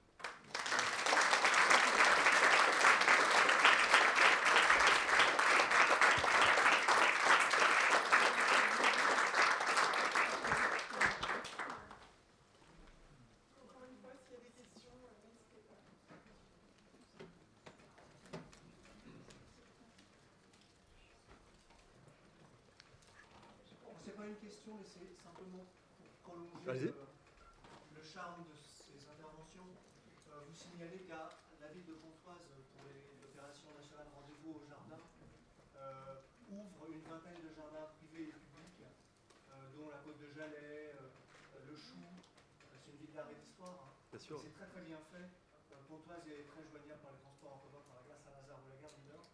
C'est 44.16 44.56
très 44.56 44.68
très 44.72 44.80
bien 44.88 44.96
fait. 45.12 45.28
Euh, 45.28 45.76
Pontoise 45.92 46.24
est 46.32 46.48
très 46.48 46.64
joignable 46.64 47.04
par 47.04 47.12
les 47.12 47.20
transports 47.20 47.60
en 47.60 47.62
commun, 47.68 47.84
par 47.84 48.00
la 48.00 48.08
gare 48.08 48.22
Saint-Lazare 48.24 48.64
ou 48.64 48.72
la 48.72 48.80
gare 48.80 48.96
du 48.96 49.04
Nord. 49.12 49.28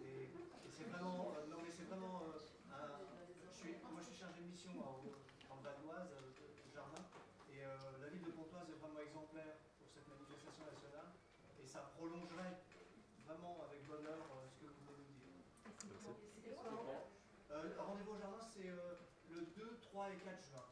Et, 0.00 0.32
c'est 0.72 0.88
vraiment, 0.88 1.36
euh, 1.36 1.52
non 1.52 1.60
mais 1.60 1.68
c'est 1.68 1.84
vraiment, 1.84 2.24
euh, 2.24 2.40
je 2.40 3.52
suis, 3.52 3.76
moi 3.92 4.00
je 4.00 4.08
suis 4.08 4.16
chargé 4.16 4.40
de 4.40 4.48
mission 4.48 4.72
en, 4.80 5.04
en 5.04 5.56
Vanoise, 5.60 6.16
au 6.16 6.70
jardin, 6.72 7.04
et 7.52 7.60
la 7.60 8.08
ville 8.08 8.24
de 8.24 8.32
Pontoise 8.32 8.72
est 8.72 8.80
vraiment 8.80 9.04
exemplaire 9.04 9.60
pour 9.76 9.92
cette 9.92 10.08
manifestation 10.08 10.64
nationale, 10.64 11.12
et 11.60 11.66
ça 11.68 11.92
prolongerait 11.92 12.64
vraiment 13.28 13.60
avec 13.68 13.84
bonheur 13.84 14.24
ce 14.48 14.64
que 14.64 14.72
vous 14.72 14.96
venez 14.96 15.12
nous 15.12 15.20
dire. 15.28 15.44
Merci. 15.92 16.16
Rendez-vous 17.76 18.16
au 18.16 18.18
jardin, 18.18 18.40
c'est 18.48 18.72
le 19.28 19.40
2, 19.44 19.76
3 19.92 20.08
et 20.08 20.16
4 20.24 20.40
juin. 20.48 20.71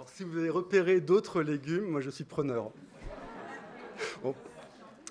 Alors, 0.00 0.08
si 0.08 0.24
vous 0.24 0.38
avez 0.38 0.48
repéré 0.48 1.02
d'autres 1.02 1.42
légumes, 1.42 1.84
moi 1.84 2.00
je 2.00 2.08
suis 2.08 2.24
preneur. 2.24 2.72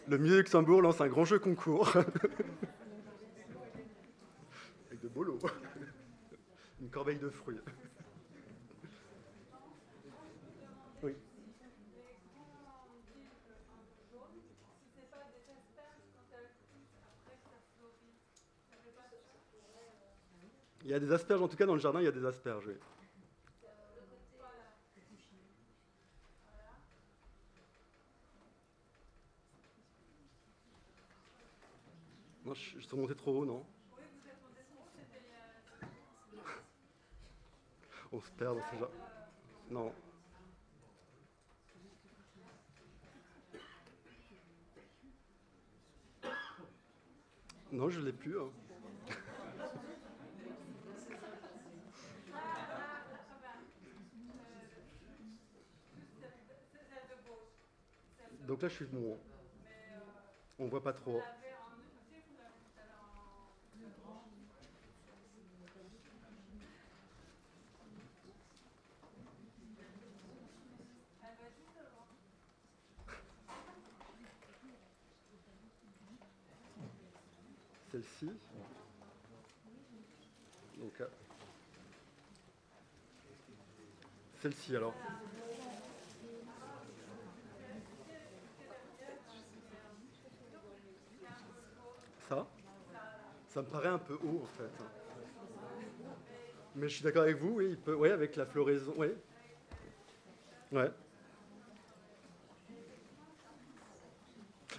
le 0.08 0.18
Musée 0.18 0.38
Luxembourg 0.38 0.82
lance 0.82 1.00
un 1.00 1.08
grand 1.08 1.26
jeu 1.26 1.38
concours. 1.38 1.96
Avec 4.88 5.00
de 5.00 5.08
beaux 5.10 5.38
Une 6.82 6.90
corbeille 6.90 7.20
de 7.20 7.30
fruits. 7.30 7.60
Oui. 11.04 11.14
Il 20.84 20.90
y 20.90 20.96
a 20.96 21.00
des 21.00 21.12
asperges, 21.12 21.44
en 21.44 21.48
tout 21.48 21.58
cas 21.58 21.68
dans 21.68 21.76
le 21.76 21.80
jardin, 21.80 22.00
il 22.02 22.06
y 22.06 22.08
a 22.08 22.12
des 22.12 22.26
asperges. 22.26 22.66
oui. 22.66 22.74
Je, 32.54 32.80
suis 32.80 32.98
monté 32.98 33.16
trop 33.16 33.42
haut, 33.42 33.46
non 33.46 33.66
On 38.12 38.20
se 38.20 38.32
perd 38.32 38.58
dans 38.58 38.64
ce 38.72 38.76
genre. 38.80 38.90
Non. 39.70 39.94
Non, 47.72 47.88
je 47.90 48.02
l'ai 48.02 48.14
plus. 48.14 48.40
hein. 48.40 48.50
Donc 58.48 58.64
là, 58.64 58.68
je 58.68 58.74
suis 58.74 58.86
bon. 58.86 59.20
On 60.58 60.68
voit 60.68 60.82
pas 60.82 60.94
trop. 60.94 61.22
Donc, 78.22 78.32
euh, 81.00 81.08
celle-ci 84.42 84.76
alors. 84.76 84.94
Ça? 92.28 92.46
Ça 93.50 93.62
me 93.62 93.68
paraît 93.68 93.88
un 93.88 93.98
peu 93.98 94.16
haut 94.16 94.44
en 94.44 94.58
fait. 94.58 94.84
Mais 96.76 96.88
je 96.88 96.96
suis 96.96 97.04
d'accord 97.04 97.24
avec 97.24 97.38
vous, 97.38 97.56
oui, 97.56 97.68
il 97.72 97.78
peut, 97.78 97.96
ouais, 97.96 98.12
avec 98.12 98.36
la 98.36 98.46
floraison, 98.46 98.94
oui. 98.98 99.08
Ouais. 100.72 100.92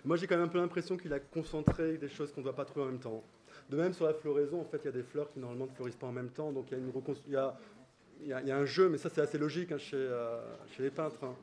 Moi, 0.04 0.16
j'ai 0.16 0.26
quand 0.26 0.36
même 0.36 0.46
un 0.46 0.48
peu 0.48 0.58
l'impression 0.58 0.96
qu'il 0.96 1.12
a 1.12 1.20
concentré 1.20 1.98
des 1.98 2.08
choses 2.08 2.32
qu'on 2.32 2.40
ne 2.40 2.46
doit 2.46 2.56
pas 2.56 2.64
trouver 2.64 2.86
en 2.86 2.88
même 2.88 3.00
temps. 3.00 3.22
De 3.68 3.76
même, 3.76 3.92
sur 3.92 4.06
la 4.06 4.14
floraison, 4.14 4.60
en 4.60 4.64
fait, 4.64 4.78
il 4.78 4.86
y 4.86 4.88
a 4.88 4.92
des 4.92 5.02
fleurs 5.02 5.28
qui 5.28 5.38
normalement 5.38 5.66
ne 5.66 5.70
fleurissent 5.70 5.96
pas 5.96 6.06
en 6.06 6.12
même 6.12 6.30
temps, 6.30 6.52
donc 6.52 6.66
il 6.70 7.32
y 7.32 7.36
a, 7.36 8.56
un 8.56 8.64
jeu, 8.64 8.88
mais 8.88 8.98
ça, 8.98 9.10
c'est 9.10 9.20
assez 9.20 9.38
logique 9.38 9.72
hein, 9.72 9.78
chez, 9.78 9.96
euh, 9.96 10.40
chez 10.68 10.82
les 10.84 10.90
peintres. 10.90 11.22
hein. 11.24 11.34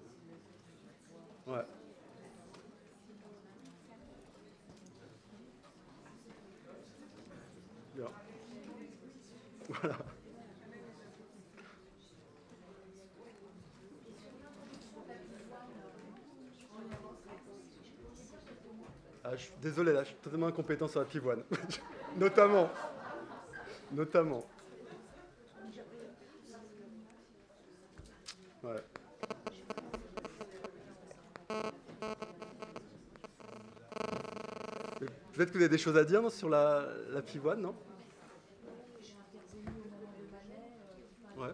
Voilà. 9.69 9.97
Ah, 19.29 19.35
je 19.35 19.43
suis 19.43 19.53
désolé, 19.61 19.91
là, 19.91 20.03
je 20.03 20.07
suis 20.07 20.15
totalement 20.15 20.47
incompétent 20.47 20.87
sur 20.87 21.01
la 21.01 21.05
pivoine. 21.05 21.43
Notamment. 22.17 22.69
Notamment. 23.91 24.47
Ouais. 28.63 28.83
Peut-être 35.33 35.51
que 35.51 35.57
vous 35.57 35.63
avez 35.63 35.69
des 35.69 35.77
choses 35.77 35.97
à 35.97 36.05
dire 36.05 36.31
sur 36.31 36.47
la, 36.47 36.85
la 37.09 37.21
pivoine, 37.21 37.61
non? 37.61 37.75
Ouais. 41.35 41.51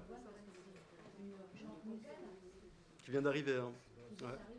Qui 3.00 3.10
vient 3.10 3.24
d'arriver. 3.24 3.58
Hein. 3.58 3.72
Ouais. 4.22 4.53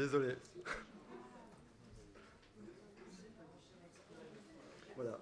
Désolé. 0.00 0.34
voilà. 4.96 5.18